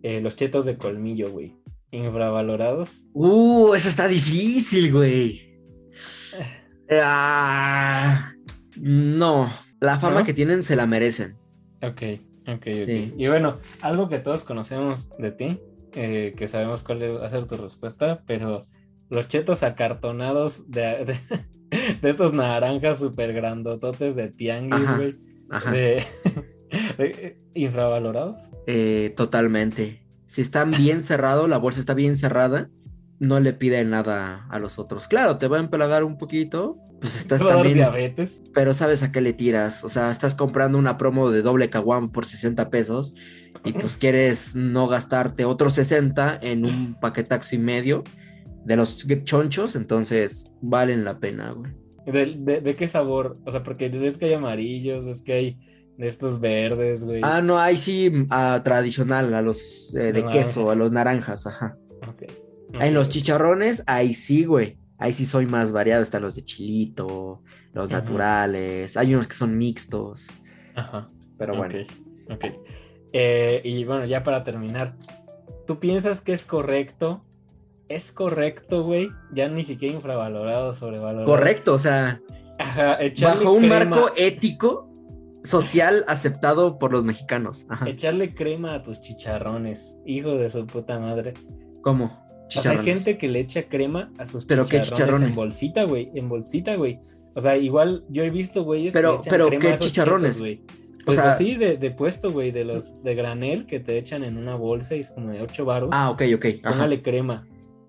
eh, 0.03 0.21
los 0.21 0.35
chetos 0.35 0.65
de 0.65 0.77
colmillo, 0.77 1.31
güey. 1.31 1.57
Infravalorados. 1.93 3.07
Uh, 3.15 3.75
eso 3.75 3.89
está 3.89 4.09
difícil, 4.09 4.93
güey. 4.93 5.48
Ah, 6.91 8.33
no, 8.81 9.51
la 9.81 9.99
fama 9.99 10.21
¿No? 10.21 10.27
que 10.27 10.35
tienen 10.35 10.63
se 10.63 10.77
la 10.77 10.87
merecen. 10.87 11.37
Ok, 11.83 12.03
ok, 12.47 12.55
ok. 12.57 12.65
Sí. 12.65 13.15
Y 13.17 13.29
bueno, 13.29 13.59
algo 13.83 14.09
que 14.09 14.19
todos 14.19 14.45
conocemos 14.45 15.11
de 15.19 15.33
ti, 15.33 15.61
eh, 15.95 16.35
que 16.37 16.49
sabemos 16.49 16.83
cuál 16.85 17.03
va 17.21 17.27
a 17.27 17.31
ser 17.31 17.47
tu 17.47 17.57
respuesta, 17.57 18.23
pero 18.27 18.67
los 19.11 19.29
chetos 19.29 19.63
acartonados 19.63 20.71
de, 20.71 21.05
de, 21.05 21.19
de 22.03 22.11
estos 22.11 22.33
naranjas 22.33 22.99
súper 22.99 23.33
grandototes 23.33 24.17
de 24.17 24.31
tianguis, 24.31 24.95
güey. 24.97 25.17
De, 25.73 26.03
de- 26.99 27.41
infravalorados. 27.55 28.51
Eh, 28.67 29.13
totalmente. 29.17 30.05
Si 30.27 30.43
están 30.43 30.71
bien 30.73 31.03
cerrado, 31.03 31.49
la 31.49 31.57
bolsa 31.57 31.81
está 31.81 31.95
bien 31.95 32.19
cerrada, 32.19 32.69
no 33.21 33.41
le 33.41 33.53
piden 33.53 33.91
nada 33.91 34.47
a 34.49 34.59
los 34.59 34.79
otros. 34.79 35.09
Claro, 35.09 35.39
te 35.39 35.49
va 35.49 35.59
a 35.59 35.61
empalagar 35.61 36.05
un 36.05 36.19
poquito, 36.19 36.79
pues 37.01 37.17
estás 37.17 37.41
a 37.43 37.49
también, 37.49 37.75
diabetes. 37.75 38.43
pero 38.55 38.75
sabes 38.75 39.03
a 39.03 39.13
qué 39.13 39.21
le 39.21 39.33
tiras. 39.33 39.85
O 39.85 39.89
sea, 39.89 40.11
estás 40.11 40.35
comprando 40.35 40.79
una 40.79 40.99
promo 40.99 41.31
de 41.31 41.43
doble 41.43 41.71
caguam 41.71 42.11
por 42.11 42.27
60 42.27 42.71
pesos 42.71 43.15
y 43.65 43.73
pues 43.73 43.97
quieres 43.99 44.55
no 44.55 44.87
gastarte 44.87 45.45
otros 45.45 45.75
60 45.75 46.39
en 46.43 46.65
un 46.65 46.95
paquetaxo 47.01 47.57
y 47.57 47.59
medio 47.59 48.05
de 48.65 48.77
los 48.77 49.07
chonchos, 49.25 49.77
entonces 49.77 50.51
valen 50.61 51.05
la 51.05 51.19
pena, 51.19 51.53
güey. 51.53 51.73
¿De, 52.07 52.37
de, 52.39 52.61
de 52.61 52.77
qué 52.77 52.87
sabor? 52.87 53.39
O 53.45 53.51
sea, 53.51 53.63
porque 53.63 53.89
ves 53.89 54.19
que 54.19 54.27
hay 54.27 54.35
amarillos, 54.35 55.07
ves 55.07 55.23
que 55.23 55.33
hay 55.33 55.59
de 55.97 56.07
estos 56.07 56.41
verdes, 56.41 57.05
güey. 57.05 57.21
Ah, 57.25 57.43
no, 57.43 57.59
ahí 57.59 57.77
sí, 57.77 58.11
ah, 58.31 58.61
tradicional, 58.65 59.35
a 59.35 59.43
los 59.43 59.95
eh, 59.95 60.13
de 60.13 60.25
queso, 60.27 60.61
naranjas. 60.61 60.69
a 60.71 60.75
los 60.77 60.93
naranjas, 60.93 61.47
ajá. 61.47 61.77
Ok. 62.07 62.25
En 62.75 62.95
los 62.95 63.09
chicharrones, 63.09 63.83
ahí 63.87 64.15
sí, 64.15 64.45
güey. 64.45 64.79
Ahí 64.99 65.13
sí 65.13 65.27
soy 65.27 65.47
más 65.47 65.73
variado. 65.73 66.03
Están 66.03 66.23
los 66.23 66.35
de 66.35 66.45
chilito, 66.45 67.43
los 67.73 67.91
naturales. 67.91 68.97
Hay 68.97 69.15
unos 69.15 69.29
que 69.29 69.35
son 69.35 69.57
mixtos. 69.57 70.27
Ajá. 70.75 71.09
Pero 71.39 71.57
bueno. 71.57 71.75
Ok, 72.29 72.33
ok. 72.33 72.45
Eh, 73.13 73.63
y 73.65 73.85
bueno, 73.85 74.05
ya 74.05 74.23
para 74.23 74.45
terminar, 74.45 74.97
¿tú 75.67 75.79
piensas 75.79 76.21
que 76.21 76.33
es 76.33 76.45
correcto? 76.45 77.25
¿Es 77.89 78.13
correcto, 78.13 78.85
güey? 78.85 79.09
Ya 79.33 79.49
ni 79.49 79.65
siquiera 79.65 79.95
infravalorado, 79.95 80.75
sobrevalorado. 80.75 81.25
Correcto, 81.25 81.73
o 81.75 81.79
sea, 81.79 82.21
Ajá, 82.59 83.03
echarle 83.03 83.45
bajo 83.45 83.53
un 83.57 83.63
crema- 83.65 83.85
marco 83.97 84.11
ético, 84.17 84.91
social, 85.43 86.05
aceptado 86.07 86.79
por 86.79 86.93
los 86.93 87.05
mexicanos. 87.05 87.65
Ajá. 87.71 87.89
Echarle 87.89 88.35
crema 88.35 88.75
a 88.75 88.83
tus 88.83 89.01
chicharrones, 89.01 89.97
hijo 90.05 90.37
de 90.37 90.51
su 90.51 90.67
puta 90.67 90.99
madre. 90.99 91.33
¿Cómo? 91.83 92.28
O 92.57 92.63
sea, 92.63 92.73
hay 92.73 92.79
gente 92.79 93.19
que 93.19 93.29
le 93.29 93.41
echa 93.41 93.65
crema 93.69 94.11
a 94.19 94.27
sus 94.27 94.47
¿Pero 94.47 94.65
qué 94.65 94.81
chicharrones, 94.81 95.31
en 95.31 95.35
bolsita, 95.37 95.85
güey. 95.85 96.11
En 96.15 96.29
bolsita, 96.29 96.77
güey. 96.77 96.99
O 97.35 97.41
sea, 97.41 97.57
igual 97.57 98.05
yo 98.09 98.25
he 98.25 98.31
visto 98.31 98.65
güeyes 98.65 98.93
Pero- 98.95 99.11
que 99.11 99.15
le 99.17 99.21
echan 99.21 99.31
pero, 99.31 99.47
crema 99.49 99.61
¿qué 99.61 99.69
a 99.69 99.75
esos 99.75 99.87
chicharrones? 99.89 100.39
güey. 100.41 100.63
O 101.03 101.05
Pues 101.07 101.19
sea- 101.19 101.31
así 101.31 101.55
de, 101.57 101.77
de 101.77 101.91
puesto, 101.91 102.33
güey, 102.33 102.51
de 102.51 102.65
los 102.65 103.03
de 103.03 103.15
granel 103.15 103.67
que 103.67 103.81
te 103.81 103.97
echan 103.99 104.25
en 104.25 104.37
una 104.37 104.57
bolsa 104.57 104.95
y 104.97 105.01
es 105.01 105.11
como 105.11 105.31
de 105.31 105.41
8 105.43 105.65
baros. 105.65 105.91
Ah, 105.93 106.11
ok, 106.11 106.23
ok. 106.35 106.47
Ajá. 106.63 106.73
Póngale 106.75 107.03
crema. 107.03 107.47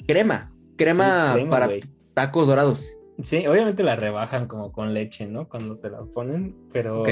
Crema. 0.07 0.53
Crema, 0.77 1.27
Sí, 1.29 1.33
crema, 1.35 1.49
para 1.49 1.65
güey. 1.67 1.81
tacos 2.13 2.47
dorados. 2.47 2.93
Sí, 3.21 3.45
obviamente 3.47 3.83
la 3.83 3.95
rebajan 3.97 4.47
como 4.47 4.71
con 4.71 4.93
leche, 4.93 5.25
¿no? 5.25 5.49
Cuando 5.49 5.77
te 5.77 5.89
la 5.89 6.01
ponen, 6.03 6.55
pero 6.71 7.01
Ok. 7.01 7.09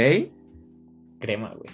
crema, 1.20 1.54
güey. 1.56 1.70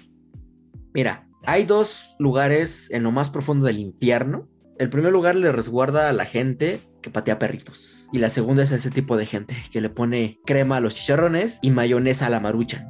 Mira, 0.94 1.28
hay 1.46 1.66
dos 1.66 2.16
lugares 2.20 2.90
en 2.92 3.04
lo 3.04 3.12
más 3.12 3.30
profundo 3.30 3.66
del 3.68 3.80
infierno. 3.80 4.48
El 4.80 4.90
primer 4.90 5.12
lugar 5.12 5.36
le 5.36 5.52
resguarda 5.52 6.10
a 6.10 6.14
la 6.14 6.26
gente 6.26 6.80
que 7.02 7.10
patea 7.10 7.38
perritos. 7.40 8.08
Y 8.12 8.20
la 8.20 8.30
segunda 8.30 8.64
es 8.64 8.72
a 8.72 8.76
ese 8.78 8.90
tipo 8.90 9.18
de 9.18 9.26
gente 9.26 9.56
que 9.72 9.82
le 9.82 9.90
pone 9.90 10.40
crema 10.46 10.78
a 10.78 10.80
los 10.80 10.96
chicharrones 10.96 11.60
y 11.62 11.72
mayonesa 11.72 12.28
a 12.28 12.30
la 12.30 12.40
maruchan. 12.40 12.88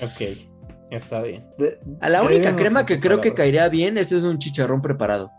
Ok, 0.00 0.36
está 0.90 1.22
bien. 1.22 1.44
De- 1.58 1.78
A 2.00 2.08
la 2.08 2.22
única 2.22 2.54
crema 2.56 2.86
que 2.86 3.00
creo 3.00 3.20
que 3.20 3.34
caería 3.34 3.68
bien 3.68 3.98
es 3.98 4.12
un 4.12 4.38
chicharrón 4.38 4.80
preparado. 4.82 5.30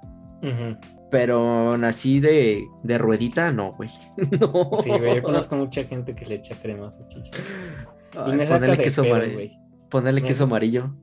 Pero 1.12 1.74
así 1.86 2.20
de, 2.20 2.66
de 2.84 2.98
ruedita, 2.98 3.52
no, 3.52 3.74
güey. 3.74 3.90
No. 4.40 4.70
Sí, 4.84 4.90
güey, 4.90 5.16
yo 5.16 5.24
conozco 5.24 5.56
mucha 5.56 5.84
gente 5.86 6.14
que 6.16 6.26
le 6.26 6.36
echa 6.36 6.56
crema 6.56 6.88
a 6.88 6.90
chicharrones. 7.08 7.88
Ay, 8.18 8.32
y 8.32 8.36
me 8.36 8.46
ponerle 8.48 8.78
queso, 8.78 9.04
pedo, 9.04 9.16
amari- 9.16 9.34
güey. 9.34 9.52
ponerle 9.90 10.22
queso 10.24 10.44
amarillo. 10.46 10.94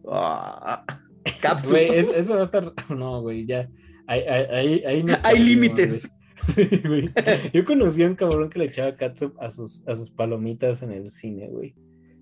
Cápsula. 1.41 1.71
Güey, 1.71 1.99
es- 1.99 2.09
eso 2.15 2.35
va 2.35 2.43
a 2.43 2.45
estar. 2.45 2.73
No, 2.97 3.21
güey, 3.23 3.47
ya. 3.47 3.69
Ahí, 4.13 4.21
ahí, 4.51 4.85
ahí, 4.85 5.03
nos 5.03 5.25
Hay 5.25 5.39
límites. 5.39 6.11
güey. 6.11 6.23
Sí, 6.49 6.83
güey. 6.85 7.09
Yo 7.55 7.65
conocí 7.65 8.03
a 8.03 8.09
un 8.09 8.17
cabrón 8.17 8.51
que 8.51 8.59
le 8.59 8.65
echaba 8.65 8.97
catsup 8.97 9.33
a 9.41 9.49
sus, 9.51 9.87
a 9.87 9.95
sus 9.95 10.11
palomitas 10.11 10.83
en 10.83 10.91
el 10.91 11.09
cine, 11.09 11.49
güey. 11.49 11.75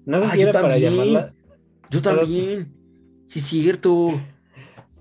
No 0.04 0.20
sé 0.20 0.26
Ah, 0.26 0.30
si 0.34 0.42
era 0.42 0.52
para 0.52 0.68
también. 0.68 0.90
llamarla. 0.92 1.34
Yo 1.90 2.02
también. 2.02 2.72
Sí, 3.26 3.40
cierto. 3.40 4.10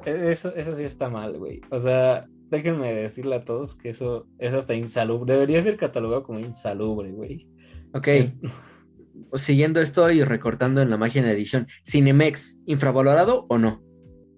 E, 0.05 0.31
Eso, 0.31 0.55
eso 0.55 0.73
sí 0.75 0.83
está 0.83 1.09
mal, 1.09 1.37
güey. 1.37 1.59
O 1.69 1.77
sea, 1.79 2.27
déjenme 2.49 2.93
decirle 2.93 3.35
a 3.35 3.43
todos 3.43 3.75
que 3.75 3.89
eso 3.89 4.25
es 4.37 4.53
hasta 4.53 4.73
insalubre. 4.73 5.33
Debería 5.33 5.61
ser 5.61 5.75
catalogado 5.75 6.23
como 6.23 6.39
insalubre, 6.39 7.11
güey. 7.11 7.45
Ok. 7.93 8.07
Siguiendo 9.33 9.81
esto 9.81 10.09
y 10.11 10.23
recortando 10.23 10.81
en 10.81 10.89
la 10.89 10.97
máquina 10.97 11.27
de 11.27 11.33
edición. 11.33 11.67
¿Cinemex, 11.85 12.61
infravalorado 12.65 13.45
o 13.49 13.57
no? 13.57 13.83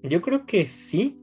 Yo 0.01 0.21
creo 0.23 0.45
que 0.47 0.65
sí, 0.65 1.20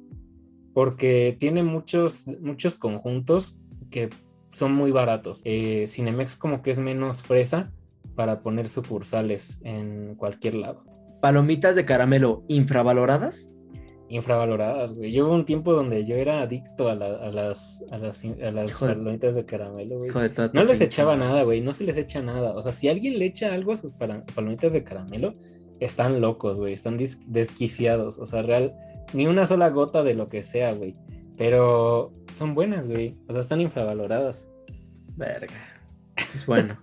porque 0.79 1.37
tiene 1.41 1.64
muchos, 1.64 2.29
muchos 2.41 2.76
conjuntos 2.76 3.59
que 3.91 4.11
son 4.53 4.70
muy 4.74 4.93
baratos. 4.93 5.41
Eh, 5.45 5.87
Cinemex 5.89 6.37
como 6.37 6.62
que 6.62 6.70
es 6.70 6.79
menos 6.79 7.24
fresa 7.24 7.72
para 8.14 8.43
poner 8.43 8.68
sucursales 8.68 9.59
en 9.64 10.14
cualquier 10.14 10.55
lado. 10.55 10.85
¿Palomitas 11.20 11.74
de 11.74 11.85
caramelo 11.85 12.45
infravaloradas? 12.47 13.51
Infravaloradas, 14.09 14.93
güey. 14.93 15.11
Yo 15.11 15.26
hubo 15.26 15.35
un 15.35 15.45
tiempo 15.45 15.72
donde 15.72 16.07
yo 16.07 16.14
era 16.14 16.43
adicto 16.43 16.89
a, 16.89 16.95
la- 16.95 17.07
a 17.26 17.33
las, 17.33 17.85
a 17.91 17.99
las, 17.99 18.24
a 18.24 18.53
palomitas 18.87 19.35
de 19.35 19.45
caramelo, 19.45 19.99
güey. 19.99 20.11
No 20.55 20.62
les 20.62 20.81
echaba 20.81 21.16
nada, 21.16 21.43
güey. 21.43 21.61
No 21.61 21.72
se 21.72 21.83
les 21.83 21.97
echa 21.97 22.22
nada. 22.22 22.53
O 22.55 22.62
sea, 22.62 22.70
si 22.70 22.89
alguien 22.89 23.18
le 23.18 23.24
echa 23.26 23.53
algo 23.53 23.72
a 23.72 23.76
sus 23.76 23.95
palomitas 23.95 24.72
de 24.72 24.85
caramelo, 24.85 25.35
están 25.81 26.20
locos, 26.20 26.57
güey. 26.57 26.72
Están 26.74 26.99
desquiciados. 27.26 28.18
O 28.18 28.26
sea, 28.26 28.43
real, 28.43 28.74
ni 29.12 29.26
una 29.26 29.47
sola 29.47 29.68
gota 29.70 30.03
de 30.03 30.14
lo 30.14 30.29
que 30.29 30.43
sea, 30.45 30.72
güey. 30.74 30.97
Pero 31.37 32.12
son 32.35 32.55
buenas, 32.55 32.87
güey. 32.87 33.16
O 33.29 33.33
sea, 33.33 33.43
están 33.43 33.61
infravaloradas. 33.61 34.49
Verga. 35.17 35.55
Pues 36.14 36.46
bueno. 36.46 36.79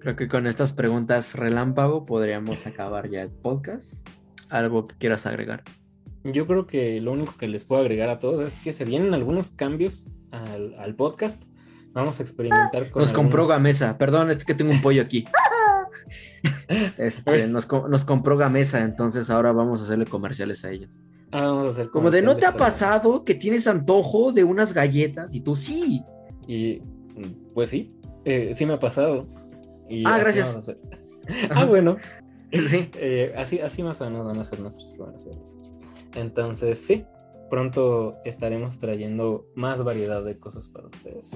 Creo 0.00 0.16
que 0.16 0.28
con 0.28 0.46
estas 0.46 0.72
preguntas 0.72 1.34
relámpago 1.34 2.06
podríamos 2.06 2.66
acabar 2.66 3.08
ya 3.08 3.22
el 3.22 3.30
podcast. 3.30 4.06
¿Algo 4.48 4.86
que 4.88 4.96
quieras 4.96 5.26
agregar? 5.26 5.62
Yo 6.24 6.46
creo 6.46 6.66
que 6.66 7.00
lo 7.00 7.12
único 7.12 7.36
que 7.38 7.46
les 7.46 7.64
puedo 7.64 7.80
agregar 7.82 8.08
a 8.10 8.18
todos 8.18 8.44
es 8.46 8.58
que 8.58 8.72
se 8.72 8.84
vienen 8.84 9.14
algunos 9.14 9.52
cambios 9.52 10.08
al, 10.32 10.74
al 10.78 10.96
podcast. 10.96 11.44
Vamos 11.92 12.18
a 12.18 12.24
experimentar 12.24 12.90
con. 12.90 13.00
Nos 13.00 13.12
compró 13.12 13.42
algunos- 13.42 13.48
Gamesa. 13.58 13.96
Perdón, 13.96 14.30
es 14.30 14.44
que 14.44 14.54
tengo 14.54 14.72
un 14.72 14.82
pollo 14.82 15.00
aquí. 15.02 15.24
Este, 16.98 17.46
nos, 17.46 17.68
nos 17.88 18.04
compró 18.04 18.36
Gamesa, 18.36 18.82
entonces 18.82 19.30
ahora 19.30 19.52
vamos 19.52 19.80
a 19.80 19.84
hacerle 19.84 20.06
comerciales 20.06 20.64
a 20.64 20.70
ellos. 20.70 21.00
Ah, 21.30 21.42
vamos 21.42 21.66
a 21.66 21.70
hacer 21.70 21.90
Como 21.90 22.10
de, 22.10 22.22
¿no 22.22 22.36
te 22.36 22.46
ha 22.46 22.56
pasado 22.56 23.24
que 23.24 23.34
tienes 23.34 23.66
antojo 23.66 24.32
de 24.32 24.44
unas 24.44 24.72
galletas? 24.72 25.34
Y 25.34 25.40
tú, 25.40 25.54
sí. 25.54 26.02
Y 26.46 26.82
pues 27.54 27.70
sí, 27.70 27.94
eh, 28.24 28.52
sí 28.54 28.66
me 28.66 28.74
ha 28.74 28.80
pasado. 28.80 29.26
Y 29.88 30.04
Ah, 30.06 30.18
gracias. 30.18 30.76
Ah, 31.50 31.64
bueno. 31.64 31.96
Sí. 32.52 32.88
Eh, 32.94 33.34
así, 33.36 33.58
así 33.58 33.82
más 33.82 34.00
o 34.00 34.04
menos 34.04 34.24
van 34.24 34.38
a 34.38 34.44
ser 34.44 34.60
nuestros 34.60 34.94
comerciales. 34.94 35.58
Entonces, 36.14 36.78
sí, 36.78 37.04
pronto 37.50 38.16
estaremos 38.24 38.78
trayendo 38.78 39.46
más 39.56 39.82
variedad 39.82 40.24
de 40.24 40.38
cosas 40.38 40.68
para 40.68 40.86
ustedes. 40.86 41.32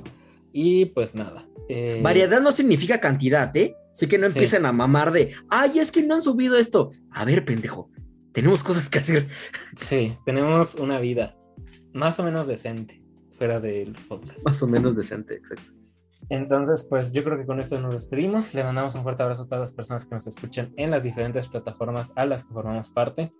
Y 0.52 0.86
pues 0.86 1.14
nada. 1.14 1.46
eh, 1.68 2.00
Variedad 2.02 2.40
no 2.40 2.50
significa 2.52 2.98
cantidad, 3.00 3.54
¿eh? 3.56 3.74
Así 3.92 4.06
que 4.08 4.18
no 4.18 4.28
Sí. 4.28 4.34
empiecen 4.38 4.66
a 4.66 4.72
mamar 4.72 5.12
de, 5.12 5.32
ay, 5.48 5.78
es 5.78 5.92
que 5.92 6.02
no 6.02 6.14
han 6.16 6.22
subido 6.22 6.56
esto. 6.58 6.90
A 7.12 7.24
ver, 7.24 7.44
pendejo, 7.44 7.90
tenemos 8.32 8.62
cosas 8.64 8.88
que 8.88 8.98
hacer. 8.98 9.28
Sí, 9.76 10.16
tenemos 10.26 10.74
una 10.76 10.98
vida 11.00 11.36
más 11.92 12.18
o 12.18 12.24
menos 12.24 12.46
decente. 12.46 13.00
fuera 13.32 13.58
del 13.58 13.92
podcast. 14.08 14.44
Más 14.44 14.62
o 14.62 14.66
menos 14.66 14.94
decente, 14.94 15.34
exacto. 15.34 15.72
Entonces, 16.28 16.86
pues 16.90 17.12
yo 17.14 17.24
creo 17.24 17.38
que 17.38 17.46
con 17.46 17.58
esto 17.58 17.80
nos 17.80 17.94
despedimos. 17.94 18.52
Le 18.54 18.62
mandamos 18.62 18.94
un 18.96 19.02
fuerte 19.02 19.22
abrazo 19.22 19.42
a 19.42 19.46
todas 19.46 19.60
las 19.62 19.72
personas 19.72 20.04
que 20.04 20.14
nos 20.14 20.26
escuchan 20.26 20.74
en 20.76 20.90
las 20.90 21.04
diferentes 21.04 21.48
plataformas 21.48 22.12
a 22.16 22.26
las 22.26 22.44
que 22.44 22.52
formamos 22.52 22.90
parte. 22.90 23.32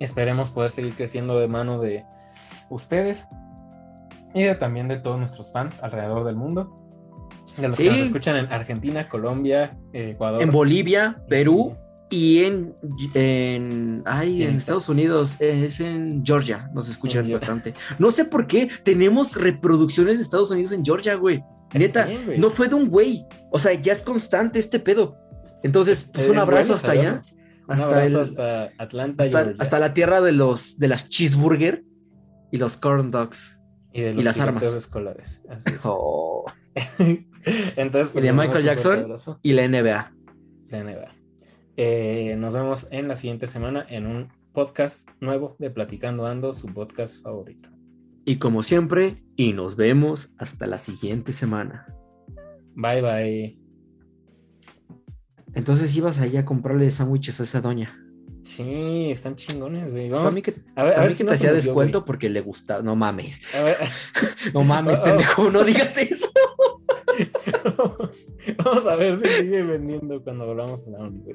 Esperemos 0.00 0.50
poder 0.50 0.70
seguir 0.72 0.94
creciendo 0.94 1.38
de 1.38 1.46
mano 1.46 1.80
de 1.80 2.04
ustedes 2.70 3.26
y 4.34 4.42
de, 4.42 4.54
también 4.54 4.88
de 4.88 4.96
todos 4.98 5.18
nuestros 5.18 5.52
fans 5.52 5.82
alrededor 5.82 6.24
del 6.24 6.36
mundo. 6.36 6.80
De 7.56 7.68
los 7.68 7.78
que 7.78 7.88
nos 7.88 7.98
escuchan 7.98 8.36
en 8.36 8.46
Argentina, 8.52 9.08
Colombia, 9.08 9.78
eh, 9.92 10.10
Ecuador. 10.10 10.42
En 10.42 10.50
Bolivia, 10.50 11.22
Perú 11.28 11.76
y 12.10 12.44
en, 12.44 12.74
en, 13.14 14.02
ay, 14.06 14.42
En 14.42 14.50
en 14.50 14.56
Estados 14.56 14.88
Unidos, 14.88 15.36
eh, 15.40 15.64
es 15.66 15.80
en 15.80 16.24
Georgia, 16.24 16.68
nos 16.74 16.88
escuchan 16.88 17.30
bastante. 17.30 17.74
No 17.98 18.10
sé 18.10 18.24
por 18.24 18.46
qué 18.46 18.68
tenemos 18.82 19.36
reproducciones 19.36 20.16
de 20.16 20.22
Estados 20.22 20.50
Unidos 20.50 20.72
en 20.72 20.84
Georgia, 20.84 21.14
güey. 21.14 21.42
Neta, 21.72 22.06
bien, 22.06 22.24
güey. 22.26 22.38
no 22.38 22.50
fue 22.50 22.68
de 22.68 22.74
un 22.74 22.88
güey. 22.88 23.24
O 23.50 23.58
sea, 23.58 23.72
ya 23.74 23.92
es 23.92 24.02
constante 24.02 24.58
este 24.58 24.78
pedo. 24.80 25.16
Entonces, 25.62 26.10
pues 26.12 26.26
Es 26.26 26.30
un 26.30 26.38
abrazo 26.38 26.68
bueno 26.68 26.74
hasta 26.74 26.90
allá. 26.92 27.22
Un 27.66 27.72
Hasta, 27.72 27.86
abrazo 27.86 28.22
el- 28.22 28.28
hasta 28.28 28.70
Atlanta, 28.78 29.24
hasta, 29.24 29.52
hasta 29.58 29.78
la 29.78 29.94
tierra 29.94 30.20
de 30.20 30.32
los 30.32 30.78
de 30.78 30.88
las 30.88 31.08
cheeseburger 31.08 31.82
y 32.52 32.58
los 32.58 32.76
corn 32.76 33.10
dogs. 33.10 33.58
Y, 33.94 34.02
de 34.02 34.14
los 34.14 34.24
las 34.24 34.34
tiroteos 34.34 34.62
armas. 34.62 34.74
escolares. 34.74 35.42
Así 35.48 35.72
es. 35.72 35.80
Oh. 35.84 36.44
Entonces, 37.76 38.10
pues, 38.12 38.24
Y 38.24 38.26
de 38.26 38.32
Michael 38.32 38.64
Jackson. 38.64 39.06
Y 39.42 39.52
la 39.52 39.68
NBA. 39.68 40.12
La 40.70 40.84
NBA. 40.84 41.14
Eh, 41.76 42.34
nos 42.36 42.54
vemos 42.54 42.88
en 42.90 43.06
la 43.06 43.14
siguiente 43.14 43.46
semana 43.46 43.86
en 43.88 44.06
un 44.06 44.32
podcast 44.52 45.08
nuevo 45.20 45.54
de 45.60 45.70
Platicando 45.70 46.26
Ando, 46.26 46.52
su 46.52 46.66
podcast 46.66 47.22
favorito. 47.22 47.70
Y 48.24 48.36
como 48.36 48.64
siempre, 48.64 49.22
y 49.36 49.52
nos 49.52 49.76
vemos 49.76 50.34
hasta 50.38 50.66
la 50.66 50.78
siguiente 50.78 51.32
semana. 51.32 51.86
Bye 52.74 53.00
bye. 53.00 53.58
Entonces 55.54 55.94
ibas 55.96 56.18
allá 56.18 56.40
a 56.40 56.44
comprarle 56.44 56.90
sándwiches 56.90 57.38
a 57.38 57.44
esa 57.44 57.60
doña. 57.60 58.03
Sí, 58.44 59.10
están 59.10 59.36
chingones, 59.36 59.90
güey. 59.90 60.08
A 60.10 60.16
Vamos 60.16 60.34
mí 60.34 60.42
que, 60.42 60.54
a 60.76 60.82
ver, 60.84 60.92
a 60.92 60.96
a 60.98 61.00
ver 61.00 61.08
mí 61.10 61.14
si 61.14 61.18
que 61.18 61.24
no 61.24 61.30
te 61.30 61.36
hacía 61.36 61.50
murió, 61.50 61.62
descuento 61.64 61.98
güey. 62.00 62.06
porque 62.06 62.28
le 62.30 62.40
gustaba. 62.42 62.82
No 62.82 62.94
mames. 62.94 63.40
A 63.54 63.62
ver, 63.62 63.76
No 64.54 64.62
mames, 64.64 64.98
Oh, 64.98 65.00
oh. 65.00 65.04
pendejo, 65.04 65.50
no 65.50 65.64
digas 65.64 65.96
eso. 65.98 66.28
vamos 68.64 68.86
a 68.86 68.96
ver 68.96 69.18
si 69.18 69.26
sigue 69.28 69.62
vendiendo 69.62 70.22
cuando 70.22 70.46
volvamos 70.46 70.86
a 70.86 70.90
la 70.90 70.98
uni, 71.00 71.20
güey. 71.22 71.34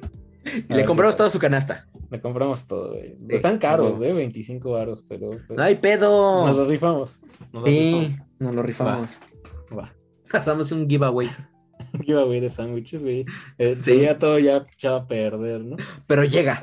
Y 0.68 0.72
le 0.74 0.84
compramos 0.84 1.16
toda 1.16 1.30
su 1.30 1.38
canasta. 1.38 1.86
Le 2.10 2.20
compramos 2.20 2.66
todo, 2.66 2.90
güey. 2.92 3.10
Sí, 3.28 3.34
Están 3.34 3.58
caros, 3.58 3.92
huevo. 3.98 4.04
¿eh? 4.04 4.12
25 4.14 4.70
varos, 4.70 5.04
pero 5.06 5.30
pues, 5.30 5.50
No 5.50 5.62
hay 5.62 5.74
pedo. 5.76 6.46
nos 6.46 6.56
lo 6.56 6.66
rifamos. 6.66 7.20
Nos 7.52 7.62
lo 7.62 7.66
Sí, 7.68 7.92
rifamos. 8.08 8.20
nos 8.38 8.54
lo 8.54 8.62
rifamos. 8.62 9.10
Va. 9.76 9.92
Hacemos 10.32 10.72
un 10.72 10.88
giveaway. 10.88 11.28
Giveaway 12.04 12.40
de 12.40 12.48
sándwiches, 12.50 13.02
güey. 13.02 13.26
Eh, 13.58 13.74
Sí. 13.76 13.82
Sería 13.82 14.18
todo 14.18 14.38
ya 14.38 14.66
echado 14.72 14.96
a 14.96 15.06
perder, 15.06 15.60
¿no? 15.60 15.76
Pero 16.06 16.24
llega. 16.24 16.62